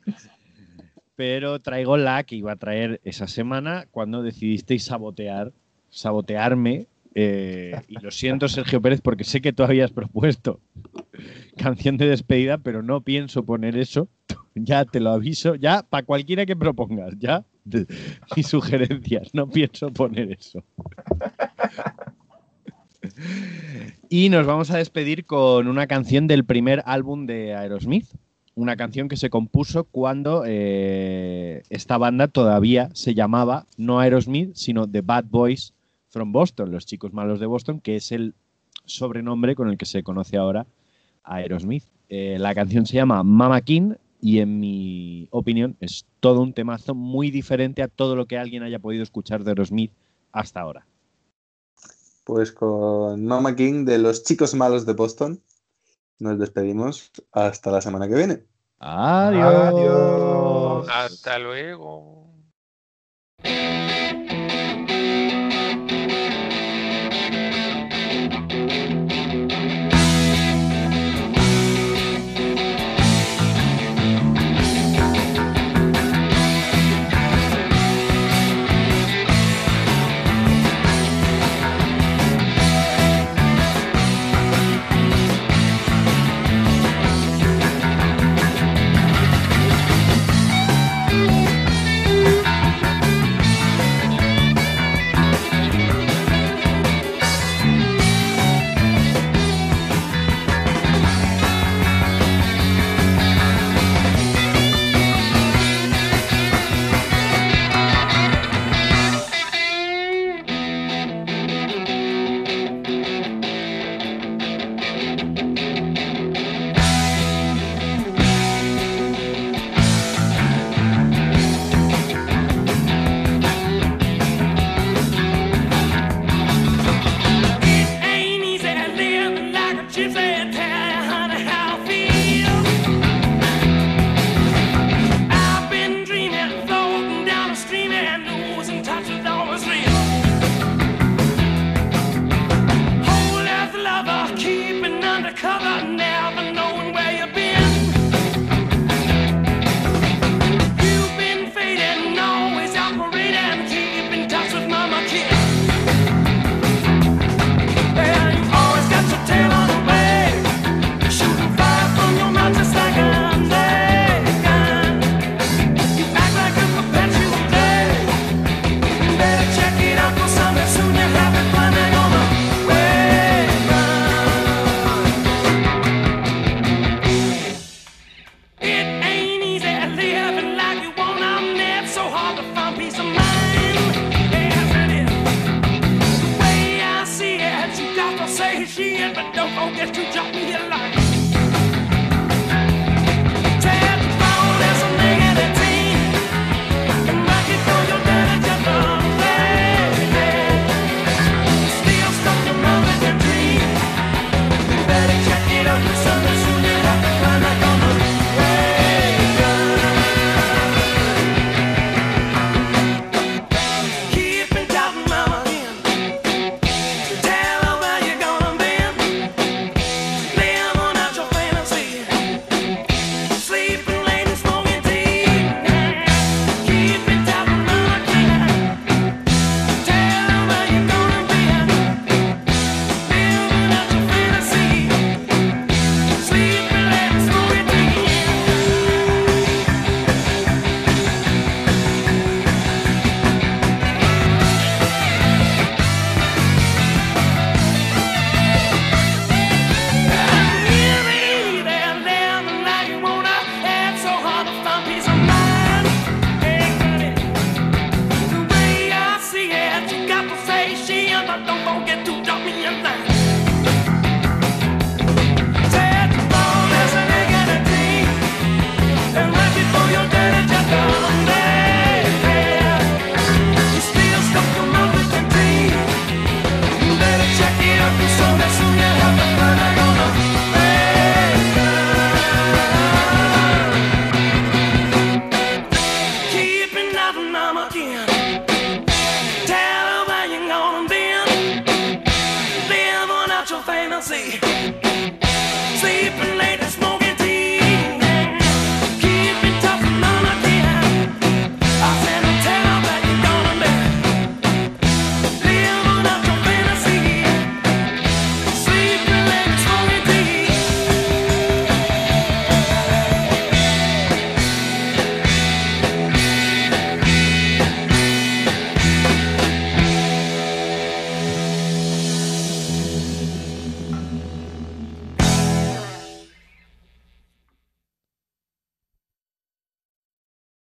Pero 1.17 1.59
traigo 1.59 1.97
la 1.97 2.23
que 2.23 2.37
iba 2.37 2.53
a 2.53 2.55
traer 2.55 3.01
esa 3.03 3.27
semana 3.27 3.87
cuando 3.91 4.23
decidisteis 4.23 4.85
sabotear, 4.85 5.51
sabotearme. 5.89 6.87
Eh, 7.15 7.75
y 7.89 7.99
lo 7.99 8.11
siento, 8.11 8.47
Sergio 8.47 8.81
Pérez, 8.81 9.01
porque 9.01 9.25
sé 9.25 9.41
que 9.41 9.51
tú 9.51 9.63
habías 9.63 9.91
propuesto 9.91 10.61
canción 11.57 11.97
de 11.97 12.07
despedida, 12.07 12.57
pero 12.57 12.81
no 12.81 13.01
pienso 13.01 13.43
poner 13.43 13.77
eso. 13.77 14.07
Ya 14.59 14.85
te 14.85 14.99
lo 14.99 15.11
aviso, 15.11 15.53
ya 15.53 15.83
para 15.83 16.03
cualquiera 16.03 16.43
que 16.47 16.55
propongas, 16.55 17.13
ya 17.19 17.45
mis 18.35 18.47
sugerencias. 18.47 19.31
No 19.35 19.47
pienso 19.47 19.93
poner 19.93 20.31
eso. 20.31 20.63
y 24.09 24.29
nos 24.29 24.47
vamos 24.47 24.71
a 24.71 24.77
despedir 24.77 25.25
con 25.25 25.67
una 25.67 25.85
canción 25.85 26.25
del 26.25 26.43
primer 26.43 26.81
álbum 26.87 27.27
de 27.27 27.53
Aerosmith. 27.53 28.07
Una 28.57 28.75
canción 28.75 29.07
que 29.07 29.17
se 29.17 29.29
compuso 29.29 29.83
cuando 29.83 30.41
eh, 30.43 31.61
esta 31.69 31.99
banda 31.99 32.27
todavía 32.27 32.89
se 32.95 33.13
llamaba 33.13 33.67
no 33.77 33.99
Aerosmith, 33.99 34.55
sino 34.55 34.89
The 34.89 35.01
Bad 35.01 35.25
Boys 35.25 35.75
from 36.09 36.31
Boston, 36.31 36.71
los 36.71 36.87
chicos 36.87 37.13
malos 37.13 37.39
de 37.39 37.45
Boston, 37.45 37.79
que 37.79 37.97
es 37.97 38.11
el 38.11 38.33
sobrenombre 38.85 39.53
con 39.53 39.69
el 39.69 39.77
que 39.77 39.85
se 39.85 40.01
conoce 40.01 40.37
ahora 40.37 40.65
a 41.23 41.35
Aerosmith. 41.35 41.83
Eh, 42.09 42.37
la 42.39 42.55
canción 42.55 42.87
se 42.87 42.95
llama 42.95 43.21
Mama 43.21 43.61
King 43.61 43.93
y 44.19 44.39
en 44.39 44.59
mi 44.59 45.27
opinión 45.29 45.77
es 45.79 46.07
todo 46.19 46.41
un 46.41 46.53
temazo 46.53 46.95
muy 46.95 47.29
diferente 47.29 47.83
a 47.83 47.87
todo 47.87 48.15
lo 48.15 48.25
que 48.25 48.39
alguien 48.39 48.63
haya 48.63 48.79
podido 48.79 49.03
escuchar 49.03 49.43
de 49.43 49.51
Aerosmith 49.51 49.91
hasta 50.31 50.61
ahora. 50.61 50.87
Pues 52.23 52.51
con 52.51 53.23
Mama 53.23 53.55
King 53.55 53.85
de 53.85 53.99
los 53.99 54.23
chicos 54.23 54.55
malos 54.55 54.87
de 54.87 54.93
Boston 54.93 55.41
nos 56.19 56.39
despedimos 56.39 57.11
hasta 57.31 57.71
la 57.71 57.81
semana 57.81 58.07
que 58.07 58.15
viene. 58.15 58.43
Adiós. 58.79 59.73
Adiós. 59.73 60.87
Hasta 60.89 61.39
luego. 61.39 62.27